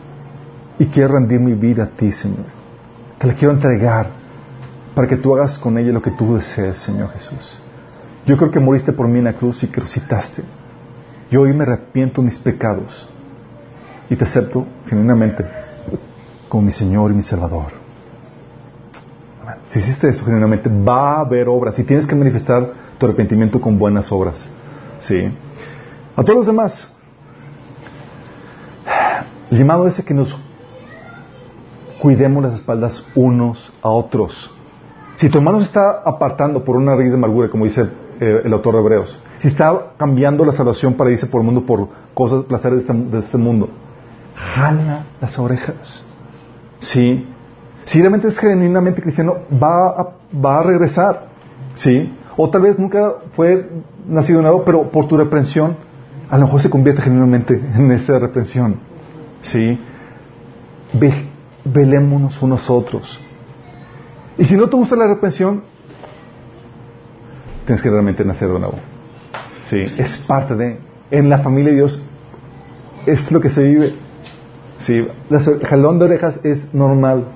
Y 0.78 0.86
quiero 0.86 1.14
rendir 1.14 1.40
mi 1.40 1.54
vida 1.54 1.84
a 1.84 1.88
ti, 1.88 2.12
Señor. 2.12 2.46
Te 3.18 3.26
la 3.26 3.34
quiero 3.34 3.52
entregar 3.52 4.19
para 5.00 5.08
que 5.08 5.16
tú 5.16 5.34
hagas 5.34 5.58
con 5.58 5.78
ella 5.78 5.92
lo 5.92 6.02
que 6.02 6.10
tú 6.10 6.34
desees, 6.34 6.78
Señor 6.78 7.08
Jesús. 7.12 7.58
Yo 8.26 8.36
creo 8.36 8.50
que 8.50 8.60
moriste 8.60 8.92
por 8.92 9.08
mí 9.08 9.16
en 9.18 9.24
la 9.24 9.32
cruz 9.32 9.62
y 9.62 9.66
que 9.66 9.80
resucitaste. 9.80 10.42
Yo 11.30 11.40
hoy 11.40 11.54
me 11.54 11.62
arrepiento 11.62 12.20
de 12.20 12.26
mis 12.26 12.38
pecados 12.38 13.08
y 14.10 14.16
te 14.16 14.24
acepto 14.24 14.66
genuinamente 14.86 15.46
como 16.50 16.64
mi 16.64 16.70
Señor 16.70 17.12
y 17.12 17.14
mi 17.14 17.22
Salvador. 17.22 17.68
Si 19.68 19.78
hiciste 19.78 20.10
eso 20.10 20.22
genuinamente, 20.22 20.68
va 20.68 21.14
a 21.14 21.20
haber 21.20 21.48
obras 21.48 21.78
y 21.78 21.84
tienes 21.84 22.06
que 22.06 22.14
manifestar 22.14 22.70
tu 22.98 23.06
arrepentimiento 23.06 23.58
con 23.58 23.78
buenas 23.78 24.12
obras. 24.12 24.50
¿Sí? 24.98 25.34
A 26.14 26.22
todos 26.22 26.40
los 26.40 26.46
demás, 26.46 26.94
el 29.50 29.58
llamado 29.58 29.86
es 29.86 29.98
que 30.04 30.12
nos 30.12 30.36
cuidemos 32.02 32.42
las 32.42 32.52
espaldas 32.52 33.02
unos 33.14 33.72
a 33.80 33.88
otros. 33.88 34.59
Si 35.20 35.28
tu 35.28 35.36
hermano 35.36 35.60
se 35.60 35.66
está 35.66 36.00
apartando 36.02 36.64
por 36.64 36.76
una 36.76 36.96
raíz 36.96 37.10
de 37.10 37.18
amargura, 37.18 37.50
como 37.50 37.66
dice 37.66 37.82
eh, 38.20 38.40
el 38.42 38.52
autor 38.54 38.76
de 38.76 38.80
Hebreos, 38.80 39.22
si 39.36 39.48
está 39.48 39.92
cambiando 39.98 40.46
la 40.46 40.52
salvación 40.52 40.94
para 40.94 41.10
irse 41.10 41.26
por 41.26 41.42
el 41.42 41.44
mundo 41.44 41.66
por 41.66 41.88
cosas, 42.14 42.44
placeres 42.44 42.86
de 42.86 42.92
este, 42.94 43.18
este 43.18 43.36
mundo, 43.36 43.68
jala 44.34 45.04
las 45.20 45.38
orejas. 45.38 46.06
¿Sí? 46.78 47.28
Si 47.84 48.00
realmente 48.00 48.28
es 48.28 48.38
genuinamente 48.38 49.02
cristiano, 49.02 49.40
va 49.62 49.88
a, 49.90 50.08
va 50.34 50.60
a 50.60 50.62
regresar. 50.62 51.26
¿Sí? 51.74 52.16
O 52.38 52.48
tal 52.48 52.62
vez 52.62 52.78
nunca 52.78 53.16
fue 53.36 53.68
nacido 54.06 54.40
nuevo, 54.40 54.64
pero 54.64 54.90
por 54.90 55.06
tu 55.06 55.18
reprensión, 55.18 55.76
a 56.30 56.38
lo 56.38 56.46
mejor 56.46 56.62
se 56.62 56.70
convierte 56.70 57.02
genuinamente 57.02 57.52
en 57.74 57.92
esa 57.92 58.18
reprensión. 58.18 58.76
¿Sí? 59.42 59.78
Ve, 60.94 61.26
velémonos 61.66 62.40
unos 62.40 62.70
otros. 62.70 63.20
Y 64.40 64.46
si 64.46 64.56
no 64.56 64.70
te 64.70 64.76
gusta 64.76 64.96
la 64.96 65.06
reprensión, 65.06 65.62
tienes 67.66 67.82
que 67.82 67.90
realmente 67.90 68.24
nacer 68.24 68.48
de 68.48 68.58
nuevo. 68.58 68.78
Sí, 69.68 69.76
es 69.98 70.16
parte 70.16 70.56
de. 70.56 70.80
En 71.10 71.28
la 71.28 71.40
familia 71.40 71.72
de 71.72 71.76
Dios 71.76 72.02
es 73.04 73.30
lo 73.30 73.42
que 73.42 73.50
se 73.50 73.62
vive. 73.62 73.92
Sí, 74.78 75.06
el 75.28 75.66
jalón 75.66 75.98
de 75.98 76.06
orejas 76.06 76.40
es 76.42 76.72
normal. 76.72 77.26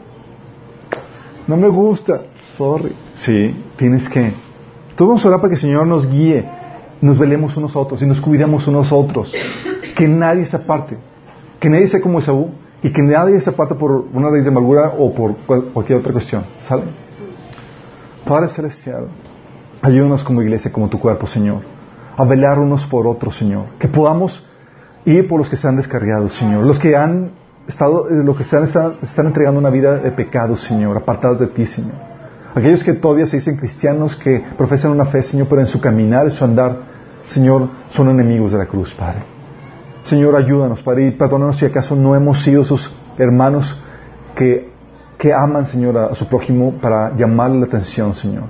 No 1.47 1.59
me 1.59 1.69
gusta, 1.69 2.23
sorry. 2.57 2.95
Sí, 3.17 3.55
tienes 3.77 4.09
que. 4.09 4.33
Tú 4.97 5.07
vamos 5.07 5.23
a 5.27 5.29
orar 5.29 5.41
para 5.43 5.51
que 5.51 5.57
el 5.57 5.61
Señor 5.61 5.87
nos 5.87 6.11
guíe, 6.11 6.49
nos 7.03 7.19
velemos 7.19 7.55
unos 7.59 7.77
a 7.77 7.81
otros 7.81 8.01
y 8.01 8.07
nos 8.07 8.23
cuidemos 8.23 8.67
unos 8.67 8.91
a 8.91 8.95
otros. 8.95 9.31
Que 9.95 10.09
nadie 10.09 10.47
se 10.47 10.57
aparte, 10.57 10.97
que 11.61 11.69
nadie 11.69 11.87
sea 11.87 12.01
como 12.01 12.21
Esaú 12.21 12.51
y 12.85 12.93
que 12.93 13.03
nadie 13.03 13.41
se 13.41 13.49
aparte 13.49 13.75
por 13.75 13.91
una 14.13 14.29
raíz 14.29 14.45
de 14.45 14.51
amargura 14.51 14.93
o 14.99 15.13
por 15.15 15.37
cualquier 15.73 16.01
otra 16.01 16.13
cuestión. 16.13 16.45
¿Sale? 16.69 16.85
Padre 18.27 18.49
Celestial, 18.49 19.09
ayúdanos 19.81 20.23
como 20.23 20.43
iglesia, 20.43 20.71
como 20.71 20.91
tu 20.91 21.01
cuerpo, 21.01 21.27
Señor, 21.27 21.63
a 22.15 22.25
velar 22.25 22.59
unos 22.59 22.85
por 22.85 23.07
otros, 23.07 23.39
Señor. 23.39 23.69
Que 23.79 23.89
podamos 23.89 24.47
ir 25.07 25.27
por 25.27 25.39
los 25.39 25.49
que 25.49 25.57
se 25.57 25.67
han 25.67 25.77
descarriado, 25.77 26.29
Señor. 26.29 26.67
Los 26.67 26.79
que 26.79 26.95
han 26.95 27.31
estado, 27.67 28.11
eh, 28.11 28.23
los 28.23 28.37
que 28.37 28.43
están, 28.43 28.65
están, 28.65 29.27
entregando 29.27 29.59
una 29.59 29.71
vida 29.71 29.97
de 29.97 30.13
pecado, 30.13 30.55
Señor, 30.55 30.95
apartados 30.95 31.41
de 31.41 31.47
ti, 31.47 31.65
Señor. 31.65 31.95
Aquellos 32.55 32.85
que 32.85 32.93
todavía 32.93 33.27
se 33.27 33.39
dicen 33.39 33.57
cristianos, 33.57 34.15
que 34.15 34.45
profesan 34.59 34.91
una 34.91 35.07
fe, 35.07 35.23
Señor, 35.23 35.47
pero 35.49 35.63
en 35.63 35.69
su 35.69 35.81
caminar, 35.81 36.27
en 36.27 36.33
su 36.33 36.45
andar, 36.45 36.81
Señor, 37.29 37.71
son 37.89 38.11
enemigos 38.11 38.53
de 38.53 38.59
la 38.59 38.67
cruz, 38.67 38.93
Padre. 38.93 39.34
Señor, 40.05 40.37
ayúdanos, 40.37 40.83
Padre, 40.83 41.09
y 41.09 41.11
perdónanos 41.11 41.59
si 41.59 41.67
acaso 41.67 41.97
no 41.97 42.15
hemos 42.15 42.43
sido 42.43 42.63
esos 42.63 42.91
hermanos 43.19 43.77
que 44.35 44.73
que 45.19 45.33
aman, 45.33 45.67
Señor, 45.67 45.97
a, 45.97 46.15
su 46.15 46.27
prójimo 46.27 46.73
para 46.83 47.17
llamarle 47.17 47.61
la 47.61 47.67
atención, 47.67 48.13
Señor. 48.13 48.45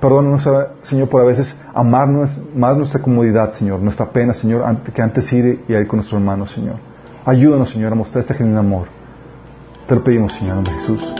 Perdónanos, 0.00 0.48
Señor, 0.80 1.08
por 1.08 1.20
a 1.20 1.26
veces 1.26 1.60
amar 1.74 2.08
más 2.08 2.76
nuestra 2.76 3.02
comodidad, 3.02 3.52
Señor, 3.52 3.80
nuestra 3.80 4.10
pena, 4.10 4.32
Señor, 4.32 4.64
que 4.94 5.02
antes 5.02 5.30
ir 5.32 5.64
y 5.68 5.74
ir 5.74 5.86
con 5.86 5.98
nuestro 5.98 6.16
hermano, 6.16 6.46
Señor. 6.46 6.76
Ayúdanos, 7.26 7.68
Señor, 7.68 7.92
a 7.92 7.96
mostrar 7.96 8.22
este 8.22 8.32
genuino 8.32 8.60
amor. 8.60 8.88
Te 9.86 9.94
lo 9.94 10.02
pedimos, 10.02 10.32
Señor, 10.32 10.58
en 10.58 10.66
Jesús. 10.66 11.14